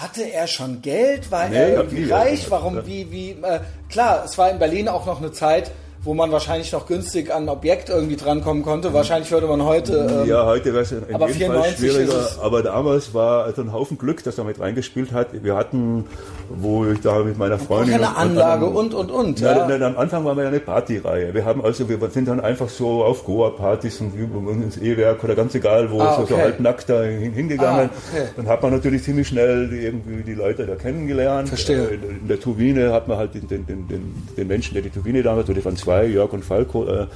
hatte 0.01 0.23
er 0.23 0.47
schon 0.47 0.83
Geld? 0.83 1.31
War 1.31 1.49
nee, 1.49 1.57
er 1.57 1.77
irgendwie 1.77 2.11
reich? 2.11 2.51
Warum, 2.51 2.87
wie, 2.87 3.11
wie, 3.11 3.31
äh, 3.31 3.61
klar, 3.89 4.23
es 4.25 4.37
war 4.39 4.51
in 4.51 4.59
Berlin 4.59 4.89
auch 4.89 5.07
noch 5.07 5.21
eine 5.21 5.33
Zeit, 5.33 5.71
wo 6.03 6.15
man 6.15 6.31
wahrscheinlich 6.33 6.73
noch 6.73 6.87
günstig 6.87 7.33
an 7.33 7.45
ein 7.45 7.49
Objekt 7.49 7.89
irgendwie 7.89 8.17
drankommen 8.17 8.63
konnte. 8.63 8.93
Wahrscheinlich 8.93 9.31
würde 9.31 9.47
man 9.47 9.63
heute. 9.63 10.23
Ähm, 10.23 10.29
ja, 10.29 10.45
heute 10.45 10.73
wäre 10.73 10.83
es 10.83 10.93
in 10.93 11.15
aber 11.15 11.31
jedem 11.31 11.53
Fall 11.53 11.71
schwieriger. 11.71 12.29
Aber 12.43 12.63
damals 12.63 13.15
war 13.15 13.45
also 13.45 13.63
ein 13.63 13.73
Haufen 13.73 13.97
Glück, 13.97 14.23
dass 14.25 14.37
er 14.37 14.45
mit 14.45 14.61
reingespielt 14.61 15.13
hat. 15.13 15.29
Wir 15.43 15.57
hatten, 15.57 16.07
wo 16.49 16.87
ich 16.87 17.01
da 17.01 17.23
mit 17.23 17.39
meiner 17.39 17.59
Freundin. 17.59 17.95
Eine 17.95 18.17
Anlage 18.17 18.67
und 18.67 18.93
und 18.93 19.11
und. 19.11 19.41
Ja. 19.41 19.55
Nein, 19.55 19.81
nein, 19.81 19.83
am 19.83 19.99
Anfang 19.99 20.25
waren 20.25 20.37
wir 20.37 20.45
ja 20.45 20.51
eine 20.51 20.61
Partyreihe. 20.61 21.33
Wir 21.33 21.45
haben 21.45 21.65
also, 21.65 21.89
wir 21.89 21.99
sind 22.11 22.29
dann 22.29 22.41
einfach 22.41 22.69
so 22.69 23.03
auf 23.03 23.25
Goa-Partys 23.25 24.01
und 24.01 24.15
ins 24.63 24.77
E-Werk 24.77 25.25
oder 25.25 25.35
ganz 25.35 25.55
egal 25.55 25.91
wo, 25.91 26.01
ah, 26.01 26.19
okay. 26.19 26.27
so, 26.29 26.35
so 26.35 26.41
halb 26.41 26.61
nackt 26.61 26.89
da 26.91 27.03
hingegangen. 27.03 27.91
Ah, 27.91 28.13
okay. 28.13 28.29
Dann 28.37 28.47
hat 28.49 28.63
man 28.63 28.73
natürlich 28.73 29.05
ziemlich 29.05 29.29
schnell 29.29 29.73
irgendwie 29.73 30.23
die 30.23 30.35
Leute 30.35 30.67
da 30.67 30.75
kennengelernt. 30.75 31.49
Verstehe. 31.49 31.99
In 32.21 32.29
der 32.29 32.39
Turbine 32.39 32.93
hat 32.93 33.09
man 33.09 33.17
halt 33.17 33.35
den, 33.35 33.49
den, 33.49 33.67
den, 33.67 34.15
den 34.37 34.47
Menschen, 34.47 34.75
der 34.75 34.83
die 34.83 34.91
Turbine 34.91 35.23
damals, 35.23 35.49
oder 35.49 35.59
die 35.59 35.65
waren 35.65 35.77
zwei 35.77 35.95
zwei, 35.95 36.07
Jörg 36.07 36.33
und 36.33 36.45
Falco, 36.45 36.87
äh, 36.87 37.07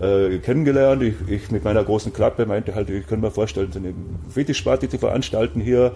äh, 0.00 0.38
kennengelernt. 0.38 1.02
Ich, 1.02 1.14
ich, 1.26 1.50
mit 1.50 1.64
meiner 1.64 1.84
großen 1.84 2.12
Klappe 2.12 2.46
meinte 2.46 2.74
halt, 2.74 2.90
ich 2.90 3.06
könnte 3.06 3.26
mir 3.26 3.30
vorstellen, 3.30 3.70
so 3.72 3.78
eine 3.78 3.92
Fetischparty 4.28 4.88
zu 4.88 4.98
veranstalten 4.98 5.60
hier. 5.60 5.92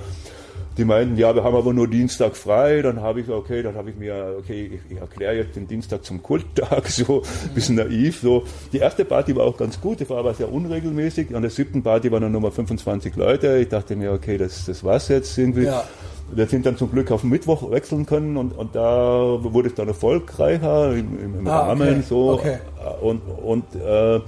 Die 0.76 0.84
meinten, 0.84 1.16
ja, 1.16 1.34
wir 1.34 1.44
haben 1.44 1.54
aber 1.54 1.72
nur 1.72 1.86
Dienstag 1.86 2.36
frei. 2.36 2.82
Dann 2.82 3.00
habe 3.00 3.20
ich, 3.20 3.28
okay, 3.28 3.62
dann 3.62 3.76
habe 3.76 3.90
ich 3.90 3.96
mir, 3.96 4.36
okay, 4.38 4.72
ich, 4.74 4.92
ich 4.92 5.00
erkläre 5.00 5.36
jetzt 5.36 5.54
den 5.54 5.68
Dienstag 5.68 6.04
zum 6.04 6.22
Kulttag, 6.22 6.88
so 6.88 7.22
ein 7.22 7.54
bisschen 7.54 7.76
naiv. 7.76 8.20
So. 8.20 8.44
Die 8.72 8.78
erste 8.78 9.04
Party 9.04 9.36
war 9.36 9.44
auch 9.44 9.56
ganz 9.56 9.80
gut, 9.80 10.00
die 10.00 10.08
war 10.10 10.18
aber 10.18 10.34
sehr 10.34 10.52
unregelmäßig. 10.52 11.34
An 11.34 11.42
der 11.42 11.50
siebten 11.50 11.82
Party 11.82 12.10
waren 12.10 12.22
dann 12.22 12.32
nochmal 12.32 12.50
25 12.50 13.14
Leute. 13.16 13.58
Ich 13.58 13.68
dachte 13.68 13.94
mir, 13.94 14.12
okay, 14.12 14.36
das, 14.36 14.64
das 14.64 14.82
war's 14.82 15.08
jetzt 15.08 15.36
irgendwie. 15.38 15.64
Ja. 15.64 15.84
Wir 16.32 16.46
sind 16.46 16.66
dann 16.66 16.76
zum 16.76 16.90
Glück 16.90 17.10
auf 17.12 17.20
den 17.20 17.30
Mittwoch 17.30 17.70
wechseln 17.70 18.06
können 18.06 18.36
und, 18.36 18.56
und 18.56 18.74
da 18.74 19.38
wurde 19.42 19.68
es 19.68 19.74
dann 19.74 19.88
erfolgreicher 19.88 20.92
im, 20.92 21.18
im, 21.22 21.38
im 21.40 21.46
ah, 21.46 21.66
Rahmen 21.66 21.88
okay. 21.88 22.02
so 22.08 22.30
okay. 22.32 22.58
und 23.02 23.20
und 23.20 23.64
äh, 23.76 24.20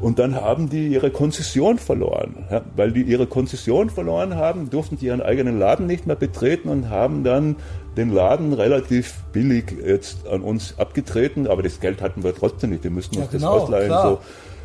und 0.00 0.18
dann 0.18 0.34
haben 0.34 0.70
die 0.70 0.88
ihre 0.88 1.10
Konzession 1.10 1.78
verloren. 1.78 2.46
Ja, 2.50 2.62
weil 2.76 2.92
die 2.92 3.02
ihre 3.02 3.26
Konzession 3.26 3.90
verloren 3.90 4.36
haben, 4.36 4.70
durften 4.70 4.96
die 4.96 5.06
ihren 5.06 5.22
eigenen 5.22 5.58
Laden 5.58 5.86
nicht 5.86 6.06
mehr 6.06 6.16
betreten 6.16 6.68
und 6.68 6.88
haben 6.88 7.22
dann 7.24 7.56
den 7.96 8.10
Laden 8.10 8.52
relativ 8.52 9.14
billig 9.32 9.76
jetzt 9.84 10.26
an 10.26 10.42
uns 10.42 10.78
abgetreten. 10.78 11.46
Aber 11.46 11.62
das 11.62 11.80
Geld 11.80 12.00
hatten 12.00 12.24
wir 12.24 12.34
trotzdem 12.34 12.70
nicht. 12.70 12.84
Wir 12.84 12.90
müssten 12.90 13.16
uns 13.16 13.26
ja, 13.32 13.38
genau, 13.38 13.54
das 13.54 13.62
ausleihen. 13.62 13.90
So. 13.90 14.18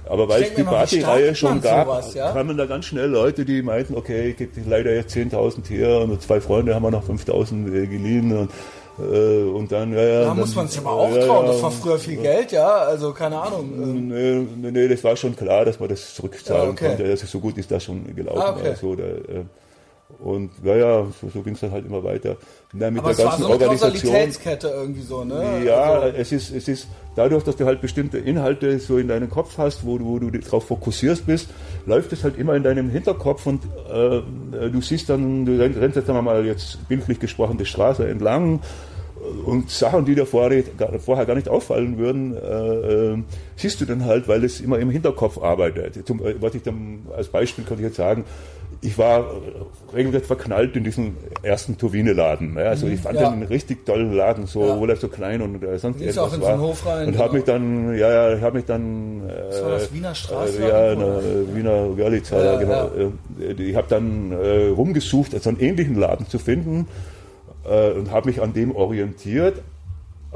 Aber 0.07 0.29
weil 0.29 0.43
es 0.43 0.53
die 0.53 0.63
Partyreihe 0.63 1.33
schon 1.33 1.61
gab, 1.61 1.87
sowas, 1.87 2.13
ja? 2.13 2.31
kamen 2.31 2.55
da 2.57 2.65
ganz 2.67 2.85
schnell 2.85 3.09
Leute, 3.09 3.43
die 3.43 3.63
meinten, 3.63 3.95
okay, 3.95 4.29
ich 4.29 4.37
gebe 4.37 4.51
leider 4.67 4.93
jetzt 4.93 5.15
10.000 5.15 5.67
her 5.69 6.01
und 6.01 6.21
zwei 6.21 6.39
Freunde 6.39 6.75
haben 6.75 6.83
wir 6.83 6.91
noch 6.91 7.07
5.000 7.07 7.67
äh, 7.67 7.87
geliehen 7.87 8.37
und 8.37 8.51
und 8.97 9.71
dann, 9.71 9.93
ja, 9.93 10.01
ja. 10.01 10.19
Da 10.21 10.27
dann, 10.27 10.39
muss 10.39 10.55
man 10.55 10.67
sich 10.67 10.79
aber 10.79 10.91
auch 10.91 11.13
ja, 11.13 11.25
trauen, 11.25 11.47
das 11.47 11.61
war 11.61 11.71
früher 11.71 11.97
viel 11.97 12.17
Geld, 12.17 12.51
ja, 12.51 12.67
also 12.67 13.11
keine 13.11 13.41
Ahnung. 13.41 13.71
Ähm. 13.75 14.07
Nee, 14.07 14.47
nee, 14.55 14.71
nee, 14.71 14.87
das 14.87 15.03
war 15.03 15.15
schon 15.17 15.35
klar, 15.35 15.65
dass 15.65 15.79
man 15.79 15.89
das 15.89 16.15
zurückzahlen 16.15 16.63
ja, 16.63 16.69
okay. 16.71 16.87
konnte. 16.87 17.03
Also 17.03 17.27
so 17.27 17.39
gut 17.39 17.57
ist 17.57 17.69
das 17.71 17.83
schon 17.83 18.15
gelaufen. 18.15 18.41
Ah, 18.41 18.51
okay. 18.51 18.69
also, 18.69 18.95
da, 18.95 19.03
äh, 19.03 19.43
Und 20.19 20.63
naja, 20.63 21.05
so, 21.21 21.29
so 21.29 21.41
ging 21.41 21.53
es 21.53 21.59
dann 21.59 21.71
halt 21.71 21.85
immer 21.85 22.03
weiter. 22.03 22.37
Na, 22.73 22.89
mit 22.89 22.99
Aber 23.03 23.13
der 23.13 23.25
ganzen 23.25 23.43
war 23.43 23.47
so 23.49 23.53
eine 23.53 23.63
Organisation. 23.69 24.15
Irgendwie 24.63 25.01
so, 25.01 25.23
ne? 25.23 25.63
Ja, 25.65 25.99
also. 25.99 26.17
es 26.17 26.31
ist, 26.31 26.51
es 26.51 26.67
ist 26.67 26.87
dadurch, 27.15 27.43
dass 27.43 27.55
du 27.55 27.65
halt 27.65 27.81
bestimmte 27.81 28.17
Inhalte 28.17 28.79
so 28.79 28.97
in 28.97 29.07
deinem 29.07 29.29
Kopf 29.29 29.57
hast, 29.57 29.85
wo 29.85 29.97
du, 29.97 30.05
wo 30.05 30.19
du 30.19 30.31
darauf 30.31 30.65
fokussierst 30.65 31.25
bist, 31.25 31.49
läuft 31.85 32.13
es 32.13 32.23
halt 32.23 32.37
immer 32.37 32.55
in 32.55 32.63
deinem 32.63 32.89
Hinterkopf 32.89 33.45
und 33.45 33.63
äh, 33.89 34.69
du 34.69 34.81
siehst 34.81 35.09
dann, 35.09 35.45
du 35.45 35.57
rennst 35.59 35.97
jetzt 35.97 36.07
mal 36.07 36.45
jetzt 36.45 36.87
bildlich 36.87 37.19
gesprochen 37.19 37.57
die 37.57 37.65
Straße 37.65 38.07
entlang 38.07 38.61
und 39.45 39.69
Sachen, 39.69 40.05
die 40.05 40.15
dir 40.15 40.25
vorher, 40.25 40.63
vorher 40.99 41.25
gar 41.25 41.35
nicht 41.35 41.49
auffallen 41.49 41.97
würden, 41.97 42.35
äh, 42.35 43.13
äh, 43.13 43.23
siehst 43.55 43.81
du 43.81 43.85
dann 43.85 44.05
halt, 44.05 44.27
weil 44.27 44.43
es 44.43 44.61
immer 44.61 44.79
im 44.79 44.89
Hinterkopf 44.89 45.37
arbeitet. 45.37 46.05
Zum, 46.05 46.21
was 46.39 46.55
ich 46.55 46.63
dann 46.63 47.05
als 47.15 47.27
Beispiel 47.27 47.63
kann 47.63 47.77
ich 47.77 47.83
jetzt 47.83 47.97
sagen, 47.97 48.25
ich 48.85 48.97
war 48.97 49.25
regelrecht 49.93 50.25
verknallt 50.25 50.75
in 50.75 50.83
diesen 50.83 51.17
ersten 51.41 51.77
Turbine-Laden. 51.77 52.55
Ja, 52.57 52.65
also 52.65 52.87
ich 52.87 52.99
fand 52.99 53.19
ja. 53.19 53.29
den 53.29 53.33
einen 53.33 53.43
richtig 53.43 53.85
tollen 53.85 54.13
Laden, 54.13 54.45
so, 54.45 54.65
ja. 54.65 54.73
obwohl 54.73 54.89
er 54.89 54.95
so 54.95 55.07
klein 55.07 55.41
und 55.41 55.63
äh, 55.63 55.77
sonst 55.79 56.01
ist 56.01 56.17
irgendwas 56.17 56.17
auch 56.17 56.33
in 56.33 56.41
war. 56.41 56.59
Hof 56.59 56.85
rein, 56.85 57.07
und 57.07 57.13
genau. 57.13 57.23
habe 57.23 57.35
mich 57.35 57.43
dann, 57.43 57.97
ja, 57.97 58.29
ja, 58.31 58.41
habe 58.41 58.57
mich 58.57 58.65
dann. 58.65 59.27
Das 59.27 59.63
war 59.63 59.71
das 59.71 59.93
Wiener 59.93 60.15
Straße? 60.15 60.63
Äh, 60.63 60.69
ja, 60.69 61.55
Wiener 61.55 61.89
Görlitzer, 61.95 62.43
ja, 62.43 62.59
genau. 62.59 62.91
Äh, 63.39 63.61
ich 63.61 63.75
habe 63.75 63.87
dann 63.89 64.31
äh, 64.31 64.67
rumgesucht, 64.67 65.33
also 65.33 65.49
einen 65.49 65.59
ähnlichen 65.59 65.95
Laden 65.95 66.27
zu 66.27 66.39
finden 66.39 66.87
äh, 67.65 67.91
und 67.91 68.11
habe 68.11 68.27
mich 68.27 68.41
an 68.41 68.53
dem 68.53 68.75
orientiert. 68.75 69.61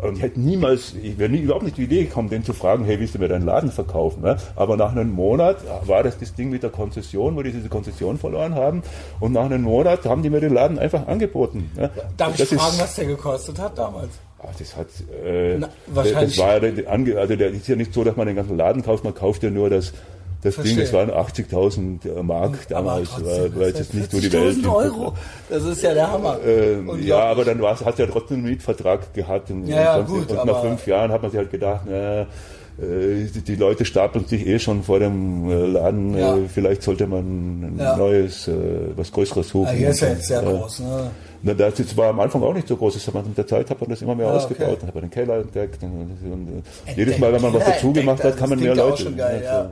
Und 0.01 0.17
ich 0.17 0.21
hätte 0.21 0.39
niemals, 0.39 0.93
ich 1.01 1.17
wäre 1.17 1.29
nie 1.29 1.39
überhaupt 1.39 1.63
nicht 1.63 1.77
die 1.77 1.83
Idee 1.83 2.05
gekommen, 2.05 2.29
den 2.29 2.43
zu 2.43 2.53
fragen, 2.53 2.85
hey, 2.85 2.99
willst 2.99 3.15
du 3.15 3.19
mir 3.19 3.27
deinen 3.27 3.45
Laden 3.45 3.71
verkaufen? 3.71 4.21
Ne? 4.21 4.37
Aber 4.55 4.77
nach 4.77 4.91
einem 4.91 5.11
Monat 5.11 5.57
war 5.85 6.03
das 6.03 6.17
das 6.17 6.33
Ding 6.35 6.49
mit 6.49 6.63
der 6.63 6.69
Konzession, 6.69 7.35
wo 7.35 7.43
die 7.43 7.51
diese 7.51 7.69
Konzession 7.69 8.17
verloren 8.17 8.55
haben. 8.55 8.83
Und 9.19 9.33
nach 9.33 9.45
einem 9.45 9.63
Monat 9.63 10.05
haben 10.05 10.23
die 10.23 10.29
mir 10.29 10.39
den 10.39 10.53
Laden 10.53 10.79
einfach 10.79 11.07
angeboten. 11.07 11.71
Ne? 11.75 11.89
Darf 12.17 12.35
das 12.37 12.51
ich 12.51 12.57
fragen, 12.57 12.75
ist, 12.75 12.81
was 12.81 12.95
der 12.95 13.05
gekostet 13.05 13.59
hat 13.59 13.77
damals? 13.77 14.09
Ach, 14.41 14.55
das 14.57 14.75
hat, 14.75 14.87
äh, 15.25 15.57
Na, 15.57 15.69
wahrscheinlich. 15.87 16.37
Das 16.37 16.45
war, 16.45 17.19
also 17.19 17.35
der 17.35 17.49
ist 17.49 17.67
ja 17.67 17.75
nicht 17.75 17.93
so, 17.93 18.03
dass 18.05 18.15
man 18.15 18.25
den 18.25 18.37
ganzen 18.37 18.55
Laden 18.55 18.83
kauft, 18.83 19.03
man 19.03 19.13
kauft 19.13 19.43
ja 19.43 19.49
nur 19.49 19.69
das, 19.69 19.93
das 20.41 20.55
Verstehe. 20.55 20.75
Ding, 20.75 20.83
das 20.85 20.93
waren 20.93 21.11
80.000 21.11 22.23
Mark 22.23 22.67
damals, 22.69 23.09
trotzdem, 23.09 23.53
war, 23.55 23.59
war 23.59 23.67
jetzt 23.67 23.93
nicht 23.93 24.13
nur 24.13 24.21
die 24.21 24.31
Welt. 24.31 24.65
Euro, 24.65 25.13
das 25.49 25.63
ist 25.63 25.81
ja 25.81 25.93
der 25.93 26.11
Hammer. 26.11 26.39
Äh, 26.45 26.79
ja, 27.01 27.23
aber 27.23 27.43
dann 27.43 27.61
war 27.61 27.73
es, 27.73 27.83
hat 27.83 27.99
er 27.99 28.09
trotzdem 28.09 28.37
einen 28.37 28.47
Mietvertrag 28.47 29.13
gehabt 29.13 29.51
und, 29.51 29.67
ja, 29.67 29.97
und, 29.97 30.07
gut, 30.07 30.31
und 30.31 30.45
nach 30.45 30.61
fünf 30.61 30.87
Jahren 30.87 31.11
hat 31.11 31.21
man 31.21 31.31
sich 31.31 31.37
halt 31.37 31.51
gedacht, 31.51 31.81
na, 31.87 32.21
äh, 32.21 33.25
die 33.45 33.55
Leute 33.55 33.83
stapeln 33.83 34.25
sich 34.25 34.47
eh 34.47 34.59
schon 34.59 34.83
vor 34.83 34.99
dem 34.99 35.51
äh, 35.51 35.65
Laden. 35.65 36.17
Ja. 36.17 36.37
Vielleicht 36.47 36.83
sollte 36.83 37.07
man 37.07 37.19
ein 37.19 37.77
ja. 37.77 37.97
neues, 37.97 38.49
was 38.95 39.11
Größeres 39.11 39.49
suchen. 39.49 39.67
Ja, 39.67 39.73
hier 39.73 39.89
ist 39.89 39.99
ja 39.99 40.09
jetzt 40.09 40.27
sehr 40.27 40.41
groß. 40.41 40.79
Ne? 40.79 41.11
Na, 41.41 41.53
das 41.53 41.97
war 41.97 42.09
am 42.09 42.19
Anfang 42.21 42.43
auch 42.43 42.53
nicht 42.53 42.67
so 42.67 42.77
groß. 42.77 42.93
Das 42.93 43.13
mit 43.13 43.37
der 43.37 43.47
Zeit 43.47 43.69
hat 43.69 43.81
man 43.81 43.89
das 43.89 44.01
immer 44.01 44.15
mehr 44.15 44.27
ah, 44.27 44.37
ausgebaut. 44.37 44.67
Okay. 44.67 44.77
Dann 44.79 44.87
hat 44.87 44.95
man 44.95 45.03
den 45.03 45.11
Keller 45.11 45.39
entdeckt. 45.39 45.83
Und, 45.83 46.17
und, 46.23 46.63
jedes 46.95 47.17
Mal, 47.17 47.33
wenn 47.33 47.41
man 47.41 47.53
was 47.53 47.65
dazu 47.65 47.91
gemacht 47.91 48.23
hat, 48.23 48.37
kann 48.37 48.49
man 48.49 48.59
mehr 48.59 48.75
Leute. 48.75 49.03
Schon 49.03 49.17
geil, 49.17 49.41
ja. 49.43 49.71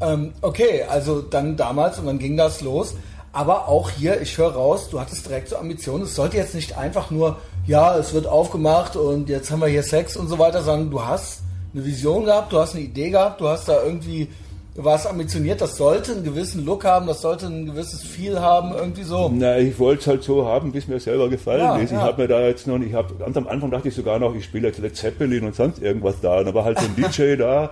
Ähm, 0.00 0.32
okay, 0.42 0.82
also 0.88 1.22
dann 1.22 1.56
damals 1.56 1.98
und 1.98 2.06
dann 2.06 2.18
ging 2.18 2.36
das 2.36 2.60
los. 2.60 2.94
Aber 3.32 3.66
auch 3.66 3.90
hier, 3.90 4.20
ich 4.20 4.38
höre 4.38 4.52
raus, 4.52 4.88
du 4.90 5.00
hattest 5.00 5.26
direkt 5.26 5.48
so 5.48 5.56
Ambitionen. 5.56 6.04
Es 6.04 6.14
sollte 6.14 6.36
jetzt 6.36 6.54
nicht 6.54 6.78
einfach 6.78 7.10
nur, 7.10 7.38
ja, 7.66 7.96
es 7.98 8.14
wird 8.14 8.28
aufgemacht 8.28 8.94
und 8.94 9.28
jetzt 9.28 9.50
haben 9.50 9.60
wir 9.60 9.66
hier 9.66 9.82
Sex 9.82 10.16
und 10.16 10.28
so 10.28 10.38
weiter, 10.38 10.62
sondern 10.62 10.90
du 10.90 11.04
hast 11.04 11.42
eine 11.74 11.84
Vision 11.84 12.26
gehabt, 12.26 12.52
du 12.52 12.58
hast 12.60 12.76
eine 12.76 12.84
Idee 12.84 13.10
gehabt, 13.10 13.40
du 13.40 13.48
hast 13.48 13.68
da 13.68 13.82
irgendwie, 13.82 14.28
du 14.76 14.84
warst 14.84 15.08
ambitioniert, 15.08 15.60
das 15.60 15.76
sollte 15.76 16.12
einen 16.12 16.22
gewissen 16.22 16.64
Look 16.64 16.84
haben, 16.84 17.08
das 17.08 17.22
sollte 17.22 17.46
ein 17.46 17.66
gewisses 17.66 18.04
Feel 18.04 18.40
haben, 18.40 18.72
irgendwie 18.72 19.02
so. 19.02 19.28
Na, 19.34 19.58
ich 19.58 19.76
wollte 19.80 20.02
es 20.02 20.06
halt 20.06 20.22
so 20.22 20.46
haben, 20.46 20.72
wie 20.72 20.78
es 20.78 20.86
mir 20.86 21.00
selber 21.00 21.28
gefallen 21.28 21.60
ja, 21.60 21.76
ist. 21.76 21.90
Ich 21.90 21.98
habe 21.98 22.22
mir 22.22 22.28
da 22.28 22.40
jetzt 22.40 22.68
noch, 22.68 22.78
ich 22.78 22.94
habe, 22.94 23.16
ganz 23.16 23.36
am 23.36 23.48
Anfang 23.48 23.72
dachte 23.72 23.88
ich 23.88 23.96
sogar 23.96 24.20
noch, 24.20 24.32
ich 24.36 24.44
spiele 24.44 24.68
jetzt 24.68 24.78
Led 24.78 24.94
Zeppelin 24.94 25.44
und 25.44 25.56
sonst 25.56 25.82
irgendwas 25.82 26.20
da. 26.20 26.38
Und 26.38 26.46
da 26.46 26.54
war 26.54 26.64
halt 26.64 26.78
so 26.78 26.86
ein 26.86 26.94
DJ 26.96 27.34
da 27.34 27.70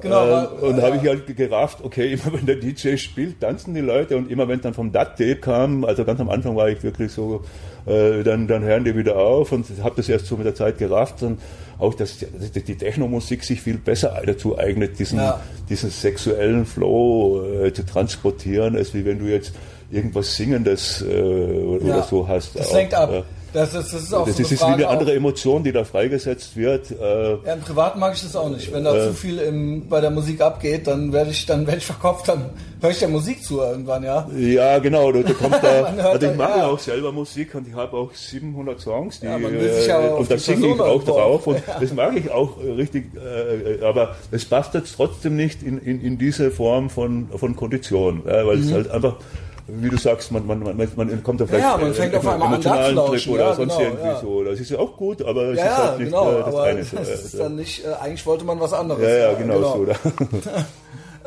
Genau, 0.00 0.26
äh, 0.26 0.46
und 0.60 0.78
ja. 0.78 0.82
habe 0.82 0.96
ich 0.96 1.08
halt 1.08 1.36
gerafft, 1.36 1.78
okay, 1.82 2.12
immer 2.24 2.32
wenn 2.34 2.46
der 2.46 2.56
DJ 2.56 2.96
spielt, 2.96 3.40
tanzen 3.40 3.74
die 3.74 3.80
Leute 3.80 4.16
und 4.16 4.30
immer 4.30 4.48
wenn 4.48 4.60
dann 4.60 4.74
vom 4.74 4.92
Dat-Tape 4.92 5.36
kam, 5.36 5.84
also 5.84 6.04
ganz 6.04 6.20
am 6.20 6.28
Anfang 6.28 6.56
war 6.56 6.68
ich 6.68 6.82
wirklich 6.82 7.12
so, 7.12 7.44
äh, 7.86 8.22
dann, 8.22 8.46
dann 8.48 8.62
hören 8.62 8.84
die 8.84 8.96
wieder 8.96 9.16
auf 9.16 9.52
und 9.52 9.66
habe 9.82 9.96
das 9.96 10.08
erst 10.08 10.26
so 10.26 10.36
mit 10.36 10.46
der 10.46 10.54
Zeit 10.54 10.78
gerafft 10.78 11.22
und 11.22 11.40
auch, 11.78 11.94
dass 11.94 12.18
die, 12.18 12.62
die 12.62 12.76
Technomusik 12.76 13.44
sich 13.44 13.60
viel 13.60 13.78
besser 13.78 14.20
dazu 14.24 14.58
eignet, 14.58 14.98
diesen, 14.98 15.18
ja. 15.18 15.40
diesen 15.68 15.90
sexuellen 15.90 16.64
Flow 16.64 17.44
äh, 17.64 17.72
zu 17.72 17.84
transportieren, 17.84 18.76
als 18.76 18.94
wie 18.94 19.04
wenn 19.04 19.18
du 19.18 19.26
jetzt 19.26 19.52
irgendwas 19.90 20.36
Singendes 20.36 21.02
äh, 21.02 21.20
oder 21.20 21.86
ja. 21.86 22.02
so 22.02 22.26
hast. 22.26 22.58
Das 22.58 22.72
lenkt 22.72 22.94
ab. 22.94 23.24
Das 23.52 23.74
ist, 23.74 23.92
das 23.92 24.02
ist 24.02 24.14
auch 24.14 24.26
das 24.26 24.36
so 24.36 24.42
ist 24.42 24.50
eine, 24.50 24.58
Frage 24.58 24.78
wie 24.78 24.84
eine 24.84 24.92
andere. 24.92 25.14
Emotion, 25.14 25.64
die 25.64 25.72
da 25.72 25.84
freigesetzt 25.84 26.56
wird. 26.56 26.90
Äh, 26.90 27.30
ja, 27.44 27.54
im 27.54 27.60
Privaten 27.60 27.98
mag 27.98 28.14
ich 28.14 28.22
das 28.22 28.36
auch 28.36 28.50
nicht. 28.50 28.72
Wenn 28.72 28.84
da 28.84 28.94
äh, 28.94 29.08
zu 29.08 29.14
viel 29.14 29.38
im, 29.38 29.88
bei 29.88 30.00
der 30.00 30.10
Musik 30.10 30.40
abgeht, 30.40 30.86
dann 30.86 31.12
werde 31.12 31.30
ich, 31.30 31.46
dann 31.46 31.66
werde 31.66 31.78
ich 31.78 31.86
verkopft, 31.86 32.28
dann 32.28 32.50
höre 32.80 32.90
ich 32.90 32.98
der 32.98 33.08
Musik 33.08 33.42
zu 33.42 33.60
irgendwann, 33.60 34.02
ja. 34.02 34.28
Ja, 34.36 34.78
genau. 34.78 35.10
Du, 35.12 35.22
du 35.22 35.34
kommst 35.34 35.58
da, 35.62 35.84
also 35.84 36.26
ich 36.26 36.36
mache 36.36 36.58
ja 36.58 36.66
auch 36.66 36.78
selber 36.78 37.12
Musik 37.12 37.54
und 37.54 37.68
ich 37.68 37.74
habe 37.74 37.96
auch 37.96 38.12
700 38.12 38.80
Songs, 38.80 39.20
die, 39.20 39.26
ja, 39.26 39.38
äh, 39.38 40.08
und 40.12 40.30
da 40.30 40.38
singe 40.38 40.74
ich 40.74 40.80
auch 40.80 41.04
drauf 41.04 41.46
und 41.46 41.62
ja. 41.66 41.78
das 41.80 41.92
mag 41.92 42.16
ich 42.16 42.30
auch 42.30 42.58
richtig, 42.58 43.06
äh, 43.14 43.84
aber 43.84 44.16
es 44.30 44.44
passt 44.44 44.74
jetzt 44.74 44.94
trotzdem 44.96 45.36
nicht 45.36 45.62
in, 45.62 45.78
in, 45.78 46.00
in 46.00 46.18
diese 46.18 46.50
Form 46.50 46.90
von, 46.90 47.28
von 47.34 47.56
Kondition, 47.56 48.22
weil 48.24 48.56
mhm. 48.56 48.62
es 48.62 48.72
halt 48.72 48.90
einfach 48.90 49.16
wie 49.68 49.88
du 49.90 49.96
sagst, 49.96 50.30
man, 50.30 50.46
man, 50.46 50.60
man, 50.60 50.76
man 50.76 51.22
kommt 51.22 51.40
da 51.40 51.46
vielleicht 51.46 51.64
ja, 51.64 51.76
man 51.76 51.92
fängt 51.92 52.14
auf 52.14 52.26
einmal 52.26 52.54
an 52.54 52.94
lauschen, 52.94 53.32
oder 53.32 53.48
ja, 53.48 53.54
sonst 53.54 53.76
genau, 53.76 53.88
irgendwie 53.88 54.06
ja. 54.06 54.20
so. 54.20 54.44
Das 54.44 54.60
ist 54.60 54.70
ja 54.70 54.78
auch 54.78 54.96
gut, 54.96 55.22
aber 55.22 55.42
es 55.48 55.58
ja, 55.58 55.66
ist 55.66 55.78
halt 55.78 55.98
nicht 55.98 56.06
genau, 56.06 56.30
äh, 56.30 56.34
das 56.36 56.46
aber 56.46 56.62
eine. 56.62 56.84
Das 56.92 57.08
ist 57.08 57.38
dann 57.38 57.56
nicht, 57.56 57.84
äh, 57.84 57.88
eigentlich 58.00 58.24
wollte 58.26 58.44
man 58.44 58.60
was 58.60 58.72
anderes. 58.72 59.02
Ja, 59.02 59.08
ja, 59.08 59.32
genau, 59.34 59.54
genau. 59.54 59.94
so. 60.04 60.50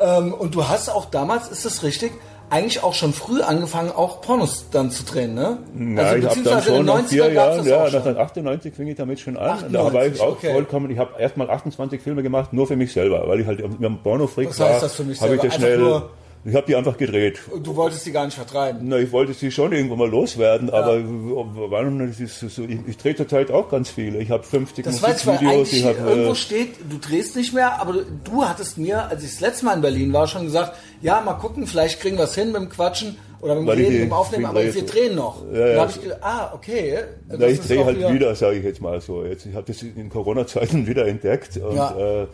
ähm, 0.00 0.32
und 0.32 0.54
du 0.54 0.66
hast 0.66 0.88
auch 0.88 1.06
damals, 1.06 1.48
ist 1.48 1.66
das 1.66 1.82
richtig, 1.82 2.12
eigentlich 2.48 2.82
auch 2.82 2.94
schon 2.94 3.12
früh 3.12 3.42
angefangen, 3.42 3.92
auch 3.92 4.22
Pornos 4.22 4.66
dann 4.70 4.90
zu 4.90 5.04
drehen, 5.04 5.34
ne? 5.34 5.58
Ja, 5.78 6.02
also, 6.02 6.16
ich 6.16 6.36
habe 6.36 6.42
dann 6.42 6.62
schon 6.62 6.86
nach 6.86 7.04
vier 7.04 7.32
Jahren, 7.32 7.64
ja, 7.66 7.84
1998 7.84 8.74
fing 8.74 8.88
ich 8.88 8.96
damit 8.96 9.20
schon 9.20 9.36
an. 9.36 9.50
98, 9.50 9.72
da 9.72 9.92
war 9.92 10.06
ich 10.06 10.20
auch 10.20 10.32
okay. 10.32 10.52
vollkommen, 10.52 10.90
ich 10.90 10.98
habe 10.98 11.20
erstmal 11.20 11.48
28 11.50 12.00
Filme 12.00 12.22
gemacht, 12.22 12.52
nur 12.52 12.66
für 12.66 12.76
mich 12.76 12.92
selber, 12.92 13.22
weil 13.28 13.40
ich 13.40 13.46
halt 13.46 13.60
mit 13.60 13.78
einem 13.78 13.98
Porno-Freak 14.02 14.46
war. 14.58 14.66
Was 14.66 14.74
heißt 14.74 14.82
das 14.82 14.94
für 14.94 15.04
mich 15.04 15.18
selber? 15.20 15.34
Ich 15.36 15.42
das 15.42 15.54
schnell, 15.54 16.02
ich 16.44 16.54
habe 16.54 16.66
die 16.66 16.74
einfach 16.74 16.96
gedreht. 16.96 17.38
Du 17.62 17.76
wolltest 17.76 18.06
die 18.06 18.12
gar 18.12 18.24
nicht 18.24 18.34
vertreiben? 18.34 18.80
Na, 18.84 18.96
ich 18.96 19.12
wollte 19.12 19.34
sie 19.34 19.50
schon 19.50 19.72
irgendwann 19.72 19.98
mal 19.98 20.08
loswerden, 20.08 20.68
ja. 20.68 20.74
aber 20.74 21.02
warum, 21.04 21.98
das 22.06 22.18
ist 22.18 22.40
so, 22.40 22.62
ich, 22.62 22.78
ich 22.86 22.96
drehe 22.96 23.14
zurzeit 23.14 23.50
auch 23.50 23.68
ganz 23.68 23.90
viele. 23.90 24.18
Ich 24.20 24.30
habe 24.30 24.42
50 24.42 24.84
das 24.84 25.02
Musikvideos. 25.02 25.72
ich 25.72 25.84
hab, 25.84 25.98
irgendwo 25.98 26.32
äh, 26.32 26.34
steht, 26.34 26.76
du 26.88 26.98
drehst 26.98 27.36
nicht 27.36 27.52
mehr, 27.52 27.78
aber 27.80 27.92
du, 27.92 28.04
du 28.24 28.44
hattest 28.44 28.78
mir, 28.78 29.06
als 29.08 29.22
ich 29.22 29.30
das 29.32 29.40
letzte 29.40 29.66
Mal 29.66 29.74
in 29.74 29.82
Berlin 29.82 30.12
war, 30.14 30.26
schon 30.26 30.44
gesagt, 30.44 30.76
ja, 31.02 31.20
mal 31.20 31.34
gucken, 31.34 31.66
vielleicht 31.66 32.00
kriegen 32.00 32.16
wir 32.16 32.24
es 32.24 32.34
hin 32.34 32.52
mit 32.52 32.62
dem 32.62 32.68
Quatschen 32.70 33.16
oder 33.40 33.54
mit 33.54 33.64
dem 33.64 33.68
Reden, 33.68 33.92
mit 33.92 34.02
dem 34.02 34.12
Aufnehmen, 34.12 34.46
aber 34.46 34.62
wir 34.62 34.86
drehen 34.86 35.16
noch. 35.16 35.42
Ja, 35.52 35.58
ja. 35.58 35.74
Da 35.74 35.80
habe 35.82 35.90
ich 35.90 36.02
gedacht, 36.02 36.20
ah, 36.22 36.52
okay. 36.54 36.98
Na, 37.28 37.46
ich 37.46 37.60
drehe 37.60 37.84
halt 37.84 37.98
wieder, 37.98 38.14
wieder 38.14 38.34
sage 38.34 38.56
ich 38.56 38.64
jetzt 38.64 38.80
mal 38.80 39.00
so. 39.00 39.24
Jetzt, 39.24 39.46
ich 39.46 39.54
habe 39.54 39.66
das 39.66 39.82
in 39.82 40.08
Corona-Zeiten 40.08 40.86
wieder 40.86 41.06
entdeckt 41.06 41.56
und 41.58 41.76
ja. 41.76 42.22
äh, 42.22 42.26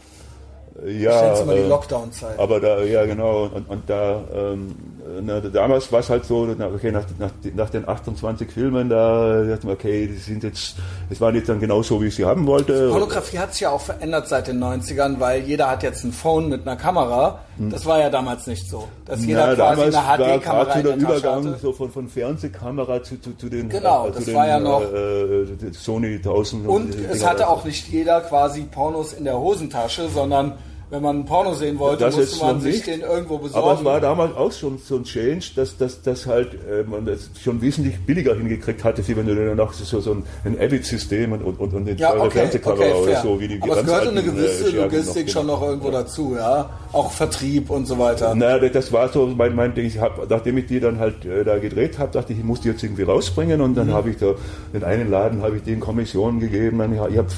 ja, 0.85 1.39
ich 1.41 1.47
mal 1.47 1.57
die 1.57 1.63
äh, 1.63 1.69
Lockdown-Zeit. 1.69 2.39
Aber 2.39 2.61
da, 2.61 2.83
ja 2.83 3.05
genau, 3.07 3.45
und, 3.45 3.69
und 3.69 3.89
da, 3.89 4.23
ähm, 4.35 4.75
na, 5.23 5.41
damals 5.41 5.91
war 5.93 6.01
es 6.01 6.11
halt 6.11 6.25
so, 6.25 6.49
okay, 6.75 6.93
nach, 6.93 7.05
nach, 7.19 7.31
nach, 7.55 7.71
den 7.71 7.89
28 7.89 8.51
Filmen, 8.51 8.89
da 8.89 9.45
dachte 9.45 9.67
man, 9.67 9.75
okay, 9.77 10.07
die 10.07 10.17
sind 10.17 10.43
jetzt, 10.43 10.77
es 11.11 11.21
waren 11.21 11.35
jetzt 11.35 11.49
dann 11.49 11.61
genau 11.61 11.83
so, 11.83 12.01
wie 12.03 12.07
ich 12.07 12.15
sie 12.15 12.25
haben 12.25 12.47
wollte. 12.47 12.91
Fotografie 12.91 13.39
hat 13.39 13.53
sich 13.53 13.63
ja 13.63 13.71
auch 13.71 13.81
verändert 13.81 14.29
seit 14.29 14.49
den 14.49 14.63
90ern, 14.63 15.19
weil 15.19 15.43
jeder 15.43 15.71
hat 15.71 15.83
jetzt 15.83 16.05
ein 16.05 16.13
Phone 16.13 16.49
mit 16.49 16.67
einer 16.67 16.77
Kamera. 16.77 17.41
Hm. 17.59 17.71
Das 17.71 17.87
war 17.87 18.01
ja 18.01 18.11
damals 18.11 18.47
nicht 18.47 18.69
so. 18.69 18.89
Dass 19.05 19.25
jeder 19.25 19.49
na, 19.49 19.55
quasi 19.55 19.83
eine 19.83 20.39
HD-Kamera 20.39 20.69
war 20.69 20.83
der 20.83 20.97
Übergang 20.97 21.47
hatte. 21.47 21.59
so 21.61 21.73
von, 21.73 21.91
von 21.91 22.09
Fernsehkamera 22.09 23.03
zu, 23.03 23.21
zu, 23.21 23.37
zu 23.37 23.49
den, 23.49 23.69
genau, 23.69 24.09
äh, 24.09 24.13
das 24.13 24.25
den, 24.25 24.35
war 24.35 24.47
ja 24.47 24.61
noch 24.61 24.83
äh, 24.83 25.73
Sony 25.73 26.17
1000. 26.17 26.67
Und, 26.67 26.95
und 26.95 27.11
es 27.11 27.27
hatte 27.27 27.49
auch 27.49 27.65
nicht 27.65 27.89
jeder 27.89 28.21
quasi 28.23 28.63
Pornos 28.63 29.13
in 29.13 29.25
der 29.25 29.39
Hosentasche, 29.39 30.09
sondern 30.09 30.55
wenn 30.89 31.03
man 31.03 31.25
Porno 31.25 31.53
sehen 31.53 31.81
wollte, 31.81 32.05
das 32.05 32.17
musste 32.17 32.45
man 32.45 32.61
sich 32.61 32.85
den 32.85 33.01
irgendwo 33.01 33.39
besorgen. 33.39 33.69
Aber 33.69 33.79
es 33.79 33.85
war 33.85 34.01
damals 34.01 34.37
auch 34.37 34.53
schon 34.53 34.79
so 34.79 34.97
ein 34.97 35.03
Change, 35.05 35.47
dass, 35.57 35.77
dass, 35.77 36.01
dass 36.03 36.27
halt 36.27 36.55
äh, 36.55 36.85
man 36.89 37.05
das 37.05 37.29
schon 37.43 37.61
wesentlich 37.61 37.99
billiger 38.07 38.37
hingekriegt 38.37 38.85
hatte, 38.85 39.07
wie 39.09 39.17
wenn 39.17 39.27
du 39.27 39.35
dann 39.35 39.57
noch 39.57 39.73
so, 39.73 40.01
so 40.01 40.13
ein, 40.13 40.23
ein 40.45 40.57
Avid-System 40.57 41.33
und, 41.33 41.43
und, 41.43 41.59
und 41.59 41.77
eine 41.77 41.97
ja, 41.97 42.15
okay, 42.15 42.31
Fernsehkamera 42.31 42.85
okay, 42.85 43.03
oder 43.03 43.23
so. 43.23 43.41
Wie 43.41 43.49
die 43.49 43.61
Aber 43.61 43.79
es 43.79 43.85
gehörte 43.85 44.11
eine 44.11 44.23
gewisse 44.23 44.69
äh, 44.69 44.83
Logistik 44.83 45.27
noch 45.27 45.33
schon 45.33 45.47
noch 45.49 45.63
irgendwo 45.63 45.89
ja. 45.89 46.03
dazu, 46.03 46.37
ja? 46.39 46.71
Auch 46.93 47.11
Vertrieb 47.11 47.69
und 47.71 47.87
so 47.87 47.99
weiter. 47.99 48.33
Na, 48.37 48.59
das 48.59 48.93
war 48.93 49.09
so 49.09 49.27
mein, 49.27 49.57
mein 49.57 49.75
Ding. 49.75 49.87
Ich 49.87 49.99
hab, 49.99 50.31
nachdem 50.31 50.57
ich 50.59 50.67
die 50.67 50.79
dann 50.79 51.01
halt 51.01 51.25
äh, 51.25 51.43
da 51.43 51.59
gedreht 51.59 51.99
habe, 51.99 52.13
dachte 52.13 52.33
ich, 52.33 52.39
ich 52.39 52.45
muss 52.45 52.61
die 52.61 52.69
jetzt 52.69 52.85
irgendwie 52.85 53.03
rausbringen 53.03 53.61
und 53.61 53.75
dann 53.75 53.89
mhm. 53.89 53.95
habe 53.95 54.11
ich 54.11 54.19
da 54.19 54.35
den 54.73 54.85
einen 54.85 55.11
Laden 55.11 55.43
habe 55.43 55.57
ich 55.57 55.65
den 55.65 55.81
Kommissionen 55.81 56.39
gegeben. 56.39 56.81
Ich 56.93 57.19
habe 57.19 57.29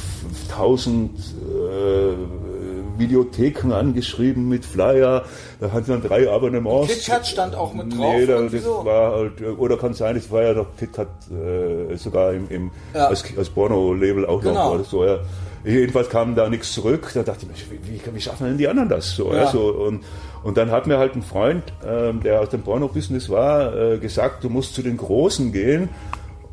tausend 0.51 1.19
äh, 1.19 2.48
Videotheken 2.99 3.73
angeschrieben 3.73 4.49
mit 4.49 4.65
Flyer. 4.65 5.25
Da 5.61 5.73
hatten 5.73 5.91
dann 5.91 6.03
drei 6.03 6.31
Abonnements. 6.31 6.93
KitKat 6.93 7.27
stand 7.27 7.55
auch 7.55 7.75
mit 7.75 7.93
drauf. 7.93 8.15
Nee, 8.17 8.27
da, 8.27 8.43
das 8.43 8.63
so. 8.63 8.85
war 8.85 9.13
halt, 9.13 9.43
oder 9.59 9.77
kann 9.77 9.95
sein, 9.95 10.15
das 10.17 10.31
war 10.31 10.43
ja 10.43 10.53
noch 10.55 10.67
KitKat 10.79 11.09
äh, 11.31 11.97
sogar 11.97 12.33
im, 12.33 12.49
im 12.49 12.71
Ja. 12.95 13.07
als, 13.07 13.25
als 13.37 13.49
Porno-Label 13.51 14.27
auch 14.27 14.41
Genau. 14.41 14.77
noch 14.77 14.85
so. 14.85 15.05
Ja. 15.05 15.19
Jedenfalls 15.65 16.09
kam 16.09 16.35
da 16.35 16.49
nichts 16.49 16.73
zurück. 16.73 17.11
Da 17.15 17.23
dachte 17.23 17.47
ich 17.51 17.69
mir, 17.71 17.79
wie, 17.83 18.15
wie, 18.15 18.21
schaffen 18.21 18.47
denn 18.47 18.59
die 18.59 18.69
anderen 18.69 18.89
das 18.89 19.15
so? 19.17 19.33
Ja. 19.33 19.49
So 19.51 19.69
und, 19.73 20.05
und 20.45 20.57
dann 20.57 20.71
hat 20.71 20.87
mir 20.87 20.99
halt 20.99 21.15
ein 21.15 21.23
Freund, 21.23 21.65
ähm, 21.87 22.23
der 22.23 22.41
aus 22.41 22.51
dem 22.51 22.63
Porno-Business 22.63 23.29
war, 23.29 23.75
äh, 23.77 23.99
gesagt, 23.99 24.45
du 24.45 24.49
musst 24.51 24.75
zu 24.75 24.83
den 24.83 24.97
Großen 24.97 25.53
gehen. 25.53 25.89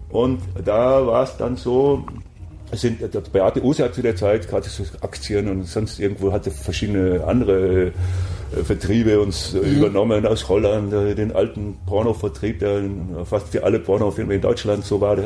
Und 0.09 0.39
da 0.63 1.05
war 1.05 1.23
es 1.23 1.37
dann 1.37 1.55
so, 1.57 2.05
es 2.07 2.24
sind, 2.71 3.01
der 3.01 3.21
Beate 3.21 3.63
Use 3.63 3.83
hat 3.83 3.93
zu 3.93 4.01
der 4.01 4.15
Zeit 4.15 4.47
gerade 4.47 4.67
so 4.67 4.83
Aktien 5.01 5.49
und 5.49 5.65
sonst 5.65 5.99
irgendwo 5.99 6.31
hatte 6.31 6.51
verschiedene 6.51 7.23
andere 7.25 7.87
äh, 7.87 8.63
Vertriebe 8.63 9.19
uns 9.19 9.53
äh, 9.53 9.59
übernommen 9.59 10.25
aus 10.25 10.49
Holland, 10.49 10.93
äh, 10.93 11.15
den 11.15 11.35
alten 11.35 11.77
Pornovertrieb, 11.85 12.59
der 12.59 12.83
fast 13.25 13.49
für 13.49 13.63
alle 13.63 13.79
Pornofilme 13.79 14.35
in 14.35 14.41
Deutschland 14.41 14.83
so 14.83 14.99
war, 15.01 15.17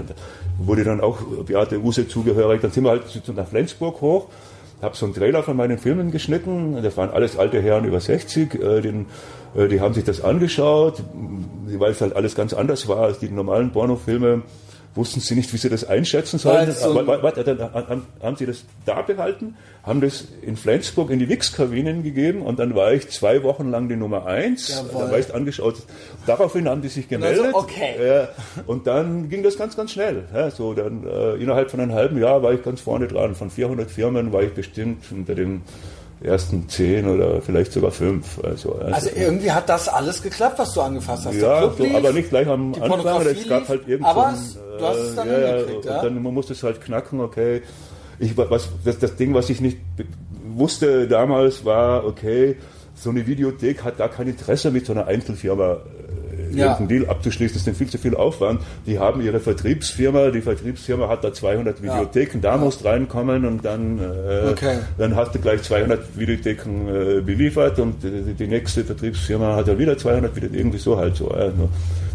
wurde 0.57 0.83
dann 0.83 1.01
auch 1.01 1.21
Beate 1.45 1.79
Use 1.79 2.07
zugehörig. 2.07 2.61
Dann 2.61 2.71
sind 2.71 2.83
wir 2.83 2.91
halt 2.91 3.03
nach 3.35 3.47
Flensburg 3.47 4.01
hoch, 4.01 4.27
habe 4.81 4.95
so 4.95 5.05
einen 5.05 5.15
Trailer 5.15 5.43
von 5.43 5.57
meinen 5.57 5.77
Filmen 5.77 6.11
geschnitten, 6.11 6.81
das 6.81 6.97
waren 6.97 7.09
alles 7.09 7.37
alte 7.37 7.61
Herren 7.61 7.85
über 7.85 7.99
60, 7.99 8.55
äh, 8.55 8.81
den, 8.81 9.07
die 9.55 9.81
haben 9.81 9.95
sich 9.95 10.03
das 10.03 10.21
angeschaut, 10.21 11.01
weil 11.79 11.91
es 11.91 12.01
halt 12.01 12.15
alles 12.15 12.35
ganz 12.35 12.53
anders 12.53 12.87
war 12.87 12.99
als 12.99 13.17
die 13.17 13.29
normalen 13.29 13.71
Pornofilme 13.71 14.43
wussten 14.99 15.19
sie 15.21 15.33
nicht, 15.35 15.51
wie 15.53 15.57
sie 15.57 15.69
das 15.69 15.83
einschätzen 15.87 16.37
sollen. 16.37 16.57
Weil 16.59 16.69
es 16.69 16.81
so 16.81 16.91
ein- 16.91 16.97
Aber, 16.97 17.23
warte, 17.23 17.43
dann 17.43 17.59
haben, 17.73 18.05
haben 18.21 18.35
sie 18.35 18.45
das 18.45 18.63
da 18.85 19.01
behalten, 19.01 19.55
haben 19.83 20.01
das 20.01 20.25
in 20.41 20.57
Flensburg 20.57 21.09
in 21.09 21.17
die 21.19 21.27
Wix-Kabinen 21.29 22.03
gegeben 22.03 22.41
und 22.43 22.59
dann 22.59 22.75
war 22.75 22.91
ich 22.93 23.09
zwei 23.09 23.41
Wochen 23.43 23.71
lang 23.71 23.87
die 23.89 23.95
Nummer 23.95 24.25
eins. 24.25 24.67
Jawohl. 24.69 25.05
Da 25.05 25.11
war 25.11 25.17
ich 25.19 25.33
angeschaut. 25.33 25.75
Daraufhin 26.27 26.67
haben 26.69 26.81
die 26.81 26.89
sich 26.89 27.07
gemeldet. 27.07 27.45
Also, 27.45 27.57
okay. 27.57 27.95
Ja, 28.05 28.27
und 28.67 28.85
dann 28.85 29.29
ging 29.29 29.41
das 29.41 29.57
ganz, 29.57 29.75
ganz 29.77 29.91
schnell. 29.93 30.25
Ja, 30.33 30.51
so 30.51 30.73
dann 30.73 31.07
äh, 31.07 31.35
innerhalb 31.35 31.71
von 31.71 31.79
einem 31.79 31.93
halben 31.93 32.19
Jahr 32.19 32.43
war 32.43 32.53
ich 32.53 32.61
ganz 32.61 32.81
vorne 32.81 33.07
dran. 33.07 33.33
Von 33.35 33.49
400 33.49 33.89
Firmen 33.89 34.33
war 34.33 34.43
ich 34.43 34.53
bestimmt 34.53 35.03
unter 35.11 35.33
den 35.33 35.61
ersten 36.21 36.67
zehn 36.67 37.07
oder 37.07 37.41
vielleicht 37.41 37.71
sogar 37.71 37.91
fünf. 37.91 38.43
Also, 38.43 38.73
Also 38.75 39.09
irgendwie 39.15 39.51
hat 39.51 39.69
das 39.69 39.87
alles 39.87 40.21
geklappt, 40.21 40.59
was 40.59 40.73
du 40.73 40.81
angefasst 40.81 41.25
hast. 41.25 41.35
Ja, 41.35 41.71
so, 41.71 41.83
lief, 41.83 41.95
aber 41.95 42.11
nicht 42.11 42.29
gleich 42.29 42.47
am 42.47 42.73
Anfang. 42.73 43.25
Es 43.25 43.47
gab 43.47 43.67
halt 43.69 43.87
irgend 43.87 44.05
aber 44.05 44.33
so 44.35 44.59
ein, 44.59 44.77
du 44.77 44.85
hast 44.85 44.97
es 44.97 45.15
dann 45.15 45.29
äh, 45.29 45.41
ja, 45.41 45.57
hingekriegt, 45.57 45.85
ja, 45.85 46.01
dann 46.01 46.21
man 46.21 46.33
musste 46.33 46.53
es 46.53 46.63
halt 46.63 46.81
knacken, 46.81 47.21
okay. 47.21 47.61
Ich, 48.19 48.35
was, 48.35 48.67
das, 48.83 48.99
das 48.99 49.15
Ding, 49.15 49.33
was 49.33 49.49
ich 49.49 49.61
nicht 49.61 49.77
wusste 50.43 51.07
damals, 51.07 51.63
war, 51.63 52.05
okay, 52.05 52.57
so 52.95 53.11
eine 53.11 53.25
Videothek 53.25 53.83
hat 53.83 53.97
gar 53.97 54.09
kein 54.09 54.27
Interesse 54.27 54.71
mit 54.71 54.85
so 54.85 54.91
einer 54.91 55.07
Einzelfirma 55.07 55.73
äh, 55.73 55.77
Ja. 56.51 56.71
irgendeinen 56.71 56.87
Deal 56.87 57.09
abzuschließen. 57.09 57.57
Das 57.57 57.67
ist 57.67 57.77
viel 57.77 57.87
zu 57.87 57.97
viel 57.97 58.15
Aufwand. 58.15 58.61
Die 58.85 58.99
haben 58.99 59.21
ihre 59.21 59.39
Vertriebsfirma, 59.39 60.29
die 60.31 60.41
Vertriebsfirma 60.41 61.07
hat 61.07 61.23
da 61.23 61.33
200 61.33 61.81
Videotheken, 61.81 62.39
da 62.41 62.57
musst 62.57 62.83
reinkommen 62.85 63.45
und 63.45 63.63
dann, 63.65 63.99
äh, 63.99 64.49
Okay. 64.51 64.77
dann 64.97 65.15
hast 65.15 65.33
du 65.35 65.39
gleich 65.39 65.61
200 65.63 66.17
Videotheken 66.17 66.87
äh, 66.87 67.21
beliefert 67.21 67.79
und 67.79 68.01
die, 68.03 68.33
die 68.33 68.47
nächste 68.47 68.83
Vertriebsfirma 68.83 69.55
hat 69.55 69.67
ja 69.67 69.77
wieder 69.77 69.97
200 69.97 70.35
Videotheken, 70.35 70.59
irgendwie 70.59 70.77
so 70.79 70.97
halt 70.97 71.15
so. 71.15 71.29
Ja. 71.35 71.51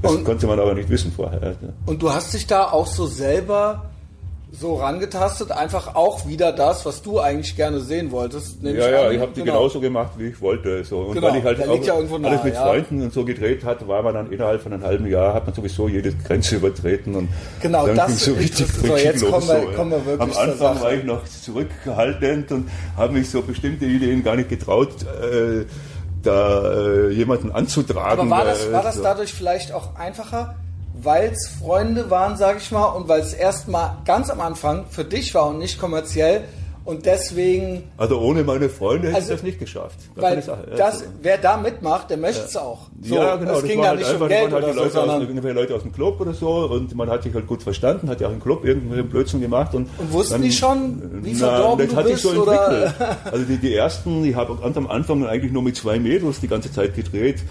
Das 0.03 0.13
Und- 0.13 0.25
konnte 0.25 0.47
man 0.47 0.59
aber 0.61 0.75
nicht 0.75 0.89
wissen 0.91 1.13
vorher. 1.13 1.41
Ja. 1.43 1.55
Und 1.87 2.03
du 2.03 2.13
hast 2.13 2.35
dich 2.35 2.47
da 2.47 2.65
auch 2.71 2.87
so 2.87 3.07
selber 3.07 3.85
so 4.59 4.77
rangetastet, 4.77 5.51
einfach 5.51 5.95
auch 5.97 6.27
wieder 6.29 6.53
das, 6.53 6.87
was 6.87 7.03
du 7.03 7.19
eigentlich 7.19 7.57
gerne 7.57 7.81
sehen 7.81 8.11
wolltest. 8.13 8.63
Ja, 8.63 8.71
ja, 8.73 9.07
an. 9.09 9.13
ich 9.15 9.21
habe 9.21 9.33
die 9.35 9.41
Genau. 9.43 9.55
genauso 9.59 9.81
gemacht, 9.81 10.13
wie 10.17 10.29
ich 10.29 10.41
wollte. 10.41 10.85
So. 10.85 10.99
Und 11.01 11.15
Genau, 11.15 11.29
weil 11.29 11.37
ich 11.39 11.45
halt 11.45 11.67
liegt 11.67 11.87
ja 11.87 11.95
irgendwo 11.97 12.17
alles 12.17 12.45
mit 12.45 12.55
ja. 12.55 12.63
Freunden 12.65 13.03
und 13.03 13.13
so 13.13 13.25
gedreht 13.25 13.65
hat, 13.65 13.87
war 13.89 14.03
man 14.03 14.15
dann 14.15 14.31
innerhalb 14.33 14.63
von 14.63 14.73
einem 14.73 14.83
halben 14.85 15.07
Jahr, 15.07 15.35
hat 15.35 15.47
man 15.47 15.55
sowieso 15.55 15.89
jede 15.89 16.13
Grenze 16.15 16.57
übertreten 16.57 17.15
und 17.17 17.29
Genau, 17.61 17.87
dann 17.87 17.97
das 17.97 18.25
so 18.25 18.33
richtig 18.35 18.61
interessant. 18.67 18.87
So, 18.87 18.97
jetzt 18.97 19.21
los. 19.23 19.31
kommen 19.33 19.49
wir- 19.49 19.61
so, 19.63 19.69
ja. 19.71 19.77
kommen 19.77 19.91
wir 19.91 20.07
wirklich 20.07 20.37
Am 20.39 20.49
Anfang 20.51 20.81
war 20.83 20.93
ich 20.93 21.05
noch 21.05 21.25
zurückhaltend 21.25 22.53
und 22.53 22.69
habe 22.97 23.13
mich 23.15 23.31
so 23.31 23.43
bestimmte 23.43 23.85
Ideen 23.87 24.23
gar 24.23 24.37
nicht 24.37 24.49
getraut, 24.49 24.91
äh, 25.23 25.65
da 26.23 26.73
äh, 26.73 27.11
jemanden 27.11 27.51
anzutragen. 27.53 28.21
Aber 28.21 28.31
war 28.31 28.45
das, 28.45 28.67
äh, 28.67 28.73
war 28.73 28.83
das 28.83 29.01
dadurch 29.03 29.33
vielleicht 29.35 29.73
auch 29.73 29.97
einfacher, 29.97 30.55
weil 31.03 31.31
es 31.33 31.49
Freunde 31.49 32.11
waren, 32.11 32.37
sage 32.37 32.59
ich 32.61 32.71
mal, 32.71 32.87
und 32.87 33.09
weil 33.09 33.21
es 33.21 33.35
erstmal 33.35 33.97
ganz 34.05 34.31
am 34.31 34.41
Anfang 34.41 34.85
für 34.91 35.05
dich 35.05 35.35
war 35.35 35.49
und 35.49 35.59
nicht 35.59 35.79
kommerziell 35.79 36.43
und 36.87 37.07
deswegen, 37.07 37.85
Also 37.97 38.21
ohne 38.21 38.45
meine 38.45 38.69
Freunde 38.69 39.09
hätte 39.09 39.17
Also, 39.17 39.31
ich 39.31 39.37
das 39.37 39.43
nicht 39.43 39.59
geschafft. 39.59 39.97
Gar 40.15 40.23
weil 40.33 40.43
Sache. 40.43 40.67
Ja, 40.71 40.77
das, 40.77 40.99
so. 40.99 41.05
wer 41.23 41.39
da 41.39 41.57
mitmacht, 41.57 42.11
der 42.11 42.19
möchte 42.19 42.45
es 42.45 42.57
auch. 42.59 42.89
So, 43.01 43.15
ja, 43.15 43.37
genau. 43.37 43.53
Es 43.55 43.61
das 43.61 43.69
ging 43.71 43.81
da 43.81 43.89
halt 43.89 43.99
nicht 44.01 44.09
um 44.09 44.15
einfach, 44.15 44.29
Geld 44.29 44.45
das 44.45 44.53
waren 44.53 44.63
oder 44.65 44.67
halt 44.67 44.75
die 44.75 44.79
so, 44.91 45.01
Leute, 45.01 45.13
aus, 45.15 45.21
irgendwelche 45.23 45.55
Leute 45.61 45.75
aus 45.77 45.83
dem 45.83 45.93
Club 45.93 46.21
oder 46.21 46.35
so 46.35 46.49
und 46.71 46.95
man 46.95 47.09
hat 47.09 47.23
sich 47.23 47.35
halt 47.35 47.47
gut 47.47 47.63
verstanden, 47.63 48.11
hat 48.11 48.21
ja 48.21 48.29
auch 48.29 48.33
im 48.33 48.41
Club 48.43 48.67
irgendeinen 48.67 49.09
Blödsinn 49.09 49.41
gemacht. 49.41 49.75
Und, 49.75 49.89
Und 49.99 50.13
wussten 50.13 50.35
dann- 50.35 50.43
die 50.43 50.53
schon, 50.53 51.25
wie 51.25 51.33
Na, 51.33 51.39
verdorben 51.39 51.89
das 51.89 52.05
du 52.05 52.11
bist, 52.11 52.23
so 52.23 52.43
oder? 52.43 52.95
Also 53.33 53.45
die, 53.47 53.57
die 53.57 53.75
ersten, 53.75 54.23
ich 54.27 54.35
habe 54.35 54.59
am 54.63 54.87
Anfang 54.87 55.27
eigentlich 55.27 55.53
nur 55.53 55.63
mit 55.63 55.77
zwei 55.77 55.99
Mädels 55.99 56.41
die 56.41 56.49
ganze 56.49 56.71
Zeit 56.71 56.95
gedreht 56.95 57.43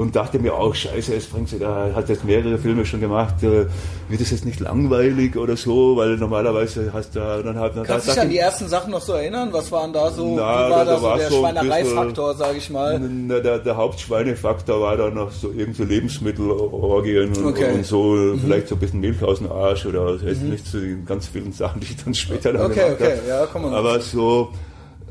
und 0.00 0.16
dachte 0.16 0.38
mir 0.38 0.54
auch, 0.54 0.74
scheiße, 0.74 1.12
jetzt 1.12 1.30
bringt 1.30 1.50
sie 1.50 1.58
da, 1.58 1.90
hat 1.94 2.08
jetzt 2.08 2.24
mehrere 2.24 2.56
Filme 2.56 2.86
schon 2.86 3.00
gemacht, 3.00 3.34
äh, 3.42 3.66
wird 4.08 4.20
es 4.20 4.30
jetzt 4.30 4.46
nicht 4.46 4.58
langweilig 4.58 5.36
oder 5.36 5.56
so, 5.58 5.94
weil 5.94 6.16
normalerweise 6.16 6.90
hast 6.94 7.14
du 7.14 7.18
dann 7.20 7.58
halt... 7.58 7.76
dann 7.76 7.84
Kannst 7.84 8.06
du 8.08 8.12
dich 8.12 8.20
an 8.20 8.30
die 8.30 8.38
ersten 8.38 8.66
Sachen 8.68 8.92
noch 8.92 9.02
so 9.02 9.12
erinnern? 9.12 9.50
Was 9.52 9.70
waren 9.70 9.92
da 9.92 10.10
so, 10.10 10.36
Na, 10.36 10.68
wie 10.68 10.70
war 10.70 10.70
da- 10.70 10.84
da 10.92 10.96
so 10.98 11.02
war 11.04 11.18
der 11.18 11.28
so 11.28 11.44
ein 11.44 11.54
Schweinereifaktor, 11.54 12.34
sage 12.34 12.56
ich 12.56 12.70
mal? 12.70 12.98
Na, 12.98 13.40
Der, 13.40 13.58
der 13.58 13.76
Hauptschweinefaktor 13.76 14.80
war 14.80 14.96
dann 14.96 15.14
noch 15.14 15.32
so 15.32 15.52
irgend 15.52 15.76
so 15.76 15.84
Lebensmittelorgien 15.84 17.36
und, 17.36 17.44
Okay. 17.50 17.74
und 17.74 17.84
so, 17.84 18.16
vielleicht 18.40 18.68
so 18.68 18.76
ein 18.76 18.78
bisschen 18.78 19.00
Milch 19.00 19.22
aus 19.22 19.38
dem 19.38 19.52
Arsch 19.52 19.84
oder 19.84 20.14
das 20.14 20.22
heißt 20.22 20.42
nicht 20.44 20.66
so 20.66 20.80
die 20.80 20.96
ganz 21.04 21.26
vielen 21.28 21.52
Sachen, 21.52 21.80
die 21.80 21.88
ich 21.88 22.02
dann 22.02 22.14
später 22.14 22.54
dann 22.54 22.70
Okay, 22.70 22.80
gemacht 22.84 22.92
okay, 23.02 23.16
habe. 23.18 23.28
ja, 23.28 23.46
komm 23.52 23.62
mal. 23.62 23.74
Aber 23.74 24.00
so, 24.00 24.50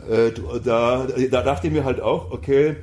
äh, 0.10 0.32
da, 0.66 1.06
da 1.30 1.42
dachte 1.44 1.68
ich 1.68 1.74
mir 1.74 1.84
halt 1.86 2.02
auch, 2.02 2.32
okay, 2.32 2.78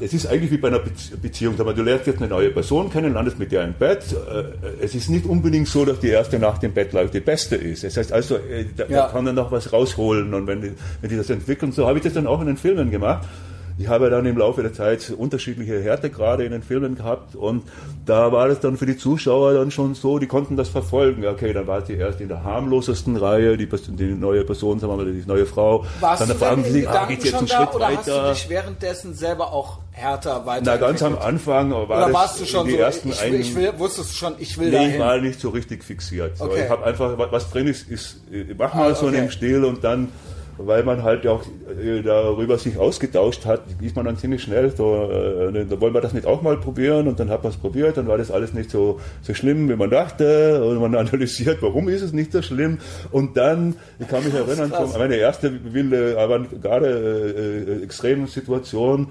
es 0.00 0.12
ist 0.12 0.26
eigentlich 0.26 0.50
wie 0.50 0.58
bei 0.58 0.68
einer 0.68 0.78
Bezie- 0.80 1.16
Beziehung. 1.20 1.56
Mal, 1.56 1.72
Du 1.74 1.82
lernst 1.82 2.06
jetzt 2.06 2.18
eine 2.18 2.28
neue 2.28 2.50
Person 2.50 2.90
kennen, 2.90 3.14
landest 3.14 3.38
mit 3.38 3.52
der 3.52 3.64
im 3.64 3.72
Bett. 3.72 4.04
Äh, 4.12 4.84
Es 4.84 4.94
ist 4.94 5.08
nicht 5.08 5.24
unbedingt 5.24 5.66
so, 5.68 5.84
dass 5.84 5.98
die 6.00 6.08
erste 6.10 6.38
Nacht 6.38 6.62
im 6.62 6.72
Bett 6.72 6.90
gleich 6.90 7.10
die 7.10 7.20
beste 7.20 7.56
ist. 7.56 7.82
Das 7.84 7.96
heißt 7.96 8.12
also, 8.12 8.36
äh, 8.36 8.66
da, 8.76 8.84
Ja. 8.88 9.06
kann 9.08 9.24
man 9.24 9.34
noch 9.34 9.50
was 9.50 9.72
rausholen. 9.72 10.34
Und 10.34 10.46
wenn 10.46 10.60
die, 10.60 10.72
wenn 11.00 11.08
die 11.10 11.16
das 11.16 11.30
entwickeln, 11.30 11.72
so 11.72 11.86
habe 11.86 11.98
ich 11.98 12.04
das 12.04 12.12
dann 12.12 12.26
auch 12.26 12.40
in 12.42 12.48
den 12.48 12.56
Filmen 12.58 12.90
gemacht. 12.90 13.26
Ich 13.78 13.88
habe 13.88 14.08
dann 14.08 14.24
im 14.24 14.38
Laufe 14.38 14.62
der 14.62 14.72
Zeit 14.72 15.12
unterschiedliche 15.16 15.82
Härtegrade 15.82 16.44
in 16.44 16.52
den 16.52 16.62
Filmen 16.62 16.94
gehabt 16.94 17.36
und 17.36 17.62
da 18.06 18.32
war 18.32 18.48
das 18.48 18.60
dann 18.60 18.78
für 18.78 18.86
die 18.86 18.96
Zuschauer 18.96 19.52
dann 19.52 19.70
schon 19.70 19.94
so, 19.94 20.18
die 20.18 20.26
konnten 20.26 20.56
das 20.56 20.70
verfolgen. 20.70 21.26
Okay, 21.26 21.52
dann 21.52 21.66
war 21.66 21.84
sie 21.84 21.92
erst 21.94 22.22
in 22.22 22.28
der 22.28 22.42
harmlosesten 22.42 23.16
Reihe, 23.16 23.58
die, 23.58 23.68
die 23.68 24.04
neue 24.14 24.44
Person, 24.44 24.78
sagen 24.78 24.92
wir 24.94 25.04
mal, 25.04 25.12
die 25.12 25.22
neue 25.26 25.44
Frau. 25.44 25.84
Warst 26.00 26.22
dann 26.22 26.28
du 26.30 26.34
fragen 26.36 26.64
sie 26.64 26.70
sich, 26.70 26.88
ah, 26.88 27.04
geht's 27.06 27.24
jetzt 27.24 27.34
einen 27.36 27.46
da 27.48 27.56
Schritt 27.56 27.74
oder 27.74 27.86
hast 27.88 28.08
du 28.08 28.12
weiter? 28.12 28.32
dich 28.32 28.48
währenddessen 28.48 29.12
selber 29.14 29.52
auch 29.52 29.78
härter 29.92 30.46
weiter? 30.46 30.62
Na, 30.64 30.76
ganz 30.78 31.02
am 31.02 31.18
Anfang 31.18 31.70
war 31.70 31.82
Oder 31.84 32.00
das 32.06 32.12
warst 32.14 32.40
du 32.40 32.46
schon 32.46 32.66
die 32.66 32.72
so, 32.72 32.78
ersten 32.78 33.08
ich, 33.10 33.22
will, 33.30 33.40
ich 33.40 33.54
will, 33.54 33.72
wusstest 33.76 34.10
du 34.12 34.14
schon, 34.14 34.34
ich 34.38 34.56
will 34.56 34.70
Nee, 34.70 34.76
ich 34.76 34.82
dahin? 34.86 35.00
war 35.00 35.18
nicht 35.18 35.38
so 35.38 35.50
richtig 35.50 35.84
fixiert. 35.84 36.38
So, 36.38 36.44
Okay. 36.46 36.62
Ich 36.64 36.70
habe 36.70 36.82
einfach, 36.84 37.18
wa- 37.18 37.28
was 37.30 37.50
drin 37.50 37.66
ist, 37.66 37.90
ist 37.90 38.20
äh, 38.32 38.54
mach 38.56 38.72
mal 38.72 38.92
Ah, 38.92 38.94
so 38.94 39.08
in 39.08 39.12
dem 39.14 39.30
Stil 39.30 39.64
und 39.64 39.84
dann, 39.84 40.08
weil 40.58 40.82
man 40.84 41.02
halt 41.02 41.26
auch 41.26 41.42
äh, 41.82 42.02
darüber 42.02 42.58
sich 42.58 42.78
ausgetauscht 42.78 43.44
hat, 43.44 43.62
ist 43.80 43.96
man 43.96 44.06
dann 44.06 44.16
ziemlich 44.16 44.42
schnell 44.42 44.74
so, 44.74 45.08
äh, 45.10 45.64
da 45.66 45.80
wollen 45.80 45.94
wir 45.94 46.00
das 46.00 46.12
nicht 46.12 46.26
auch 46.26 46.42
mal 46.42 46.56
probieren 46.56 47.08
und 47.08 47.20
dann 47.20 47.30
hat 47.30 47.42
man 47.42 47.52
es 47.52 47.58
probiert, 47.58 47.96
dann 47.96 48.06
war 48.06 48.18
das 48.18 48.30
alles 48.30 48.54
nicht 48.54 48.70
so, 48.70 49.00
so 49.22 49.34
schlimm, 49.34 49.68
wie 49.68 49.76
man 49.76 49.90
dachte 49.90 50.64
und 50.64 50.80
man 50.80 50.94
analysiert, 51.06 51.58
warum 51.60 51.88
ist 51.88 52.02
es 52.02 52.12
nicht 52.12 52.32
so 52.32 52.42
schlimm 52.42 52.78
und 53.10 53.36
dann, 53.36 53.76
ich 53.98 54.08
kann 54.08 54.24
mich 54.24 54.34
erinnern, 54.34 54.72
so, 54.76 54.98
meine 54.98 55.16
erste 55.16 55.72
wilde, 55.72 56.18
avantgarde 56.18 56.88
äh, 56.88 57.72
äh, 57.72 57.82
extreme 57.82 58.26
Situation, 58.26 59.08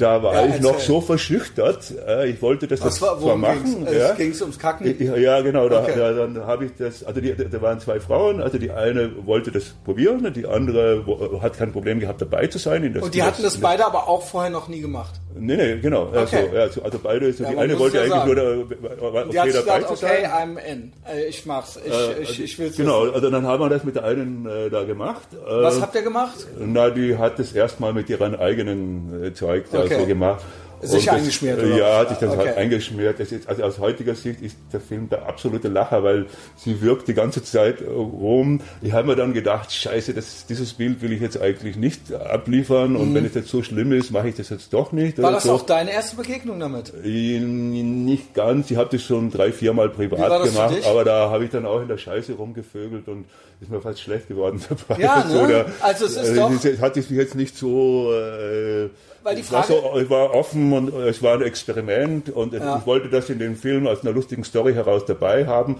da 0.00 0.22
war 0.22 0.34
Ja, 0.34 0.46
ich 0.54 0.60
noch 0.60 0.72
erzähl. 0.72 0.86
so 0.86 1.00
verschüchtert, 1.00 1.92
äh, 2.06 2.28
ich 2.30 2.40
wollte 2.42 2.66
das 2.66 2.80
Was 2.80 2.94
jetzt 2.94 3.02
war, 3.02 3.18
zwar 3.20 3.36
machen, 3.36 3.64
ging's? 3.84 3.92
ja, 3.92 4.10
Es 4.12 4.16
ging 4.16 4.34
ums 4.40 4.58
Kacken? 4.58 4.94
ja, 4.98 5.16
ja, 5.16 5.40
genau. 5.40 5.68
Da, 5.68 5.82
Okay. 5.82 5.92
da, 5.96 6.12
dann 6.12 6.46
habe 6.46 6.64
ich 6.66 6.72
das. 6.78 7.04
Also 7.04 7.20
die, 7.20 7.34
da 7.34 7.62
waren 7.62 7.80
zwei 7.80 8.00
Frauen. 8.00 8.40
Also 8.42 8.58
die 8.58 8.70
eine 8.70 9.10
wollte 9.26 9.50
das 9.50 9.74
probieren, 9.84 10.32
die 10.34 10.46
andere 10.46 11.04
hat 11.42 11.56
kein 11.56 11.72
Problem 11.72 12.00
gehabt, 12.00 12.20
dabei 12.22 12.46
zu 12.46 12.58
sein. 12.58 12.84
In 12.84 12.94
das, 12.94 13.02
Und 13.02 13.14
die 13.14 13.22
hatten 13.22 13.42
das 13.42 13.56
in 13.56 13.60
beide 13.60 13.86
aber 13.86 14.08
auch 14.08 14.22
vorher 14.22 14.50
noch 14.50 14.68
nie 14.68 14.80
gemacht. 14.80 15.20
Nee, 15.38 15.56
nee, 15.56 15.76
genau. 15.80 16.08
Also, 16.10 16.36
Okay. 16.36 16.48
ja, 16.54 16.60
also, 16.62 16.82
also 16.82 16.98
beide. 17.02 17.32
So 17.32 17.44
Ja, 17.44 17.50
die 17.50 17.56
eine 17.56 17.78
wollte 17.78 17.96
ja 17.98 18.02
eigentlich 18.02 18.14
sagen. 18.14 18.34
nur 18.34 18.68
da, 18.98 19.12
war 19.12 19.24
Die 19.26 19.38
hat 19.38 19.46
okay 19.48 19.52
dabei 19.64 19.78
gesagt, 19.80 19.98
zu 19.98 20.04
okay, 20.06 20.22
sein. 20.24 20.56
I'm 20.56 20.72
in. 20.72 20.92
Äh, 21.08 21.24
Ich 21.28 21.46
mach's. 21.46 21.78
Ich, 21.84 21.92
Äh, 21.92 22.22
ich, 22.22 22.42
ich 22.42 22.58
will's 22.58 22.76
genau, 22.76 23.02
wissen. 23.04 23.14
also 23.14 23.30
dann 23.30 23.46
haben 23.46 23.62
wir 23.62 23.68
das 23.68 23.84
mit 23.84 23.94
der 23.94 24.04
einen 24.04 24.46
äh, 24.46 24.68
da 24.70 24.82
gemacht. 24.84 25.28
Äh, 25.32 25.62
Was 25.62 25.80
habt 25.80 25.94
ihr 25.94 26.02
gemacht? 26.02 26.34
Na, 26.58 26.90
die 26.90 27.16
hat 27.16 27.38
das 27.38 27.52
erstmal 27.52 27.92
mit 27.92 28.08
ihrem 28.10 28.34
eigenen 28.34 29.32
Zeug 29.34 29.66
da 29.70 29.80
Okay. 29.84 29.89
So 29.98 30.06
gemacht. 30.06 30.44
Sich 30.82 31.04
das, 31.04 31.14
eingeschmiert, 31.16 31.58
oder? 31.58 31.76
Ja, 31.76 31.98
hat 31.98 32.08
sich 32.08 32.18
dann 32.18 32.30
Okay. 32.30 32.38
halt 32.38 32.56
eingeschmiert. 32.56 33.20
Das 33.20 33.32
ist, 33.32 33.46
also 33.46 33.62
aus 33.64 33.78
heutiger 33.80 34.14
Sicht 34.14 34.40
ist 34.40 34.56
der 34.72 34.80
Film 34.80 35.10
der 35.10 35.26
absolute 35.28 35.68
Lacher, 35.68 36.02
weil 36.02 36.24
sie 36.56 36.80
wirkt 36.80 37.06
die 37.06 37.12
ganze 37.12 37.44
Zeit 37.44 37.82
rum. 37.82 38.62
Ich 38.80 38.92
habe 38.92 39.08
mir 39.08 39.16
dann 39.16 39.34
gedacht, 39.34 39.70
scheiße, 39.72 40.14
das, 40.14 40.46
dieses 40.46 40.72
Bild 40.72 41.02
will 41.02 41.12
ich 41.12 41.20
jetzt 41.20 41.38
eigentlich 41.38 41.76
nicht 41.76 42.14
abliefern 42.14 42.96
und 42.96 43.14
wenn 43.14 43.26
es 43.26 43.34
jetzt 43.34 43.48
so 43.48 43.62
schlimm 43.62 43.92
ist, 43.92 44.10
mache 44.10 44.28
ich 44.30 44.36
das 44.36 44.48
jetzt 44.48 44.72
doch 44.72 44.90
nicht. 44.92 45.18
Mhm. 45.18 45.22
War 45.22 45.32
das 45.32 45.42
so. 45.42 45.52
auch 45.52 45.62
deine 45.66 45.92
erste 45.92 46.16
Begegnung 46.16 46.58
damit? 46.58 46.94
Nicht 47.04 48.32
ganz. 48.32 48.70
Ich 48.70 48.78
habe 48.78 48.88
das 48.90 49.02
schon 49.02 49.30
drei, 49.30 49.52
viermal 49.52 49.90
privat 49.90 50.30
das 50.30 50.50
gemacht, 50.50 50.76
aber 50.86 51.04
da 51.04 51.28
habe 51.28 51.44
ich 51.44 51.50
dann 51.50 51.66
auch 51.66 51.82
in 51.82 51.88
der 51.88 51.98
Scheiße 51.98 52.32
rumgevögelt 52.32 53.06
und 53.06 53.26
ist 53.60 53.70
mir 53.70 53.80
fast 53.80 54.00
schlecht 54.00 54.28
geworden 54.28 54.60
dabei. 54.88 55.00
Ja, 55.02 55.24
ne? 55.24 55.46
der- 55.46 55.66
Also 55.80 56.06
es 56.06 56.16
ist 56.16 56.36
doch- 56.36 56.50
es 56.64 56.80
hat 56.80 56.94
sich 56.94 57.10
jetzt 57.10 57.34
nicht 57.34 57.56
so. 57.56 58.10
Äh, 58.12 58.88
Weil 59.22 59.34
die 59.36 59.42
es 59.42 59.52
war, 59.52 59.62
Frage- 59.64 59.80
so, 59.92 59.98
es 59.98 60.08
war 60.08 60.34
offen 60.34 60.72
und 60.72 60.94
es 60.94 61.22
war 61.22 61.34
ein 61.34 61.42
Experiment 61.42 62.30
und 62.30 62.54
Ja. 62.54 62.78
ich 62.78 62.86
wollte 62.86 63.08
das 63.10 63.28
in 63.28 63.38
dem 63.38 63.54
Film 63.56 63.86
aus 63.86 64.00
einer 64.02 64.12
lustigen 64.12 64.44
Story 64.44 64.72
heraus 64.72 65.04
dabei 65.06 65.46
haben. 65.46 65.76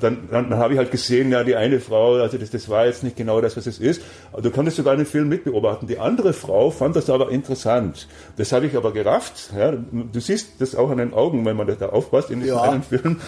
Dann, 0.00 0.28
dann, 0.32 0.50
dann 0.50 0.58
habe 0.58 0.72
ich 0.72 0.78
halt 0.78 0.90
gesehen, 0.90 1.30
ja, 1.30 1.44
die 1.44 1.54
eine 1.54 1.78
Frau, 1.78 2.14
also 2.14 2.38
das, 2.38 2.50
das 2.50 2.68
war 2.68 2.86
jetzt 2.86 3.04
nicht 3.04 3.16
genau 3.16 3.40
das, 3.40 3.56
was 3.56 3.66
es 3.68 3.78
ist. 3.78 4.02
Du 4.40 4.50
konntest 4.50 4.76
sogar 4.78 4.96
den 4.96 5.06
Film 5.06 5.28
mitbeobachten. 5.28 5.86
Die 5.86 5.98
andere 6.00 6.32
Frau 6.32 6.70
fand 6.70 6.96
das 6.96 7.08
aber 7.08 7.30
interessant. 7.30 8.08
Das 8.36 8.50
habe 8.52 8.66
ich 8.66 8.76
aber 8.76 8.92
gerafft. 8.92 9.50
Ja. 9.56 9.72
Du 9.72 10.18
siehst 10.20 10.60
das 10.60 10.74
auch 10.74 10.90
an 10.90 10.98
den 10.98 11.12
Augen, 11.14 11.44
wenn 11.44 11.56
man 11.56 11.68
da 11.78 11.88
aufpasst 11.90 12.30
in 12.32 12.40
diesem 12.40 12.56
Ja. 12.56 12.62
einen 12.62 12.82
Film. 12.82 13.20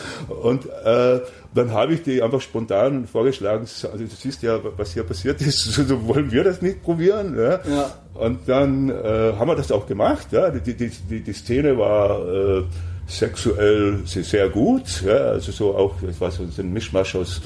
Und 0.42 0.66
äh, 0.84 1.20
dann 1.54 1.72
habe 1.72 1.94
ich 1.94 2.02
die 2.02 2.22
einfach 2.22 2.40
spontan 2.40 3.06
vorgeschlagen, 3.06 3.60
also 3.60 3.98
du 3.98 4.06
siehst 4.06 4.42
ja, 4.42 4.58
was 4.76 4.92
hier 4.92 5.02
passiert 5.02 5.40
ist, 5.40 5.62
so 5.72 6.06
wollen 6.06 6.30
wir 6.30 6.44
das 6.44 6.60
nicht 6.60 6.82
probieren. 6.82 7.36
Ja. 7.36 7.60
Ja. 7.68 7.90
Und 8.14 8.40
dann 8.48 8.90
äh, 8.90 9.32
haben 9.38 9.48
wir 9.48 9.56
das 9.56 9.72
auch 9.72 9.86
gemacht. 9.86 10.28
Ja. 10.30 10.50
Die, 10.50 10.74
die, 10.74 10.90
die, 10.90 11.20
die 11.20 11.32
Szene 11.32 11.78
war 11.78 12.20
äh, 12.28 12.62
sexuell 13.06 14.00
sehr, 14.04 14.48
gut. 14.50 15.02
Ja. 15.06 15.16
Also 15.16 15.52
so 15.52 15.74
auch, 15.74 15.94
es 16.08 16.20
war 16.20 16.30
so 16.30 16.42
ein 16.42 16.72
Mischmasch 16.72 17.14
aus 17.14 17.40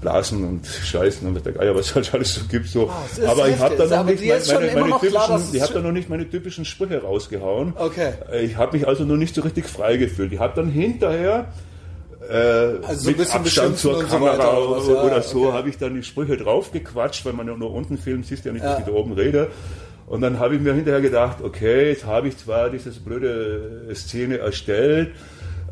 Blasen 0.00 0.44
und 0.44 0.66
Scheißen 0.66 1.26
und 1.26 1.46
der 1.46 1.52
Geier, 1.52 1.74
was 1.74 1.86
es 1.86 1.94
halt 1.94 2.14
alles 2.14 2.34
so 2.34 2.40
gibt. 2.48 2.68
So. 2.68 2.90
ist 3.10 3.24
aber 3.24 3.48
ich 3.48 3.58
habe 3.58 3.76
da 3.76 3.86
noch 3.86 4.04
nicht 4.04 4.24
meine, 4.26 4.66
immer 4.66 4.80
meine 4.80 4.90
noch 4.90 5.00
typischen, 5.00 5.28
dass 5.28 5.48
es 5.48 5.54
ich 5.54 5.62
habe 5.62 5.74
da 5.74 5.80
noch 5.80 5.92
nicht 5.92 6.08
meine 6.08 6.28
typischen 6.28 6.64
Sprüche 6.64 7.02
rausgehauen. 7.02 7.72
Okay. 7.76 8.12
Ich 8.42 8.56
habe 8.56 8.76
mich 8.76 8.88
also 8.88 9.04
noch 9.04 9.16
nicht 9.16 9.34
so 9.34 9.42
richtig 9.42 9.66
frei 9.66 9.96
gefühlt. 9.96 10.32
Ich 10.32 10.40
habe 10.40 10.54
dann 10.56 10.68
hinterher 10.68 11.46
äh, 12.28 12.86
Also 12.86 13.02
so 13.02 13.08
ein 13.08 13.12
mit 13.12 13.16
bisschen 13.18 13.40
Abstand 13.40 13.78
zur 13.78 14.00
so 14.00 14.06
Kamera 14.06 14.38
weiter 14.38 14.68
oder 14.68 14.94
ja, 14.94 15.02
oder 15.02 15.22
so 15.22 15.46
okay. 15.46 15.52
habe 15.52 15.68
ich 15.68 15.78
dann 15.78 15.94
die 15.94 16.02
Sprüche 16.02 16.36
draufgequatscht, 16.36 17.24
weil 17.24 17.32
man 17.32 17.46
ja 17.46 17.56
nur 17.56 17.72
unten 17.72 17.98
filmt, 17.98 18.26
siehst 18.26 18.44
ja 18.44 18.52
nicht, 18.52 18.64
dass 18.64 18.78
ich 18.80 18.84
da 18.84 18.92
oben 18.92 19.12
rede. 19.12 19.48
Und 20.06 20.20
dann 20.20 20.38
habe 20.38 20.56
ich 20.56 20.60
mir 20.60 20.74
hinterher 20.74 21.00
gedacht, 21.00 21.38
okay, 21.42 21.88
jetzt 21.88 22.04
habe 22.04 22.28
ich 22.28 22.36
zwar 22.36 22.68
diese 22.70 22.90
blöde 23.00 23.88
Szene 23.94 24.38
erstellt, 24.38 25.12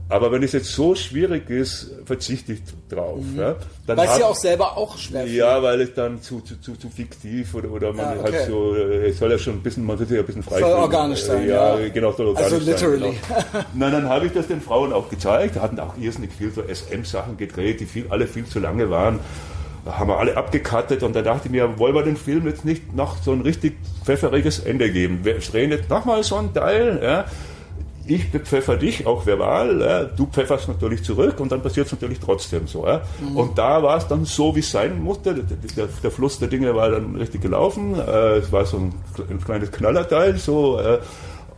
aber 0.08 0.30
wenn 0.30 0.42
es 0.42 0.52
jetzt 0.52 0.72
so 0.72 0.94
schwierig 0.94 1.48
ist, 1.48 1.90
verzichte 2.04 2.52
ich 2.52 2.60
drauf. 2.90 3.20
Ja. 3.36 3.54
Dann 3.86 3.96
Mhm. 3.96 4.00
Weil 4.00 4.08
es 4.08 4.18
ja 4.18 4.26
auch 4.26 4.34
selber 4.36 4.76
auch 4.76 4.98
schwer 4.98 5.26
ja, 5.26 5.62
weil 5.62 5.80
es 5.80 5.94
dann 5.94 6.20
zu, 6.20 6.40
zu, 6.40 6.60
zu, 6.60 6.76
zu 6.76 6.88
fiktiv 6.90 7.54
oder, 7.54 7.70
oder 7.70 7.92
man 7.92 8.04
Ja, 8.16 8.20
okay. 8.20 8.32
halt 8.34 8.46
so, 8.46 8.74
äh, 8.76 9.08
es 9.08 9.18
soll 9.18 9.30
ja 9.30 9.38
schon 9.38 9.54
ein 9.54 9.62
bisschen, 9.62 9.84
man 9.86 9.96
soll 9.96 10.06
sich 10.06 10.16
ja 10.16 10.22
ein 10.22 10.26
bisschen 10.26 10.42
frei 10.42 10.60
Soll 10.60 10.70
fühlen. 10.70 10.82
organisch 10.82 11.22
sein, 11.22 11.42
Äh, 11.44 11.48
Ja, 11.48 11.78
ja. 11.78 11.88
genau, 11.88 12.12
soll 12.12 12.26
organisch 12.28 12.52
Also 12.52 12.70
literally. 12.70 13.00
sein. 13.00 13.44
Genau. 13.52 13.64
Nein, 13.74 13.92
dann 13.92 14.08
habe 14.08 14.26
ich 14.26 14.32
das 14.32 14.46
den 14.48 14.60
Frauen 14.60 14.92
auch 14.92 15.08
gezeigt. 15.08 15.56
Da 15.56 15.62
hatten 15.62 15.80
auch 15.80 15.96
irrsinnig 15.96 16.30
viel 16.32 16.52
so 16.52 16.62
SM-Sachen 16.62 17.36
gedreht, 17.38 17.80
die 17.80 17.86
viel, 17.86 18.06
alle 18.10 18.26
viel 18.26 18.44
zu 18.44 18.58
lange 18.60 18.90
waren. 18.90 19.18
Da 19.84 19.98
haben 19.98 20.08
wir 20.10 20.18
alle 20.18 20.36
abgekattet 20.36 21.02
und 21.02 21.16
da 21.16 21.22
dachte 21.22 21.46
ich 21.46 21.50
mir, 21.50 21.76
wollen 21.78 21.94
wir 21.94 22.04
den 22.04 22.16
Film 22.16 22.46
jetzt 22.46 22.64
nicht 22.64 22.94
noch 22.94 23.16
so 23.20 23.32
ein 23.32 23.40
richtig 23.40 23.74
pfefferiges 24.04 24.60
Ende 24.60 24.92
geben? 24.92 25.20
Wir 25.24 25.38
drehen 25.38 25.70
jetzt 25.70 25.90
nochmal 25.90 26.22
so 26.22 26.36
ein 26.36 26.54
Teil, 26.54 27.00
ja. 27.02 27.24
Ich 28.06 28.30
bepfeffer 28.32 28.76
dich, 28.76 29.06
auch 29.06 29.26
verbal, 29.26 30.10
du 30.16 30.26
pfefferst 30.26 30.68
natürlich 30.68 31.04
zurück 31.04 31.38
und 31.38 31.52
dann 31.52 31.62
passiert 31.62 31.86
es 31.86 31.92
natürlich 31.92 32.18
trotzdem 32.18 32.66
so. 32.66 32.86
Ja. 32.86 33.02
Und 33.34 33.56
da 33.58 33.82
war 33.82 33.96
es 33.96 34.08
dann 34.08 34.24
so, 34.24 34.54
wie 34.56 34.60
es 34.60 34.70
sein 34.70 35.00
musste. 35.02 35.34
Der, 35.34 35.44
der, 35.44 35.88
der 36.02 36.10
Fluss 36.10 36.38
der 36.38 36.48
Dinge 36.48 36.74
war 36.74 36.90
dann 36.90 37.14
richtig 37.16 37.42
gelaufen. 37.42 37.94
Äh, 37.94 38.38
es 38.38 38.50
war 38.50 38.66
so 38.66 38.78
ein, 38.78 38.94
ein 39.30 39.40
kleines 39.40 39.70
Knallerteil. 39.70 40.36
So, 40.36 40.80
äh, 40.80 40.98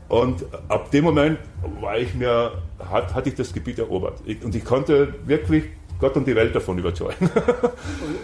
und 0.09 0.45
ab 0.69 0.91
dem 0.91 1.05
Moment 1.05 1.39
war 1.81 1.99
ich 1.99 2.15
mir, 2.15 2.53
hat, 2.91 3.15
hatte 3.15 3.31
ich 3.31 3.35
das 3.37 3.53
Gebiet 3.53 3.79
erobert. 3.79 4.21
Ich, 4.27 4.45
und 4.45 4.55
ich 4.55 4.65
konnte 4.65 5.15
wirklich 5.25 5.65
Gott 6.01 6.16
und 6.16 6.27
die 6.27 6.35
Welt 6.35 6.55
davon 6.55 6.79
überzeugen. 6.79 7.31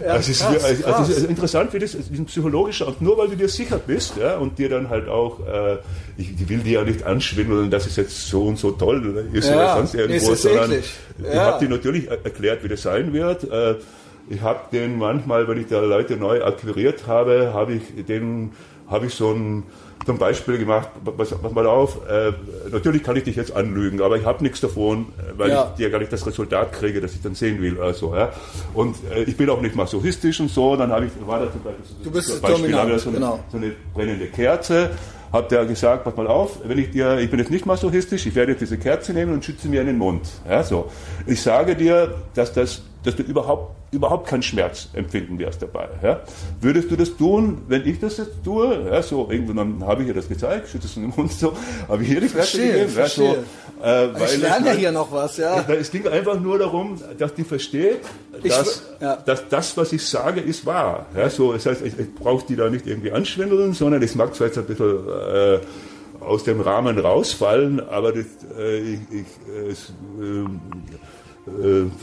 Ja, 0.04 0.12
Also 0.14 0.30
ist, 0.30 0.40
krass, 0.42 0.64
also 0.64 0.82
krass. 0.82 1.08
ist 1.10 1.24
interessant, 1.28 1.72
wie 1.74 1.78
das 1.78 1.94
ist 1.94 2.10
ein 2.10 2.24
psychologischer, 2.24 2.88
und 2.88 3.02
nur 3.02 3.18
weil 3.18 3.28
du 3.28 3.36
dir 3.36 3.48
sicher 3.48 3.78
bist 3.78 4.14
ja, 4.16 4.36
und 4.38 4.58
dir 4.58 4.70
dann 4.70 4.88
halt 4.88 5.08
auch, 5.08 5.40
äh, 5.46 5.76
ich, 6.16 6.32
ich 6.40 6.48
will 6.48 6.58
dir 6.60 6.80
ja 6.80 6.84
nicht 6.84 7.02
anschwindeln, 7.04 7.70
dass 7.70 7.86
es 7.86 7.96
jetzt 7.96 8.26
so 8.26 8.44
und 8.44 8.58
so 8.58 8.70
toll 8.70 9.28
ist 9.32 9.48
Ja, 9.50 9.56
oder 9.56 9.76
sonst 9.76 9.94
irgendwo, 9.94 10.32
ist 10.32 10.42
sondern 10.42 10.72
eklig. 10.72 10.90
ich 11.18 11.26
Ja. 11.34 11.42
habe 11.44 11.64
dir 11.66 11.70
natürlich 11.70 12.08
er- 12.08 12.24
erklärt, 12.24 12.64
wie 12.64 12.68
das 12.68 12.80
sein 12.82 13.12
wird. 13.12 13.44
Äh, 13.50 13.74
ich 14.30 14.40
habe 14.40 14.60
den 14.72 14.96
manchmal, 14.96 15.46
wenn 15.48 15.60
ich 15.60 15.66
da 15.66 15.80
Leute 15.80 16.16
neu 16.16 16.42
akquiriert 16.42 17.06
habe, 17.06 17.50
habe 17.52 17.74
ich 17.74 18.06
den, 18.06 18.52
habe 18.88 19.06
ich 19.06 19.14
so 19.14 19.32
ein 19.32 19.64
zum 20.06 20.18
Beispiel 20.18 20.58
gemacht, 20.58 20.88
pass, 21.16 21.30
pass 21.30 21.52
mal 21.52 21.66
auf, 21.66 21.98
äh, 22.08 22.32
natürlich 22.72 23.02
kann 23.02 23.16
ich 23.16 23.24
dich 23.24 23.36
jetzt 23.36 23.54
anlügen, 23.54 24.00
aber 24.00 24.16
ich 24.16 24.24
habe 24.24 24.42
nichts 24.42 24.60
davon, 24.60 25.06
äh, 25.18 25.38
weil 25.38 25.50
Ja. 25.50 25.70
ich 25.70 25.76
dir 25.76 25.90
gar 25.90 25.98
nicht 25.98 26.12
das 26.12 26.26
Resultat 26.26 26.72
kriege, 26.72 27.00
das 27.00 27.12
ich 27.12 27.22
dann 27.22 27.34
sehen 27.34 27.60
will. 27.60 27.80
Also, 27.80 28.14
ja. 28.14 28.32
Und 28.74 28.96
äh, 29.14 29.22
ich 29.24 29.36
bin 29.36 29.48
auch 29.50 29.60
nicht 29.60 29.74
masochistisch 29.76 30.40
und 30.40 30.50
so, 30.50 30.74
dann 30.76 30.90
habe 30.90 31.06
ich, 31.06 31.12
war 31.26 31.40
da 31.40 31.52
zum 31.52 31.62
Beispiel 31.62 31.84
so, 31.86 32.04
Du 32.04 32.10
bist 32.10 32.28
zum 32.28 32.40
Beispiel, 32.40 32.74
habe 32.74 32.92
ich 32.92 33.02
so, 33.02 33.10
eine, 33.10 33.18
genau. 33.18 33.40
so 33.50 33.56
eine 33.58 33.72
brennende 33.94 34.26
Kerze, 34.26 34.90
hat 35.32 35.50
der 35.52 35.64
gesagt, 35.66 36.02
pass 36.04 36.16
mal 36.16 36.26
auf, 36.26 36.58
wenn 36.64 36.78
ich 36.78 36.90
dir, 36.90 37.18
ich 37.18 37.30
bin 37.30 37.38
jetzt 37.38 37.50
nicht 37.50 37.64
masochistisch, 37.66 38.26
ich 38.26 38.34
werde 38.34 38.52
jetzt 38.52 38.60
diese 38.62 38.78
Kerze 38.78 39.12
nehmen 39.12 39.32
und 39.34 39.44
schütze 39.44 39.68
mir 39.68 39.80
in 39.82 39.86
den 39.86 39.98
Mund. 39.98 40.22
Ja, 40.48 40.62
so. 40.64 40.90
Ich 41.26 41.40
sage 41.42 41.76
dir, 41.76 42.14
dass 42.34 42.52
das, 42.52 42.82
dass 43.02 43.16
du 43.16 43.22
überhaupt, 43.22 43.74
überhaupt 43.92 44.28
keinen 44.28 44.42
Schmerz 44.42 44.88
empfinden 44.92 45.38
wirst 45.38 45.62
dabei. 45.62 45.88
Ja. 46.02 46.20
Würdest 46.60 46.90
du 46.90 46.96
das 46.96 47.16
tun, 47.16 47.62
wenn 47.68 47.86
ich 47.88 47.98
das 47.98 48.18
jetzt 48.18 48.44
tue? 48.44 48.88
Ja, 48.90 49.02
so, 49.02 49.28
irgendwann 49.30 49.82
habe 49.86 50.02
ich 50.02 50.08
ihr 50.08 50.14
das 50.14 50.28
gezeigt, 50.28 50.68
schütze 50.68 50.86
es 50.86 50.96
in 50.96 51.04
den 51.04 51.12
Mund, 51.16 51.32
so, 51.32 51.54
habe 51.88 52.02
ich 52.02 52.08
hier 52.10 52.20
die 52.20 52.28
Verstehe, 52.28 52.86
gegeben. 52.86 52.92
Ja, 52.96 53.06
so, 53.08 53.36
äh, 53.82 54.06
Ich 54.10 54.22
es 54.22 54.36
lerne 54.38 54.64
ja 54.66 54.70
halt- 54.72 54.78
hier 54.78 54.92
noch 54.92 55.10
was, 55.10 55.36
ja. 55.38 55.64
Es 55.68 55.90
ging 55.90 56.06
einfach 56.08 56.38
nur 56.38 56.58
darum, 56.58 57.00
dass 57.18 57.34
die 57.34 57.44
versteht, 57.44 58.00
Ich 58.42 58.52
dass, 58.54 58.82
w- 59.00 59.04
ja. 59.04 59.16
dass 59.16 59.48
das, 59.48 59.76
was 59.76 59.92
ich 59.94 60.06
sage, 60.06 60.40
ist 60.40 60.66
wahr. 60.66 61.06
Ja, 61.16 61.30
so, 61.30 61.52
das 61.54 61.64
heißt, 61.66 61.80
ich, 61.82 61.98
ich 61.98 62.14
brauche 62.14 62.44
die 62.46 62.56
da 62.56 62.68
nicht 62.68 62.86
irgendwie 62.86 63.12
anschwindeln, 63.12 63.72
sondern 63.72 64.02
es 64.02 64.14
mag 64.14 64.34
zwar 64.34 64.48
jetzt 64.48 64.58
ein 64.58 64.64
bisschen 64.66 64.98
äh, 65.08 65.58
aus 66.22 66.44
dem 66.44 66.60
Rahmen 66.60 66.98
rausfallen, 66.98 67.80
aber 67.88 68.12
das, 68.12 68.26
äh, 68.58 68.78
ich, 68.80 69.00
ich, 69.10 69.26
es, 69.70 69.90
ähm, 70.20 70.60
äh, 70.92 70.96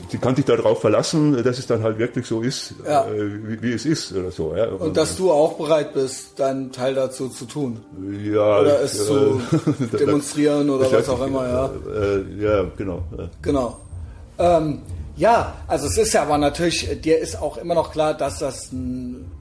sie 0.10 0.18
kann 0.18 0.36
sich 0.36 0.45
darauf 0.45 0.82
verlassen, 0.82 1.41
dass 1.44 1.57
es 1.60 1.68
dann 1.68 1.82
halt 1.84 1.98
wirklich 1.98 2.26
so 2.28 2.41
ist, 2.41 2.74
Ja. 2.86 3.06
äh, 3.07 3.30
wie, 3.48 3.61
wie 3.61 3.72
es 3.74 3.86
ist 3.86 4.14
oder 4.15 4.32
so. 4.32 4.56
Ja. 4.56 4.68
Und 4.68 4.95
dass 4.98 5.15
du 5.15 5.32
auch 5.32 5.53
bereit 5.53 5.94
bist, 5.94 6.40
deinen 6.40 6.72
Teil 6.72 6.94
dazu 6.95 7.30
zu 7.30 7.45
tun. 7.45 7.80
ja, 8.24 8.60
Oder 8.60 8.82
es 8.82 9.06
zu 9.06 9.41
da- 9.91 9.98
demonstrieren 9.98 10.69
oder 10.69 10.91
was 10.91 11.10
auch 11.10 11.26
immer, 11.26 11.48
ja. 11.48 11.65
Äh, 11.94 12.44
ja, 12.44 12.65
genau. 12.78 13.03
Genau. 13.41 13.78
Ähm, 14.40 14.82
ja, 15.15 15.53
also 15.68 15.88
es 15.88 15.98
ist 15.98 16.14
ja 16.14 16.22
aber 16.24 16.38
natürlich, 16.38 16.88
dir 17.02 17.18
ist 17.19 17.41
auch 17.41 17.57
immer 17.57 17.74
noch 17.74 17.91
klar, 17.91 18.14
dass 18.14 18.40
das 18.40 18.72
ein. 18.72 19.32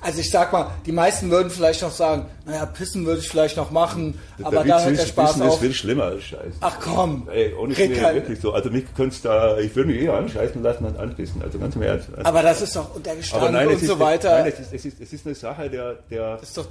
Also 0.00 0.20
ich 0.20 0.30
sag 0.30 0.52
mal, 0.52 0.70
die 0.86 0.92
meisten 0.92 1.30
würden 1.30 1.50
vielleicht 1.50 1.82
noch 1.82 1.90
sagen, 1.90 2.26
naja, 2.46 2.66
pissen 2.66 3.04
würde 3.04 3.20
ich 3.20 3.28
vielleicht 3.28 3.56
noch 3.56 3.70
machen, 3.72 4.18
aber 4.42 4.62
der 4.62 4.64
da 4.64 4.78
Witz 4.78 4.84
hört 4.86 4.98
der 4.98 5.06
Spaß 5.06 5.30
Wissen 5.30 5.42
auf. 5.42 5.54
ist 5.54 5.60
viel 5.60 5.74
schlimmer 5.74 6.04
als 6.04 6.22
Scheiß. 6.22 6.54
Ach 6.60 6.76
komm, 6.80 7.28
Ey, 7.32 7.52
ohne 7.54 7.74
Schmäh, 7.74 8.00
wirklich 8.14 8.40
so. 8.40 8.52
Also 8.52 8.70
mich 8.70 8.84
könntest 8.96 9.24
da, 9.24 9.58
ich 9.58 9.74
würde 9.74 9.90
mich 9.90 10.02
eher 10.02 10.14
anscheißen 10.14 10.62
lassen 10.62 10.84
und 10.84 10.96
anpissen. 10.98 11.42
Also 11.42 11.58
ganz 11.58 11.74
im 11.74 11.82
Ernst. 11.82 12.08
Also, 12.10 12.24
aber 12.28 12.42
das 12.42 12.62
ist 12.62 12.76
doch 12.76 12.94
und 12.94 13.04
der 13.04 13.12
aber 13.12 13.20
Gestank 13.20 13.52
nein, 13.52 13.66
und 13.68 13.74
ist, 13.74 13.86
so 13.86 13.98
weiter. 13.98 14.38
Nein, 14.38 14.52
es 14.52 14.60
ist, 14.60 14.72
es 14.72 14.84
ist, 14.84 15.00
es 15.00 15.12
ist 15.12 15.26
eine 15.26 15.34
Sache 15.34 15.68
der, 15.68 15.96
der 16.10 16.36
das 16.36 16.48
ist 16.48 16.58
doch 16.58 16.68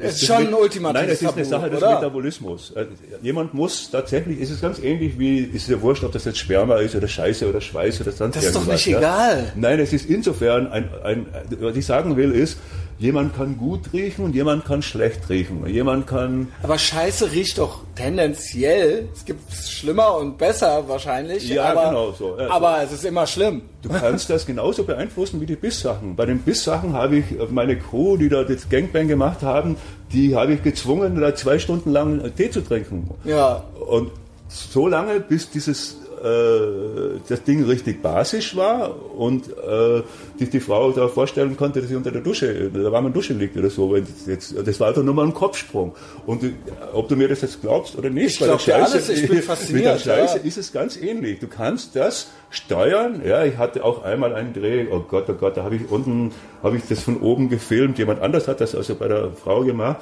es 0.00 0.14
ist 0.16 0.26
schon 0.26 0.48
ein 0.48 0.54
ultimatives 0.54 1.02
Nein, 1.02 1.10
es 1.10 1.22
ist 1.22 1.32
eine 1.34 1.44
Sache 1.44 1.70
des 1.70 1.78
oder? 1.82 1.94
Metabolismus. 1.94 2.70
Äh, 2.72 2.86
Jemand 3.22 3.54
muss 3.54 3.90
tatsächlich, 3.90 4.40
es 4.40 4.50
ist 4.50 4.62
ganz 4.62 4.78
ähnlich 4.78 5.18
wie, 5.18 5.40
ist 5.40 5.68
ja 5.68 5.80
wurscht, 5.80 6.04
ob 6.04 6.12
das 6.12 6.24
jetzt 6.24 6.38
Sperma 6.38 6.76
ist 6.76 6.94
oder 6.94 7.08
Scheiße 7.08 7.48
oder 7.48 7.60
Schweiß 7.60 8.00
oder 8.00 8.12
sonst 8.12 8.36
Das 8.36 8.44
ist 8.44 8.56
doch 8.56 8.66
nicht 8.66 8.86
egal. 8.86 9.52
Nein, 9.54 9.80
es 9.80 9.92
ist 9.92 10.08
insofern, 10.08 10.66
ein, 10.68 10.88
ein, 11.02 11.26
was 11.60 11.76
ich 11.76 11.86
sagen 11.86 12.16
will, 12.16 12.32
ist, 12.32 12.58
jemand 13.02 13.34
kann 13.34 13.58
gut 13.58 13.92
riechen 13.92 14.24
und 14.24 14.34
jemand 14.34 14.64
kann 14.64 14.80
schlecht 14.80 15.28
riechen. 15.28 15.66
Jemand 15.66 16.06
kann, 16.06 16.48
Aber 16.62 16.78
Scheiße 16.78 17.32
riecht 17.32 17.58
doch 17.58 17.80
tendenziell. 17.96 19.08
Es 19.12 19.24
gibt 19.24 19.52
schlimmer 19.52 20.16
und 20.16 20.38
besser 20.38 20.88
wahrscheinlich. 20.88 21.48
Ja, 21.48 21.72
aber, 21.72 21.88
genau 21.88 22.12
so, 22.12 22.38
ja, 22.38 22.46
so. 22.46 22.52
aber 22.52 22.82
es 22.82 22.92
ist 22.92 23.04
immer 23.04 23.26
schlimm. 23.26 23.62
Du 23.82 23.88
kannst 23.88 24.30
das 24.30 24.46
genauso 24.46 24.84
beeinflussen 24.84 25.40
wie 25.40 25.46
die 25.46 25.56
Bisssachen. 25.56 26.14
Bei 26.14 26.26
den 26.26 26.38
Bisssachen 26.38 26.92
habe 26.92 27.16
ich 27.16 27.24
meine 27.50 27.76
Crew, 27.76 28.16
die 28.16 28.28
da 28.28 28.44
das 28.44 28.68
Gangbang 28.68 29.08
gemacht 29.08 29.42
haben, 29.42 29.76
die 30.12 30.36
habe 30.36 30.54
ich 30.54 30.62
gezwungen, 30.62 31.20
da 31.20 31.34
zwei 31.34 31.58
Stunden 31.58 31.90
lang 31.90 32.22
Tee 32.36 32.50
zu 32.50 32.60
trinken. 32.60 33.10
Ja. 33.24 33.64
Und 33.88 34.12
so 34.48 34.86
lange, 34.86 35.18
bis 35.18 35.50
dieses 35.50 35.96
äh, 36.22 37.20
das 37.28 37.42
Ding 37.44 37.64
richtig 37.64 38.02
basisch 38.02 38.56
war 38.56 38.94
und 39.16 39.48
äh, 39.48 40.02
die, 40.38 40.46
die 40.46 40.60
Frau 40.60 40.90
da 40.92 41.08
vorstellen 41.08 41.56
konnte, 41.56 41.80
dass 41.80 41.88
sie 41.88 41.96
unter 41.96 42.10
der 42.10 42.20
Dusche, 42.20 42.70
da 42.70 42.92
war 42.92 43.00
man 43.00 43.12
Dusche 43.12 43.32
liegt 43.32 43.56
oder 43.56 43.70
so. 43.70 43.96
Jetzt, 43.96 44.54
das 44.64 44.80
war 44.80 44.88
einfach 44.88 45.02
nur 45.02 45.14
mal 45.14 45.26
ein 45.26 45.34
Kopfsprung. 45.34 45.94
Und 46.26 46.44
äh, 46.44 46.52
ob 46.92 47.08
du 47.08 47.16
mir 47.16 47.28
das 47.28 47.40
jetzt 47.42 47.60
glaubst 47.60 47.96
oder 47.96 48.10
nicht, 48.10 48.34
ich 48.34 48.40
bei 48.40 48.46
der 48.46 48.58
Scheiße, 48.58 48.92
alles, 48.92 49.08
ich 49.08 49.28
bin 49.28 49.42
fasziniert, 49.42 49.84
mit 49.84 49.94
der 49.94 49.98
Scheiße 49.98 50.38
ja. 50.38 50.44
ist 50.44 50.58
es 50.58 50.72
ganz 50.72 50.96
ähnlich. 50.96 51.40
Du 51.40 51.48
kannst 51.48 51.96
das 51.96 52.28
steuern. 52.50 53.22
Ja, 53.26 53.44
ich 53.44 53.56
hatte 53.56 53.84
auch 53.84 54.04
einmal 54.04 54.34
einen 54.34 54.52
Dreh, 54.52 54.86
oh 54.90 55.00
Gott, 55.00 55.24
oh 55.28 55.34
Gott, 55.34 55.56
da 55.56 55.64
habe 55.64 55.76
ich 55.76 55.90
unten, 55.90 56.32
habe 56.62 56.76
ich 56.76 56.84
das 56.88 57.02
von 57.02 57.20
oben 57.20 57.48
gefilmt. 57.48 57.98
Jemand 57.98 58.20
anders 58.20 58.48
hat 58.48 58.60
das 58.60 58.74
also 58.74 58.94
bei 58.94 59.08
der 59.08 59.30
Frau 59.32 59.62
gemacht. 59.64 60.00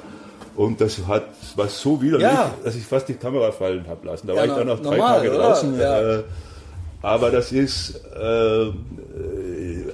Und 0.55 0.81
das 0.81 1.05
hat, 1.07 1.23
war 1.55 1.67
so 1.67 2.01
widerlich, 2.01 2.27
ja. 2.27 2.53
dass 2.63 2.75
ich 2.75 2.83
fast 2.83 3.07
die 3.07 3.13
Kamera 3.13 3.51
fallen 3.51 3.85
habe 3.87 4.05
lassen. 4.05 4.27
Da 4.27 4.33
ja, 4.33 4.39
war 4.39 4.45
ich 4.47 4.53
dann 4.53 4.67
noch 4.67 4.79
drei 4.81 4.97
normal, 4.97 5.17
Tage 5.17 5.29
draußen. 5.31 5.79
Ja. 5.79 6.17
Äh, 6.19 6.23
aber 7.03 7.31
das 7.31 7.51
ist, 7.51 7.99
äh, 8.15 8.71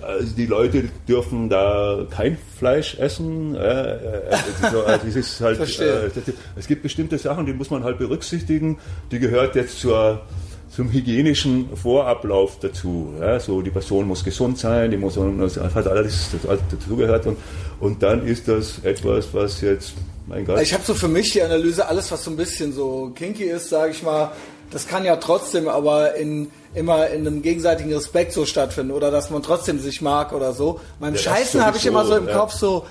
also 0.05 0.35
die 0.35 0.45
Leute 0.45 0.89
dürfen 1.07 1.47
da 1.47 2.05
kein 2.09 2.37
Fleisch 2.57 2.99
essen. 2.99 3.55
Äh, 3.55 3.59
also, 4.61 4.83
also 4.83 5.07
es 5.07 5.15
ist 5.15 5.41
halt, 5.41 5.59
äh, 5.79 6.09
es 6.57 6.67
gibt 6.67 6.83
bestimmte 6.83 7.17
Sachen, 7.17 7.45
die 7.45 7.53
muss 7.53 7.69
man 7.69 7.83
halt 7.83 7.97
berücksichtigen. 7.97 8.77
Die 9.11 9.19
gehört 9.19 9.55
jetzt 9.55 9.79
zur 9.79 10.21
zum 10.69 10.91
hygienischen 10.91 11.75
Vorablauf 11.75 12.59
dazu. 12.59 13.13
Ja, 13.19 13.39
so 13.39 13.61
die 13.61 13.71
Person 13.71 14.05
muss 14.05 14.23
gesund 14.23 14.57
sein, 14.57 14.91
die 14.91 14.97
muss 14.97 15.15
das 15.15 15.57
hat 15.57 15.87
alles 15.87 16.35
dazugehört 16.69 17.25
und, 17.25 17.37
und 17.79 18.03
dann 18.03 18.27
ist 18.27 18.47
das 18.47 18.79
etwas, 18.83 19.33
was 19.33 19.61
jetzt 19.61 19.95
mein 20.27 20.45
Gott. 20.45 20.61
Ich 20.61 20.73
habe 20.73 20.83
so 20.83 20.93
für 20.93 21.07
mich 21.07 21.31
die 21.31 21.41
Analyse, 21.41 21.87
alles 21.87 22.11
was 22.11 22.23
so 22.23 22.31
ein 22.31 22.37
bisschen 22.37 22.73
so 22.73 23.11
kinky 23.15 23.45
ist, 23.45 23.69
sage 23.69 23.91
ich 23.91 24.03
mal, 24.03 24.31
das 24.71 24.87
kann 24.87 25.05
ja 25.05 25.15
trotzdem 25.15 25.67
aber 25.67 26.15
in 26.15 26.51
immer 26.75 27.07
in 27.07 27.25
einem 27.25 27.41
gegenseitigen 27.41 27.91
Respekt 27.93 28.33
so 28.33 28.45
stattfinden 28.45 28.91
oder 28.91 29.09
dass 29.09 29.29
man 29.29 29.41
trotzdem 29.41 29.79
sich 29.79 30.01
mag 30.01 30.33
oder 30.33 30.53
so. 30.53 30.79
Beim 30.99 31.15
ja, 31.15 31.19
Scheißen 31.19 31.65
habe 31.65 31.77
ich 31.77 31.85
immer 31.85 32.05
so 32.05 32.15
im 32.15 32.27
ja. 32.27 32.37
Kopf 32.37 32.53
so, 32.53 32.85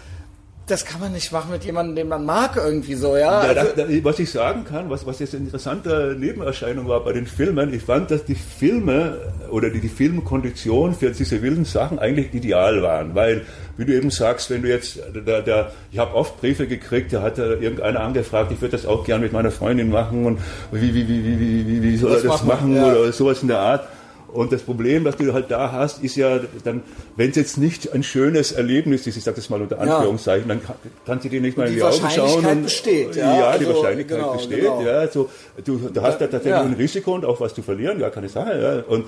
das 0.66 0.84
kann 0.84 1.00
man 1.00 1.12
nicht 1.12 1.30
machen 1.30 1.52
mit 1.52 1.64
jemandem, 1.64 1.94
den 1.94 2.08
man 2.08 2.24
mag 2.24 2.56
irgendwie 2.56 2.94
so, 2.94 3.16
ja. 3.16 3.44
ja 3.44 3.60
also, 3.60 3.72
da, 3.76 3.84
da, 3.84 4.04
was 4.04 4.18
ich 4.18 4.30
sagen 4.30 4.64
kann, 4.64 4.90
was, 4.90 5.06
was 5.06 5.20
jetzt 5.20 5.34
eine 5.34 5.44
interessante 5.44 6.16
Nebenerscheinung 6.18 6.88
war 6.88 7.04
bei 7.04 7.12
den 7.12 7.26
Filmen, 7.26 7.72
ich 7.72 7.82
fand, 7.82 8.10
dass 8.10 8.24
die 8.24 8.34
Filme 8.34 9.32
oder 9.50 9.70
die, 9.70 9.80
die 9.80 9.88
Filmkonditionen 9.88 10.96
für 10.96 11.10
diese 11.10 11.40
wilden 11.42 11.64
Sachen 11.64 12.00
eigentlich 12.00 12.34
ideal 12.34 12.82
waren, 12.82 13.14
weil, 13.14 13.46
wie 13.77 13.85
du 13.85 13.94
eben 13.94 14.11
sagst, 14.11 14.51
wenn 14.51 14.62
du 14.62 14.69
jetzt, 14.69 14.98
der, 15.15 15.43
der, 15.43 15.73
ich 15.93 15.98
habe 15.98 16.15
oft 16.15 16.40
Briefe 16.40 16.66
gekriegt, 16.66 17.12
da 17.12 17.23
hat 17.23 17.39
irgendeiner 17.39 18.01
angefragt, 18.01 18.53
ich 18.53 18.61
würde 18.61 18.73
das 18.73 18.86
auch 18.86 19.05
gern 19.05 19.20
mit 19.20 19.32
meiner 19.32 19.51
Freundin 19.51 19.90
machen 19.90 20.24
und 20.24 20.39
wie, 20.73 20.94
wie, 20.94 21.09
wie, 21.09 21.39
wie, 21.39 21.66
wie, 21.66 21.82
wie 21.82 21.97
soll 21.97 22.15
er 22.15 22.23
das 22.23 22.44
machen, 22.44 22.74
ja. 22.74 22.93
oder 22.93 23.12
sowas 23.12 23.43
in 23.43 23.48
der 23.48 23.59
Art. 23.59 23.86
Und 24.32 24.53
das 24.53 24.62
Problem, 24.62 25.05
das 25.05 25.16
du 25.16 25.32
halt 25.32 25.51
da 25.51 25.73
hast, 25.73 26.03
ist 26.03 26.16
ja 26.16 26.40
dann, 26.65 26.82
wenn 27.16 27.31
es 27.31 27.36
jetzt 27.36 27.59
nicht 27.59 27.93
ein 27.94 28.03
schönes 28.03 28.53
Erlebnis 28.53 29.07
ist, 29.07 29.16
ich 29.16 29.24
sage 29.24 29.36
das 29.36 29.48
mal 29.48 29.62
unter 29.62 29.81
Anführungszeichen, 29.81 30.48
dann 30.48 30.62
kann, 30.62 30.77
kannst 31.07 31.24
du 31.24 31.28
dir 31.31 31.40
nicht 31.40 31.57
mal 31.57 31.66
in 31.69 31.74
die, 31.74 31.77
die 31.77 31.82
Augen 31.82 32.11
schauen. 32.11 32.44
Und, 32.44 32.62
besteht, 32.65 33.16
ja. 33.16 33.39
Ja, 33.39 33.59
die 33.59 33.65
also, 33.65 33.81
Wahrscheinlichkeit 33.81 34.19
genau, 34.19 34.32
besteht, 34.35 34.61
genau. 34.61 34.82
ja. 34.82 35.09
So, 35.09 35.31
du, 35.65 35.78
du 35.78 36.03
hast 36.03 36.19
da 36.19 36.27
tatsächlich 36.27 36.51
ja. 36.51 36.62
ein 36.62 36.74
Risiko 36.74 37.15
und 37.15 37.24
auch 37.24 37.40
was 37.40 37.55
zu 37.55 37.62
verlieren, 37.62 37.98
gar 37.98 38.11
keine 38.11 38.28
Sache, 38.28 38.61
ja. 38.61 38.94
Und, 38.94 39.07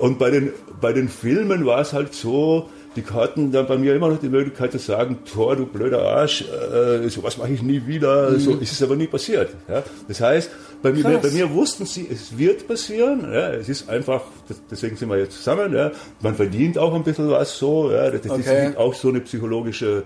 und 0.00 0.18
bei 0.18 0.30
den, 0.30 0.52
bei 0.80 0.92
den 0.92 1.08
Filmen 1.08 1.64
war 1.66 1.80
es 1.80 1.92
halt 1.92 2.14
so, 2.14 2.68
die 2.96 3.04
hatten 3.04 3.52
dann 3.52 3.66
bei 3.66 3.78
mir 3.78 3.94
immer 3.94 4.08
noch 4.08 4.18
die 4.18 4.28
Möglichkeit 4.28 4.72
zu 4.72 4.78
sagen, 4.78 5.18
Tor, 5.24 5.54
du 5.54 5.66
blöder 5.66 6.02
Arsch, 6.02 6.42
äh, 6.42 7.08
sowas 7.08 7.36
mache 7.38 7.52
ich 7.52 7.62
nie 7.62 7.86
wieder. 7.86 8.30
Mhm. 8.30 8.40
So 8.40 8.56
ist 8.56 8.72
es 8.72 8.82
aber 8.82 8.96
nie 8.96 9.06
passiert. 9.06 9.50
Ja? 9.68 9.82
Das 10.08 10.20
heißt, 10.20 10.50
bei 10.82 10.92
mir, 10.92 11.18
bei 11.18 11.30
mir 11.30 11.52
wussten 11.52 11.86
sie, 11.86 12.08
es 12.10 12.36
wird 12.36 12.66
passieren. 12.66 13.32
Ja? 13.32 13.52
Es 13.52 13.68
ist 13.68 13.88
einfach, 13.88 14.22
deswegen 14.70 14.96
sind 14.96 15.08
wir 15.08 15.18
jetzt 15.18 15.36
zusammen. 15.36 15.72
Ja? 15.72 15.92
Man 16.20 16.34
verdient 16.34 16.78
auch 16.78 16.92
ein 16.92 17.04
bisschen 17.04 17.30
was 17.30 17.56
so. 17.56 17.92
Ja? 17.92 18.10
Das 18.10 18.28
okay. 18.28 18.70
ist 18.70 18.76
auch 18.76 18.94
so 18.94 19.08
eine 19.08 19.20
psychologische 19.20 20.02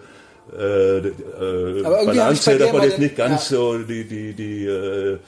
äh, 0.53 0.99
äh, 0.99 1.83
Balance, 1.83 2.59
dass 2.59 2.73
man 2.73 2.83
jetzt 2.83 2.99
nicht 2.99 3.17
ganz 3.17 3.49
ja. 3.49 3.57
so 3.57 3.79
die, 3.79 4.05
die, 4.05 4.35
die 4.35 4.67
äh, 4.67 5.13
äh 5.15 5.19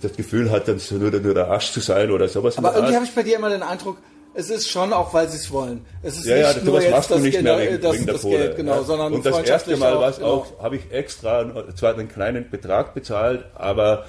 das 0.00 0.16
Gefühl 0.16 0.50
hat, 0.50 0.68
dann 0.68 0.80
nur, 0.90 1.10
nur 1.10 1.34
der 1.34 1.48
Arsch 1.48 1.72
zu 1.72 1.80
sein 1.80 2.10
oder 2.10 2.28
sowas. 2.28 2.56
Aber 2.56 2.74
irgendwie 2.74 2.94
habe 2.94 3.04
ich 3.04 3.14
bei 3.14 3.22
dir 3.22 3.36
immer 3.36 3.50
den 3.50 3.62
Eindruck, 3.62 3.98
es 4.34 4.50
ist 4.50 4.68
schon 4.68 4.92
auch, 4.92 5.12
weil 5.12 5.28
sie 5.28 5.36
es 5.36 5.50
wollen. 5.50 5.84
Es 6.02 6.16
ist 6.16 6.26
ja, 6.26 6.36
nicht 6.36 6.56
ja, 6.56 6.64
nur 6.64 6.80
jetzt 6.80 6.90
machst 6.90 7.10
das, 7.10 7.18
du 7.18 7.22
nicht 7.22 7.32
Geld, 7.32 7.44
mehr 7.44 7.58
wegen, 7.58 7.80
das, 7.80 7.94
wegen 7.94 8.06
das 8.06 8.22
Geld, 8.22 8.56
genau, 8.56 8.76
ja. 8.76 8.82
sondern 8.82 9.12
Und 9.12 9.26
das 9.26 9.38
erste 9.40 9.76
Mal 9.76 9.98
war 9.98 10.10
es 10.10 10.16
genau. 10.16 10.28
auch, 10.28 10.62
habe 10.62 10.76
ich 10.76 10.90
extra 10.90 11.44
zwar 11.74 11.94
einen 11.94 12.08
kleinen 12.08 12.48
Betrag 12.50 12.94
bezahlt, 12.94 13.44
aber 13.54 14.06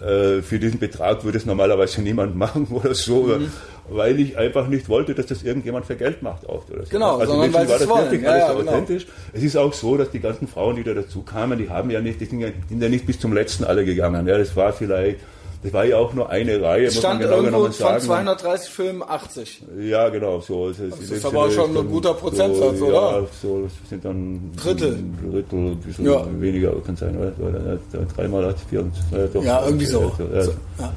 äh, 0.00 0.42
für 0.42 0.58
diesen 0.58 0.78
Betrag 0.78 1.24
würde 1.24 1.38
es 1.38 1.46
normalerweise 1.46 2.02
niemand 2.02 2.36
machen 2.42 2.66
oder 2.70 2.94
so, 2.94 3.24
mhm. 3.24 3.50
weil 3.88 4.20
ich 4.20 4.36
einfach 4.36 4.68
nicht 4.68 4.88
wollte, 4.88 5.14
dass 5.14 5.26
das 5.26 5.42
irgendjemand 5.42 5.86
für 5.86 5.96
Geld 5.96 6.22
macht 6.22 6.48
auch. 6.48 6.68
Oder 6.68 6.84
so. 6.84 6.90
Genau, 6.90 7.18
also 7.18 7.32
sondern 7.32 7.52
weil 7.54 7.68
war 7.68 7.78
das 7.78 7.88
wollen. 7.88 8.10
wirklich 8.10 8.28
alles 8.28 8.42
ja, 8.42 8.52
genau. 8.52 8.70
authentisch. 8.72 9.06
Es 9.32 9.42
ist 9.42 9.56
auch 9.56 9.72
so, 9.72 9.96
dass 9.96 10.10
die 10.10 10.20
ganzen 10.20 10.48
Frauen, 10.48 10.76
die 10.76 10.84
da 10.84 10.94
dazu 10.94 11.22
kamen, 11.22 11.58
die 11.58 11.70
haben 11.70 11.90
ja 11.90 12.00
nicht, 12.00 12.20
die 12.20 12.26
sind 12.26 12.40
ja, 12.40 12.48
sind 12.68 12.82
ja 12.82 12.88
nicht 12.88 13.06
bis 13.06 13.18
zum 13.18 13.32
letzten 13.32 13.64
alle 13.64 13.84
gegangen. 13.84 14.26
Ja, 14.26 14.38
das 14.38 14.54
war 14.54 14.72
vielleicht 14.72 15.20
das 15.62 15.72
war 15.72 15.84
ja 15.84 15.96
auch 15.96 16.12
nur 16.12 16.28
eine 16.28 16.60
Reihe, 16.60 16.86
es 16.86 16.94
muss 16.96 17.04
man 17.04 17.18
genau 17.20 17.42
genommen 17.42 17.72
sagen. 17.72 18.00
von 18.00 18.06
230 18.06 18.70
Filmen 18.70 19.02
80. 19.02 19.64
Ja, 19.80 20.08
genau, 20.08 20.40
so. 20.40 20.68
Das, 20.70 20.78
das 20.90 21.10
ist 21.10 21.24
aber 21.24 21.50
schon 21.50 21.76
ein 21.76 21.88
guter 21.88 22.14
Prozentsatz, 22.14 22.78
so, 22.78 22.86
oder? 22.86 23.20
Ja, 23.20 23.26
so, 23.40 23.62
das 23.62 23.72
sind 23.88 24.04
dann 24.04 24.52
Drittel. 24.56 24.94
Ein 24.94 25.30
Drittel, 25.30 25.58
ein 25.58 25.76
bisschen 25.76 26.04
ja. 26.06 26.26
weniger 26.40 26.72
kann 26.84 26.96
sein, 26.96 27.16
oder? 27.16 27.78
Dreimal 28.16 28.46
hat 28.46 28.56
vier 28.68 28.80
und, 28.80 28.92
äh, 29.12 29.28
doch, 29.32 29.44
Ja, 29.44 29.64
irgendwie 29.64 29.86
so. 29.86 30.12
so 30.18 30.24
ja 30.24 30.92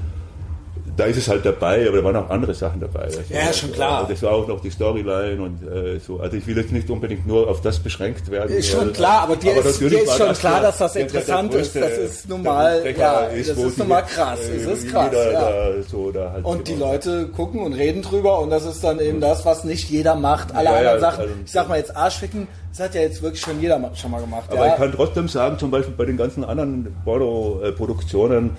da 0.97 1.05
ist 1.05 1.17
es 1.17 1.27
halt 1.27 1.45
dabei, 1.45 1.87
aber 1.87 1.97
da 1.97 2.03
waren 2.03 2.15
auch 2.15 2.29
andere 2.29 2.53
Sachen 2.53 2.79
dabei. 2.79 3.01
Also, 3.01 3.21
ja, 3.29 3.51
schon 3.51 3.71
klar. 3.71 4.05
Das 4.07 4.21
war 4.23 4.31
auch 4.31 4.47
noch 4.47 4.61
die 4.61 4.69
Storyline 4.69 5.41
und 5.41 5.61
äh, 5.63 5.99
so. 5.99 6.19
Also 6.19 6.37
ich 6.37 6.47
will 6.47 6.57
jetzt 6.57 6.71
nicht 6.71 6.89
unbedingt 6.89 7.27
nur 7.27 7.49
auf 7.49 7.61
das 7.61 7.79
beschränkt 7.79 8.29
werden. 8.31 8.55
Ist 8.55 8.69
schon 8.69 8.93
klar, 8.93 9.23
aber 9.23 9.35
dir 9.35 9.51
aber 9.51 9.65
ist, 9.69 9.81
dir 9.81 10.03
ist 10.03 10.17
schon 10.17 10.33
klar, 10.33 10.61
dass 10.61 10.77
das 10.77 10.95
interessant 10.95 11.53
der, 11.53 11.61
der 11.61 11.67
ist. 11.67 11.75
Das 11.75 11.97
ist 11.97 12.29
normal, 12.29 12.83
ja, 12.97 13.19
ist, 13.25 13.49
das 13.49 13.57
ist 13.57 13.77
normal 13.77 14.03
krass. 14.05 14.39
Äh, 14.39 14.55
es 14.55 14.65
ist 14.65 14.91
krass, 14.91 15.11
ja. 15.13 15.31
Da, 15.31 15.71
so, 15.87 16.11
da 16.11 16.31
halt 16.31 16.45
und 16.45 16.67
die 16.67 16.75
Leute 16.75 17.27
gucken 17.27 17.61
und 17.61 17.73
reden 17.73 18.01
drüber 18.01 18.39
und 18.39 18.49
das 18.49 18.65
ist 18.65 18.83
dann 18.83 18.99
eben 18.99 19.19
das, 19.19 19.45
was 19.45 19.63
nicht 19.63 19.89
jeder 19.89 20.15
macht. 20.15 20.55
Alle 20.55 20.69
ja, 20.69 20.75
anderen 20.75 20.99
Sachen, 21.01 21.21
also, 21.21 21.33
ich 21.43 21.51
sag 21.51 21.67
mal 21.67 21.77
jetzt 21.77 21.95
Arschficken, 21.95 22.47
das 22.71 22.87
hat 22.87 22.95
ja 22.95 23.01
jetzt 23.01 23.21
wirklich 23.21 23.41
schon 23.41 23.61
jeder 23.61 23.79
schon 23.95 24.11
mal 24.11 24.21
gemacht. 24.21 24.51
Aber 24.51 24.67
ich 24.67 24.75
kann 24.75 24.91
trotzdem 24.91 25.27
sagen, 25.27 25.57
zum 25.57 25.71
Beispiel 25.71 25.93
bei 25.95 26.05
den 26.05 26.17
ganzen 26.17 26.43
anderen 26.43 26.95
Bordeaux-Produktionen, 27.05 28.51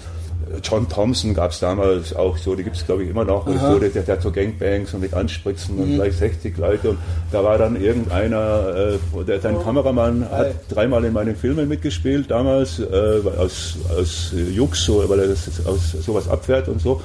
John 0.63 0.89
Thompson 0.89 1.35
gab 1.35 1.51
es 1.51 1.61
damals 1.61 2.15
auch 2.15 2.37
so, 2.37 2.55
die 2.55 2.63
gibt 2.63 2.77
es 2.77 2.87
glaube 2.87 3.05
ich 3.05 3.11
immer 3.11 3.25
noch, 3.25 3.47
so, 3.47 3.79
der, 3.79 3.91
der 3.91 4.21
zur 4.21 4.33
Gangbangs 4.33 4.95
und 4.95 5.01
mit 5.01 5.13
Anspritzen 5.13 5.77
mhm. 5.77 5.83
und 5.83 5.95
gleich 5.97 6.17
60 6.17 6.57
Leute 6.57 6.91
und 6.91 6.99
da 7.33 7.43
war 7.43 7.59
dann 7.59 7.81
irgendeiner, 7.81 8.99
äh, 9.17 9.25
der, 9.25 9.41
sein 9.41 9.57
oh. 9.57 9.63
Kameramann 9.63 10.31
hat 10.31 10.55
dreimal 10.69 11.05
in 11.05 11.13
meinen 11.13 11.37
Filmen 11.37 11.69
mitgespielt 11.69 12.31
damals, 12.31 12.79
äh, 12.79 13.21
aus, 13.39 13.77
aus 13.97 14.33
Jux, 14.53 14.85
so, 14.85 15.09
weil 15.09 15.21
er 15.21 15.29
das 15.29 15.67
aus 15.67 15.93
sowas 15.93 16.29
abfährt 16.29 16.69
und 16.69 16.81
so. 16.81 17.01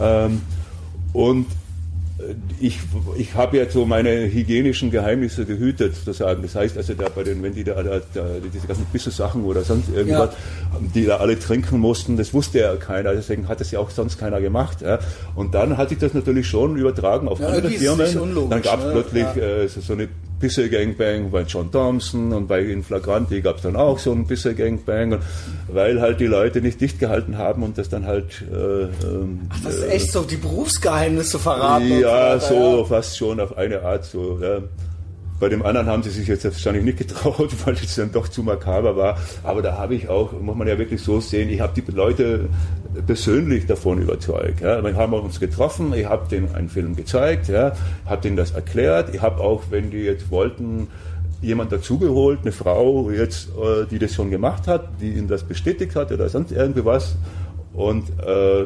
Ähm, 0.00 0.42
und 1.12 1.46
ich, 2.60 2.80
ich 3.16 3.34
habe 3.34 3.56
jetzt 3.56 3.74
so 3.74 3.86
meine 3.86 4.10
hygienischen 4.32 4.90
Geheimnisse 4.90 5.44
gehütet, 5.44 5.94
sozusagen. 5.94 6.42
Das 6.42 6.54
heißt 6.56 6.76
also, 6.76 6.94
da 6.94 7.08
bei 7.08 7.22
den, 7.22 7.42
wenn 7.42 7.54
die 7.54 7.62
da, 7.62 7.80
da, 7.82 8.00
da 8.12 8.26
diese 8.52 8.66
ganzen 8.66 8.86
Bisse-Sachen 8.92 9.44
oder 9.44 9.62
sonst 9.62 9.88
irgendwas, 9.94 10.30
ja. 10.30 10.80
die 10.94 11.04
da 11.06 11.18
alle 11.18 11.38
trinken 11.38 11.78
mussten, 11.78 12.16
das 12.16 12.34
wusste 12.34 12.58
ja 12.58 12.74
keiner, 12.76 13.14
deswegen 13.14 13.46
hat 13.46 13.60
das 13.60 13.70
ja 13.70 13.78
auch 13.78 13.90
sonst 13.90 14.18
keiner 14.18 14.40
gemacht. 14.40 14.80
Ja. 14.80 14.98
Und 15.36 15.54
dann 15.54 15.76
hat 15.76 15.90
sich 15.90 15.98
das 15.98 16.12
natürlich 16.12 16.48
schon 16.48 16.76
übertragen 16.76 17.28
auf 17.28 17.38
ja, 17.38 17.48
andere 17.48 17.70
Firmen. 17.70 18.50
Dann 18.50 18.62
gab 18.62 18.80
es 18.80 18.86
ne? 18.86 18.92
plötzlich 18.92 19.36
äh, 19.36 19.68
so, 19.68 19.80
so 19.80 19.92
eine 19.92 20.08
Bisse 20.40 20.68
Gangbang 20.68 21.30
bei 21.30 21.42
John 21.42 21.70
Thompson 21.70 22.32
und 22.32 22.46
bei 22.46 22.60
Inflagranti 22.60 23.40
gab 23.40 23.56
es 23.56 23.62
dann 23.62 23.76
auch 23.76 23.98
so 23.98 24.12
ein 24.12 24.26
Bisse 24.26 24.54
Gangbang, 24.54 25.12
und, 25.12 25.22
weil 25.68 26.00
halt 26.00 26.20
die 26.20 26.26
Leute 26.26 26.60
nicht 26.60 26.80
dicht 26.80 26.98
gehalten 26.98 27.38
haben 27.38 27.62
und 27.62 27.78
das 27.78 27.88
dann 27.88 28.06
halt. 28.06 28.44
Äh, 28.52 28.82
ähm, 29.06 29.40
Ach, 29.50 29.60
das 29.64 29.76
ist 29.76 29.84
äh, 29.84 29.90
echt 29.90 30.12
so 30.12 30.22
die 30.22 30.36
Berufsgeheimnisse 30.36 31.38
verraten. 31.38 32.00
Ja, 32.00 32.38
so, 32.38 32.78
so 32.78 32.84
fast 32.84 33.16
schon 33.16 33.40
auf 33.40 33.56
eine 33.56 33.82
Art 33.82 34.04
so. 34.04 34.38
Ja. 34.40 34.60
Bei 35.40 35.48
dem 35.48 35.64
anderen 35.64 35.86
haben 35.86 36.02
sie 36.02 36.10
sich 36.10 36.26
jetzt 36.26 36.44
wahrscheinlich 36.44 36.84
nicht 36.84 36.98
getraut, 36.98 37.50
weil 37.64 37.74
es 37.74 37.94
dann 37.94 38.12
doch 38.12 38.28
zu 38.28 38.42
makaber 38.42 38.96
war. 38.96 39.18
Aber 39.44 39.62
da 39.62 39.78
habe 39.78 39.94
ich 39.94 40.08
auch, 40.08 40.32
muss 40.32 40.56
man 40.56 40.66
ja 40.66 40.78
wirklich 40.78 41.02
so 41.02 41.20
sehen, 41.20 41.48
ich 41.48 41.60
habe 41.60 41.80
die 41.80 41.90
Leute 41.90 42.48
persönlich 43.06 43.66
davon 43.66 44.02
überzeugt. 44.02 44.60
Ja. 44.60 44.82
Wir 44.82 44.96
haben 44.96 45.12
uns 45.12 45.38
getroffen, 45.38 45.92
ich 45.94 46.06
habe 46.06 46.28
denen 46.28 46.54
einen 46.54 46.68
Film 46.68 46.96
gezeigt, 46.96 47.48
ja, 47.48 47.72
habe 48.06 48.22
denen 48.22 48.36
das 48.36 48.52
erklärt. 48.52 49.14
Ich 49.14 49.22
habe 49.22 49.40
auch, 49.40 49.64
wenn 49.70 49.90
die 49.90 49.98
jetzt 49.98 50.30
wollten, 50.30 50.88
jemand 51.40 51.70
dazugeholt, 51.70 52.40
eine 52.42 52.52
Frau 52.52 53.10
jetzt, 53.10 53.48
äh, 53.50 53.86
die 53.88 53.98
das 53.98 54.14
schon 54.14 54.30
gemacht 54.30 54.66
hat, 54.66 54.88
die 55.00 55.10
ihnen 55.10 55.28
das 55.28 55.44
bestätigt 55.44 55.94
hat 55.94 56.10
oder 56.10 56.28
sonst 56.28 56.52
irgendwie 56.52 56.84
was. 56.84 57.16
Und, 57.74 58.08
äh, 58.26 58.64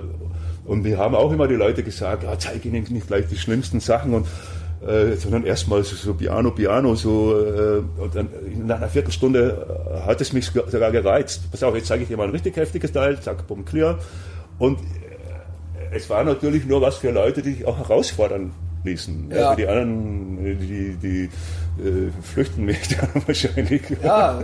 und 0.64 0.84
wir 0.84 0.96
haben 0.96 1.14
auch 1.14 1.32
immer 1.32 1.48
die 1.48 1.54
Leute 1.54 1.82
gesagt, 1.82 2.22
ja, 2.22 2.38
zeig 2.38 2.64
ihnen 2.64 2.84
nicht 2.88 3.06
gleich 3.06 3.26
die 3.26 3.36
schlimmsten 3.36 3.80
Sachen 3.80 4.14
und 4.14 4.26
äh, 4.86 5.16
sondern 5.16 5.44
erstmal 5.44 5.84
so, 5.84 5.96
so 5.96 6.14
Piano, 6.14 6.50
Piano, 6.50 6.94
so 6.94 7.38
äh, 7.38 7.82
und 8.00 8.14
dann 8.14 8.28
nach 8.66 8.78
einer 8.78 8.88
Viertelstunde 8.88 9.66
äh, 9.94 10.00
hat 10.06 10.20
es 10.20 10.32
mich 10.32 10.46
sogar 10.46 10.90
gereizt. 10.90 11.50
Pass 11.50 11.62
auf, 11.62 11.74
jetzt 11.74 11.86
zeige 11.86 12.02
ich 12.02 12.08
dir 12.08 12.16
mal 12.16 12.24
ein 12.24 12.30
richtig 12.30 12.56
heftiges 12.56 12.92
Teil, 12.92 13.20
zack, 13.20 13.46
bumm, 13.46 13.64
clear. 13.64 13.98
Und 14.58 14.78
es 15.92 16.08
war 16.08 16.24
natürlich 16.24 16.64
nur 16.64 16.80
was 16.80 16.96
für 16.96 17.10
Leute, 17.10 17.42
die 17.42 17.54
sich 17.54 17.66
auch 17.66 17.78
herausfordern 17.78 18.52
ließen. 18.84 19.30
Ja. 19.30 19.50
Also 19.50 19.56
die 19.56 19.68
anderen, 19.68 20.58
die, 20.58 20.96
die 20.96 21.24
äh, 21.82 22.10
flüchten 22.22 22.64
mich 22.64 22.88
dann 23.00 23.22
wahrscheinlich. 23.26 23.82
Ja. 24.02 24.42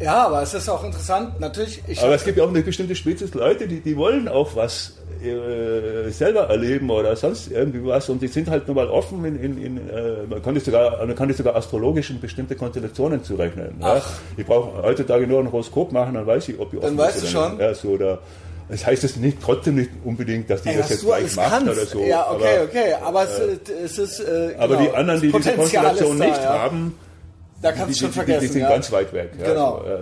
Ja, 0.00 0.26
aber 0.26 0.42
es 0.42 0.54
ist 0.54 0.68
auch 0.68 0.82
interessant. 0.82 1.38
Natürlich, 1.40 1.82
ich 1.86 2.02
Aber 2.02 2.14
es 2.14 2.24
gibt 2.24 2.38
ja 2.38 2.44
auch 2.44 2.48
eine 2.48 2.62
bestimmte 2.62 2.96
Spezies 2.96 3.34
Leute, 3.34 3.68
die, 3.68 3.80
die 3.80 3.96
wollen 3.96 4.28
auch 4.28 4.56
was 4.56 4.96
äh, 5.22 6.10
selber 6.10 6.48
erleben 6.48 6.90
oder 6.90 7.14
sonst 7.16 7.50
irgendwie 7.50 7.84
was 7.84 8.08
und 8.08 8.22
die 8.22 8.28
sind 8.28 8.48
halt 8.48 8.66
nur 8.66 8.76
mal 8.76 8.88
offen 8.88 9.24
in, 9.24 9.42
in, 9.42 9.62
in 9.62 9.76
äh, 9.88 10.26
man 10.28 10.42
kann 10.42 10.58
sogar 10.60 11.04
man 11.04 11.14
kann 11.14 11.28
das 11.28 11.36
sogar 11.36 11.56
astrologisch 11.56 12.10
in 12.10 12.20
bestimmte 12.20 12.56
Konstellationen 12.56 13.22
zurechnen. 13.22 13.74
Ja? 13.80 14.02
Ich 14.36 14.46
brauche 14.46 14.82
heutzutage 14.82 15.26
nur 15.26 15.40
ein 15.40 15.50
Horoskop 15.50 15.92
machen, 15.92 16.14
dann 16.14 16.26
weiß 16.26 16.48
ich, 16.48 16.58
ob 16.58 16.72
ich 16.72 16.78
offen 16.78 16.96
Dann 16.96 17.06
weißt 17.06 17.22
du 17.22 17.26
schon. 17.26 17.58
Ja, 17.58 17.74
so, 17.74 17.88
oder, 17.88 18.18
das 18.70 18.86
heißt 18.86 19.02
es 19.04 19.16
nicht 19.16 19.38
trotzdem 19.42 19.74
nicht 19.76 19.90
unbedingt, 20.04 20.48
dass 20.48 20.62
die 20.62 20.68
Ey, 20.68 20.78
das 20.78 20.90
jetzt 20.90 21.04
gleich 21.04 21.34
macht 21.34 21.50
kannst. 21.50 21.72
oder 21.72 21.86
so. 21.86 22.04
Ja, 22.04 22.30
okay, 22.30 22.56
aber, 22.56 22.64
okay. 22.64 22.94
Aber 23.02 23.24
es, 23.24 23.38
äh, 23.38 23.72
es 23.84 23.98
ist. 23.98 24.20
Äh, 24.20 24.54
aber 24.58 24.76
genau, 24.76 24.90
die 24.90 24.96
anderen, 24.96 25.20
die 25.20 25.32
diese 25.32 25.52
Konstellation 25.52 26.18
da, 26.18 26.24
nicht 26.24 26.42
ja. 26.42 26.58
haben, 26.58 26.98
da 27.60 27.72
die, 27.72 27.78
kannst 27.78 27.94
die, 27.94 28.00
schon 28.00 28.08
die, 28.08 28.12
die, 28.12 28.24
vergessen. 28.24 28.52
sind 28.52 28.62
ja. 28.62 28.68
ganz 28.68 28.92
weit 28.92 29.12
weg. 29.12 29.30
Genau. 29.42 29.82
So, 29.82 29.90
ja. 29.90 29.98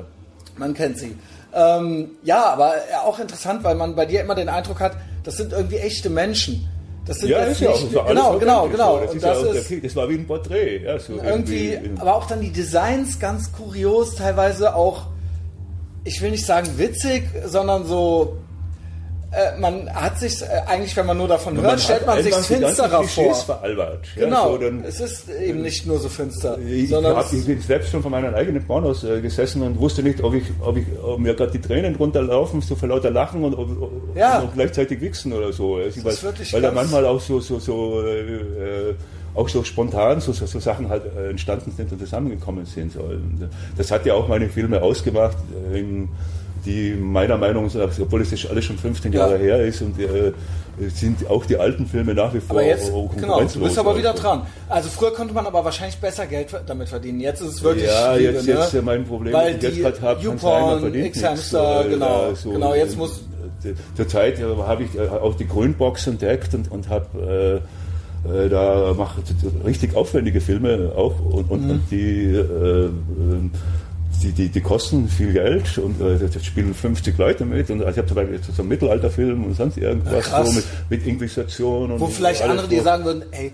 Man 0.58 0.74
kennt 0.74 0.98
sie. 0.98 1.16
Ähm, 1.54 2.10
ja, 2.22 2.44
aber 2.46 2.74
auch 3.04 3.18
interessant, 3.18 3.64
weil 3.64 3.74
man 3.74 3.94
bei 3.94 4.06
dir 4.06 4.20
immer 4.20 4.34
den 4.34 4.48
Eindruck 4.48 4.80
hat, 4.80 4.92
das 5.24 5.36
sind 5.36 5.52
irgendwie 5.52 5.76
echte 5.78 6.10
Menschen. 6.10 6.68
Das 7.06 7.18
sind 7.20 7.30
Ja, 7.30 7.38
ist 7.44 7.60
ja 7.60 7.70
auch. 7.70 7.74
alles 7.80 7.90
genau, 8.08 8.38
genau, 8.38 8.68
genau. 8.68 8.98
so. 8.98 9.14
Das, 9.14 9.22
ja 9.22 9.32
das 9.34 9.42
der 9.68 9.76
ist 9.78 9.84
das 9.86 9.96
war 9.96 10.08
wie 10.10 10.14
ein 10.14 10.26
Porträt. 10.26 10.82
Ja, 10.84 10.98
so 10.98 11.14
irgendwie, 11.22 11.72
in- 11.72 11.98
aber 11.98 12.14
auch 12.16 12.26
dann 12.26 12.40
die 12.42 12.50
Designs 12.52 13.18
ganz 13.18 13.50
kurios, 13.52 14.14
teilweise 14.16 14.74
auch, 14.74 15.06
ich 16.04 16.20
will 16.20 16.30
nicht 16.32 16.44
sagen 16.44 16.68
witzig, 16.76 17.24
sondern 17.46 17.86
so, 17.86 18.36
äh, 19.30 19.58
man 19.60 19.92
hat 19.92 20.18
sich 20.18 20.42
eigentlich, 20.66 20.96
wenn 20.96 21.04
man 21.06 21.18
nur 21.18 21.28
davon 21.28 21.60
hört, 21.60 21.80
stellt 21.80 22.06
man 22.06 22.22
sich 22.22 22.34
finsterer 22.34 23.02
vor. 23.04 23.34
veralbert. 23.34 24.06
Ja, 24.16 24.24
Genau, 24.24 24.52
so, 24.52 24.58
dann, 24.58 24.84
es 24.84 25.00
ist 25.00 25.28
eben 25.28 25.60
nicht 25.62 25.86
nur 25.86 25.98
so 25.98 26.08
finster, 26.08 26.58
ich, 26.58 26.88
sondern 26.88 27.16
hab, 27.16 27.30
ich 27.32 27.44
bin 27.44 27.60
selbst 27.60 27.90
schon 27.90 28.02
von 28.02 28.10
meinen 28.10 28.34
eigenen 28.34 28.66
Pornos 28.66 29.04
äh, 29.04 29.20
gesessen 29.20 29.62
und 29.62 29.78
wusste 29.78 30.02
nicht, 30.02 30.22
ob, 30.22 30.34
ich, 30.34 30.44
ob, 30.60 30.76
ich, 30.78 30.86
ob 31.02 31.18
mir 31.18 31.34
gerade 31.34 31.52
die 31.52 31.60
Tränen 31.60 31.94
runterlaufen, 31.96 32.62
so 32.62 32.74
vor 32.74 32.88
lauter 32.88 33.10
Lachen 33.10 33.44
und, 33.44 33.54
ob, 33.54 33.68
Ja. 34.16 34.40
und 34.40 34.54
gleichzeitig 34.54 35.00
wichsen 35.00 35.32
oder 35.32 35.52
so. 35.52 35.76
Also, 35.76 36.04
weil 36.04 36.16
weil 36.52 36.62
da 36.62 36.72
manchmal 36.72 37.04
auch 37.04 37.20
so, 37.20 37.40
so, 37.40 37.58
so 37.58 38.02
äh, 38.06 38.20
äh, 38.90 38.94
auch 39.34 39.48
so 39.48 39.62
spontan 39.62 40.20
so, 40.20 40.32
so, 40.32 40.46
so 40.46 40.58
Sachen 40.58 40.88
halt 40.88 41.02
äh, 41.16 41.30
entstanden 41.30 41.72
sind 41.76 41.92
und 41.92 41.98
zusammengekommen 42.00 42.64
sind. 42.64 42.92
So. 42.92 43.00
Und, 43.00 43.42
äh, 43.42 43.46
das 43.76 43.90
hat 43.90 44.06
ja 44.06 44.14
auch 44.14 44.26
meine 44.26 44.48
Filme 44.48 44.82
ausgemacht, 44.82 45.36
äh, 45.72 45.78
in, 45.80 46.08
die 46.68 46.94
meiner 46.94 47.38
Meinung 47.38 47.64
nach, 47.66 47.88
obwohl 48.00 48.20
es 48.22 48.46
alles 48.50 48.64
schon 48.64 48.76
15 48.78 49.12
Ja. 49.12 49.20
Jahre 49.20 49.38
her 49.38 49.58
ist 49.64 49.80
und 49.82 49.98
äh, 49.98 50.32
sind 50.94 51.28
auch 51.28 51.44
die 51.46 51.56
alten 51.56 51.86
Filme 51.86 52.14
nach 52.14 52.32
wie 52.34 52.40
vor 52.40 52.50
Aber 52.56 52.64
jetzt, 52.64 52.92
genau, 53.16 53.40
du 53.42 53.60
bist 53.60 53.78
aber 53.78 53.96
wieder 53.96 54.10
Also. 54.10 54.22
dran. 54.22 54.42
Also 54.68 54.88
früher 54.90 55.12
konnte 55.12 55.32
man 55.34 55.46
aber 55.46 55.64
wahrscheinlich 55.64 55.96
besser 55.98 56.26
Geld 56.26 56.48
damit 56.66 56.88
verdienen. 56.88 57.20
Jetzt 57.20 57.40
ist 57.40 57.48
es 57.54 57.62
wirklich 57.62 57.86
Ja, 57.86 58.14
Liebe, 58.14 58.32
jetzt, 58.34 58.46
ne? 58.46 58.52
jetzt 58.54 58.74
äh, 58.74 58.82
mein 58.82 59.04
Problem, 59.04 59.32
Weil 59.32 59.54
ich 59.54 59.58
die 59.58 59.66
jetzt 59.66 59.80
gerade 59.82 60.02
habe, 60.02 60.20
YouPorn, 60.22 60.94
X-Hamster, 60.94 61.84
äh, 61.86 61.88
genau, 61.88 62.28
ja, 62.28 62.34
so, 62.34 62.50
genau, 62.50 62.74
jetzt 62.74 62.96
muss- 62.96 63.22
Zurzeit 63.96 64.38
äh, 64.38 64.44
habe 64.44 64.84
ich 64.84 64.94
äh, 64.94 65.08
auch 65.08 65.34
die 65.34 65.48
Grünbox 65.48 66.06
entdeckt 66.06 66.54
und, 66.54 66.70
und 66.70 66.88
habe 66.88 67.60
äh, 68.24 68.48
da 68.48 68.94
mache 68.96 69.22
richtig 69.64 69.96
aufwendige 69.96 70.40
Filme 70.40 70.92
auch 70.96 71.14
und, 71.24 71.50
und, 71.50 71.64
Mhm. 71.64 71.70
und 71.70 71.82
die, 71.90 72.34
äh, 72.34 72.88
die, 74.22 74.32
die, 74.32 74.48
die 74.48 74.60
kosten 74.60 75.08
viel 75.08 75.32
Geld 75.32 75.78
und 75.78 76.00
äh, 76.00 76.18
da 76.18 76.40
spielen 76.40 76.74
50 76.74 77.16
Leute 77.18 77.44
mit 77.44 77.70
und 77.70 77.80
also 77.80 77.90
ich 77.92 77.98
habe 77.98 78.08
zum 78.08 78.14
Beispiel 78.16 78.40
so 78.42 78.62
einen 78.62 78.68
Mittelalterfilm 78.68 79.44
und 79.44 79.54
sonst 79.54 79.76
irgendwas 79.78 80.24
krass. 80.24 80.46
so 80.48 80.52
mit, 80.54 80.64
mit 80.90 81.06
Inquisition 81.06 81.90
und 81.92 82.00
Wo 82.00 82.06
vielleicht 82.06 82.42
alles, 82.42 82.50
andere 82.52 82.68
dir 82.68 82.82
sagen 82.82 83.04
würden, 83.04 83.22
ey, 83.30 83.52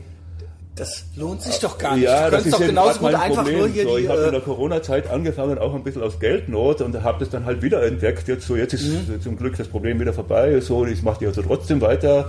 das 0.77 1.05
lohnt 1.15 1.41
sich 1.41 1.59
doch 1.61 1.79
gar 1.79 1.95
nicht. 1.95 2.05
ja, 2.05 2.25
du 2.25 2.33
das 2.33 2.47
ist 2.47 2.55
doch 2.55 2.59
genauso 2.61 2.99
gut 2.99 3.15
einfach 3.15 3.37
Problem. 3.45 3.59
nur 3.59 3.69
hier 3.69 3.85
so, 3.85 3.97
ich 3.97 4.09
habe 4.09 4.23
in 4.23 4.29
Äh, 4.29 4.33
der 4.33 4.41
Corona-Zeit 4.41 5.09
angefangen, 5.09 5.59
auch 5.59 5.73
ein 5.75 5.85
bisschen 5.85 6.03
aus 6.03 6.19
Geldnot 6.19 6.81
und 6.81 7.01
habe 7.03 7.21
das 7.21 7.31
dann 7.31 7.45
halt 7.45 7.63
wieder 7.63 7.83
entdeckt. 7.85 8.27
Jetzt, 8.27 8.47
so, 8.47 8.57
jetzt 8.57 8.75
ist 8.75 8.89
Mhm. 9.09 9.21
zum 9.23 9.37
Glück 9.37 9.57
das 9.57 9.69
Problem 9.69 10.01
wieder 10.01 10.13
vorbei. 10.13 10.59
So, 10.61 10.85
ich 10.85 11.03
mache 11.05 11.21
die 11.21 11.27
also 11.27 11.43
trotzdem 11.43 11.81
weiter. 11.81 12.29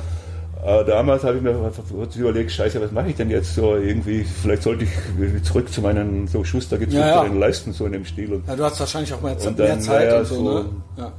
Äh, 0.66 0.84
damals 0.86 1.24
habe 1.24 1.38
ich 1.38 1.44
mir 1.44 1.54
kurz 1.92 2.16
überlegt, 2.16 2.52
scheiße, 2.52 2.82
was 2.82 2.92
mache 2.92 3.10
ich 3.10 3.16
denn 3.16 3.30
jetzt 3.30 3.54
so 3.54 3.76
irgendwie, 3.76 4.24
vielleicht 4.24 4.64
sollte 4.64 4.86
ich 4.86 5.44
zurück 5.44 5.72
zu 5.72 5.82
meinen 5.82 6.28
so 6.28 6.44
Schuster 6.44 6.80
Ja, 6.90 7.24
ja. 7.24 7.32
Leisten 7.34 7.72
so 7.72 7.86
in 7.86 7.92
dem 7.92 8.04
Stil. 8.06 8.34
Und 8.34 8.48
ja, 8.48 8.56
du 8.56 8.64
hast 8.64 8.80
wahrscheinlich 8.80 9.14
auch 9.14 9.22
mehr, 9.22 9.34
Und 9.34 9.58
mehr 9.60 9.68
dann, 9.68 9.82
Zeit 9.82 10.08
naja, 10.08 10.20
und 10.22 10.26
so, 10.26 10.36
so- 10.36 10.44
ne? 10.64 10.66
Ja. 10.98 11.12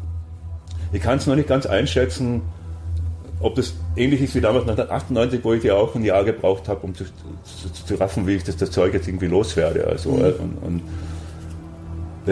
ich 0.92 1.00
kann 1.00 1.18
es 1.18 1.26
noch 1.28 1.36
nicht 1.36 1.48
ganz 1.48 1.64
einschätzen, 1.64 2.42
ob 3.38 3.54
das 3.54 3.74
ähnlich 3.94 4.20
ist 4.22 4.34
wie 4.34 4.40
damals 4.40 4.62
1998, 4.64 5.44
wo 5.44 5.52
ich 5.52 5.62
ja 5.62 5.74
auch 5.74 5.94
ein 5.94 6.02
Jahr 6.02 6.24
gebraucht 6.24 6.66
habe, 6.68 6.80
um 6.84 6.94
zu, 6.96 7.04
zu, 7.04 7.84
zu 7.86 7.94
raffen, 7.94 8.26
wie 8.26 8.32
ich 8.34 8.42
das, 8.42 8.56
das 8.56 8.72
Zeug 8.72 8.94
jetzt 8.94 9.06
irgendwie 9.06 9.26
loswerde. 9.28 9.86
Also, 9.86 10.10
Mhm. 10.12 10.24
äh, 10.24 10.28
und, 10.30 10.58
und 10.64 10.82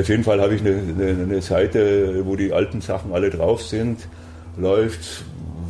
auf 0.00 0.08
jeden 0.08 0.24
Fall 0.24 0.40
habe 0.40 0.54
ich 0.56 0.62
eine, 0.62 0.70
eine, 0.98 1.22
eine 1.22 1.42
Seite, 1.42 2.22
wo 2.26 2.34
die 2.34 2.52
alten 2.52 2.80
Sachen 2.80 3.12
alle 3.12 3.30
drauf 3.30 3.62
sind, 3.62 4.08
läuft 4.58 5.24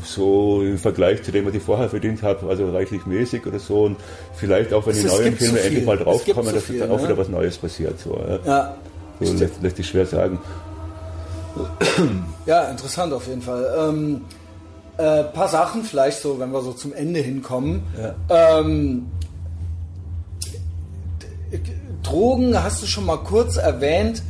so 0.04 0.62
im 0.62 0.78
Vergleich 0.78 1.22
zu 1.22 1.32
dem, 1.32 1.46
was 1.46 1.54
ich 1.54 1.62
vorher 1.62 1.88
verdient 1.88 2.22
habe, 2.22 2.48
also 2.48 2.70
reichlich 2.70 3.06
mäßig 3.06 3.46
oder 3.46 3.58
so. 3.58 3.84
Und 3.84 3.96
vielleicht 4.34 4.72
auch, 4.72 4.86
wenn 4.86 4.94
die 4.94 5.00
es 5.00 5.06
neuen 5.12 5.32
so 5.32 5.36
Filme 5.38 5.58
viel. 5.58 5.66
endlich 5.66 5.84
mal 5.86 5.96
draufkommen, 5.98 6.46
so 6.46 6.52
dass 6.52 6.64
viel, 6.64 6.78
dann 6.78 6.90
auch 6.90 6.98
ne? 6.98 7.04
wieder 7.04 7.18
was 7.18 7.28
Neues 7.28 7.58
passiert. 7.58 7.98
So, 8.00 8.18
ja. 8.28 8.38
Ja. 8.46 8.76
so 9.20 9.32
lässt, 9.32 9.62
lässt 9.62 9.76
sich 9.76 9.86
schwer 9.88 10.06
sagen. 10.06 10.38
ja, 12.46 12.64
interessant 12.70 13.12
auf 13.12 13.26
jeden 13.26 13.42
Fall. 13.42 13.72
Ähm, 13.90 14.20
äh, 14.96 15.24
paar 15.24 15.48
Sachen 15.48 15.82
vielleicht 15.82 16.20
so, 16.20 16.38
wenn 16.38 16.50
wir 16.52 16.60
so 16.62 16.72
zum 16.72 16.92
Ende 16.92 17.20
hinkommen. 17.20 17.82
Ähm, 18.28 19.06
d- 21.52 21.58
Drogen 22.02 22.62
hast 22.62 22.82
du 22.82 22.86
schon 22.86 23.06
mal 23.06 23.18
kurz 23.18 23.56
erwähnt. 23.56 24.22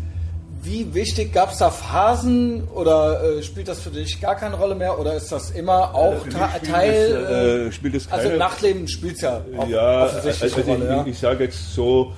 Wie 0.65 0.95
wichtig 0.95 1.33
gab 1.33 1.53
es 1.53 1.59
da 1.59 1.71
Phasen 1.71 2.65
oder 2.75 3.23
äh, 3.39 3.43
spielt 3.43 3.69
das 3.69 3.81
für 3.81 3.91
dich 3.91 4.21
gar 4.21 4.35
keine 4.35 4.57
Rolle 4.57 4.75
mehr 4.75 4.99
oder 4.99 5.15
ist 5.15 5.31
das 5.31 5.51
immer 5.51 5.95
auch 5.95 6.27
Ta 6.29 6.49
spielt 6.57 6.73
Teil? 6.73 7.11
das, 7.13 7.31
äh, 7.31 7.67
äh, 7.67 7.73
spielt 7.73 7.95
das 7.97 8.11
also 8.11 8.27
keine 8.29 8.39
Nachtleben 8.39 8.89
spielt 8.89 9.21
ja 9.21 9.43
auch 9.59 9.69
ja, 9.69 10.05
offensichtlich 10.05 10.57
also 10.57 10.71
Rolle. 10.73 10.85
ich, 10.85 10.91
Ja. 10.91 11.07
ich 11.07 11.19
sage 11.19 11.45
jetzt 11.45 11.75
so, 11.75 12.13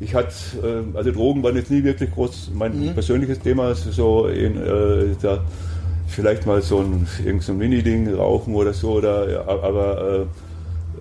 ich 0.00 0.14
hatte, 0.14 0.32
äh, 0.62 0.96
also 0.96 1.12
Drogen 1.12 1.42
waren 1.42 1.56
jetzt 1.56 1.70
nie 1.70 1.84
wirklich 1.84 2.10
groß 2.12 2.50
mein 2.54 2.78
Mhm. 2.88 2.94
persönliches 2.94 3.38
Thema, 3.40 3.64
also 3.68 3.90
so 3.90 4.26
in, 4.28 4.56
äh, 4.56 5.14
da 5.20 5.40
vielleicht 6.08 6.46
mal 6.46 6.62
so 6.62 6.78
ein, 6.80 7.06
irgend 7.24 7.42
so 7.42 7.52
ein 7.52 7.58
Mini-Ding 7.58 8.14
rauchen 8.14 8.54
oder 8.54 8.72
so, 8.72 8.92
oder, 8.92 9.30
ja, 9.30 9.40
aber 9.46 10.00
äh, 10.00 10.16
äh, 10.22 10.26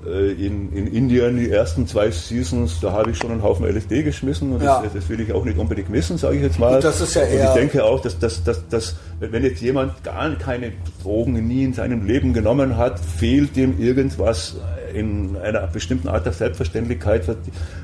in, 0.05 0.71
in 0.73 0.87
Indien 0.87 1.37
die 1.37 1.49
ersten 1.51 1.85
zwei 1.85 2.09
Seasons, 2.09 2.79
da 2.79 2.91
habe 2.93 3.11
ich 3.11 3.17
schon 3.17 3.31
einen 3.31 3.43
Haufen 3.43 3.65
LSD 3.65 4.03
geschmissen 4.03 4.53
und 4.53 4.63
Ja. 4.63 4.81
das, 4.81 4.93
das 4.93 5.09
will 5.09 5.19
ich 5.19 5.33
auch 5.33 5.43
nicht 5.43 5.57
unbedingt 5.57 5.89
missen, 5.89 6.17
sage 6.17 6.37
ich 6.37 6.41
jetzt 6.43 6.57
mal. 6.57 6.75
Gut, 6.75 6.83
das 6.85 7.01
ist 7.01 7.15
ja 7.15 7.23
und 7.23 7.29
eher- 7.29 7.47
ich 7.49 7.53
denke 7.53 7.83
auch, 7.83 7.99
dass, 8.01 8.17
dass, 8.17 8.43
dass, 8.43 8.67
dass 8.69 8.95
wenn 9.19 9.43
jetzt 9.43 9.61
jemand 9.61 10.01
gar 10.03 10.29
keine 10.35 10.71
Drogen 11.03 11.33
nie 11.47 11.63
in 11.65 11.73
seinem 11.73 12.05
Leben 12.07 12.33
genommen 12.33 12.77
hat, 12.77 12.99
fehlt 12.99 13.57
ihm 13.57 13.75
irgendwas 13.79 14.55
in 14.93 15.35
einer 15.37 15.67
bestimmten 15.67 16.07
Art 16.07 16.25
der 16.25 16.33
Selbstverständlichkeit, 16.33 17.27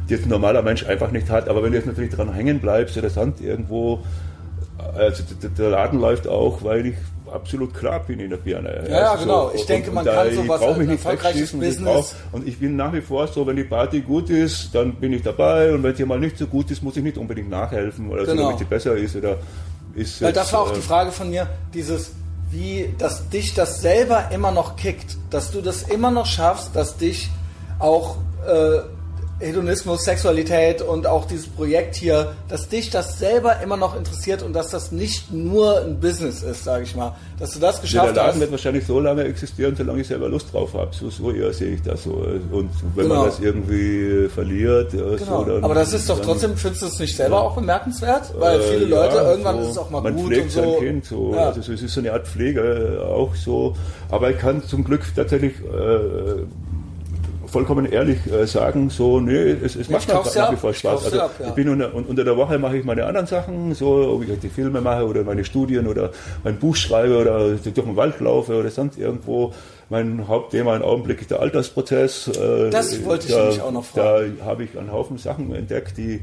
die 0.09 0.13
jetzt 0.13 0.25
ein 0.25 0.29
normaler 0.29 0.61
Mensch 0.63 0.85
einfach 0.85 1.11
nicht 1.11 1.29
hat. 1.29 1.49
Aber 1.49 1.61
wenn 1.63 1.71
du 1.71 1.77
jetzt 1.77 1.87
natürlich 1.87 2.11
dran 2.11 2.33
hängen 2.33 2.59
bleibst 2.59 2.99
sonst 3.13 3.41
irgendwo, 3.41 3.99
also 4.97 5.23
der 5.57 5.69
Laden 5.69 5.99
läuft 5.99 6.27
auch, 6.27 6.63
weil 6.63 6.85
ich 6.87 6.95
absolut 7.35 7.73
klar 7.73 7.99
bin 8.05 8.19
in 8.19 8.29
der 8.31 8.37
Birne. 8.37 8.85
Ja, 8.89 8.99
ja, 8.99 9.11
Also 9.11 9.23
genau. 9.25 9.51
Ich 9.53 9.65
denke, 9.65 9.91
man 9.91 10.03
da- 10.05 10.13
kann 10.15 10.27
ich 10.29 10.35
sowas 10.35 10.59
brauch 10.59 10.67
als 10.69 10.77
mich 10.77 10.87
nicht 10.87 11.05
erfolgreiches 11.05 11.53
wegschießen, 11.59 11.61
ich 11.63 11.93
brauch- 11.93 12.11
Und 12.31 12.47
ich 12.47 12.59
bin 12.59 12.75
nach 12.75 12.91
wie 12.93 13.01
vor 13.01 13.27
so, 13.27 13.45
wenn 13.45 13.55
die 13.55 13.63
Party 13.63 14.01
gut 14.01 14.29
ist, 14.29 14.73
dann 14.73 14.95
bin 14.95 15.13
ich 15.13 15.21
dabei 15.21 15.73
und 15.73 15.83
wenn 15.83 15.91
es 15.91 15.97
hier 15.97 16.05
mal 16.05 16.19
nicht 16.19 16.37
so 16.37 16.47
gut 16.47 16.71
ist, 16.71 16.81
muss 16.81 16.97
ich 16.97 17.03
nicht 17.03 17.17
unbedingt 17.17 17.49
nachhelfen 17.49 18.09
oder 18.09 18.23
Genau. 18.25 18.35
so, 18.35 18.43
damit 18.43 18.59
sie 18.59 18.65
besser 18.65 18.95
ist 18.95 19.15
oder 19.15 19.37
ist 19.95 20.21
Weil 20.21 20.29
jetzt, 20.29 20.37
das 20.37 20.53
war 20.53 20.61
auch 20.61 20.71
äh, 20.71 20.75
die 20.75 20.81
Frage 20.81 21.11
von 21.11 21.29
mir, 21.29 21.47
dieses, 21.73 22.11
wie, 22.51 22.93
dass 22.97 23.29
dich 23.29 23.53
das 23.53 23.81
selber 23.81 24.29
immer 24.33 24.51
noch 24.51 24.75
kickt, 24.75 25.17
dass 25.29 25.51
du 25.51 25.61
das 25.61 25.83
immer 25.83 26.11
noch 26.11 26.25
schaffst, 26.25 26.75
dass 26.75 26.97
dich 26.97 27.29
auch 27.79 28.17
äh, 28.47 28.79
Hedonismus, 29.39 30.03
Sexualität 30.05 30.81
und 30.81 31.07
auch 31.07 31.25
dieses 31.25 31.47
Projekt 31.47 31.95
hier, 31.95 32.33
dass 32.47 32.69
dich 32.69 32.89
das 32.89 33.19
selber 33.19 33.59
immer 33.61 33.75
noch 33.75 33.95
interessiert 33.97 34.41
und 34.43 34.53
dass 34.53 34.69
das 34.69 34.91
nicht 34.93 35.31
nur 35.33 35.81
ein 35.81 35.99
Business 35.99 36.41
ist, 36.41 36.63
sage 36.63 36.83
ich 36.83 36.95
mal, 36.95 37.15
dass 37.37 37.51
du 37.51 37.59
das 37.59 37.75
Ja, 37.75 37.81
der 37.81 37.81
geschafft 37.81 38.15
Laden 38.15 38.31
hast. 38.33 38.39
wird 38.39 38.51
wahrscheinlich 38.51 38.85
so 38.87 38.99
lange 38.99 39.23
existieren, 39.25 39.75
solange 39.75 40.01
ich 40.01 40.07
selber 40.07 40.29
Lust 40.29 40.53
drauf 40.53 40.73
habe. 40.73 40.89
So, 40.95 41.09
so 41.09 41.31
eher 41.31 41.51
sehe 41.51 41.73
ich 41.75 41.81
das 41.81 42.03
so. 42.03 42.11
Und 42.11 42.69
wenn 42.95 43.07
Genau. 43.09 43.15
man 43.15 43.25
das 43.25 43.39
irgendwie 43.41 44.29
verliert, 44.29 44.93
ja, 44.93 44.99
Genau. 45.15 45.43
so, 45.43 45.43
dann, 45.43 45.63
Aber 45.65 45.75
das 45.75 45.91
ist 45.93 46.09
doch 46.09 46.17
dann, 46.19 46.27
trotzdem, 46.27 46.55
findest 46.55 46.81
du 46.83 46.85
es 46.87 46.99
nicht 46.99 47.15
selber 47.17 47.41
auch 47.41 47.55
bemerkenswert? 47.55 48.33
Weil 48.39 48.59
äh, 48.59 48.63
viele 48.63 48.85
ja, 48.87 49.03
Leute, 49.03 49.17
irgendwann 49.17 49.55
so, 49.57 49.61
ist 49.63 49.69
es 49.71 49.77
auch 49.77 49.89
mal 49.89 50.01
man 50.01 50.15
gut 50.15 50.27
pflegt 50.27 50.43
und 50.43 50.51
so. 50.51 50.61
sein 50.61 50.79
Kind 50.79 51.05
so. 51.05 51.33
Ja. 51.35 51.47
Also 51.49 51.61
so, 51.61 51.73
es 51.73 51.81
ist 51.81 51.93
so 51.93 51.99
eine 51.99 52.13
Art 52.13 52.25
Pflege 52.27 53.01
auch 53.05 53.35
so. 53.35 53.75
Aber 54.09 54.29
ich 54.31 54.37
kann 54.37 54.63
zum 54.63 54.83
Glück 54.85 55.01
tatsächlich 55.15 55.53
äh, 55.59 56.43
vollkommen 57.55 57.85
ehrlich 57.85 58.17
äh, 58.29 58.45
sagen, 58.45 58.89
so, 58.89 59.21
nee, 59.21 59.51
es, 59.63 59.77
es 59.77 59.89
macht 59.89 60.09
mir 60.09 60.13
nach 60.13 60.51
wie 60.51 60.57
vor 60.57 60.73
Spaß. 60.73 61.05
Also, 61.05 61.21
ab, 61.21 61.31
ja. 61.39 61.47
ich 61.47 61.53
bin 61.53 61.69
unter, 61.69 61.95
unter 61.95 62.25
der 62.25 62.35
Woche 62.35 62.59
mache 62.59 62.75
ich 62.75 62.83
meine 62.83 63.05
anderen 63.05 63.27
Sachen, 63.27 63.73
so, 63.73 64.11
ob 64.13 64.23
ich 64.23 64.29
halt 64.29 64.43
die 64.43 64.49
Filme 64.49 64.81
mache 64.81 65.05
oder 65.05 65.23
meine 65.23 65.45
Studien 65.45 65.87
oder 65.87 66.11
mein 66.43 66.59
Buch 66.59 66.75
schreibe 66.75 67.17
oder 67.17 67.51
durch 67.51 67.73
den 67.73 67.95
Wald 67.95 68.19
laufe 68.19 68.59
oder 68.59 68.69
sonst 68.69 68.99
irgendwo. 68.99 69.53
Mein 69.89 70.27
Hauptthema 70.27 70.75
im 70.75 70.81
Augenblick 70.81 71.21
ist 71.21 71.31
der 71.31 71.39
Altersprozess. 71.39 72.27
Äh, 72.27 72.71
das 72.71 73.05
wollte 73.05 73.27
ich 73.27 73.33
da, 73.33 73.43
nämlich 73.43 73.61
auch 73.61 73.71
noch 73.71 73.85
fragen. 73.85 74.35
Da 74.37 74.45
habe 74.45 74.65
ich 74.65 74.77
einen 74.77 74.91
Haufen 74.91 75.17
Sachen 75.17 75.55
entdeckt, 75.55 75.97
die 75.97 76.19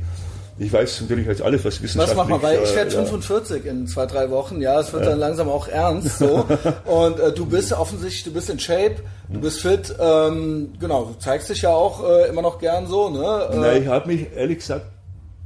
ich 0.63 0.73
weiß 0.73 1.03
natürlich 1.03 1.27
jetzt 1.27 1.43
alles, 1.43 1.65
was 1.65 1.83
wissenschaftlich... 1.83 2.17
Was 2.17 2.29
mach 2.29 2.29
mal, 2.29 2.43
weil 2.43 2.63
ich 2.63 2.75
werde 2.75 2.91
45 2.91 3.67
in 3.67 3.87
zwei, 3.87 4.07
drei 4.07 4.31
Wochen, 4.31 4.61
ja, 4.61 4.81
es 4.81 4.93
wird 4.93 5.05
ja. 5.05 5.11
dann 5.11 5.19
langsam 5.19 5.49
auch 5.49 5.69
ernst, 5.69 6.19
so. 6.19 6.47
Und 6.85 7.21
äh, 7.21 7.33
du 7.33 7.47
bist 7.47 7.73
offensichtlich, 7.73 8.25
du 8.25 8.33
bist 8.33 8.51
in 8.51 8.59
Shape, 8.59 8.97
du 9.29 9.41
bist 9.41 9.61
fit, 9.61 9.95
ähm, 9.99 10.73
genau, 10.79 11.05
du 11.05 11.19
zeigst 11.19 11.51
dich 11.51 11.63
ja 11.63 11.71
auch 11.71 12.09
äh, 12.09 12.29
immer 12.29 12.43
noch 12.43 12.59
gern 12.59 12.87
so, 12.87 13.11
ne? 13.11 13.49
Äh, 13.51 13.57
Na, 13.57 13.73
ich 13.75 13.87
habe 13.87 14.09
mich 14.09 14.27
ehrlich 14.35 14.59
gesagt 14.59 14.87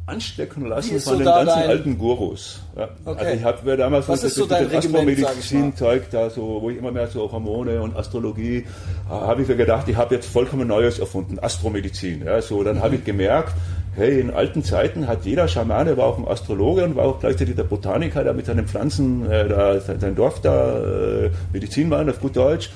anstecken 0.06 0.66
lassen 0.66 1.00
von 1.00 1.14
so 1.14 1.16
den 1.16 1.24
ganzen 1.24 1.46
dein... 1.46 1.68
alten 1.68 1.98
Gurus. 1.98 2.60
Ja. 2.76 2.88
Okay. 3.04 3.18
Also 3.18 3.36
ich 3.36 3.44
habe 3.44 3.76
damals 3.76 4.08
Was 4.08 4.22
ist 4.22 4.36
so 4.36 4.46
dein 4.46 4.72
Astromedizin-Zeug 4.72 6.04
da, 6.10 6.30
so, 6.30 6.62
wo 6.62 6.70
ich 6.70 6.78
immer 6.78 6.92
mehr 6.92 7.08
so 7.08 7.30
Hormone 7.30 7.82
und 7.82 7.96
Astrologie, 7.96 8.66
habe 9.08 9.42
ich 9.42 9.48
mir 9.48 9.56
gedacht, 9.56 9.88
ich 9.88 9.96
habe 9.96 10.14
jetzt 10.14 10.28
vollkommen 10.28 10.68
Neues 10.68 11.00
erfunden, 11.00 11.38
Astromedizin. 11.40 12.24
Ja, 12.24 12.40
so, 12.40 12.62
dann 12.62 12.76
mhm. 12.76 12.82
habe 12.82 12.94
ich 12.96 13.04
gemerkt, 13.04 13.54
hey, 13.96 14.20
in 14.20 14.30
alten 14.30 14.62
Zeiten 14.62 15.08
hat 15.08 15.24
jeder 15.24 15.48
Schamane, 15.48 15.96
war 15.96 16.06
auch 16.06 16.18
ein 16.18 16.28
Astrologe 16.28 16.84
und 16.84 16.96
war 16.96 17.06
auch 17.06 17.20
gleichzeitig 17.20 17.56
der 17.56 17.64
Botaniker, 17.64 18.22
der 18.22 18.34
mit 18.34 18.46
seinen 18.46 18.66
Pflanzen 18.66 19.28
äh, 19.30 19.48
da, 19.48 19.80
sein 19.80 20.14
Dorf 20.14 20.40
da 20.42 21.24
äh, 21.24 21.30
Medizinmann 21.52 22.08
auf 22.10 22.20
gut 22.20 22.36
Deutsch 22.36 22.70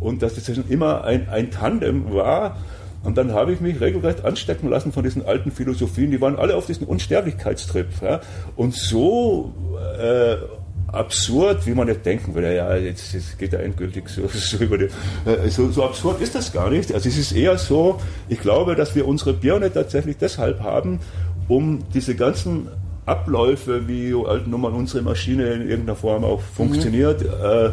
und 0.00 0.22
dass 0.22 0.34
das 0.34 0.48
immer 0.48 1.04
ein, 1.04 1.28
ein 1.30 1.50
Tandem 1.50 2.12
war. 2.12 2.56
Und 3.02 3.16
dann 3.16 3.32
habe 3.32 3.52
ich 3.52 3.60
mich 3.60 3.80
regelrecht 3.80 4.24
anstecken 4.24 4.68
lassen 4.68 4.92
von 4.92 5.02
diesen 5.02 5.24
alten 5.24 5.50
Philosophien. 5.50 6.10
Die 6.10 6.20
waren 6.20 6.36
alle 6.36 6.56
auf 6.56 6.66
diesen 6.66 6.86
Unsterblichkeitstrip. 6.86 7.86
Ja? 8.02 8.20
Und 8.56 8.74
so 8.74 9.54
äh, 9.98 10.36
absurd, 10.88 11.66
wie 11.66 11.74
man 11.74 11.88
jetzt 11.88 12.06
denken 12.06 12.34
würde, 12.34 12.54
ja, 12.54 12.74
jetzt, 12.76 13.12
jetzt 13.12 13.38
geht 13.38 13.52
er 13.52 13.62
endgültig 13.62 14.08
so, 14.08 14.28
so 14.32 14.58
über 14.58 14.78
die, 14.78 14.84
äh, 15.24 15.48
so, 15.48 15.70
so 15.70 15.84
absurd 15.84 16.20
ist 16.20 16.34
das 16.34 16.52
gar 16.52 16.70
nicht. 16.70 16.92
Also 16.92 17.08
es 17.08 17.18
ist 17.18 17.32
eher 17.32 17.58
so, 17.58 18.00
ich 18.28 18.40
glaube, 18.40 18.76
dass 18.76 18.94
wir 18.94 19.06
unsere 19.06 19.32
Birne 19.32 19.72
tatsächlich 19.72 20.16
deshalb 20.18 20.60
haben, 20.60 21.00
um 21.48 21.80
diese 21.92 22.14
ganzen 22.14 22.68
Abläufe, 23.04 23.86
wie 23.86 24.14
halt 24.14 24.48
nun 24.48 24.60
mal 24.60 24.72
unsere 24.72 25.02
Maschine 25.02 25.46
in 25.52 25.62
irgendeiner 25.62 25.96
Form 25.96 26.24
auch 26.24 26.40
funktioniert, 26.40 27.22
mhm. 27.22 27.28
äh, 27.44 27.70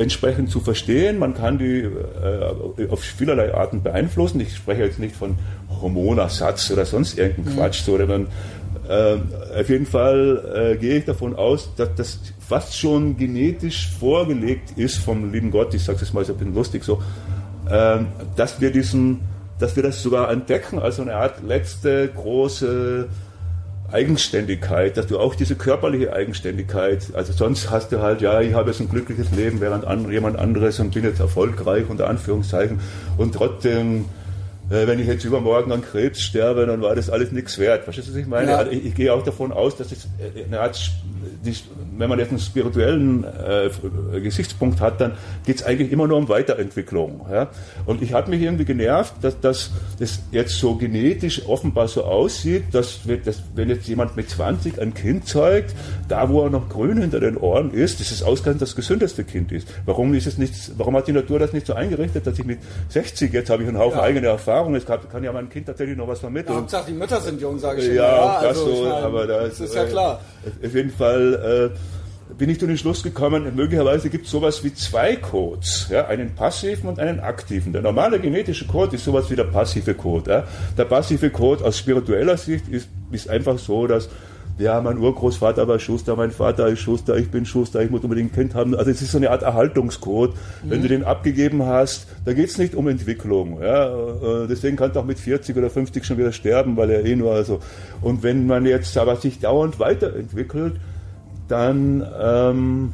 entsprechend 0.00 0.50
zu 0.50 0.60
verstehen. 0.60 1.18
Man 1.18 1.34
kann 1.34 1.58
die 1.58 1.82
äh, 1.82 2.88
auf 2.88 3.00
vielerlei 3.00 3.54
Arten 3.54 3.82
beeinflussen. 3.82 4.40
Ich 4.40 4.56
spreche 4.56 4.82
jetzt 4.82 4.98
nicht 4.98 5.14
von 5.14 5.36
Hormonersatz 5.80 6.70
oder 6.72 6.84
sonst 6.84 7.18
irgendein 7.18 7.54
mhm. 7.54 7.58
Quatsch, 7.58 7.82
so, 7.82 7.96
sondern 7.96 8.26
auf 9.60 9.68
jeden 9.68 9.86
Fall 9.86 10.72
äh, 10.74 10.76
gehe 10.76 10.98
ich 10.98 11.04
davon 11.04 11.34
aus, 11.34 11.70
dass 11.76 11.94
das 11.94 12.18
fast 12.46 12.76
schon 12.76 13.16
genetisch 13.16 13.90
vorgelegt 13.98 14.72
ist 14.76 14.96
vom 14.98 15.32
lieben 15.32 15.50
Gott, 15.50 15.72
ich 15.74 15.82
sage 15.82 16.00
es 16.02 16.12
mal 16.12 16.24
so 16.24 16.32
ein 16.32 16.38
bisschen 16.38 16.54
lustig 16.54 16.84
so, 16.84 17.02
äh, 17.70 17.98
dass 18.36 18.60
wir 18.60 18.70
diesen, 18.70 19.20
dass 19.58 19.76
wir 19.76 19.82
das 19.82 20.02
sogar 20.02 20.30
entdecken 20.30 20.78
als 20.78 21.00
eine 21.00 21.14
Art 21.14 21.42
letzte 21.42 22.08
große 22.08 23.08
Eigenständigkeit, 23.90 24.96
dass 24.96 25.06
du 25.06 25.18
auch 25.18 25.34
diese 25.34 25.54
körperliche 25.54 26.12
Eigenständigkeit, 26.12 27.14
also 27.14 27.32
sonst 27.32 27.70
hast 27.70 27.92
du 27.92 28.00
halt, 28.00 28.22
ja, 28.22 28.40
ich 28.40 28.54
habe 28.54 28.70
jetzt 28.70 28.80
ein 28.80 28.88
glückliches 28.88 29.30
Leben, 29.32 29.60
während 29.60 29.84
jemand 30.10 30.38
anderes 30.38 30.80
und 30.80 30.94
bin 30.94 31.04
jetzt 31.04 31.20
erfolgreich, 31.20 31.84
unter 31.88 32.08
Anführungszeichen, 32.08 32.80
und 33.18 33.34
trotzdem 33.34 34.00
äh, 34.00 34.21
wenn 34.72 34.98
ich 34.98 35.06
jetzt 35.06 35.24
übermorgen 35.24 35.72
an 35.72 35.82
Krebs 35.82 36.22
sterbe, 36.22 36.66
dann 36.66 36.80
war 36.82 36.94
das 36.94 37.10
alles 37.10 37.32
nichts 37.32 37.58
wert. 37.58 37.84
Verstehst 37.84 38.08
du, 38.08 38.12
was 38.12 38.18
ich 38.20 38.26
meine? 38.26 38.52
Ja. 38.52 38.56
Also 38.58 38.70
ich, 38.70 38.86
ich, 38.86 38.94
gehe 38.94 39.12
auch 39.12 39.22
davon 39.22 39.52
aus, 39.52 39.76
dass 39.76 39.92
es 39.92 40.08
äh, 40.18 40.44
eine 40.44 40.60
Art, 40.60 40.78
wenn 41.96 42.08
man 42.08 42.18
jetzt 42.18 42.30
einen 42.30 42.38
spirituellen 42.38 43.24
äh, 43.24 44.20
Gesichtspunkt 44.20 44.80
hat, 44.80 45.00
dann 45.00 45.12
geht 45.44 45.56
es 45.56 45.62
eigentlich 45.64 45.92
immer 45.92 46.06
nur 46.06 46.16
um 46.16 46.28
Weiterentwicklung. 46.28 47.26
Ja? 47.30 47.48
Und 47.86 48.02
ich 48.02 48.12
habe 48.12 48.30
mich 48.30 48.40
irgendwie 48.40 48.64
genervt, 48.64 49.14
dass, 49.22 49.40
dass 49.40 49.70
das 49.98 50.20
jetzt 50.30 50.58
so 50.58 50.76
genetisch 50.76 51.46
offenbar 51.46 51.88
so 51.88 52.04
aussieht, 52.04 52.64
dass, 52.72 53.00
dass 53.24 53.42
wenn 53.54 53.68
jetzt 53.68 53.88
jemand 53.88 54.16
mit 54.16 54.30
20 54.30 54.80
ein 54.80 54.94
Kind 54.94 55.28
zeugt, 55.28 55.74
da 56.08 56.28
wo 56.28 56.42
er 56.42 56.50
noch 56.50 56.68
grün 56.68 57.00
hinter 57.00 57.20
den 57.20 57.36
Ohren 57.36 57.72
ist, 57.72 58.00
das 58.00 58.10
ist 58.10 58.22
ausgerechnet 58.22 58.62
das 58.62 58.76
gesündeste 58.76 59.24
Kind 59.24 59.52
ist. 59.52 59.68
Warum 59.84 60.14
ist 60.14 60.26
es 60.26 60.38
nicht, 60.38 60.54
warum 60.78 60.96
hat 60.96 61.08
die 61.08 61.12
Natur 61.12 61.38
das 61.38 61.52
nicht 61.52 61.66
so 61.66 61.74
eingerichtet, 61.74 62.26
dass 62.26 62.38
ich 62.38 62.44
mit 62.44 62.58
60, 62.88 63.32
jetzt 63.32 63.50
habe 63.50 63.62
ich 63.62 63.68
einen 63.68 63.78
Haufen 63.78 63.98
ja. 63.98 64.04
eigene 64.04 64.28
Erfahrungen, 64.28 64.61
Erfahrung. 64.62 64.74
Es 64.74 64.86
kann, 64.86 65.00
kann 65.10 65.24
ja 65.24 65.32
mein 65.32 65.48
Kind 65.48 65.66
tatsächlich 65.66 65.96
noch 65.96 66.08
was 66.08 66.20
vermitteln. 66.20 66.54
Ja, 66.54 66.60
Hauptsache 66.60 66.86
die 66.88 66.96
Mütter 66.96 67.20
sind 67.20 67.40
jung, 67.40 67.58
sage 67.58 67.80
ich 67.80 67.86
schon. 67.86 67.94
Ja, 67.96 68.02
ja 68.02 68.42
das 68.42 68.58
also, 68.58 68.74
so, 68.74 68.82
meine, 68.82 68.94
aber 68.94 69.26
da 69.26 69.40
das 69.42 69.60
ist 69.60 69.74
ja 69.74 69.84
klar. 69.84 70.20
Äh, 70.44 70.66
auf 70.66 70.74
jeden 70.74 70.90
Fall 70.90 71.72
äh, 71.72 72.34
bin 72.34 72.48
ich 72.48 72.58
zu 72.58 72.66
dem 72.66 72.76
Schluss 72.76 73.02
gekommen, 73.02 73.52
möglicherweise 73.54 74.08
gibt 74.08 74.26
es 74.26 74.30
sowas 74.30 74.64
wie 74.64 74.72
zwei 74.72 75.16
Codes, 75.16 75.88
ja, 75.90 76.06
einen 76.06 76.34
passiven 76.34 76.88
und 76.88 76.98
einen 76.98 77.20
aktiven. 77.20 77.72
Der 77.72 77.82
normale 77.82 78.18
genetische 78.20 78.66
Code 78.66 78.96
ist 78.96 79.04
sowas 79.04 79.30
wie 79.30 79.36
der 79.36 79.44
passive 79.44 79.94
Code. 79.94 80.30
Ja. 80.30 80.44
Der 80.78 80.84
passive 80.84 81.30
Code 81.30 81.64
aus 81.64 81.78
spiritueller 81.78 82.36
Sicht 82.36 82.68
ist, 82.68 82.88
ist 83.10 83.28
einfach 83.28 83.58
so, 83.58 83.86
dass 83.86 84.08
ja, 84.62 84.80
mein 84.80 84.98
Urgroßvater 84.98 85.66
war 85.68 85.78
Schuster, 85.78 86.16
mein 86.16 86.30
Vater 86.30 86.68
ist 86.68 86.80
Schuster, 86.80 87.16
ich 87.16 87.30
bin 87.30 87.44
Schuster, 87.44 87.82
ich 87.82 87.90
muss 87.90 88.02
unbedingt 88.02 88.32
ein 88.32 88.34
Kind 88.34 88.54
haben. 88.54 88.74
Also 88.74 88.90
es 88.90 89.02
ist 89.02 89.12
so 89.12 89.18
eine 89.18 89.30
Art 89.30 89.42
Erhaltungscode. 89.42 90.34
Mhm. 90.34 90.70
Wenn 90.70 90.82
du 90.82 90.88
den 90.88 91.04
abgegeben 91.04 91.66
hast, 91.66 92.06
da 92.24 92.32
geht 92.32 92.48
es 92.48 92.58
nicht 92.58 92.74
um 92.74 92.88
Entwicklung. 92.88 93.60
Ja? 93.60 93.88
Äh, 93.88 94.46
deswegen 94.48 94.76
kannst 94.76 94.96
du 94.96 95.00
auch 95.00 95.04
mit 95.04 95.18
40 95.18 95.56
oder 95.56 95.68
50 95.68 96.04
schon 96.04 96.18
wieder 96.18 96.32
sterben, 96.32 96.76
weil 96.76 96.90
er 96.90 97.04
eh 97.04 97.16
nur 97.16 97.32
also. 97.32 97.58
Und 98.00 98.22
wenn 98.22 98.46
man 98.46 98.64
jetzt 98.64 98.96
aber 98.96 99.16
sich 99.16 99.40
dauernd 99.40 99.78
weiterentwickelt, 99.80 100.74
dann 101.48 102.06
ähm, 102.20 102.92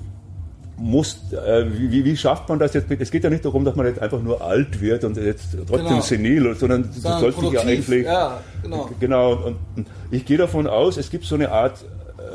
muss, 0.78 1.32
äh, 1.32 1.66
wie, 1.70 2.05
wie 2.05 2.16
schafft 2.16 2.48
man 2.48 2.59
das 2.59 2.74
jetzt? 2.74 2.90
Es 2.90 3.10
geht 3.10 3.24
ja 3.24 3.30
nicht 3.30 3.44
darum, 3.44 3.64
dass 3.64 3.74
man 3.74 3.86
jetzt 3.86 4.00
einfach 4.00 4.22
nur 4.22 4.42
alt 4.42 4.80
wird 4.80 5.05
und 5.05 5.16
jetzt 5.16 5.56
trotzdem 5.66 5.88
genau. 5.88 6.00
senil, 6.00 6.55
sondern 6.55 6.84
du 6.84 7.00
sollst 7.00 7.42
dich 7.42 7.52
ja 7.52 7.60
eigentlich. 7.62 8.05
Ja, 8.05 8.40
genau. 8.62 8.90
genau 9.00 9.32
und, 9.32 9.56
und, 9.76 9.86
ich 10.10 10.24
gehe 10.24 10.38
davon 10.38 10.66
aus, 10.66 10.96
es 10.96 11.10
gibt 11.10 11.24
so 11.24 11.34
eine 11.34 11.50
Art, 11.50 11.84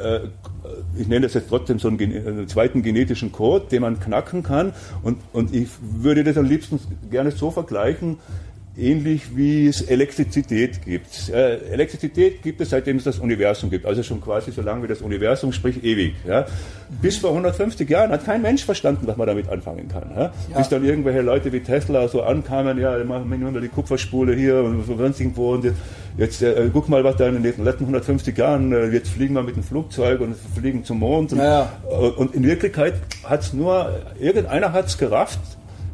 äh, 0.04 0.20
ich 0.98 1.08
nenne 1.08 1.22
das 1.22 1.34
jetzt 1.34 1.50
trotzdem 1.50 1.80
so 1.80 1.88
einen, 1.88 2.00
einen, 2.00 2.48
zweiten 2.48 2.84
genetischen 2.84 3.32
Code, 3.32 3.66
den 3.72 3.82
man 3.82 4.00
knacken 4.00 4.44
kann. 4.44 4.74
Und, 5.02 5.18
und 5.32 5.54
ich 5.54 5.70
würde 5.82 6.24
das 6.24 6.38
am 6.38 6.46
liebsten 6.46 6.80
gerne 7.10 7.32
so 7.32 7.50
vergleichen, 7.50 8.18
ähnlich 8.78 9.36
wie 9.36 9.68
es 9.68 9.82
Elektrizität 9.82 10.84
gibt. 10.84 11.30
Äh, 11.30 11.58
Elektrizität 11.72 12.42
gibt 12.42 12.60
es 12.60 12.72
seitdem 12.72 12.98
es 12.98 13.04
das 13.04 13.20
Universum 13.20 13.70
gibt, 13.70 13.86
also 13.86 14.02
schon 14.02 14.20
quasi 14.20 14.52
so 14.52 14.62
lange 14.62 14.84
wie 14.84 14.88
das 14.88 15.02
Universum, 15.02 15.54
sprich 15.54 15.84
ewig. 15.84 16.16
Ja. 16.28 16.46
Bis 17.02 17.18
vor 17.18 17.30
150 17.32 17.88
Jahren 17.88 18.12
hat 18.12 18.26
kein 18.26 18.42
Mensch 18.42 18.66
verstanden, 18.66 19.06
was 19.06 19.16
man 19.16 19.28
damit 19.28 19.48
anfangen 19.50 19.88
kann. 19.88 20.12
Ja. 20.16 20.22
Ja. 20.50 20.58
Bis 20.58 20.70
dann 20.70 20.84
irgendwelche 20.84 21.22
Leute 21.22 21.54
wie 21.54 21.60
Tesla 21.60 22.08
so 22.08 22.24
ankamen, 22.24 22.80
ja, 22.80 23.04
machen 23.04 23.54
wir 23.54 23.62
die 23.62 23.68
Kupferspule 23.68 24.36
hier 24.36 24.64
und 24.64 24.84
sonst 24.86 25.20
irgendwo 25.20 25.54
und 25.54 25.72
jetzt 26.18 26.42
äh, 26.42 26.70
guck 26.74 26.90
mal, 26.90 27.04
was 27.04 27.16
da 27.18 27.28
in 27.28 27.42
den 27.42 27.44
letzten 27.44 27.84
150 27.84 28.36
Jahren, 28.36 28.72
äh, 28.72 28.88
jetzt 28.88 29.10
fliegen 29.10 29.36
wir 29.36 29.44
mit 29.44 29.56
dem 29.56 29.64
Flugzeug 29.64 30.20
und 30.22 30.36
fliegen 30.36 30.84
zum 30.84 31.00
Mond. 31.00 31.32
Und, 31.34 31.40
ja, 31.40 31.72
und 32.18 32.34
in 32.34 32.44
Wirklichkeit 32.44 32.96
hat 33.24 33.42
es 33.42 33.54
nur, 33.54 34.02
irgendeiner 34.20 34.74
hat 34.74 34.88
es 34.88 34.98
gerafft, 34.98 35.40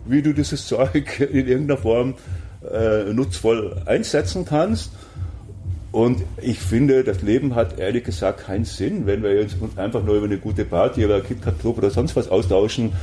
wie 0.06 0.22
du 0.22 0.34
dieses 0.34 0.66
Zeug 0.66 1.20
in 1.20 1.48
irgendeiner 1.48 1.78
Form 1.78 2.16
äh, 2.64 3.14
nutzvoll 3.14 3.82
einsetzen 3.86 4.46
kannst. 4.46 4.92
Und 5.92 6.22
ich 6.42 6.60
finde, 6.60 7.04
das 7.04 7.22
Leben 7.22 7.56
hat 7.56 7.80
ehrlich 7.80 8.04
gesagt 8.04 8.46
keinen 8.46 8.66
Sinn, 8.66 9.08
wenn 9.08 9.24
wir 9.24 9.42
uns 9.42 9.56
einfach 9.76 10.04
nur 10.04 10.16
über 10.16 10.26
eine 10.26 10.38
gute 10.38 10.64
Party 10.64 11.04
oder 11.04 11.20
KitKat 11.22 11.60
Club 11.60 11.80
oder 11.80 11.90
sonst 11.90 12.16
was 12.16 12.30
austauschen. 12.30 12.94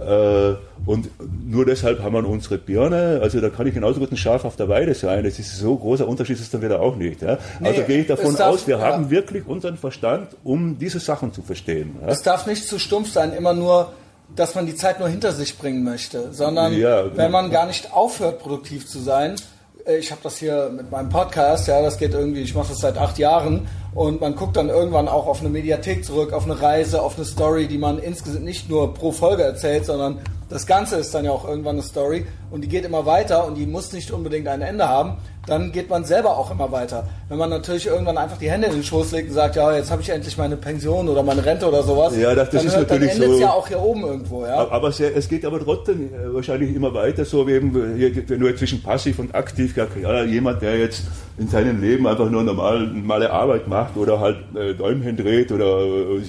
Äh, 0.00 0.54
und 0.86 1.10
nur 1.46 1.64
deshalb 1.64 2.02
haben 2.02 2.14
wir 2.14 2.26
unsere 2.28 2.58
Birne. 2.58 3.20
Also 3.22 3.40
da 3.40 3.50
kann 3.50 3.66
ich 3.66 3.74
genauso 3.74 4.00
gut 4.00 4.10
ein 4.10 4.16
Schaf 4.16 4.44
auf 4.44 4.56
der 4.56 4.68
Weide 4.68 4.94
sein. 4.94 5.22
Das 5.22 5.38
ist 5.38 5.58
so 5.58 5.76
großer 5.76 6.08
Unterschied 6.08 6.40
ist 6.40 6.52
dann 6.52 6.62
wieder 6.62 6.80
auch 6.80 6.96
nicht. 6.96 7.22
Ja? 7.22 7.38
Nee, 7.60 7.68
also 7.68 7.82
gehe 7.82 8.00
ich 8.00 8.06
davon 8.06 8.34
darf, 8.34 8.54
aus, 8.54 8.66
wir 8.66 8.78
ja. 8.78 8.82
haben 8.82 9.10
wirklich 9.10 9.46
unseren 9.46 9.76
Verstand, 9.76 10.28
um 10.42 10.78
diese 10.78 10.98
Sachen 10.98 11.32
zu 11.32 11.42
verstehen. 11.42 11.96
Ja? 12.00 12.08
Es 12.08 12.22
darf 12.22 12.46
nicht 12.46 12.66
zu 12.66 12.78
stumpf 12.78 13.12
sein, 13.12 13.32
immer 13.32 13.54
nur 13.54 13.92
dass 14.34 14.54
man 14.54 14.66
die 14.66 14.74
Zeit 14.74 14.98
nur 14.98 15.08
hinter 15.08 15.32
sich 15.32 15.58
bringen 15.58 15.84
möchte, 15.84 16.32
sondern 16.32 16.76
ja, 16.76 17.16
wenn 17.16 17.30
man 17.30 17.50
gar 17.50 17.66
nicht 17.66 17.92
aufhört, 17.92 18.40
produktiv 18.40 18.88
zu 18.88 18.98
sein. 18.98 19.36
Äh, 19.84 19.98
ich 19.98 20.10
habe 20.10 20.20
das 20.22 20.38
hier 20.38 20.70
mit 20.74 20.90
meinem 20.90 21.08
Podcast, 21.08 21.68
ja, 21.68 21.82
das 21.82 21.98
geht 21.98 22.14
irgendwie, 22.14 22.42
ich 22.42 22.54
mache 22.54 22.68
das 22.70 22.78
seit 22.78 22.98
acht 22.98 23.18
Jahren 23.18 23.68
und 23.94 24.20
man 24.20 24.34
guckt 24.34 24.56
dann 24.56 24.68
irgendwann 24.68 25.08
auch 25.08 25.26
auf 25.26 25.40
eine 25.40 25.50
Mediathek 25.50 26.04
zurück, 26.04 26.32
auf 26.32 26.44
eine 26.44 26.60
Reise, 26.60 27.02
auf 27.02 27.16
eine 27.16 27.24
Story, 27.24 27.68
die 27.68 27.78
man 27.78 27.98
insgesamt 27.98 28.44
nicht 28.44 28.68
nur 28.68 28.94
pro 28.94 29.12
Folge 29.12 29.42
erzählt, 29.42 29.86
sondern 29.86 30.20
das 30.48 30.66
Ganze 30.66 30.96
ist 30.96 31.14
dann 31.14 31.24
ja 31.24 31.30
auch 31.30 31.46
irgendwann 31.46 31.76
eine 31.76 31.82
Story 31.82 32.26
und 32.50 32.62
die 32.62 32.68
geht 32.68 32.84
immer 32.84 33.06
weiter 33.06 33.46
und 33.46 33.56
die 33.56 33.66
muss 33.66 33.92
nicht 33.92 34.10
unbedingt 34.10 34.48
ein 34.48 34.62
Ende 34.62 34.88
haben. 34.88 35.18
Dann 35.46 35.72
geht 35.72 35.90
man 35.90 36.04
selber 36.04 36.36
auch 36.36 36.50
immer 36.50 36.70
weiter. 36.72 37.06
Wenn 37.28 37.38
man 37.38 37.50
natürlich 37.50 37.86
irgendwann 37.86 38.18
einfach 38.18 38.38
die 38.38 38.50
Hände 38.50 38.68
in 38.68 38.74
den 38.74 38.82
Schoß 38.82 39.12
legt 39.12 39.28
und 39.28 39.34
sagt, 39.34 39.56
ja, 39.56 39.74
jetzt 39.74 39.90
habe 39.90 40.02
ich 40.02 40.08
endlich 40.08 40.36
meine 40.38 40.56
Pension 40.56 41.08
oder 41.08 41.22
meine 41.22 41.44
Rente 41.44 41.66
oder 41.66 41.82
sowas, 41.82 42.16
ja, 42.16 42.34
das, 42.34 42.50
das 42.50 42.60
dann, 42.60 42.66
ist 42.66 42.76
hört, 42.76 42.90
natürlich 42.90 43.12
dann 43.12 43.22
endet 43.22 43.36
so. 43.38 43.42
ja 43.42 43.50
auch 43.50 43.68
hier 43.68 43.80
oben 43.80 44.02
irgendwo. 44.02 44.44
Ja? 44.44 44.68
Aber 44.70 44.88
es 44.88 45.28
geht 45.28 45.44
aber 45.44 45.60
trotzdem 45.60 46.10
äh, 46.12 46.34
wahrscheinlich 46.34 46.74
immer 46.74 46.92
weiter, 46.94 47.24
so 47.24 47.46
wie 47.46 47.52
eben, 47.52 47.74
wenn 47.74 48.40
du 48.40 48.46
jetzt 48.46 48.58
zwischen 48.58 48.82
passiv 48.82 49.18
und 49.18 49.34
aktiv, 49.34 49.74
ja, 49.76 50.24
jemand, 50.24 50.62
der 50.62 50.78
jetzt 50.78 51.02
in 51.38 51.48
seinem 51.48 51.80
Leben 51.80 52.06
einfach 52.06 52.30
nur 52.30 52.42
normal, 52.42 52.86
normale 52.86 53.30
Arbeit 53.30 53.66
macht 53.68 53.96
oder 53.96 54.20
halt 54.20 54.38
äh, 54.54 54.74
Däumchen 54.74 55.16
dreht 55.16 55.50
oder 55.50 55.80
äh, 55.80 56.20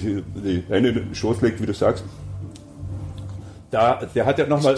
die 0.44 0.62
Hände 0.68 0.90
in 0.90 0.94
den 0.94 1.14
Schoß 1.14 1.40
legt, 1.42 1.62
wie 1.62 1.66
du 1.66 1.74
sagst, 1.74 2.04
da, 3.70 4.00
der 4.14 4.26
hat 4.26 4.38
ja 4.38 4.46
nochmal, 4.46 4.76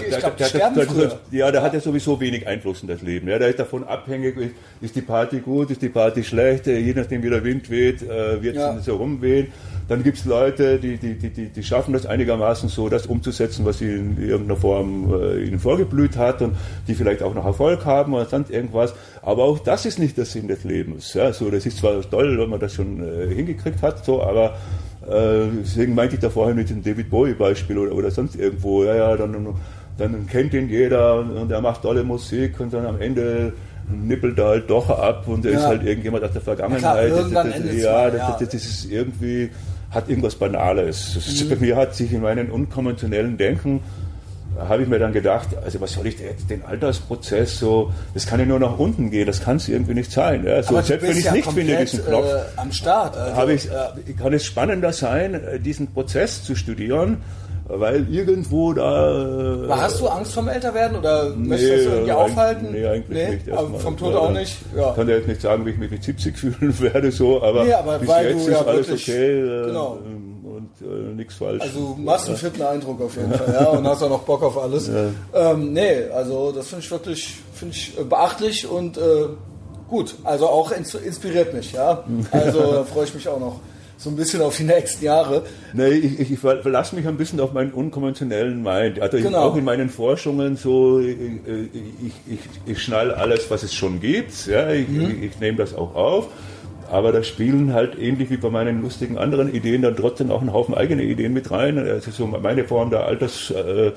ja, 1.31 1.51
der 1.51 1.63
hat 1.63 1.75
ja 1.75 1.81
sowieso 1.81 2.19
wenig 2.21 2.47
Einfluss 2.47 2.83
in 2.83 2.89
das 2.89 3.03
Leben. 3.03 3.29
Ja, 3.29 3.39
der 3.39 3.49
ist 3.49 3.59
davon 3.59 3.85
abhängig, 3.85 4.35
ist 4.81 4.97
die 4.97 5.03
Party 5.03 5.41
gut, 5.41 5.71
ist 5.71 5.83
die 5.83 5.91
Party 5.91 6.25
schlecht, 6.25 6.67
äh, 6.67 6.79
je 6.79 6.95
nachdem 6.95 7.23
wie 7.23 7.29
der 7.29 7.45
Wind 7.45 7.69
weht, 7.69 8.03
äh, 8.03 8.43
wird 8.43 8.57
ja. 8.57 8.77
es 8.77 8.87
so 8.87 8.97
rumwehen. 8.97 9.49
Dann 9.89 10.03
gibt 10.03 10.19
es 10.19 10.25
Leute, 10.25 10.79
die, 10.79 10.97
die, 10.99 11.15
die, 11.15 11.49
die 11.49 11.63
schaffen 11.63 11.93
das 11.93 12.07
einigermaßen 12.07 12.69
so, 12.69 12.89
das 12.89 13.07
umzusetzen, 13.07 13.65
was 13.65 13.79
sie 13.79 13.95
in 13.95 14.17
irgendeiner 14.23 14.61
Form 14.61 15.13
äh, 15.15 15.45
ihnen 15.45 15.59
vorgeblüht 15.59 16.17
hat 16.17 16.43
und 16.43 16.57
die 16.87 16.95
vielleicht 16.95 17.23
auch 17.23 17.35
noch 17.35 17.47
Erfolg 17.47 17.85
haben 17.85 18.15
oder 18.15 18.27
sonst 18.27 18.51
irgendwas. 18.51 18.95
Aber 19.23 19.45
auch 19.45 19.59
das 19.59 19.87
ist 19.87 19.99
nicht 19.99 20.17
der 20.17 20.27
Sinn 20.27 20.49
des 20.49 20.65
Lebens. 20.65 21.15
Ja, 21.15 21.33
so, 21.33 21.51
das 21.51 21.65
ist 21.65 21.79
zwar 21.79 22.01
toll, 22.11 22.39
wenn 22.39 22.51
man 22.51 22.61
das 22.61 22.75
schon 22.75 23.03
äh, 23.03 23.35
hingekriegt 23.35 23.83
hat, 23.83 24.05
so, 24.05 24.23
aber 24.23 24.57
deswegen 25.11 25.95
meinte 25.95 26.17
ich 26.17 26.21
da 26.21 26.31
vorher 26.31 26.55
mit 26.55 26.71
dem 26.71 26.83
David 26.83 27.11
Bowie-Beispiel 27.11 27.79
oder, 27.79 27.93
oder 27.93 28.11
sonst 28.11 28.37
irgendwo. 28.37 28.85
Ja, 28.85 28.95
ja, 28.95 29.17
dann, 29.17 29.55
dann 29.97 30.27
kennt 30.27 30.55
ihn 30.55 30.69
jeder 30.69 31.19
und 31.21 31.51
er 31.51 31.61
macht 31.61 31.83
tolle 31.83 32.05
Musik 32.05 32.61
und 32.61 32.73
dann 32.73 32.87
am 32.87 33.01
Ende 33.01 33.53
nippelt 33.91 34.39
er 34.39 34.47
halt 34.47 34.71
doch 34.71 34.91
ab 34.91 35.27
und 35.27 35.45
er 35.45 35.53
ja. 35.53 35.59
ist 35.59 35.67
halt 35.67 35.83
irgendjemand 35.83 36.25
aus 36.25 36.33
der 36.33 36.43
Vergangenheit. 36.43 36.83
Ja, 36.83 37.25
klar, 37.25 37.45
das, 37.45 37.53
das, 37.53 37.63
das, 37.63 37.77
ja, 37.77 38.11
das, 38.11 38.39
das, 38.39 38.55
ist 38.55 38.91
irgendwie, 38.91 39.51
hat 39.91 40.09
irgendwas 40.09 40.35
Banales. 40.35 41.43
Mhm. 41.43 41.49
Bei 41.49 41.57
mir 41.57 41.77
hat 41.77 41.95
sich 41.95 42.13
in 42.13 42.23
meinem 42.23 42.51
unkonventionellen 42.51 43.37
Denken 43.37 43.81
habe 44.59 44.83
ich 44.83 44.89
mir 44.89 44.99
dann 44.99 45.13
gedacht, 45.13 45.49
also 45.65 45.81
was 45.81 45.93
soll 45.93 46.07
ich 46.07 46.19
jetzt 46.19 46.51
den 46.51 46.65
Altersprozess 46.65 47.59
so, 47.59 47.93
das 48.15 48.27
kann 48.27 48.41
ja 48.41 48.47
nur 48.47 48.59
nach 48.59 48.79
unten 48.79 49.11
gehen, 49.11 49.27
das 49.27 49.41
kann 49.41 49.57
es 49.57 49.69
irgendwie 49.69 49.95
nicht 49.95 50.11
sein. 50.11 50.45
Ja. 50.45 50.63
So, 50.63 50.81
selbst 50.81 51.07
wenn 51.07 51.17
ich 51.17 51.25
ja 51.25 51.33
nicht 51.33 51.51
finde, 51.51 51.77
diesen 51.77 52.05
Knopf, 52.05 52.27
äh, 52.27 52.61
am 52.61 52.73
Start. 52.73 53.17
Also, 53.17 53.53
ich, 53.53 53.67
äh, 53.67 54.13
kann 54.15 54.33
es 54.33 54.45
spannender 54.45 54.93
sein, 54.93 55.35
äh, 55.35 55.61
diesen 55.61 55.93
Prozess 55.93 56.43
zu 56.43 56.57
studieren, 56.57 57.19
weil 57.69 58.09
irgendwo 58.13 58.73
da. 58.73 59.65
Aber 59.65 59.83
hast 59.83 60.01
du 60.01 60.09
Angst 60.09 60.33
vom 60.33 60.49
Älterwerden 60.49 60.99
oder 60.99 61.31
nee, 61.31 61.49
möchtest 61.49 61.87
du 61.87 61.91
irgendwie 61.91 62.13
aufhalten? 62.13 62.69
Nee, 62.73 62.87
eigentlich 62.87 63.09
nee, 63.09 63.35
nicht. 63.37 63.51
Aber 63.51 63.79
vom 63.79 63.97
Tod 63.97 64.15
auch 64.15 64.33
nicht. 64.33 64.57
Ja. 64.75 64.91
Ich 64.91 64.97
kann 64.97 65.09
ja 65.09 65.17
jetzt 65.17 65.29
nicht 65.29 65.41
sagen, 65.41 65.67
wie 65.67 65.71
ich 65.71 65.79
mich 65.79 65.91
mit 65.91 66.03
70 66.03 66.37
fühlen 66.39 66.81
werde, 66.81 67.13
so, 67.13 67.43
aber, 67.43 67.65
nee, 67.65 67.73
aber 67.73 67.99
bis 67.99 68.09
weil 68.09 68.27
jetzt 68.31 68.47
du 68.47 68.51
ist 68.51 68.61
ja 68.61 68.67
alles 68.67 68.89
wirklich, 68.89 69.09
okay. 69.09 69.41
Äh, 69.41 69.67
genau. 69.67 69.99
Und 70.59 70.71
äh, 70.87 71.15
nichts 71.15 71.35
falsch. 71.35 71.63
Also 71.63 71.97
machst 71.99 72.29
einen 72.29 72.37
fitten 72.37 72.63
Eindruck 72.63 73.01
auf 73.01 73.15
jeden 73.17 73.33
Fall, 73.33 73.53
ja, 73.53 73.69
und 73.69 73.87
hast 73.87 74.03
auch 74.03 74.11
noch 74.11 74.23
Bock 74.23 74.43
auf 74.43 74.59
alles. 74.59 74.89
Ja. 74.89 75.53
Ähm, 75.53 75.73
nee, 75.73 76.05
also 76.13 76.51
das 76.51 76.67
finde 76.69 76.85
ich 76.85 76.91
wirklich 76.91 77.37
finde 77.55 77.75
ich 77.77 77.99
äh, 77.99 78.03
beachtlich 78.03 78.67
und 78.67 78.97
äh, 78.97 79.01
gut. 79.89 80.17
Also 80.25 80.49
auch 80.49 80.73
inspiriert 80.73 81.55
mich, 81.55 81.73
ja. 81.73 82.03
Also 82.33 82.73
da 82.73 82.85
freue 82.85 83.05
ich 83.05 83.15
mich 83.15 83.29
auch 83.29 83.39
noch 83.39 83.61
so 83.99 84.11
ein 84.11 84.17
bisschen 84.17 84.41
auf 84.43 84.57
die 84.57 84.65
nächsten 84.65 85.05
Jahre. 85.05 85.43
Nee, 85.73 85.89
ich, 85.89 86.31
ich 86.33 86.39
verlasse 86.39 86.95
mich 86.95 87.07
ein 87.07 87.17
bisschen 87.17 87.41
auf 87.41 87.53
meinen 87.53 87.73
unkonventionellen 87.73 88.63
Mind. 88.63 89.01
Also 89.01 89.19
genau. 89.19 89.41
auch 89.41 89.57
in 89.57 89.65
meinen 89.65 89.91
Forschungen 89.91 90.57
so, 90.57 91.01
ich, 91.01 91.17
ich, 92.03 92.13
ich, 92.35 92.39
ich 92.65 92.83
schnall 92.83 93.13
alles, 93.13 93.51
was 93.51 93.65
es 93.65 93.75
schon 93.75 94.01
gibt. 94.01 94.47
Ja, 94.47 94.71
ich, 94.71 94.89
mhm. 94.89 95.11
ich, 95.11 95.23
ich 95.23 95.41
nehme 95.41 95.59
das 95.59 95.75
auch 95.75 95.95
auf. 95.95 96.29
Aber 96.91 97.13
da 97.13 97.23
spielen 97.23 97.75
halt 97.75 97.99
ähnlich 97.99 98.31
wie 98.31 98.39
bei 98.39 98.49
meinen 98.49 98.81
lustigen 98.81 99.19
anderen 99.19 99.53
Ideen 99.53 99.83
dann 99.83 99.95
trotzdem 99.95 100.31
auch 100.31 100.41
ein 100.41 100.53
Haufen 100.53 100.75
eigene 100.75 101.03
Ideen 101.03 101.35
mit 101.35 101.51
rein. 101.51 101.77
Das 101.77 102.07
ist 102.07 102.17
so 102.17 102.27
meine 102.27 102.65
Form 102.65 102.91
der 102.91 103.05
Alters, 103.05 103.51
äh, 103.51 103.93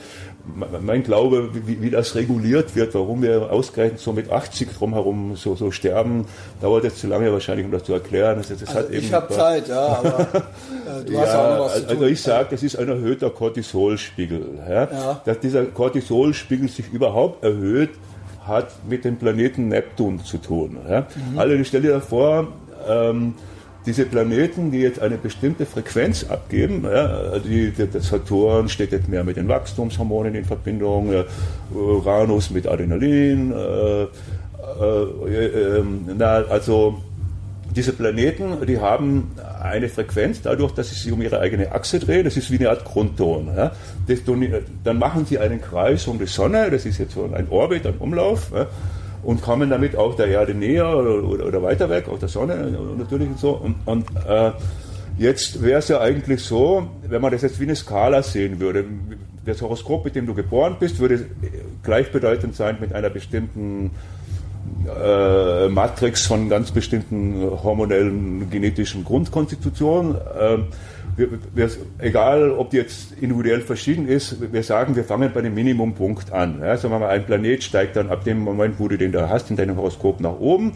mein 0.82 1.04
Glaube, 1.04 1.52
wie, 1.66 1.82
wie 1.82 1.90
das 1.90 2.16
reguliert 2.16 2.76
wird, 2.76 2.94
warum 2.94 3.22
wir 3.22 3.52
ausgerechnet 3.52 4.00
so 4.00 4.12
mit 4.12 4.30
80 4.30 4.74
drumherum 4.78 5.38
so, 5.38 5.56
so 5.56 5.72
sterben, 5.72 6.26
dauert 6.62 6.84
jetzt 6.84 7.00
zu 7.00 7.08
lange 7.08 7.32
wahrscheinlich, 7.32 7.66
um 7.66 7.72
das 7.72 7.84
zu 7.84 7.94
erklären. 7.94 8.38
Das, 8.38 8.50
das 8.50 8.76
also 8.76 8.92
ich 8.92 9.14
habe 9.14 9.34
Zeit, 9.34 9.70
ja, 9.70 9.80
aber 9.80 10.20
äh, 10.36 11.06
du 11.06 11.14
ja, 11.14 11.22
hast 11.22 11.36
auch 11.36 11.58
noch 11.58 11.66
was 11.66 11.74
zu 11.76 11.80
tun. 11.82 11.90
Also 11.90 12.06
ich 12.06 12.22
sage, 12.22 12.48
das 12.52 12.64
ist 12.64 12.76
ein 12.78 12.90
erhöhter 12.90 13.30
Cortisolspiegel. 13.30 14.60
Ja? 14.68 14.84
ja. 14.92 15.22
Dass 15.24 15.40
dieser 15.40 15.64
Cortisolspiegel 15.66 16.68
sich 16.68 16.92
überhaupt 16.92 17.44
erhöht, 17.44 17.92
hat 18.46 18.72
mit 18.90 19.06
dem 19.06 19.18
Planeten 19.18 19.68
Neptun 19.70 20.20
zu 20.24 20.38
tun. 20.38 20.78
Ja? 20.90 21.08
Mhm. 21.32 21.40
Also 21.40 21.64
stell 21.64 21.82
dir 21.82 22.02
vor, 22.02 22.48
ähm, 22.88 23.34
diese 23.86 24.06
Planeten, 24.06 24.72
die 24.72 24.80
jetzt 24.80 25.02
eine 25.02 25.18
bestimmte 25.18 25.66
Frequenz 25.66 26.24
abgeben, 26.24 26.84
ja, 26.84 27.40
die, 27.40 27.72
der 27.72 28.02
Saturn 28.02 28.70
steht 28.70 28.92
jetzt 28.92 29.10
mehr 29.10 29.24
mit 29.24 29.38
den 29.38 29.48
Wachstumshormonen 29.48 30.36
in 30.36 30.46
Verbindung, 30.46 31.12
äh, 31.12 31.24
Uranus 31.74 32.52
mit 32.52 32.68
Adrenalin, 32.68 33.52
äh, 33.52 34.04
äh, 34.04 34.08
ähm, 35.80 36.10
na, 36.16 36.44
also 36.44 37.02
diese 37.76 37.94
Planeten, 37.94 38.66
die 38.68 38.80
haben 38.80 39.32
eine 39.62 39.88
Frequenz 39.88 40.42
dadurch, 40.42 40.74
dass 40.74 40.90
sie 40.90 40.96
sich 40.96 41.12
um 41.12 41.22
ihre 41.22 41.40
eigene 41.40 41.72
Achse 41.72 42.00
drehen. 42.00 42.26
Das 42.26 42.36
ist 42.36 42.52
wie 42.52 42.60
eine 42.60 42.70
Art 42.70 42.84
Grundton. 42.84 43.48
Ja. 43.56 43.72
Das, 44.08 44.20
dann 44.84 45.00
machen 45.00 45.26
sie 45.26 45.40
einen 45.40 45.62
Kreis 45.62 46.06
um 46.06 46.20
die 46.20 46.26
Sonne. 46.26 46.70
Das 46.70 46.86
ist 46.86 46.98
jetzt 46.98 47.14
so 47.14 47.30
ein 47.34 47.48
Orbit, 47.50 47.88
ein 47.88 47.96
Umlauf. 47.98 48.52
Ja 48.54 48.68
und 49.24 49.42
kommen 49.42 49.70
damit 49.70 49.96
auch 49.96 50.16
der 50.16 50.28
Erde 50.28 50.54
näher 50.54 50.98
oder, 50.98 51.24
oder, 51.24 51.46
oder 51.46 51.64
weiter 51.64 51.90
weg, 51.90 52.08
auch 52.10 52.20
der 52.20 52.30
Sonne 52.30 52.72
natürlich 52.98 53.30
und 53.30 53.40
so. 53.40 53.52
Und, 53.52 53.76
und 53.86 54.06
äh, 54.28 54.52
jetzt 55.18 55.62
wäre 55.62 55.80
es 55.80 55.88
ja 55.88 56.00
eigentlich 56.02 56.42
so, 56.42 56.88
wenn 57.08 57.22
man 57.22 57.32
das 57.32 57.42
jetzt 57.42 57.60
wie 57.60 57.66
eine 57.66 57.76
Skala 57.76 58.24
sehen 58.24 58.60
würde, 58.60 58.86
das 59.46 59.62
Horoskop, 59.62 60.06
mit 60.06 60.16
dem 60.16 60.26
du 60.26 60.34
geboren 60.34 60.76
bist, 60.80 61.00
würde 61.00 61.26
gleichbedeutend 61.84 62.56
sein 62.56 62.78
mit 62.80 62.94
einer 62.94 63.10
bestimmten 63.10 63.92
äh, 64.88 65.68
Matrix 65.68 66.26
von 66.26 66.50
ganz 66.50 66.72
bestimmten 66.72 67.42
hormonellen 67.64 68.50
genetischen 68.50 69.04
Grundkonstitutionen. 69.04 70.16
Äh, 70.16 70.58
wir, 71.16 71.30
wir, 71.54 71.70
egal 72.00 72.52
ob 72.52 72.70
die 72.70 72.78
jetzt 72.78 73.14
individuell 73.20 73.62
verschieden 73.62 74.08
ist, 74.08 74.54
wir 74.54 74.64
sagen, 74.64 74.96
wir 74.96 75.04
fangen 75.04 75.32
bei 75.34 75.42
dem 75.42 75.54
Minimumpunkt 75.54 76.32
an. 76.32 76.60
Ja, 76.62 76.78
sagen 76.78 76.94
wir 76.94 77.00
mal, 77.00 77.10
ein 77.10 77.26
Planet 77.26 77.64
steigt 77.64 77.96
dann 77.96 78.10
ab 78.10 78.24
dem 78.24 78.40
Moment, 78.40 78.80
wo 78.80 78.88
du 78.88 78.98
den 78.98 79.12
da 79.12 79.30
hast, 79.30 79.50
in 79.50 79.56
deinem 79.56 79.76
Horoskop 79.78 80.20
nach 80.20 80.40
oben. 80.40 80.74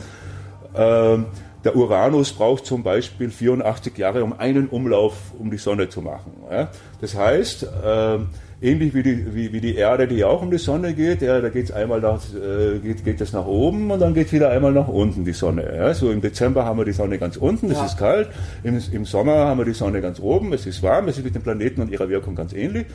Ähm, 0.75 1.25
der 1.63 1.75
Uranus 1.75 2.31
braucht 2.33 2.65
zum 2.65 2.83
Beispiel 2.83 3.31
84 3.31 3.97
Jahre, 3.97 4.23
um 4.23 4.37
einen 4.37 4.67
Umlauf 4.67 5.15
um 5.39 5.49
die 5.49 5.57
Sonne 5.57 5.89
zu 5.89 6.01
machen. 6.01 6.33
Ja. 6.51 6.69
Das 7.01 7.15
heißt, 7.15 7.67
ähm, 7.83 8.27
ähnlich 8.61 8.93
wie 8.93 9.03
die, 9.03 9.35
wie, 9.35 9.53
wie 9.53 9.61
die 9.61 9.75
Erde, 9.75 10.07
die 10.07 10.23
auch 10.23 10.41
um 10.41 10.51
die 10.51 10.57
Sonne 10.57 10.93
geht, 10.93 11.21
ja, 11.21 11.41
da 11.41 11.49
geht's 11.49 11.71
einmal 11.71 12.01
nach, 12.01 12.21
äh, 12.33 12.79
geht, 12.79 13.03
geht 13.03 13.21
das 13.21 13.33
nach 13.33 13.45
oben 13.45 13.91
und 13.91 13.99
dann 13.99 14.13
geht 14.13 14.31
wieder 14.31 14.49
einmal 14.49 14.71
nach 14.71 14.87
unten 14.87 15.25
die 15.25 15.33
Sonne. 15.33 15.71
Ja. 15.75 15.93
So 15.93 16.11
im 16.11 16.21
Dezember 16.21 16.65
haben 16.65 16.77
wir 16.77 16.85
die 16.85 16.93
Sonne 16.93 17.17
ganz 17.17 17.37
unten, 17.37 17.69
es 17.71 17.77
ja. 17.77 17.85
ist 17.85 17.97
kalt, 17.97 18.29
Im, 18.63 18.79
im 18.91 19.05
Sommer 19.05 19.35
haben 19.35 19.57
wir 19.57 19.65
die 19.65 19.73
Sonne 19.73 20.01
ganz 20.01 20.19
oben, 20.19 20.53
es 20.53 20.65
ist 20.65 20.81
warm, 20.83 21.07
es 21.07 21.17
ist 21.17 21.23
mit 21.23 21.35
den 21.35 21.41
Planeten 21.41 21.81
und 21.81 21.91
ihrer 21.91 22.09
Wirkung 22.09 22.35
ganz 22.35 22.53
ähnlich. 22.53 22.85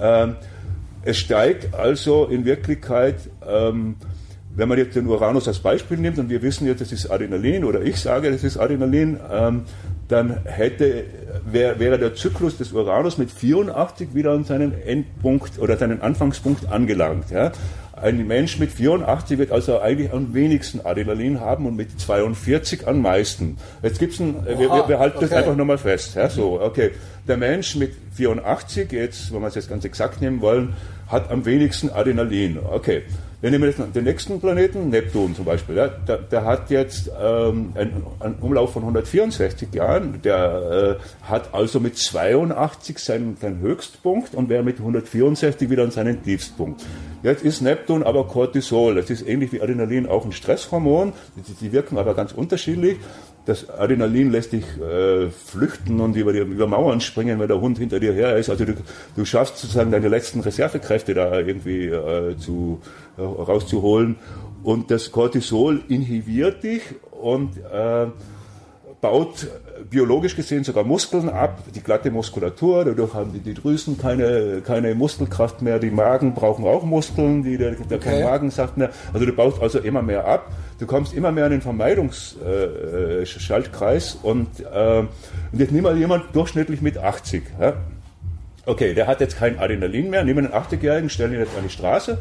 Ähm, 0.00 0.36
es 1.02 1.18
steigt 1.18 1.74
also 1.74 2.26
in 2.26 2.44
Wirklichkeit 2.44 3.16
ähm, 3.46 3.96
wenn 4.56 4.68
man 4.68 4.78
jetzt 4.78 4.94
den 4.94 5.06
Uranus 5.06 5.48
als 5.48 5.58
Beispiel 5.58 5.98
nimmt 5.98 6.18
und 6.18 6.30
wir 6.30 6.42
wissen 6.42 6.66
jetzt, 6.66 6.80
das 6.80 6.92
ist 6.92 7.10
Adrenalin 7.10 7.64
oder 7.64 7.82
ich 7.82 8.00
sage, 8.00 8.30
das 8.30 8.44
ist 8.44 8.56
Adrenalin, 8.56 9.18
ähm, 9.32 9.62
dann 10.08 10.44
hätte, 10.44 11.04
wär, 11.50 11.78
wäre 11.78 11.98
der 11.98 12.14
Zyklus 12.14 12.58
des 12.58 12.72
Uranus 12.72 13.18
mit 13.18 13.30
84 13.30 14.14
wieder 14.14 14.32
an 14.32 14.44
seinen 14.44 14.80
Endpunkt 14.82 15.58
oder 15.58 15.76
seinen 15.76 16.02
Anfangspunkt 16.02 16.70
angelangt. 16.70 17.30
Ja. 17.30 17.52
Ein 17.96 18.26
Mensch 18.26 18.58
mit 18.58 18.72
84 18.72 19.38
wird 19.38 19.52
also 19.52 19.80
eigentlich 19.80 20.12
am 20.12 20.34
wenigsten 20.34 20.84
Adrenalin 20.84 21.40
haben 21.40 21.66
und 21.66 21.76
mit 21.76 21.98
42 21.98 22.86
am 22.86 23.00
meisten. 23.00 23.56
Jetzt 23.82 23.98
gibt's 23.98 24.18
ein, 24.18 24.36
Oha, 24.36 24.46
wir, 24.46 24.58
wir, 24.58 24.88
wir, 24.88 24.98
halten 24.98 25.18
okay. 25.18 25.26
das 25.28 25.38
einfach 25.38 25.56
nochmal 25.56 25.78
fest. 25.78 26.16
Ja, 26.16 26.28
so, 26.28 26.60
okay. 26.60 26.90
Der 27.26 27.36
Mensch 27.36 27.76
mit 27.76 27.92
84, 28.14 28.92
jetzt, 28.92 29.32
wenn 29.32 29.40
wir 29.40 29.46
es 29.46 29.54
jetzt 29.54 29.70
ganz 29.70 29.84
exakt 29.84 30.20
nehmen 30.20 30.40
wollen, 30.40 30.74
hat 31.06 31.30
am 31.30 31.44
wenigsten 31.46 31.88
Adrenalin. 31.90 32.58
Okay. 32.58 33.02
Wir 33.44 33.50
nehmen 33.50 33.64
jetzt 33.64 33.94
den 33.94 34.04
nächsten 34.04 34.40
Planeten, 34.40 34.88
Neptun 34.88 35.34
zum 35.34 35.44
Beispiel. 35.44 35.76
Ja, 35.76 35.88
der, 35.88 36.16
der, 36.16 36.46
hat 36.46 36.70
jetzt 36.70 37.10
ähm, 37.20 37.74
einen, 37.74 38.06
einen, 38.18 38.36
Umlauf 38.40 38.72
von 38.72 38.80
164 38.84 39.68
Jahren. 39.74 40.22
Der 40.22 40.98
äh, 40.98 41.28
hat 41.28 41.52
also 41.52 41.78
mit 41.78 41.98
82 41.98 42.98
seinen, 42.98 43.36
seinen 43.36 43.60
Höchstpunkt 43.60 44.34
und 44.34 44.48
wäre 44.48 44.62
mit 44.62 44.78
164 44.78 45.68
wieder 45.68 45.82
an 45.82 45.90
seinen 45.90 46.22
Tiefstpunkt. 46.22 46.86
Jetzt 47.22 47.44
ist 47.44 47.60
Neptun 47.60 48.02
aber 48.02 48.26
Cortisol. 48.28 48.94
Das 48.94 49.10
ist 49.10 49.28
ähnlich 49.28 49.52
wie 49.52 49.60
Adrenalin 49.60 50.06
auch 50.06 50.24
ein 50.24 50.32
Stresshormon. 50.32 51.12
Die, 51.36 51.52
die 51.52 51.70
wirken 51.70 51.98
aber 51.98 52.14
ganz 52.14 52.32
unterschiedlich. 52.32 52.96
das 53.46 53.68
Adrenalin 53.68 54.30
lässt 54.30 54.52
dich 54.52 54.64
äh, 54.80 55.28
flüchten 55.28 56.00
und 56.00 56.16
über, 56.16 56.32
die, 56.32 56.38
über 56.38 56.66
Mauern 56.66 57.02
springen, 57.02 57.38
wenn 57.40 57.48
der 57.48 57.60
Hund 57.60 57.76
hinter 57.76 58.00
dir 58.00 58.14
her 58.14 58.36
ist. 58.36 58.48
Also 58.48 58.64
du, 58.64 58.74
du 59.16 59.24
schaffst 59.26 59.58
sozusagen 59.58 59.90
deine 59.90 60.08
letzten 60.08 60.40
Reservekräfte 60.40 61.12
da 61.12 61.38
irgendwie 61.38 61.86
äh, 61.86 62.36
zu, 62.38 62.80
äh, 62.82 63.03
rauszuholen. 63.18 64.16
Und 64.62 64.90
das 64.90 65.12
Cortisol 65.12 65.82
inhibiert 65.88 66.62
dich 66.62 66.82
und 67.10 67.58
äh, 67.58 68.06
baut 69.04 69.46
biologisch 69.90 70.34
gesehen 70.34 70.64
sogar 70.64 70.82
Muskeln 70.84 71.28
ab, 71.28 71.58
die 71.74 71.82
glatte 71.82 72.10
Muskulatur, 72.10 72.86
dadurch 72.86 73.12
haben 73.12 73.34
die, 73.34 73.40
die 73.40 73.52
Drüsen 73.52 73.98
keine, 73.98 74.62
keine 74.62 74.94
Muskelkraft 74.94 75.60
mehr, 75.60 75.78
die 75.78 75.90
Magen 75.90 76.32
brauchen 76.32 76.64
auch 76.64 76.84
Muskeln, 76.84 77.42
die, 77.42 77.58
der, 77.58 77.72
der 77.72 77.98
okay. 77.98 77.98
kein 77.98 78.24
Magensaft 78.24 78.78
mehr, 78.78 78.88
also 79.12 79.26
du 79.26 79.32
baust 79.32 79.60
also 79.60 79.80
immer 79.80 80.00
mehr 80.00 80.26
ab, 80.26 80.50
du 80.78 80.86
kommst 80.86 81.12
immer 81.12 81.32
mehr 81.32 81.44
in 81.46 81.52
den 81.52 81.60
Vermeidungsschaltkreis 81.60 84.14
äh, 84.14 84.26
und, 84.26 84.48
äh, 84.60 85.00
und 85.00 85.08
jetzt 85.52 85.72
nimm 85.72 85.82
mal 85.82 85.98
jemand 85.98 86.34
durchschnittlich 86.34 86.80
mit 86.80 86.96
80, 86.96 87.42
ja? 87.60 87.74
okay, 88.64 88.94
der 88.94 89.06
hat 89.06 89.20
jetzt 89.20 89.36
kein 89.36 89.58
Adrenalin 89.58 90.08
mehr, 90.08 90.24
nehmen 90.24 90.50
einen 90.50 90.64
80-Jährigen, 90.64 91.10
stellen 91.10 91.34
ihn 91.34 91.40
jetzt 91.40 91.54
an 91.58 91.64
die 91.64 91.70
Straße, 91.70 92.16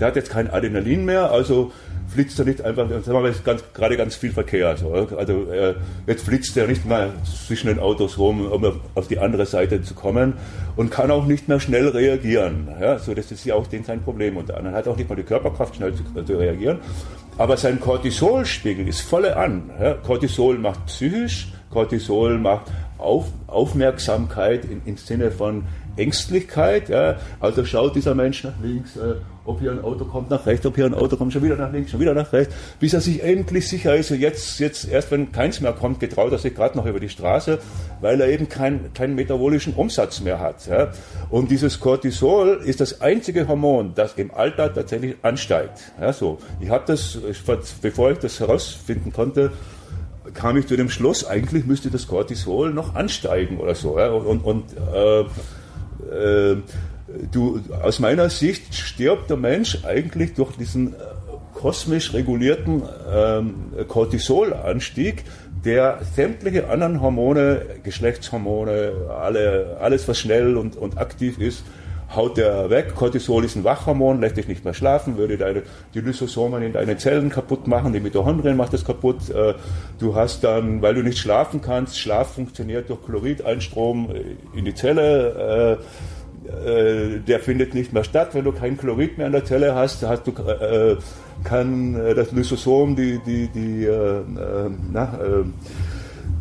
der 0.00 0.08
hat 0.08 0.16
jetzt 0.16 0.30
kein 0.30 0.50
Adrenalin 0.50 1.04
mehr, 1.04 1.30
also 1.30 1.72
flitzt 2.08 2.38
er 2.38 2.46
nicht 2.46 2.62
einfach, 2.62 2.88
sagen 2.88 3.04
wir 3.06 3.20
mal, 3.20 3.34
ganz, 3.44 3.62
gerade 3.74 3.96
ganz 3.96 4.16
viel 4.16 4.32
Verkehr. 4.32 4.76
So, 4.76 4.92
also 4.92 5.50
äh, 5.52 5.74
jetzt 6.06 6.24
flitzt 6.24 6.56
er 6.56 6.66
nicht 6.66 6.86
mal 6.86 7.10
zwischen 7.46 7.66
den 7.68 7.78
Autos 7.78 8.18
rum, 8.18 8.50
um 8.50 8.80
auf 8.94 9.08
die 9.08 9.18
andere 9.18 9.46
Seite 9.46 9.82
zu 9.82 9.94
kommen 9.94 10.34
und 10.76 10.90
kann 10.90 11.10
auch 11.10 11.26
nicht 11.26 11.48
mehr 11.48 11.60
schnell 11.60 11.88
reagieren. 11.88 12.68
Ja, 12.80 12.98
so 12.98 13.14
das 13.14 13.30
ist 13.30 13.44
ja 13.44 13.54
auch 13.54 13.66
den 13.66 13.84
sein 13.84 14.00
Problem. 14.00 14.36
Und 14.36 14.48
der 14.48 14.56
andere 14.56 14.74
hat 14.74 14.88
auch 14.88 14.96
nicht 14.96 15.08
mal 15.08 15.16
die 15.16 15.22
Körperkraft, 15.22 15.76
schnell 15.76 15.94
zu, 15.94 16.02
zu 16.24 16.38
reagieren. 16.38 16.78
Aber 17.36 17.56
sein 17.56 17.78
Cortisolspiegel 17.78 18.88
ist 18.88 19.02
volle 19.02 19.36
an. 19.36 19.70
Ja, 19.80 19.94
Cortisol 19.94 20.58
macht 20.58 20.86
psychisch, 20.86 21.52
Cortisol 21.70 22.38
macht 22.38 22.66
auf, 22.96 23.26
Aufmerksamkeit 23.46 24.62
im 24.84 24.96
Sinne 24.96 25.30
von 25.30 25.64
Ängstlichkeit. 25.96 26.88
Ja. 26.88 27.16
Also 27.38 27.64
schaut 27.64 27.94
dieser 27.94 28.14
Mensch 28.14 28.44
nach 28.44 28.54
links, 28.62 28.96
äh, 28.96 29.14
ob 29.48 29.60
hier 29.60 29.72
ein 29.72 29.82
Auto 29.82 30.04
kommt 30.04 30.30
nach 30.30 30.44
rechts, 30.46 30.66
ob 30.66 30.76
hier 30.76 30.84
ein 30.84 30.94
Auto 30.94 31.16
kommt, 31.16 31.32
schon 31.32 31.42
wieder 31.42 31.56
nach 31.56 31.72
links, 31.72 31.90
schon 31.90 32.00
wieder 32.00 32.14
nach 32.14 32.32
rechts, 32.32 32.54
bis 32.78 32.92
er 32.92 33.00
sich 33.00 33.22
endlich 33.22 33.66
sicher 33.66 33.96
ist. 33.96 34.10
Und 34.10 34.20
jetzt, 34.20 34.60
jetzt 34.60 34.86
erst 34.86 35.10
wenn 35.10 35.32
keins 35.32 35.60
mehr 35.60 35.72
kommt, 35.72 36.00
getraut 36.00 36.32
er 36.32 36.38
sich 36.38 36.54
gerade 36.54 36.76
noch 36.76 36.84
über 36.84 37.00
die 37.00 37.08
Straße, 37.08 37.58
weil 38.00 38.20
er 38.20 38.28
eben 38.28 38.48
kein, 38.48 38.92
keinen 38.92 39.14
metabolischen 39.14 39.72
Umsatz 39.74 40.20
mehr 40.20 40.38
hat. 40.38 40.66
Ja. 40.66 40.90
Und 41.30 41.50
dieses 41.50 41.80
Cortisol 41.80 42.60
ist 42.64 42.80
das 42.80 43.00
einzige 43.00 43.48
Hormon, 43.48 43.92
das 43.94 44.14
im 44.14 44.32
Alter 44.32 44.72
tatsächlich 44.72 45.16
ansteigt. 45.22 45.92
Ja, 45.98 46.12
so. 46.12 46.38
Ich 46.60 46.68
habe 46.68 46.84
das, 46.86 47.18
bevor 47.80 48.10
ich 48.10 48.18
das 48.18 48.38
herausfinden 48.40 49.12
konnte, 49.12 49.50
kam 50.34 50.58
ich 50.58 50.66
zu 50.66 50.76
dem 50.76 50.90
Schluss, 50.90 51.26
eigentlich 51.26 51.64
müsste 51.64 51.90
das 51.90 52.06
Cortisol 52.06 52.74
noch 52.74 52.94
ansteigen 52.94 53.58
oder 53.58 53.74
so. 53.74 53.98
Ja. 53.98 54.10
Und, 54.10 54.44
und 54.44 54.64
äh, 54.94 55.24
äh, 56.08 56.56
du, 57.32 57.60
aus 57.82 57.98
meiner 57.98 58.30
Sicht 58.30 58.74
stirbt 58.74 59.30
der 59.30 59.36
Mensch 59.36 59.84
eigentlich 59.84 60.34
durch 60.34 60.56
diesen 60.56 60.94
äh, 60.94 60.96
kosmisch 61.54 62.14
regulierten 62.14 62.82
ähm, 63.12 63.54
Cortisolanstieg, 63.88 65.24
der 65.64 66.00
sämtliche 66.14 66.68
anderen 66.68 67.00
Hormone, 67.00 67.62
Geschlechtshormone, 67.82 68.92
alle, 69.20 69.76
alles 69.80 70.06
was 70.06 70.18
schnell 70.20 70.56
und, 70.56 70.76
und 70.76 70.98
aktiv 70.98 71.38
ist, 71.38 71.64
haut 72.14 72.36
der 72.36 72.70
weg. 72.70 72.94
Cortisol 72.94 73.44
ist 73.44 73.56
ein 73.56 73.64
Wachhormon, 73.64 74.20
lässt 74.20 74.36
dich 74.36 74.48
nicht 74.48 74.64
mehr 74.64 74.72
schlafen, 74.72 75.18
würde 75.18 75.36
deine, 75.36 75.62
die 75.94 76.00
Lysosomen 76.00 76.62
in 76.62 76.72
deinen 76.72 76.98
Zellen 76.98 77.28
kaputt 77.28 77.66
machen, 77.66 77.92
die 77.92 78.00
Mitochondrien 78.00 78.56
macht 78.56 78.72
das 78.72 78.84
kaputt. 78.84 79.28
Äh, 79.30 79.54
du 79.98 80.14
hast 80.14 80.44
dann, 80.44 80.80
weil 80.80 80.94
du 80.94 81.02
nicht 81.02 81.18
schlafen 81.18 81.60
kannst, 81.60 81.98
Schlaf 81.98 82.34
funktioniert 82.34 82.88
durch 82.88 83.02
Chlorideinstrom 83.04 84.10
in 84.54 84.64
die 84.64 84.74
Zelle 84.74 85.78
äh, 85.80 85.84
der 87.26 87.40
findet 87.40 87.74
nicht 87.74 87.92
mehr 87.92 88.04
statt. 88.04 88.30
Wenn 88.32 88.44
du 88.44 88.52
kein 88.52 88.76
Chlorid 88.76 89.18
mehr 89.18 89.26
in 89.26 89.32
der 89.32 89.44
Zelle 89.44 89.74
hast, 89.74 90.02
hast 90.02 90.26
du, 90.26 90.30
äh, 90.30 90.96
kann 91.44 91.94
äh, 91.94 92.14
das 92.14 92.32
Lysosom, 92.32 92.96
die, 92.96 93.20
die, 93.24 93.48
die, 93.48 93.84
äh, 93.84 93.90
äh, 93.90 94.70
na, 94.92 95.04
äh, 95.14 95.44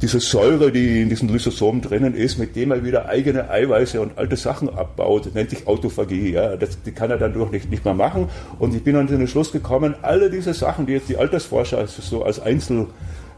diese 0.01 0.19
Säure, 0.19 0.71
die 0.71 1.01
in 1.01 1.09
diesem 1.09 1.29
Lysosom 1.29 1.81
drinnen 1.81 2.13
ist, 2.13 2.37
mit 2.37 2.55
dem 2.55 2.71
er 2.71 2.83
wieder 2.83 3.09
eigene 3.09 3.49
Eiweiße 3.49 3.99
und 3.99 4.17
alte 4.17 4.35
Sachen 4.35 4.69
abbaut, 4.69 5.33
nennt 5.33 5.49
sich 5.49 5.65
Autophagie. 5.65 6.33
Ja. 6.33 6.55
Das, 6.55 6.81
die 6.83 6.91
kann 6.91 7.09
er 7.09 7.17
dann 7.17 7.33
durch 7.33 7.51
nicht, 7.51 7.71
nicht 7.71 7.83
mehr 7.83 7.95
machen. 7.95 8.29
Und 8.59 8.75
ich 8.75 8.83
bin 8.83 8.93
dann 8.93 9.07
zu 9.07 9.17
dem 9.17 9.27
Schluss 9.27 9.51
gekommen, 9.51 9.95
alle 10.03 10.29
diese 10.29 10.53
Sachen, 10.53 10.85
die 10.85 10.93
jetzt 10.93 11.09
die 11.09 11.17
Altersforscher 11.17 11.87
so 11.87 12.23
als 12.23 12.39
Einzel 12.39 12.87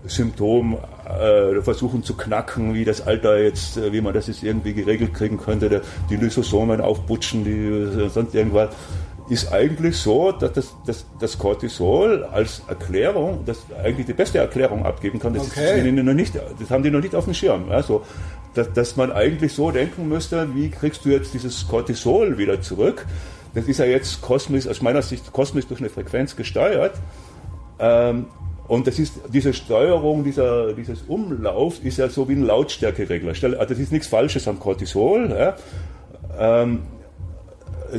Symptom 0.05 0.77
äh, 1.05 1.61
versuchen 1.61 2.03
zu 2.03 2.15
knacken, 2.15 2.73
wie 2.73 2.85
das 2.85 3.05
Alter 3.05 3.37
jetzt, 3.37 3.77
äh, 3.77 3.91
wie 3.91 4.01
man 4.01 4.13
das 4.13 4.27
jetzt 4.27 4.43
irgendwie 4.43 4.73
geregelt 4.73 5.13
kriegen 5.13 5.37
könnte, 5.37 5.69
der, 5.69 5.81
die 6.09 6.15
Lysosomen 6.15 6.81
aufputschen, 6.81 7.43
die 7.43 7.51
äh, 7.51 8.09
sonst 8.09 8.33
irgendwas, 8.33 8.69
ist 9.29 9.51
eigentlich 9.53 9.97
so, 9.97 10.31
dass 10.31 10.53
das, 10.53 10.75
das, 10.85 11.05
das 11.19 11.37
Cortisol 11.37 12.23
als 12.23 12.63
Erklärung, 12.67 13.43
das 13.45 13.59
eigentlich 13.83 14.07
die 14.07 14.13
beste 14.13 14.39
Erklärung 14.39 14.85
abgeben 14.85 15.19
kann. 15.19 15.33
Das, 15.33 15.47
okay. 15.47 15.87
ist 15.87 16.03
noch 16.03 16.13
nicht, 16.13 16.33
das 16.35 16.71
haben 16.71 16.81
die 16.81 16.89
noch 16.89 17.01
nicht 17.01 17.13
auf 17.13 17.25
dem 17.25 17.35
Schirm. 17.35 17.69
Also, 17.69 18.03
dass, 18.55 18.73
dass 18.73 18.95
man 18.95 19.11
eigentlich 19.11 19.53
so 19.53 19.69
denken 19.69 20.09
müsste, 20.09 20.55
wie 20.55 20.69
kriegst 20.69 21.05
du 21.05 21.09
jetzt 21.09 21.33
dieses 21.33 21.67
Cortisol 21.67 22.39
wieder 22.39 22.61
zurück? 22.61 23.05
Das 23.53 23.65
ist 23.65 23.77
ja 23.77 23.85
jetzt 23.85 24.21
kosmisch, 24.21 24.67
aus 24.67 24.81
meiner 24.81 25.03
Sicht 25.03 25.31
kosmisch 25.31 25.67
durch 25.67 25.79
eine 25.79 25.89
Frequenz 25.89 26.35
gesteuert. 26.35 26.93
Ähm, 27.79 28.25
und 28.69 28.85
das 28.85 28.99
ist, 28.99 29.15
diese 29.33 29.51
Steuerung, 29.51 30.23
dieser, 30.23 30.73
dieses 30.73 31.01
Umlauf 31.07 31.83
ist 31.83 31.97
ja 31.97 32.07
so 32.07 32.29
wie 32.29 32.33
ein 32.33 32.43
Lautstärkeregler. 32.43 33.29
Also 33.29 33.47
das 33.57 33.79
ist 33.79 33.91
nichts 33.91 34.07
Falsches 34.07 34.47
am 34.47 34.59
Cortisol. 34.59 35.31
Ja. 35.31 35.55
Ähm, 36.39 36.83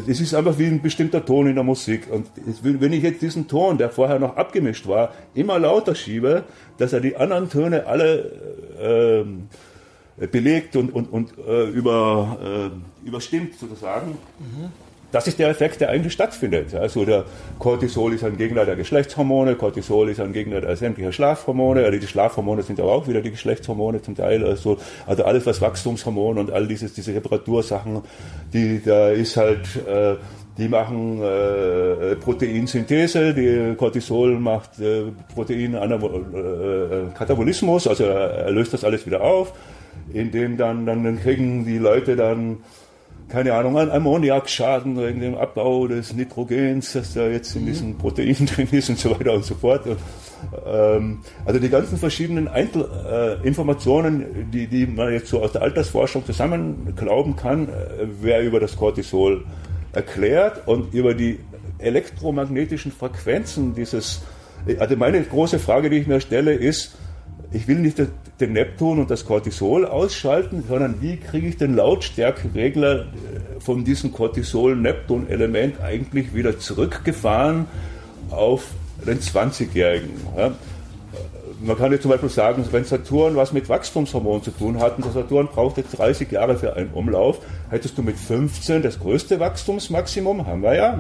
es 0.06 0.20
ist 0.20 0.32
einfach 0.32 0.56
wie 0.58 0.66
ein 0.66 0.80
bestimmter 0.80 1.24
Ton 1.24 1.48
in 1.48 1.56
der 1.56 1.64
Musik. 1.64 2.06
Und 2.08 2.28
wenn 2.62 2.92
ich 2.92 3.02
jetzt 3.02 3.20
diesen 3.20 3.48
Ton, 3.48 3.78
der 3.78 3.90
vorher 3.90 4.20
noch 4.20 4.36
abgemischt 4.36 4.86
war, 4.86 5.12
immer 5.34 5.58
lauter 5.58 5.96
schiebe, 5.96 6.44
dass 6.78 6.92
er 6.92 7.00
die 7.00 7.16
anderen 7.16 7.50
Töne 7.50 7.86
alle 7.86 9.24
äh, 10.20 10.26
belegt 10.28 10.76
und, 10.76 10.94
und, 10.94 11.12
und 11.12 11.32
äh, 11.48 11.64
über, 11.64 12.70
äh, 13.04 13.08
überstimmt 13.08 13.58
sozusagen, 13.58 14.12
mhm 14.38 14.70
das 15.12 15.26
ist 15.26 15.38
der 15.38 15.48
Effekt, 15.48 15.80
der 15.80 15.90
eigentlich 15.90 16.12
stattfindet. 16.12 16.74
Also 16.74 17.04
der 17.04 17.24
Cortisol 17.58 18.14
ist 18.14 18.24
ein 18.24 18.36
Gegner 18.36 18.64
der 18.64 18.76
Geschlechtshormone, 18.76 19.56
Cortisol 19.56 20.08
ist 20.10 20.20
ein 20.20 20.32
Gegner 20.32 20.60
der 20.60 20.76
sämtlicher 20.76 21.12
Schlafhormone, 21.12 21.90
die 21.90 22.06
Schlafhormone 22.06 22.62
sind 22.62 22.80
aber 22.80 22.92
auch 22.92 23.08
wieder 23.08 23.20
die 23.20 23.30
Geschlechtshormone 23.30 24.02
zum 24.02 24.14
Teil, 24.14 24.44
also, 24.44 24.78
also 25.06 25.24
alles 25.24 25.46
was 25.46 25.60
Wachstumshormon 25.60 26.38
und 26.38 26.50
all 26.50 26.66
dieses, 26.66 26.92
diese 26.92 27.14
Reparatursachen, 27.14 28.02
die, 28.52 28.80
da 28.84 29.10
ist 29.10 29.36
halt, 29.36 29.66
äh, 29.86 30.16
die 30.58 30.68
machen 30.68 31.22
äh, 31.22 32.16
Proteinsynthese, 32.16 33.34
die 33.34 33.74
Cortisol 33.76 34.38
macht 34.38 34.78
äh, 34.78 35.04
Protein 35.34 35.74
äh, 35.74 37.16
Katabolismus, 37.16 37.86
also 37.86 38.04
er, 38.04 38.50
löst 38.50 38.74
das 38.74 38.84
alles 38.84 39.06
wieder 39.06 39.22
auf, 39.22 39.52
indem 40.12 40.56
dann, 40.56 40.86
dann 40.86 41.20
kriegen 41.20 41.64
die 41.64 41.78
Leute 41.78 42.16
dann 42.16 42.58
keine 43.30 43.54
Ahnung, 43.54 43.78
an 43.78 43.90
Ammoniakschaden 43.90 44.96
wegen 44.96 45.20
dem 45.20 45.34
Abbau 45.36 45.86
des 45.86 46.12
Nitrogens, 46.12 46.92
das 46.92 47.14
da 47.14 47.28
jetzt 47.28 47.54
in 47.54 47.62
mhm. 47.62 47.66
diesen 47.66 47.98
Proteinen 47.98 48.46
drin 48.54 48.68
ist 48.72 48.90
und 48.90 48.98
so 48.98 49.10
weiter 49.10 49.32
und 49.32 49.44
so 49.44 49.54
fort. 49.54 49.86
Und, 49.86 49.98
ähm, 50.66 51.20
also 51.44 51.60
die 51.60 51.68
ganzen 51.68 51.96
verschiedenen 51.96 52.48
Einzel 52.48 52.88
äh, 53.42 53.46
Informationen, 53.46 54.50
die, 54.52 54.66
die 54.66 54.86
man 54.86 55.12
jetzt 55.12 55.28
so 55.28 55.42
aus 55.42 55.52
der 55.52 55.62
Altersforschung 55.62 56.24
zusammen 56.26 56.94
glauben 56.96 57.36
kann, 57.36 57.68
äh, 57.68 58.06
wer 58.20 58.42
über 58.42 58.58
das 58.58 58.76
Cortisol 58.76 59.44
erklärt 59.92 60.66
und 60.66 60.92
über 60.92 61.14
die 61.14 61.38
elektromagnetischen 61.78 62.92
Frequenzen 62.92 63.74
dieses, 63.74 64.22
also 64.78 64.96
meine 64.96 65.22
große 65.22 65.58
Frage, 65.58 65.88
die 65.88 65.98
ich 65.98 66.06
mir 66.06 66.20
stelle, 66.20 66.52
ist, 66.52 66.96
ich 67.52 67.66
will 67.66 67.78
nicht 67.78 68.00
den 68.40 68.52
Neptun 68.52 69.00
und 69.00 69.10
das 69.10 69.24
Cortisol 69.24 69.84
ausschalten, 69.84 70.64
sondern 70.68 71.00
wie 71.00 71.16
kriege 71.16 71.48
ich 71.48 71.56
den 71.56 71.74
Lautstärkeregler 71.74 73.00
äh, 73.00 73.04
von 73.60 73.84
diesem 73.84 74.12
Cortisol-Neptun-Element 74.12 75.80
eigentlich 75.80 76.34
wieder 76.34 76.58
zurückgefahren 76.58 77.66
auf 78.30 78.68
den 79.06 79.18
20-Jährigen. 79.18 80.10
Ja? 80.36 80.52
Man 81.62 81.76
kann 81.76 81.92
jetzt 81.92 82.02
zum 82.02 82.10
Beispiel 82.10 82.28
sagen, 82.28 82.64
wenn 82.70 82.84
Saturn 82.84 83.36
was 83.36 83.52
mit 83.52 83.68
Wachstumshormon 83.68 84.42
zu 84.42 84.50
tun 84.50 84.80
hat 84.80 84.96
und 84.96 85.04
der 85.04 85.12
Saturn 85.12 85.48
braucht 85.48 85.76
jetzt 85.76 85.98
30 85.98 86.30
Jahre 86.30 86.56
für 86.56 86.74
einen 86.74 86.90
Umlauf, 86.90 87.38
hättest 87.68 87.98
du 87.98 88.02
mit 88.02 88.16
15 88.16 88.82
das 88.82 88.98
größte 88.98 89.40
Wachstumsmaximum, 89.40 90.46
haben 90.46 90.62
wir 90.62 90.74
ja, 90.74 90.98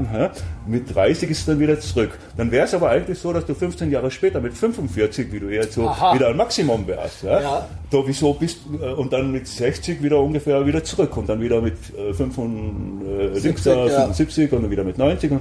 mit 0.66 0.94
30 0.94 1.30
ist 1.30 1.40
es 1.40 1.46
dann 1.46 1.58
wieder 1.58 1.80
zurück. 1.80 2.18
Dann 2.36 2.50
wäre 2.50 2.66
es 2.66 2.74
aber 2.74 2.90
eigentlich 2.90 3.18
so, 3.18 3.32
dass 3.32 3.46
du 3.46 3.54
15 3.54 3.90
Jahre 3.90 4.10
später 4.10 4.40
mit 4.40 4.54
45, 4.54 5.32
wie 5.32 5.40
du 5.40 5.48
jetzt 5.48 5.74
so 5.74 5.88
Aha. 5.88 6.14
wieder 6.14 6.28
ein 6.28 6.36
Maximum 6.36 6.86
wärst. 6.86 7.22
Ja? 7.22 7.40
ja. 7.40 7.68
So, 7.90 8.06
wieso 8.06 8.34
bist 8.34 8.58
äh, 8.80 8.92
und 8.92 9.12
dann 9.12 9.32
mit 9.32 9.46
60 9.46 10.02
wieder 10.02 10.20
ungefähr 10.20 10.64
wieder 10.66 10.84
zurück 10.84 11.16
und 11.16 11.28
dann 11.28 11.40
wieder 11.40 11.60
mit 11.60 11.76
75, 11.78 13.42
70, 13.42 13.72
75 13.72 14.50
ja. 14.50 14.56
und 14.56 14.62
dann 14.64 14.70
wieder 14.70 14.84
mit 14.84 14.98
90. 14.98 15.32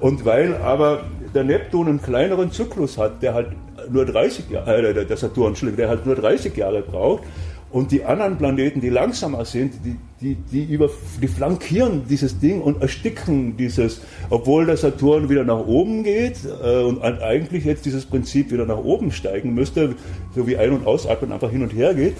Und 0.00 0.24
weil 0.24 0.56
aber 0.56 1.04
der 1.34 1.44
Neptun 1.44 1.88
einen 1.88 2.02
kleineren 2.02 2.50
Zyklus 2.52 2.98
hat, 2.98 3.22
der 3.22 3.34
halt 3.34 3.48
nur 3.90 4.04
30 4.04 4.50
Jahre, 4.50 4.88
äh, 4.88 5.06
der 5.06 5.16
Saturn, 5.16 5.48
Entschuldigung, 5.48 5.78
der 5.78 5.88
halt 5.88 6.06
nur 6.06 6.14
30 6.14 6.56
Jahre 6.56 6.82
braucht. 6.82 7.24
Und 7.70 7.90
die 7.90 8.04
anderen 8.04 8.38
Planeten, 8.38 8.80
die 8.80 8.88
langsamer 8.88 9.44
sind, 9.44 9.74
die, 9.84 9.96
die, 10.20 10.36
die, 10.36 10.72
über, 10.72 10.88
die 11.20 11.26
flankieren 11.26 12.06
dieses 12.08 12.38
Ding 12.38 12.62
und 12.62 12.80
ersticken 12.80 13.56
dieses, 13.56 14.00
obwohl 14.30 14.66
der 14.66 14.76
Saturn 14.76 15.28
wieder 15.28 15.42
nach 15.42 15.66
oben 15.66 16.04
geht 16.04 16.36
äh, 16.62 16.82
und 16.84 17.02
eigentlich 17.02 17.64
jetzt 17.64 17.84
dieses 17.84 18.06
Prinzip 18.06 18.52
wieder 18.52 18.64
nach 18.64 18.78
oben 18.78 19.10
steigen 19.10 19.54
müsste, 19.54 19.96
so 20.36 20.46
wie 20.46 20.56
Ein- 20.56 20.70
und 20.70 20.86
Ausatmen 20.86 21.32
einfach 21.32 21.50
hin 21.50 21.64
und 21.64 21.70
her 21.70 21.94
geht, 21.94 22.14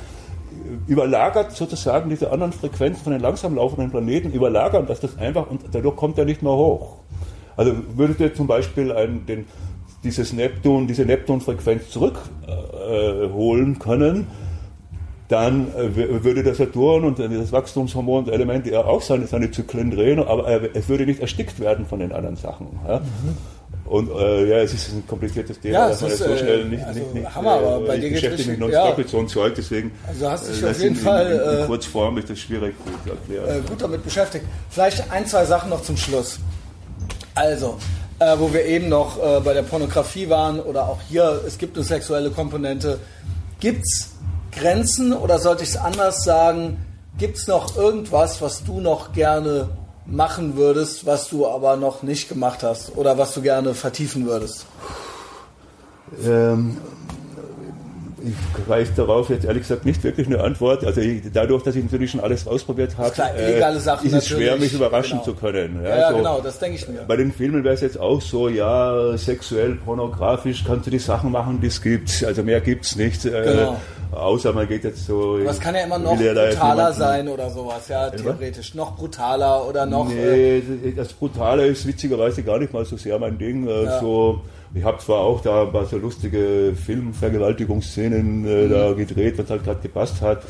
überlagert 0.89 1.53
sozusagen 1.53 2.11
diese 2.11 2.33
anderen 2.33 2.53
Frequenzen 2.53 3.05
von 3.05 3.13
den 3.13 3.23
langsam 3.23 3.55
laufenden 3.55 3.91
Planeten, 3.91 4.33
überlagern 4.33 4.87
das 4.87 4.99
das 4.99 5.17
einfach 5.19 5.49
und 5.49 5.63
dadurch 5.71 5.95
kommt 5.97 6.19
er 6.19 6.25
nicht 6.25 6.43
mehr 6.43 6.53
hoch. 6.53 6.97
Also 7.57 7.75
würdet 7.95 8.21
ihr 8.21 8.35
zum 8.35 8.47
Beispiel 8.47 8.91
einen, 8.93 9.25
den, 9.27 9.45
dieses 10.05 10.33
Neptun, 10.33 10.87
diese 10.87 11.05
Neptun-Frequenz 11.05 11.91
zurückholen 11.91 13.75
äh, 13.75 13.79
können, 13.79 14.27
dann 15.29 15.69
äh, 15.75 16.23
würde 16.23 16.43
der 16.43 16.55
Saturn 16.55 17.05
und 17.05 17.19
das 17.19 17.51
Wachstumshormon 17.51 18.29
Element 18.29 18.67
ja 18.67 18.85
auch 18.85 19.03
seine, 19.03 19.27
seine 19.27 19.51
Zyklen 19.51 19.91
drehen, 19.91 20.19
aber 20.21 20.75
es 20.75 20.89
würde 20.89 21.07
nicht 21.07 21.21
erstickt 21.21 21.59
werden 21.61 21.87
von 21.87 21.99
den 21.99 22.13
anderen 22.13 22.37
Sachen. 22.37 22.69
Ja? 22.87 22.99
Mhm. 22.99 23.37
Und 23.87 24.11
äh, 24.11 24.49
ja, 24.49 24.59
es 24.59 24.73
ist 24.73 24.93
ein 24.93 25.07
kompliziertes 25.07 25.61
Thema, 25.61 25.75
ja, 25.75 25.89
dass 25.89 26.01
man 26.01 26.11
ist, 26.11 26.19
so 26.19 26.37
schnell 26.37 26.63
äh, 26.63 26.65
nicht, 26.65 26.85
also 26.85 27.01
nicht, 27.01 27.15
nicht 27.15 27.35
Hammer, 27.35 27.51
aber 27.53 27.81
bei 27.81 27.97
ich 27.97 28.01
dir 28.01 28.11
beschäftige 28.13 28.51
mich 28.53 28.59
nonstop 28.59 28.91
ja. 28.91 28.95
mit 28.97 29.09
so 29.09 29.19
einem 29.19 29.29
Zeug, 29.29 29.55
deswegen 29.57 29.91
Also 30.07 30.31
hast 30.31 30.49
dich 30.49 30.63
äh, 30.63 30.71
auf 30.71 30.81
jeden 30.81 30.97
in, 30.97 31.01
Fall 31.03 31.27
in, 31.27 31.57
in, 31.57 31.63
äh, 31.65 31.67
Kurzform 31.67 32.19
ist 32.19 32.31
das 32.31 32.39
schwierig 32.39 32.75
gut 32.83 32.95
äh, 33.31 33.61
gut 33.69 33.83
damit 33.83 34.03
beschäftigt. 34.03 34.47
Vielleicht 34.71 35.11
ein, 35.11 35.27
zwei 35.27 35.45
Sachen 35.45 35.69
noch 35.69 35.83
zum 35.83 35.99
Schluss. 35.99 36.39
Also, 37.35 37.77
äh, 38.19 38.39
wo 38.39 38.53
wir 38.53 38.65
eben 38.65 38.89
noch 38.89 39.19
äh, 39.19 39.41
bei 39.41 39.55
der 39.55 39.63
Pornografie 39.63 40.29
waren 40.29 40.61
oder 40.61 40.89
auch 40.89 41.01
hier, 41.09 41.43
es 41.47 41.59
gibt 41.59 41.77
eine 41.77 41.85
sexuelle 41.85 42.31
Komponente. 42.31 42.99
Gibt 43.61 43.85
es 43.85 44.11
Grenzen 44.53 45.13
oder 45.13 45.39
sollte 45.39 45.65
ich 45.65 45.71
es 45.71 45.77
anders 45.77 46.25
sagen? 46.25 46.85
Gibt 47.19 47.39
es 47.39 47.47
noch 47.47 47.77
irgendwas, 47.77 48.43
was 48.43 48.65
du 48.65 48.81
noch 48.81 49.13
gerne 49.13 49.69
machen 50.07 50.57
würdest, 50.57 51.07
was 51.07 51.29
du 51.29 51.47
aber 51.47 51.77
noch 51.77 52.03
nicht 52.03 52.29
gemacht 52.29 52.63
hast 52.63 52.97
oder 52.97 53.17
was 53.19 53.35
du 53.35 53.43
gerne 53.43 53.75
vertiefen 53.75 54.27
würdest? 54.27 54.67
Ähm, 56.25 56.77
ich 58.27 58.69
weiß 58.69 58.95
darauf 58.95 59.31
jetzt 59.31 59.45
ehrlich 59.45 59.63
gesagt 59.63 59.85
nicht 59.85 60.03
wirklich 60.03 60.27
eine 60.27 60.41
Antwort. 60.41 60.85
Also 60.85 61.01
ich, 61.01 61.23
dadurch, 61.33 61.63
dass 61.63 61.77
ich 61.77 61.85
natürlich 61.85 62.11
schon 62.11 62.21
alles 62.21 62.47
ausprobiert 62.47 62.97
habe, 62.97 63.13
illegale 63.39 63.81
Sachen 63.81 64.07
ist 64.07 64.13
es 64.13 64.29
schwer, 64.29 64.57
mich 64.57 64.73
überraschen 64.73 65.21
genau. 65.21 65.25
zu 65.25 65.35
können. 65.35 65.81
Ja, 65.85 65.97
ja 65.97 66.11
so. 66.11 66.17
genau, 66.17 66.41
das 66.41 66.59
denke 66.59 66.77
ich 66.79 66.89
mir. 66.89 67.03
Bei 67.07 67.17
den 67.17 67.33
Filmen 67.33 67.65
wäre 67.65 67.75
es 67.75 67.81
jetzt 67.81 67.99
auch 68.01 68.21
so, 68.21 68.49
ja, 68.49 69.17
sexuell, 69.17 69.77
pornografisch 69.85 70.65
kannst 70.67 70.87
du 70.87 70.91
die 70.91 70.99
Sachen 70.99 71.31
machen, 71.31 71.61
die 71.61 71.67
es 71.69 71.81
gibt. 71.83 72.25
Also 72.25 72.43
mehr 72.43 72.61
gibt 72.61 72.85
es 72.85 72.97
nicht. 72.97 73.25
Äh, 73.25 73.31
Genau. 73.45 73.77
außer 74.13 74.53
man 74.53 74.67
geht 74.69 74.85
jetzt 74.85 75.07
so. 75.07 75.39
Aber 75.41 75.51
es 75.51 75.61
kann 75.61 75.75
ja 75.75 75.83
immer 75.85 75.99
noch 75.99 76.17
brutaler 76.17 76.93
sein 76.93 77.29
oder 77.29 77.51
sowas, 77.51 77.89
ja, 77.89 78.11
theoretisch. 78.11 78.75
Noch 78.75 78.97
brutaler 78.97 79.67
oder 79.69 79.87
noch. 79.87 80.09
Nee, 80.09 80.59
Äh, 80.59 80.93
das 80.97 81.13
Brutale 81.13 81.67
ist 81.67 81.87
witzigerweise 81.87 82.43
gar 82.43 82.59
nicht 82.59 82.73
mal 82.73 82.85
so 82.85 82.97
sehr 82.97 83.19
mein 83.19 83.39
Ding. 83.39 83.67
Äh, 83.67 83.85
Ja. 83.85 84.01
So, 84.01 84.41
ich 84.75 84.83
habe 84.85 84.99
zwar 84.99 85.21
auch 85.21 85.41
da 85.41 85.63
ein 85.63 85.73
paar 85.73 85.87
so 85.87 85.97
lustige 85.99 86.75
Filmvergewaltigungsszenen 86.75 88.45
äh, 88.47 88.69
da 88.69 88.91
Mhm. 88.91 88.97
gedreht, 88.97 89.39
was 89.39 89.51
halt 89.51 89.65
gerade 89.65 89.81
gepasst 89.81 90.21
hat. 90.21 90.43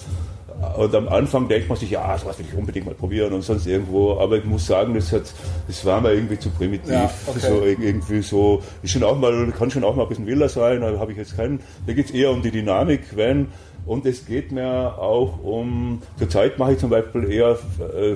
Und 0.79 0.95
am 0.95 1.09
Anfang 1.09 1.49
denkt 1.49 1.69
man 1.69 1.77
sich, 1.77 1.91
ja, 1.91 2.17
sowas 2.17 2.39
will 2.39 2.47
ich 2.51 2.57
unbedingt 2.57 2.87
mal 2.87 2.95
probieren 2.95 3.33
und 3.35 3.43
sonst 3.43 3.67
irgendwo. 3.67 4.19
Aber 4.19 4.39
ich 4.39 4.45
muss 4.45 4.67
sagen, 4.67 4.95
das, 4.95 5.13
hat, 5.13 5.25
das 5.67 5.85
war 5.85 6.01
mir 6.01 6.13
irgendwie 6.15 6.39
zu 6.39 6.49
primitiv. 6.51 6.91
Ja, 6.91 7.11
okay. 7.27 7.39
so, 7.41 7.55
ir- 7.63 7.79
irgendwie 7.81 8.23
so, 8.23 8.63
ist 8.83 8.93
schon 8.93 9.03
auch 9.03 9.19
mal, 9.19 9.53
kann 9.59 9.71
schon 9.71 9.85
auch 9.85 9.95
mal 9.97 10.05
ein 10.05 10.09
bisschen 10.09 10.27
wilder 10.27 10.49
sein, 10.49 10.81
da 10.81 10.99
habe 10.99 11.13
ich 11.13 11.19
jetzt 11.19 11.37
keinen. 11.37 11.61
Da 11.87 11.93
geht 11.93 12.07
es 12.07 12.11
eher 12.13 12.31
um 12.31 12.41
die 12.41 12.51
Dynamik, 12.51 13.01
wenn. 13.17 13.49
Und 13.85 14.07
es 14.07 14.25
geht 14.25 14.53
mir 14.53 14.97
auch 14.99 15.43
um, 15.43 16.01
zurzeit 16.19 16.59
mache 16.59 16.73
ich 16.73 16.79
zum 16.79 16.89
Beispiel 16.89 17.31
eher, 17.31 17.59
äh, 17.95 18.15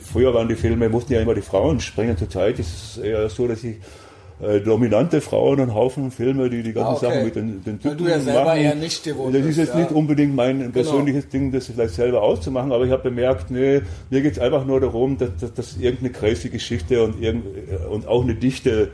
früher 0.00 0.34
waren 0.34 0.48
die 0.48 0.56
Filme, 0.56 0.90
mussten 0.90 1.14
ja 1.14 1.20
immer 1.20 1.34
die 1.34 1.40
Frauen 1.40 1.80
springen, 1.80 2.18
zurzeit 2.18 2.58
ist 2.58 2.96
es 2.98 3.02
eher 3.02 3.26
so, 3.30 3.48
dass 3.48 3.64
ich 3.64 3.76
äh, 4.42 4.60
dominante 4.60 5.20
Frauen 5.20 5.60
und 5.60 5.74
Haufen 5.74 6.10
Filme, 6.10 6.50
die 6.50 6.62
die 6.62 6.72
ganzen 6.72 6.88
Ah, 6.92 6.96
okay. 6.96 7.06
Sachen 7.06 7.24
mit 7.24 7.36
den, 7.36 7.64
den 7.64 7.80
Typen 7.80 7.98
du 7.98 8.08
ja 8.08 8.18
selber 8.18 8.44
machen. 8.44 8.60
eher 8.60 8.74
nicht 8.74 9.06
devot 9.06 9.32
Das 9.34 9.44
ist 9.46 9.56
jetzt 9.56 9.68
ja. 9.68 9.74
Genau. 9.74 9.78
nicht 9.86 9.92
unbedingt 9.92 10.34
mein 10.34 10.72
persönliches 10.72 11.28
Ding, 11.28 11.52
das 11.52 11.66
vielleicht 11.66 11.94
selber 11.94 12.22
auszumachen, 12.22 12.72
aber 12.72 12.84
ich 12.84 12.90
habe 12.90 13.02
bemerkt, 13.04 13.50
nee, 13.50 13.80
mir 14.10 14.22
geht 14.22 14.32
es 14.32 14.38
einfach 14.38 14.64
nur 14.66 14.80
darum, 14.80 15.16
dass, 15.18 15.30
dass, 15.40 15.54
dass 15.54 15.76
irgendeine 15.76 16.10
crazy 16.10 16.48
Geschichte 16.48 17.02
und, 17.02 17.22
irgend, 17.22 17.44
und 17.90 18.08
auch 18.08 18.22
eine 18.24 18.34
dichte 18.34 18.90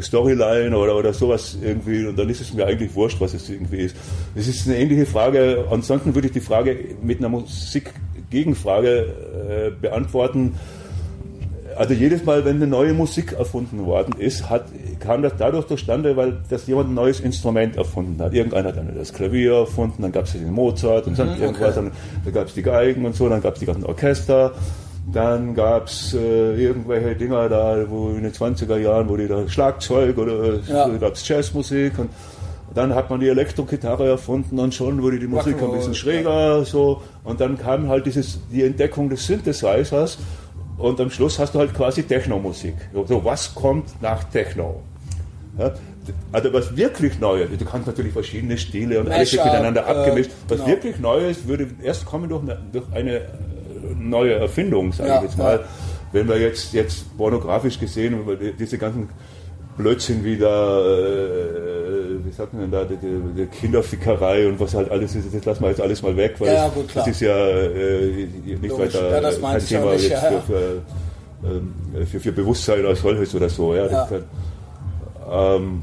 Storyline 0.00 0.76
oder, 0.76 0.96
oder 0.96 1.12
sowas 1.12 1.58
irgendwie, 1.62 2.06
und 2.06 2.18
dann 2.18 2.28
ist 2.28 2.40
es 2.40 2.54
mir 2.54 2.66
eigentlich 2.66 2.94
wurscht, 2.94 3.20
was 3.20 3.34
es 3.34 3.48
irgendwie 3.48 3.78
ist. 3.78 3.96
Es 4.34 4.46
ist 4.48 4.66
eine 4.66 4.78
ähnliche 4.78 5.06
Frage, 5.06 5.64
ansonsten 5.70 6.14
würde 6.14 6.28
ich 6.28 6.32
die 6.34 6.40
Frage 6.40 6.76
mit 7.02 7.18
einer 7.18 7.28
Musik-Gegenfrage 7.28 8.90
äh, 8.90 9.70
beantworten. 9.80 10.54
Also 11.78 11.94
jedes 11.94 12.24
Mal, 12.24 12.44
wenn 12.44 12.56
eine 12.56 12.66
neue 12.66 12.92
Musik 12.92 13.34
erfunden 13.38 13.86
worden 13.86 14.14
ist, 14.18 14.50
hat, 14.50 14.64
kam 14.98 15.22
das 15.22 15.34
dadurch 15.38 15.68
zustande, 15.68 16.16
weil 16.16 16.38
das 16.50 16.66
jemand 16.66 16.90
ein 16.90 16.94
neues 16.94 17.20
Instrument 17.20 17.76
erfunden 17.76 18.20
hat. 18.20 18.34
Irgendeiner 18.34 18.70
hat 18.70 18.76
dann 18.78 18.92
das 18.96 19.12
Klavier 19.12 19.52
erfunden, 19.54 20.02
dann 20.02 20.10
gab 20.10 20.24
es 20.24 20.32
den 20.32 20.50
Mozart 20.50 21.06
und 21.06 21.14
sonst 21.16 21.38
irgendwas, 21.38 21.76
dann, 21.76 21.92
dann 22.24 22.34
gab 22.34 22.48
es 22.48 22.54
die 22.54 22.62
Geigen 22.62 23.06
und 23.06 23.14
so, 23.14 23.28
dann 23.28 23.40
gab 23.40 23.54
es 23.54 23.60
die 23.60 23.66
ganzen 23.66 23.84
Orchester, 23.84 24.54
dann 25.12 25.54
gab 25.54 25.86
es 25.86 26.14
äh, 26.14 26.54
irgendwelche 26.60 27.14
Dinger 27.14 27.48
da, 27.48 27.76
wo 27.88 28.08
in 28.10 28.24
den 28.24 28.32
20er 28.32 28.76
Jahren, 28.78 29.08
wo 29.08 29.16
die 29.16 29.28
da 29.28 29.48
Schlagzeug 29.48 30.18
oder 30.18 30.58
Ja. 30.68 30.88
gab 30.98 31.12
es 31.12 31.26
Jazzmusik 31.28 31.96
und 31.98 32.10
dann 32.74 32.94
hat 32.94 33.08
man 33.08 33.20
die 33.20 33.28
Elektrogitarre 33.28 34.06
erfunden 34.08 34.58
und 34.58 34.74
schon 34.74 35.00
wurde 35.00 35.18
die 35.20 35.26
Musik 35.28 35.56
ein 35.62 35.70
bisschen 35.72 35.94
schräger 35.94 36.64
so 36.64 37.00
und 37.24 37.40
dann 37.40 37.56
kam 37.56 37.88
halt 37.88 38.04
dieses 38.04 38.40
die 38.52 38.64
Entdeckung 38.64 39.08
des 39.08 39.26
Synthesizers 39.26 40.18
und 40.78 41.00
am 41.00 41.10
Schluss 41.10 41.38
hast 41.38 41.54
du 41.54 41.58
halt 41.58 41.74
quasi 41.74 42.02
Techno-Musik. 42.02 42.74
So, 43.06 43.24
was 43.24 43.54
kommt 43.54 44.00
nach 44.00 44.24
Techno? 44.24 44.82
Ja, 45.58 45.72
also 46.32 46.52
was 46.52 46.76
wirklich 46.76 47.18
Neues, 47.18 47.48
du 47.58 47.64
kannst 47.64 47.86
natürlich 47.86 48.12
verschiedene 48.12 48.56
Stile 48.56 49.00
und 49.00 49.10
alles 49.10 49.32
miteinander 49.32 49.82
äh, 49.82 49.90
abgemischt. 49.90 50.30
Was 50.48 50.58
genau. 50.58 50.68
wirklich 50.68 50.98
Neues 50.98 51.46
würde 51.46 51.68
erst 51.82 52.06
kommen 52.06 52.28
durch 52.28 52.42
eine, 52.42 52.58
durch 52.72 52.84
eine 52.92 53.16
äh, 53.16 53.22
neue 53.98 54.34
Erfindung, 54.34 54.92
sage 54.92 55.08
Ja, 55.10 55.16
ich 55.16 55.22
jetzt 55.24 55.38
mal. 55.38 55.56
ja. 55.56 55.64
Wenn 56.12 56.26
wir 56.26 56.38
jetzt, 56.38 56.72
jetzt 56.72 57.16
pornografisch 57.18 57.78
gesehen, 57.78 58.26
wenn 58.26 58.40
wir 58.40 58.52
diese 58.52 58.78
ganzen 58.78 59.10
Blödsinn 59.78 60.24
wie 60.24 60.36
da, 60.36 60.80
äh, 60.80 62.24
wie 62.24 62.32
sagt 62.32 62.52
man 62.52 62.62
denn 62.62 62.70
da, 62.72 62.84
die, 62.84 62.96
die, 62.96 63.20
die 63.36 63.46
Kinderfickerei 63.46 64.48
und 64.48 64.58
was 64.60 64.74
halt 64.74 64.90
alles 64.90 65.14
ist, 65.14 65.32
das 65.32 65.44
lassen 65.44 65.62
wir 65.62 65.70
jetzt 65.70 65.80
alles 65.80 66.02
mal 66.02 66.16
weg, 66.16 66.34
weil 66.38 66.52
Ja, 66.52 66.68
gut, 66.68 66.86
das 66.94 67.06
ist 67.06 67.20
ja 67.20 67.36
äh, 67.36 68.26
nicht 68.44 68.68
Logisch. 68.68 68.94
weiter 68.94 69.10
Ja, 69.10 69.20
das 69.20 69.38
ich 69.38 69.44
auch 69.44 69.58
Thema 69.58 69.92
nicht, 69.92 70.10
jetzt 70.10 70.22
ja. 70.22 70.30
Für, 70.30 70.40
für, 70.42 70.82
ähm, 71.48 72.06
für, 72.06 72.20
für 72.20 72.32
Bewusstsein 72.32 72.84
als 72.84 73.00
solches 73.00 73.34
oder 73.34 73.48
so. 73.48 73.74
Ja, 73.74 73.86
Ja. 73.86 74.04
Kann, 74.06 74.24
ähm, 75.30 75.82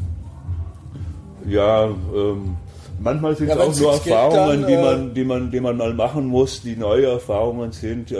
ja 1.47 1.85
ähm, 1.85 2.57
manchmal 2.99 3.35
sind 3.35 3.49
es 3.49 3.57
auch 3.57 3.75
nur 3.79 3.93
Erfahrungen, 3.93 4.61
dann, 4.61 4.67
die, 4.67 4.73
äh, 4.73 4.81
man, 4.81 5.13
die, 5.13 5.23
man, 5.23 5.51
die 5.51 5.59
man 5.61 5.77
mal 5.77 5.93
machen 5.93 6.25
muss, 6.25 6.61
die 6.61 6.75
neue 6.75 7.07
Erfahrungen 7.07 7.71
sind. 7.71 8.11
Ja, 8.11 8.19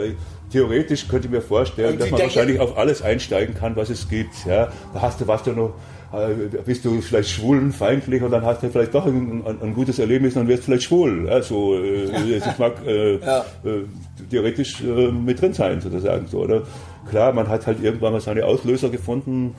theoretisch 0.56 1.10
könnte 1.10 1.28
ich 1.28 1.34
mir 1.34 1.42
vorstellen, 1.42 2.00
dass 2.00 2.10
man 2.12 2.22
wahrscheinlich 2.22 2.62
auf 2.62 2.78
alles 2.78 3.02
einsteigen 3.02 3.56
kann, 3.56 3.76
was 3.76 3.90
es 3.90 4.08
gibt. 4.08 4.34
Ja, 4.46 4.70
da 4.94 5.02
hast 5.02 5.20
du 5.20 5.28
was 5.28 5.44
du 5.44 5.52
noch 5.52 5.74
äh, 6.14 6.34
bist 6.66 6.86
du 6.86 7.02
vielleicht 7.02 7.30
schwulenfeindlich 7.30 8.22
und 8.24 8.32
dann 8.32 8.46
hast 8.46 8.64
du 8.64 8.70
vielleicht 8.70 8.94
doch 8.94 9.06
ein, 9.06 9.44
ein, 9.46 9.62
ein 9.62 9.74
gutes 9.74 10.00
Erlebnis 10.00 10.36
und 10.36 10.44
dann 10.44 10.48
wirst 10.48 10.62
du 10.64 10.66
vielleicht 10.68 10.84
schwul. 10.84 11.28
Ja, 11.28 11.42
so, 11.42 11.76
äh, 11.76 12.40
das 12.40 12.58
mag 12.58 12.76
äh, 12.88 13.18
Ja. 13.18 13.40
äh, 13.66 13.82
theoretisch 14.30 14.82
äh, 14.82 15.12
mit 15.12 15.42
drin 15.42 15.52
sein, 15.54 15.82
sozusagen. 15.82 16.26
So, 16.28 16.40
oder? 16.40 16.62
Klar, 17.10 17.34
man 17.34 17.50
hat 17.50 17.68
halt 17.68 17.84
irgendwann 17.84 18.14
mal 18.14 18.22
seine 18.22 18.46
Auslöser 18.46 18.88
gefunden. 18.88 19.56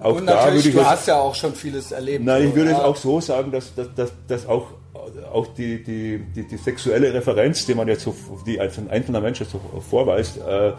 Auch 0.00 0.16
Und 0.16 0.26
da 0.26 0.32
würde 0.32 0.44
natürlich, 0.46 0.66
ich 0.66 0.72
du 0.72 0.78
jetzt- 0.78 0.90
hast 0.90 1.06
ja 1.06 1.20
auch 1.20 1.34
schon 1.36 1.54
vieles 1.54 1.92
erlebt. 1.92 2.24
Nein, 2.24 2.48
ich 2.48 2.54
würde 2.56 2.70
ja. 2.72 2.78
es 2.78 2.82
auch 2.82 2.96
so 2.96 3.20
sagen, 3.20 3.52
dass, 3.52 3.72
dass, 3.76 3.94
dass, 3.94 4.12
dass 4.26 4.46
auch, 4.48 4.66
auch 5.32 5.46
die, 5.48 5.82
die, 5.82 6.20
die, 6.34 6.46
die 6.46 6.56
sexuelle 6.56 7.12
Referenz, 7.12 7.66
die 7.66 7.74
man 7.74 7.88
jetzt 7.88 8.02
so, 8.02 8.14
die 8.46 8.60
ein 8.60 8.70
einzelner 8.90 9.20
Mensch 9.20 9.40
jetzt 9.40 9.52
so 9.52 9.60
vorweist, 9.80 10.38
äh, 10.38 10.72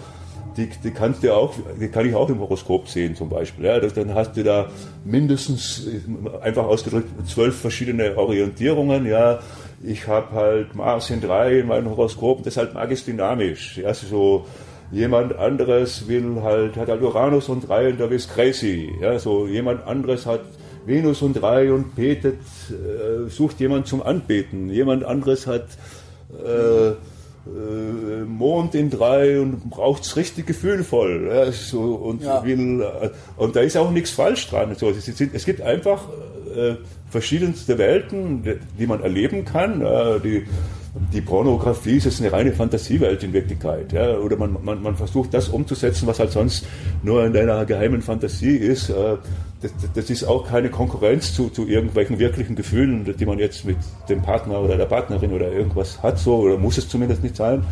die, 0.57 0.69
die 0.83 0.91
kannst 0.91 1.23
du 1.23 1.33
auch, 1.33 1.53
die 1.79 1.87
kann 1.87 2.07
ich 2.07 2.15
auch 2.15 2.29
im 2.29 2.39
Horoskop 2.39 2.87
sehen 2.87 3.15
zum 3.15 3.29
Beispiel. 3.29 3.65
Ja, 3.65 3.79
dann 3.79 4.13
hast 4.13 4.37
du 4.37 4.43
da 4.43 4.69
mindestens, 5.03 5.87
einfach 6.41 6.65
ausgedrückt, 6.65 7.09
zwölf 7.27 7.59
verschiedene 7.59 8.15
Orientierungen. 8.17 9.05
Ja, 9.05 9.39
ich 9.83 10.07
habe 10.07 10.35
halt 10.35 10.75
Mars 10.75 11.09
in 11.09 11.21
drei 11.21 11.59
in 11.59 11.67
meinem 11.67 11.89
Horoskop, 11.89 12.39
das 12.43 12.53
ist 12.53 12.57
halt 12.57 12.73
magisch 12.73 13.03
dynamisch. 13.03 13.77
Ja, 13.77 13.93
so 13.93 14.45
jemand 14.91 15.35
anderes 15.35 16.07
will 16.07 16.41
halt, 16.43 16.77
hat 16.77 16.87
halt 16.87 17.01
Uranus 17.01 17.49
und 17.49 17.67
drei 17.67 17.89
und 17.89 17.99
da 17.99 18.05
ist 18.05 18.33
crazy. 18.33 18.91
Ja, 19.01 19.17
so 19.17 19.47
jemand 19.47 19.85
anderes 19.87 20.25
hat 20.25 20.41
Venus 20.85 21.21
und 21.21 21.33
drei 21.33 21.71
und 21.71 21.95
betet, 21.95 22.39
äh, 22.69 23.29
sucht 23.29 23.59
jemand 23.59 23.87
zum 23.87 24.01
Anbeten. 24.03 24.69
Jemand 24.69 25.03
anderes 25.03 25.47
hat 25.47 25.67
äh, 26.45 26.89
äh, 26.89 28.23
Mond 28.25 28.73
in 28.75 28.89
drei 28.89 29.39
und 29.39 29.69
braucht's 29.69 30.15
richtig 30.15 30.47
gefühlvoll. 30.47 31.29
Ja, 31.33 31.51
so, 31.51 31.95
und 31.95 32.23
Ja. 32.23 32.43
will, 32.43 32.81
äh, 32.81 33.09
und 33.37 33.55
da 33.55 33.61
ist 33.61 33.75
auch 33.77 33.91
nichts 33.91 34.11
falsch 34.11 34.49
dran. 34.49 34.75
So, 34.75 34.89
es, 34.89 35.07
es 35.07 35.45
gibt 35.45 35.61
einfach 35.61 36.07
äh, 36.55 36.75
verschiedenste 37.09 37.77
Welten, 37.77 38.43
die 38.79 38.87
man 38.87 39.01
erleben 39.01 39.43
kann. 39.45 39.81
Äh, 39.81 40.19
die, 40.23 40.45
die 41.11 41.21
Pornografie 41.21 41.97
ist 41.97 42.05
jetzt 42.05 42.21
eine 42.21 42.31
reine 42.31 42.53
Fantasiewelt 42.53 43.23
in 43.23 43.33
Wirklichkeit. 43.33 43.91
Ja? 43.91 44.17
Oder 44.17 44.37
man, 44.37 44.57
man, 44.63 44.81
man 44.81 44.95
versucht 44.95 45.33
das 45.33 45.49
umzusetzen, 45.49 46.07
was 46.07 46.19
halt 46.19 46.31
sonst 46.31 46.65
nur 47.03 47.25
in 47.25 47.33
deiner 47.33 47.65
geheimen 47.65 48.01
Fantasie 48.01 48.55
ist. 48.57 48.89
Äh, 48.89 49.17
das, 49.63 49.71
das 49.95 50.09
ist 50.09 50.23
auch 50.25 50.47
keine 50.47 50.69
Konkurrenz 50.69 51.33
zu, 51.33 51.49
zu 51.49 51.67
irgendwelchen 51.67 52.19
wirklichen 52.19 52.55
Gefühlen, 52.55 53.15
die 53.17 53.25
man 53.25 53.39
jetzt 53.39 53.65
mit 53.65 53.77
dem 54.09 54.21
Partner 54.21 54.59
oder 54.59 54.77
der 54.77 54.85
Partnerin 54.85 55.33
oder 55.33 55.51
irgendwas 55.51 56.03
hat, 56.03 56.19
so, 56.19 56.37
oder 56.37 56.57
muss 56.57 56.77
es 56.77 56.87
zumindest 56.89 57.23
nicht 57.23 57.35
sein. 57.35 57.63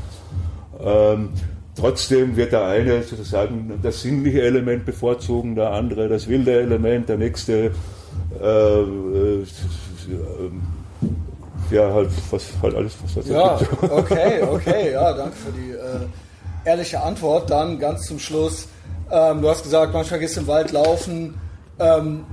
Ähm, 0.84 1.30
trotzdem 1.76 2.36
wird 2.36 2.54
der 2.54 2.66
eine 2.66 3.04
sozusagen 3.04 3.80
das 3.84 4.02
sinnliche 4.02 4.42
Element 4.42 4.86
bevorzugen, 4.86 5.56
der 5.56 5.72
andere 5.72 6.08
das 6.08 6.28
wilde 6.28 6.60
Element, 6.62 7.10
der 7.10 7.18
nächste 7.18 7.72
äh, 8.42 8.80
äh, 8.82 9.46
ja, 11.70 11.94
halt, 11.94 12.10
was, 12.32 12.48
halt 12.62 12.76
alles, 12.76 12.94
was 13.04 13.14
das 13.16 13.28
Ja, 13.28 13.58
gibt. 13.58 13.84
okay, 13.84 14.42
okay, 14.44 14.92
ja, 14.94 15.14
danke 15.14 15.36
für 15.36 15.52
die 15.52 15.72
äh, 15.72 16.70
ehrliche 16.70 17.02
Antwort. 17.02 17.50
Dann 17.50 17.80
ganz 17.80 18.08
zum 18.08 18.20
Schluss, 18.20 18.68
ähm, 19.10 19.42
du 19.42 19.50
hast 19.50 19.64
gesagt, 19.64 19.94
manchmal 19.94 20.20
gehst 20.20 20.36
du 20.36 20.42
im 20.42 20.48
Wald 20.48 20.72
laufen. 20.72 21.36
Ähm, 21.82 22.26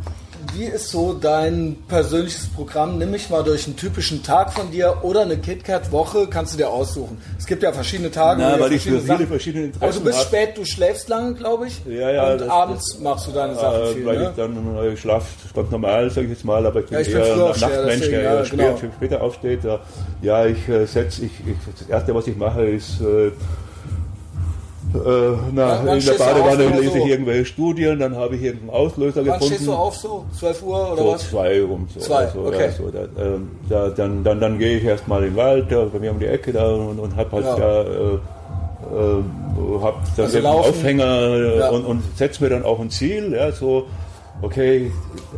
wie 0.55 0.65
ist 0.65 0.91
so 0.91 1.15
dein 1.15 1.77
persönliches 1.89 2.49
Programm? 2.49 2.99
Nimm 2.99 3.11
mich 3.11 3.29
mal 3.29 3.43
durch 3.43 3.67
einen 3.67 3.77
typischen 3.77 4.23
Tag 4.23 4.53
von 4.53 4.71
dir 4.71 4.99
oder 5.03 5.23
eine 5.23 5.37
KitKat-Woche 5.37 6.29
kannst 6.29 6.55
du 6.55 6.59
dir 6.59 6.71
aussuchen. 6.71 7.21
Es 7.39 7.47
gibt 7.47 7.63
ja 7.63 7.73
verschiedene 7.73 8.11
Tage. 8.11 8.41
Na, 8.43 8.59
weil 8.59 8.73
ich 8.73 8.83
für 8.83 9.01
viele 9.01 9.27
verschiedene 9.27 9.67
Interessen 9.67 9.85
Aber 9.85 9.93
du 9.99 10.05
bist 10.05 10.23
spät, 10.23 10.57
du 10.57 10.65
schläfst 10.65 11.09
lange, 11.09 11.35
glaube 11.35 11.67
ich. 11.67 11.83
Ja, 11.87 12.11
ja. 12.11 12.33
Und 12.33 12.41
das, 12.41 12.49
abends 12.49 12.93
das, 12.93 13.01
machst 13.01 13.27
du 13.27 13.33
deine 13.33 13.55
Sachen 13.55 13.83
äh, 13.83 13.87
viel, 13.95 14.07
Weil 14.07 14.19
ne? 14.19 14.31
ich 14.31 14.37
dann, 14.37 14.93
ich 14.93 15.01
schlafe 15.01 15.27
ganz 15.55 15.71
normal, 15.71 16.11
sage 16.11 16.27
ich 16.27 16.33
jetzt 16.33 16.45
mal, 16.45 16.65
aber 16.65 16.81
ich 16.81 16.87
bin 16.87 16.95
ja, 16.95 17.01
ich 17.01 17.09
eher 17.09 17.35
ein 17.35 17.61
Nachtmensch, 17.61 18.09
der 18.09 18.23
ja, 18.23 18.43
genau. 18.43 18.77
später, 18.77 18.93
später 18.97 19.23
aufsteht. 19.23 19.61
Ja, 20.23 20.47
ich 20.47 20.69
äh, 20.69 20.87
setze, 20.87 21.25
ich, 21.25 21.33
ich, 21.47 21.57
das 21.79 21.89
Erste, 21.89 22.15
was 22.15 22.27
ich 22.27 22.37
mache, 22.37 22.65
ist... 22.65 23.01
Äh, 23.01 23.33
äh, 24.95 25.37
na, 25.53 25.85
ja, 25.85 25.95
in 25.95 26.05
der 26.05 26.13
Badewanne 26.13 26.81
lese 26.81 26.91
so? 26.91 26.97
ich 26.97 27.07
irgendwelche 27.07 27.45
Studien, 27.45 27.99
dann 27.99 28.17
habe 28.17 28.37
ich 28.37 28.43
irgendeinen 28.43 28.71
Auslöser 28.71 29.17
wann 29.17 29.25
gefunden. 29.25 29.43
Wann 29.43 29.49
stehst 29.49 29.67
du 29.67 29.73
auf 29.73 29.97
so? 29.97 30.25
12 30.39 30.63
Uhr 30.63 30.93
oder 30.93 31.03
so 31.03 31.13
was? 31.13 31.31
zwei 31.31 31.63
rum. 31.63 31.89
So, 31.93 32.01
zwei, 32.01 32.17
also, 32.17 32.41
okay. 32.41 32.65
Ja, 32.67 32.71
so, 32.73 32.91
da, 32.91 33.23
ähm, 33.23 33.51
da, 33.69 33.89
dann, 33.91 34.25
dann, 34.25 34.41
dann 34.41 34.59
gehe 34.59 34.79
ich 34.79 34.85
erstmal 34.85 35.25
in 35.25 35.31
den 35.31 35.37
Wald, 35.37 35.67
da, 35.71 35.85
bei 35.85 35.99
mir 35.99 36.11
um 36.11 36.19
die 36.19 36.27
Ecke 36.27 36.53
da 36.53 36.73
und, 36.73 36.99
und 36.99 37.17
habe 37.17 37.33
halt 37.33 37.45
ja, 37.45 37.59
ja 37.59 37.83
äh, 37.83 38.15
äh, 38.89 39.81
hab 39.83 40.17
dann 40.17 40.25
also 40.25 40.39
einen 40.39 40.47
Aufhänger 40.47 41.37
ja. 41.57 41.69
und, 41.69 41.85
und 41.85 42.03
setze 42.17 42.43
mir 42.43 42.51
dann 42.51 42.65
auch 42.65 42.81
ein 42.81 42.91
Ziel, 42.91 43.33
ja, 43.35 43.53
so 43.53 43.87
okay, 44.41 44.93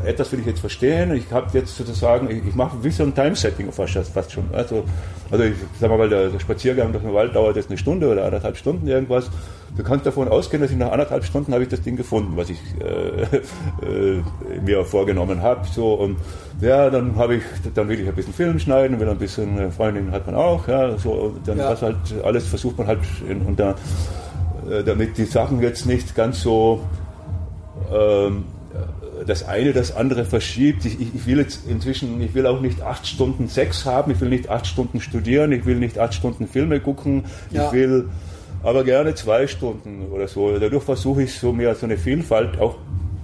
etwas 0.04 0.30
will 0.32 0.40
ich 0.40 0.46
jetzt 0.46 0.60
verstehen, 0.60 1.14
ich 1.14 1.30
habe 1.32 1.46
jetzt 1.56 1.76
sozusagen, 1.76 2.30
ich, 2.30 2.46
ich 2.48 2.54
mache 2.54 2.82
wie 2.82 2.90
so 2.90 3.02
ein 3.02 3.14
Time-Setting 3.14 3.72
fast, 3.72 3.94
fast 3.94 4.32
schon. 4.32 4.44
Also, 4.52 4.84
also 5.30 5.44
ich 5.44 5.54
sag 5.80 5.90
mal, 5.90 6.08
der, 6.08 6.28
der 6.28 6.38
Spaziergang 6.38 6.92
durch 6.92 7.04
den 7.04 7.14
Wald 7.14 7.34
dauert 7.34 7.56
jetzt 7.56 7.70
eine 7.70 7.78
Stunde 7.78 8.08
oder 8.08 8.24
anderthalb 8.24 8.56
Stunden 8.56 8.86
irgendwas. 8.86 9.30
Du 9.76 9.82
kannst 9.82 10.04
davon 10.04 10.28
ausgehen, 10.28 10.62
dass 10.62 10.70
ich 10.70 10.76
nach 10.76 10.90
anderthalb 10.90 11.24
Stunden 11.24 11.52
habe 11.54 11.62
ich 11.62 11.68
das 11.68 11.80
Ding 11.80 11.96
gefunden, 11.96 12.36
was 12.36 12.50
ich 12.50 12.58
äh, 12.80 13.22
äh, 13.86 14.22
mir 14.64 14.84
vorgenommen 14.84 15.40
habe. 15.40 15.66
So 15.68 15.94
und 15.94 16.16
ja, 16.60 16.90
dann 16.90 17.16
habe 17.16 17.36
ich, 17.36 17.42
dann 17.74 17.88
will 17.88 18.00
ich 18.00 18.08
ein 18.08 18.14
bisschen 18.14 18.34
Film 18.34 18.58
schneiden, 18.58 19.00
will 19.00 19.08
ein 19.08 19.18
bisschen 19.18 19.58
äh, 19.58 19.70
Freundin 19.70 20.10
hat 20.10 20.26
man 20.26 20.34
auch, 20.34 20.68
ja, 20.68 20.98
so 20.98 21.34
dann 21.46 21.58
ja. 21.58 21.70
das 21.70 21.82
halt 21.82 21.96
alles 22.22 22.46
versucht 22.46 22.76
man 22.76 22.86
halt 22.86 23.00
in, 23.28 23.42
und 23.42 23.58
da, 23.58 23.76
äh, 24.70 24.82
damit 24.84 25.16
die 25.16 25.24
Sachen 25.24 25.62
jetzt 25.62 25.86
nicht 25.86 26.14
ganz 26.14 26.42
so 26.42 26.80
ähm, 27.92 28.44
das 29.26 29.46
eine 29.46 29.72
das 29.72 29.94
andere 29.94 30.24
verschiebt. 30.24 30.84
Ich, 30.84 31.00
ich, 31.00 31.26
will 31.26 31.38
jetzt 31.38 31.68
inzwischen, 31.68 32.20
ich 32.20 32.34
will 32.34 32.46
auch 32.46 32.60
nicht 32.60 32.82
acht 32.82 33.06
Stunden 33.06 33.48
Sex 33.48 33.84
haben, 33.84 34.10
ich 34.12 34.20
will 34.20 34.28
nicht 34.28 34.48
acht 34.48 34.66
Stunden 34.66 35.00
studieren, 35.00 35.52
ich 35.52 35.66
will 35.66 35.76
nicht 35.76 35.98
acht 35.98 36.14
Stunden 36.14 36.46
Filme 36.46 36.80
gucken, 36.80 37.24
ja. 37.50 37.66
ich 37.66 37.72
will 37.72 38.08
aber 38.62 38.84
gerne 38.84 39.14
zwei 39.14 39.46
Stunden 39.46 40.06
oder 40.10 40.28
so. 40.28 40.58
Dadurch 40.58 40.84
versuche 40.84 41.22
ich 41.22 41.38
so 41.38 41.52
mehr 41.52 41.74
so 41.74 41.86
eine 41.86 41.96
Vielfalt 41.96 42.58
auch 42.60 42.76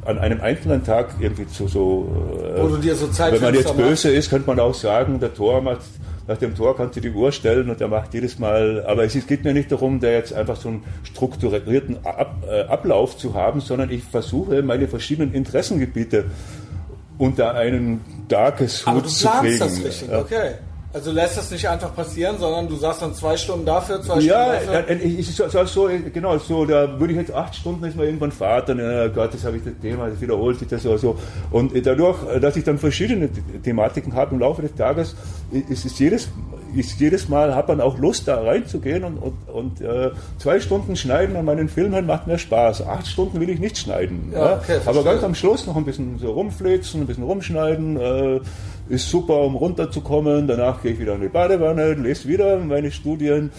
an 0.04 0.18
einem 0.18 0.40
einzelnen 0.40 0.84
Tag 0.84 1.14
irgendwie 1.20 1.46
zu 1.46 1.66
so. 1.68 2.08
Äh, 2.56 2.62
Wo 2.62 2.68
du 2.68 2.76
dir 2.78 2.94
so 2.94 3.08
Zeit 3.08 3.32
Wenn 3.32 3.42
man 3.42 3.54
jetzt 3.54 3.76
böse 3.76 4.10
ist, 4.10 4.30
könnte 4.30 4.46
man 4.46 4.60
auch 4.60 4.74
sagen, 4.74 5.18
der 5.20 5.34
Tor 5.34 5.60
macht 5.60 5.80
nach 6.28 6.38
dem 6.38 6.54
Tor 6.54 6.76
kannst 6.76 6.96
du 6.96 7.00
die 7.00 7.10
Uhr 7.10 7.32
stellen 7.32 7.70
und 7.70 7.80
der 7.80 7.88
macht 7.88 8.14
jedes 8.14 8.38
Mal, 8.38 8.84
aber 8.86 9.04
es 9.04 9.26
geht 9.26 9.44
mir 9.44 9.52
nicht 9.52 9.70
darum, 9.70 10.00
da 10.00 10.08
jetzt 10.08 10.32
einfach 10.32 10.56
so 10.56 10.68
einen 10.68 10.84
strukturierten 11.04 12.04
Ab, 12.04 12.44
äh, 12.48 12.62
Ablauf 12.62 13.16
zu 13.16 13.34
haben, 13.34 13.60
sondern 13.60 13.90
ich 13.90 14.02
versuche 14.02 14.62
meine 14.62 14.88
verschiedenen 14.88 15.32
Interessengebiete 15.32 16.24
unter 17.18 17.54
einen 17.54 18.00
Darkes-Hut 18.28 19.08
zu 19.08 19.28
kriegen. 19.28 19.58
Das 19.58 19.84
richtig, 19.84 20.12
okay. 20.12 20.54
Also 20.96 21.12
lässt 21.12 21.36
das 21.36 21.50
nicht 21.50 21.68
einfach 21.68 21.94
passieren, 21.94 22.38
sondern 22.38 22.68
du 22.68 22.76
sagst 22.76 23.02
dann 23.02 23.12
zwei 23.12 23.36
Stunden 23.36 23.66
dafür, 23.66 24.00
zwei 24.00 24.18
ja, 24.20 24.54
Stunden 24.54 24.72
dafür. 24.72 24.96
Ja, 24.96 25.18
ich, 25.18 25.36
so, 25.36 25.64
so, 25.66 25.90
genau, 26.10 26.38
so, 26.38 26.64
da 26.64 26.98
würde 26.98 27.12
ich 27.12 27.18
jetzt 27.18 27.34
acht 27.34 27.54
Stunden 27.54 27.84
ist 27.84 27.98
mal 27.98 28.06
irgendwann 28.06 28.32
Vater, 28.32 28.74
ja 28.74 29.06
Gott, 29.08 29.34
das 29.34 29.44
habe 29.44 29.58
ich 29.58 29.62
das 29.62 29.74
Thema, 29.82 30.08
das 30.08 30.22
wiederholt 30.22 30.58
sich 30.58 30.68
das 30.68 30.84
so, 30.84 30.96
so. 30.96 31.18
Und 31.50 31.74
dadurch, 31.84 32.16
dass 32.40 32.56
ich 32.56 32.64
dann 32.64 32.78
verschiedene 32.78 33.28
Thematiken 33.62 34.14
habe 34.14 34.36
im 34.36 34.40
Laufe 34.40 34.62
des 34.62 34.74
Tages, 34.74 35.14
ist 35.68 35.84
es 35.84 35.98
jedes, 35.98 36.30
ist 36.74 36.98
jedes 36.98 37.28
Mal, 37.28 37.54
hat 37.54 37.68
man 37.68 37.82
auch 37.82 37.98
Lust, 37.98 38.26
da 38.26 38.40
reinzugehen 38.40 39.04
und, 39.04 39.18
und, 39.18 39.34
und 39.52 39.80
äh, 39.82 40.12
zwei 40.38 40.60
Stunden 40.60 40.96
schneiden 40.96 41.36
an 41.36 41.44
meinen 41.44 41.68
Filmen 41.68 42.06
macht 42.06 42.26
mir 42.26 42.38
Spaß. 42.38 42.86
Acht 42.86 43.06
Stunden 43.06 43.38
will 43.38 43.50
ich 43.50 43.60
nicht 43.60 43.76
schneiden. 43.76 44.32
Ja, 44.32 44.56
okay, 44.56 44.78
Aber 44.86 45.04
ganz 45.04 45.22
am 45.22 45.34
Schluss 45.34 45.66
noch 45.66 45.76
ein 45.76 45.84
bisschen 45.84 46.18
so 46.18 46.32
rumflitzen, 46.32 47.02
ein 47.02 47.06
bisschen 47.06 47.24
rumschneiden, 47.24 47.96
äh, 47.98 48.40
ist 48.88 49.08
super, 49.08 49.40
um 49.40 49.56
runterzukommen. 49.56 50.46
Danach 50.46 50.82
gehe 50.82 50.92
ich 50.92 50.98
wieder 50.98 51.14
in 51.14 51.20
die 51.22 51.28
Badewanne, 51.28 51.94
lese 51.94 52.28
wieder 52.28 52.58
meine 52.58 52.90
Studien 52.90 53.50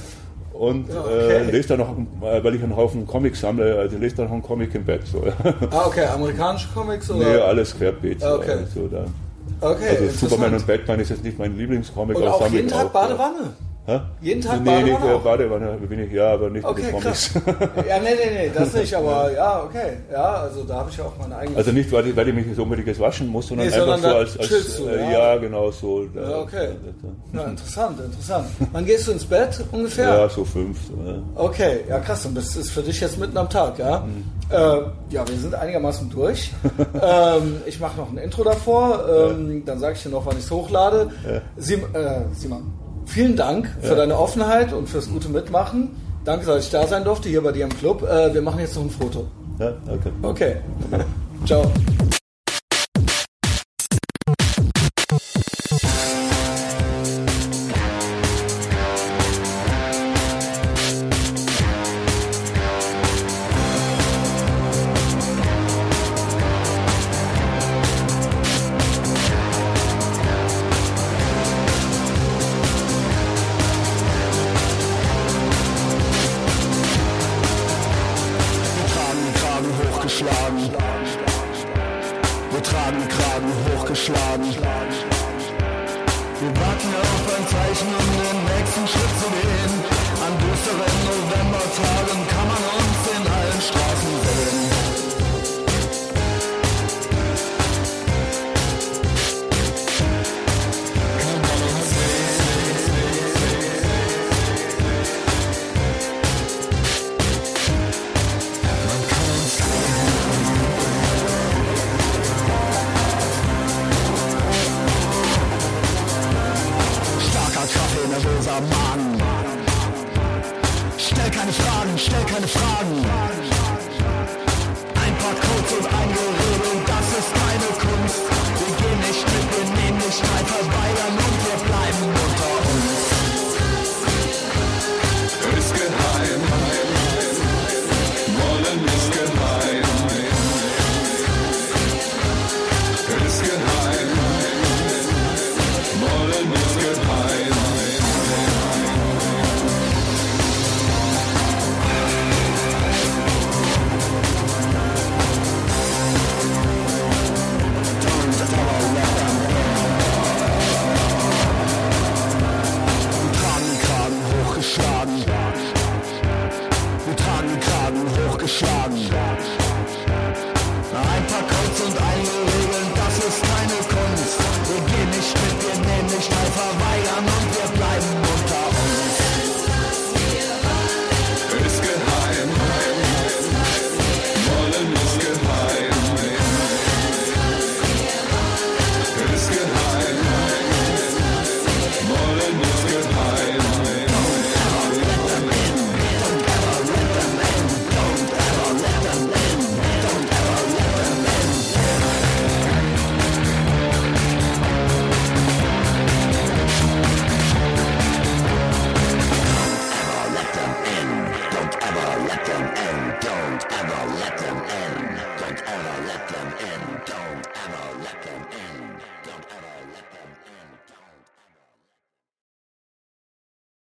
und 0.54 0.90
ja, 0.90 1.02
okay. 1.02 1.48
äh, 1.48 1.52
lese 1.52 1.70
dann 1.70 1.80
noch, 1.80 1.96
äh, 2.28 2.44
weil 2.44 2.56
ich 2.56 2.64
einen 2.64 2.76
Haufen 2.76 3.06
Comics 3.06 3.42
sammle, 3.42 3.78
also 3.78 3.98
lese 3.98 4.18
dann 4.18 4.26
noch 4.26 4.34
einen 4.34 4.44
Comic 4.44 4.74
im 4.76 4.86
Bett. 4.86 5.06
So. 5.06 5.24
ah, 5.72 5.86
okay, 5.86 6.06
amerikanische 6.06 6.68
Comics 6.74 7.10
oder? 7.12 7.26
Nee, 7.28 7.38
alles 7.38 7.78
querbeet. 7.78 8.24
Okay. 8.24 8.58
So, 8.74 8.88
da. 8.88 9.06
okay 9.62 9.90
also 9.90 10.28
Superman 10.28 10.56
und 10.56 10.66
Batman 10.66 11.00
ist 11.00 11.10
jetzt 11.10 11.24
nicht 11.24 11.38
mein 11.38 11.58
Lieblingscomic. 11.58 12.18
Und 12.18 12.28
auch 12.28 12.50
jeden 12.50 12.70
Tag 12.70 12.88
auch, 12.88 12.92
Badewanne? 12.92 13.54
Hä? 13.88 14.02
Jeden 14.20 14.42
Tag 14.42 14.60
nee, 14.60 14.82
Badewanne? 14.82 15.14
Nee, 15.14 15.24
Badewanne 15.24 15.78
bin 15.88 16.00
ich, 16.00 16.12
ja, 16.12 16.34
aber 16.34 16.50
nicht 16.50 16.66
okay, 16.66 16.82
mit 16.82 16.92
den 16.92 17.02
Comics. 17.02 17.32
ja, 17.88 18.00
nee, 18.00 18.16
nee, 18.20 18.38
nee, 18.38 18.52
das 18.54 18.74
nicht, 18.74 18.94
aber 18.94 19.32
ja, 19.36 19.64
okay. 19.64 19.94
Ja, 20.12 20.34
also 20.42 20.66
da 20.66 20.80
habe 20.80 20.90
ich 20.90 20.98
ja 20.98 21.06
auch 21.06 21.14
meine 21.18 21.38
eigene. 21.38 21.56
Also 21.56 21.72
nicht, 21.72 21.90
weil 21.94 22.08
ich, 22.08 22.16
weil 22.18 22.28
ich 22.28 22.36
mich 22.36 22.54
so 22.54 22.64
unbedingt 22.64 22.90
jetzt 22.90 23.00
waschen 23.00 23.28
muss, 23.28 23.48
sondern 23.48 23.68
nee, 23.68 23.74
einfach 23.74 23.94
sondern 23.94 24.12
so 24.12 24.18
als, 24.18 24.38
als 24.40 24.76
du, 24.76 24.88
äh, 24.90 25.14
ja. 25.14 25.38
genau 25.38 25.72
so. 25.72 26.04
Da, 26.04 26.22
ja, 26.22 26.38
okay. 26.40 26.68
Da, 26.68 27.08
da, 27.32 27.44
ja, 27.44 27.50
interessant, 27.50 27.98
interessant. 28.02 28.48
Wann 28.74 28.86
gehst 28.86 29.08
du 29.08 29.14
ins 29.14 29.24
Bett 29.24 29.64
ungefähr? 29.72 30.10
Ja, 30.10 30.28
so 30.28 30.44
fünf. 30.44 30.78
Ja. 31.06 31.24
Okay, 31.36 31.80
ja 31.88 32.00
krass, 32.00 32.26
und 32.26 32.36
das 32.36 32.58
ist 32.58 32.72
für 32.72 32.82
dich 32.82 33.00
jetzt 33.00 33.18
mitten 33.18 33.38
am 33.38 33.50
Tag, 33.50 33.80
ja? 33.80 34.02
Mhm. 34.02 34.26
Äh, 34.50 35.16
ja, 35.16 35.26
wir 35.26 35.38
sind 35.38 35.56
einigermaßen 35.56 36.10
durch. 36.10 36.52
ähm, 37.02 37.62
ich 37.66 37.80
mache 37.80 37.96
noch 37.96 38.12
ein 38.12 38.18
Intro 38.18 38.44
davor, 38.44 39.32
ähm, 39.32 39.64
dann 39.66 39.80
sage 39.80 39.96
ich 39.96 40.04
dir 40.04 40.10
noch, 40.10 40.26
wann 40.26 40.38
ich 40.38 40.44
es 40.44 40.52
hochlade. 40.52 41.10
Sim, 41.56 41.84
äh, 41.94 42.24
Simon, 42.34 42.74
vielen 43.08 43.36
Dank 43.36 43.70
für 43.82 43.96
deine 43.96 44.18
Offenheit 44.18 44.74
und 44.74 44.88
fürs 44.90 45.10
gute 45.10 45.30
Mitmachen. 45.30 45.96
Danke, 46.26 46.46
dass 46.46 46.66
ich 46.66 46.72
da 46.72 46.86
sein 46.86 47.04
durfte, 47.04 47.30
hier 47.30 47.42
bei 47.42 47.52
dir 47.52 47.64
im 47.64 47.78
Club. 47.78 48.04
Äh, 48.04 48.34
wir 48.34 48.42
machen 48.42 48.60
jetzt 48.60 48.76
noch 48.76 48.84
ein 48.84 48.90
Foto. 48.90 49.28
Ja, 49.60 49.74
okay. 49.88 50.12
Okay. 50.22 50.56
Ciao. 51.46 51.72